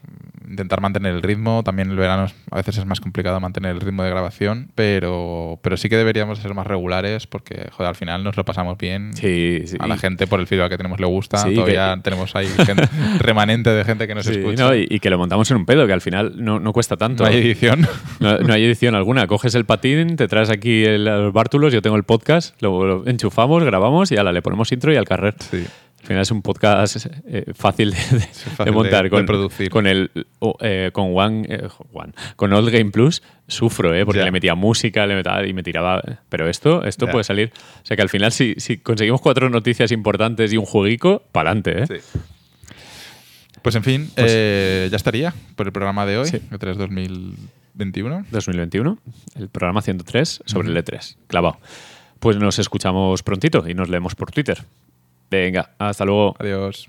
intentar 0.47 0.81
mantener 0.81 1.15
el 1.15 1.21
ritmo. 1.21 1.63
También 1.63 1.89
el 1.89 1.95
verano 1.95 2.27
a 2.51 2.55
veces 2.57 2.77
es 2.77 2.85
más 2.85 2.99
complicado 2.99 3.39
mantener 3.39 3.71
el 3.71 3.79
ritmo 3.81 4.03
de 4.03 4.09
grabación, 4.09 4.69
pero, 4.75 5.57
pero 5.63 5.77
sí 5.77 5.87
que 5.89 5.95
deberíamos 5.97 6.37
ser 6.39 6.53
más 6.53 6.67
regulares 6.67 7.25
porque, 7.25 7.69
joder, 7.71 7.87
al 7.89 7.95
final 7.95 8.23
nos 8.23 8.35
lo 8.37 8.43
pasamos 8.43 8.77
bien. 8.77 9.13
Sí, 9.13 9.63
sí. 9.65 9.77
A 9.79 9.87
la 9.87 9.97
gente 9.97 10.27
por 10.27 10.39
el 10.41 10.47
feedback 10.47 10.71
que 10.71 10.77
tenemos 10.77 10.99
le 10.99 11.05
gusta. 11.07 11.37
Sí, 11.37 11.55
Todavía 11.55 11.95
que- 11.95 12.01
tenemos 12.01 12.35
ahí 12.35 12.47
gente, 12.47 12.83
remanente 13.19 13.69
de 13.69 13.85
gente 13.85 14.05
que 14.05 14.13
nos 14.15 14.27
escucha. 14.27 14.63
no, 14.65 14.75
y, 14.75 14.85
y 14.89 14.99
que 14.99 15.09
lo 15.09 15.17
montamos 15.17 15.49
en 15.49 15.57
un 15.57 15.65
pedo, 15.65 15.87
que 15.87 15.93
al 15.93 16.01
final 16.01 16.33
no, 16.43 16.59
no 16.59 16.73
cuesta 16.73 16.97
tanto. 16.97 17.23
No 17.23 17.29
hay 17.29 17.37
edición. 17.37 17.87
No, 18.19 18.37
no 18.39 18.53
hay 18.53 18.63
edición 18.65 18.95
alguna. 18.95 19.25
Coges 19.27 19.55
el 19.55 19.65
patín, 19.65 20.17
te 20.17 20.27
traes 20.27 20.49
aquí 20.49 20.83
el- 20.83 21.05
los 21.05 21.31
bártulos, 21.33 21.71
yo 21.73 21.81
tengo 21.81 21.95
el 21.95 22.03
podcast, 22.03 22.61
lo, 22.61 22.85
lo 22.85 23.07
enchufamos, 23.07 23.63
grabamos 23.63 24.11
y 24.11 24.17
ala, 24.17 24.31
le 24.33 24.41
ponemos 24.41 24.71
intro 24.73 24.91
y 24.93 24.97
al 24.97 25.05
carrer. 25.05 25.35
Sí. 25.39 25.65
Al 26.03 26.07
final 26.07 26.21
es 26.21 26.31
un 26.31 26.41
podcast 26.41 27.05
eh, 27.25 27.45
fácil, 27.55 27.91
de, 27.91 27.97
de- 27.97 28.19
fácil 28.27 28.65
de 28.65 28.71
montar. 28.71 29.03
de- 29.05 29.09
con, 29.09 29.25
producir. 29.25 29.69
Con 29.69 29.87
el 29.87 30.11
o, 30.39 30.57
eh, 30.59 30.89
con 30.91 31.17
One, 31.17 31.45
eh, 31.49 31.67
One- 31.93 32.11
con 32.35 32.51
Old 32.51 32.69
Game 32.69 32.91
Plus 32.91 33.23
sufro, 33.47 33.95
eh, 33.95 34.05
porque 34.05 34.21
le 34.23 34.31
metía 34.31 34.53
música 34.53 35.07
le 35.07 35.15
metía, 35.15 35.45
y 35.47 35.53
me 35.53 35.63
tiraba. 35.63 36.01
Pero 36.29 36.49
esto, 36.49 36.83
esto 36.83 37.07
puede 37.07 37.23
salir. 37.23 37.53
O 37.81 37.85
sea 37.85 37.95
que 37.95 38.03
al 38.03 38.09
final, 38.09 38.31
si, 38.33 38.55
si 38.57 38.77
conseguimos 38.79 39.21
cuatro 39.21 39.49
noticias 39.49 39.91
importantes 39.93 40.51
y 40.51 40.57
un 40.57 40.65
jueguico, 40.65 41.23
para 41.31 41.51
adelante. 41.51 41.87
Sí. 41.87 42.19
Pues 43.61 43.75
en 43.75 43.83
fin, 43.83 44.11
Pues- 44.13 44.91
ya 44.91 44.97
estaría 44.97 45.33
por 45.55 45.67
el 45.67 45.71
programa 45.71 46.05
de 46.05 46.17
hoy, 46.17 46.27
Sí. 46.27 46.37
E3 46.51 46.75
2021. 46.75 48.25
2021, 48.29 48.97
el 49.35 49.47
programa 49.49 49.81
103 49.81 50.41
sobre 50.45 50.67
el 50.69 50.75
E3. 50.77 51.15
Clavado. 51.27 51.57
Pues 52.19 52.37
nos 52.37 52.59
escuchamos 52.59 53.23
prontito 53.23 53.63
y 53.67 53.73
nos 53.73 53.87
leemos 53.89 54.15
por 54.15 54.31
Twitter. 54.31 54.63
Venga, 55.33 55.71
hasta 55.79 56.05
luego. 56.05 56.35
Adiós. 56.37 56.87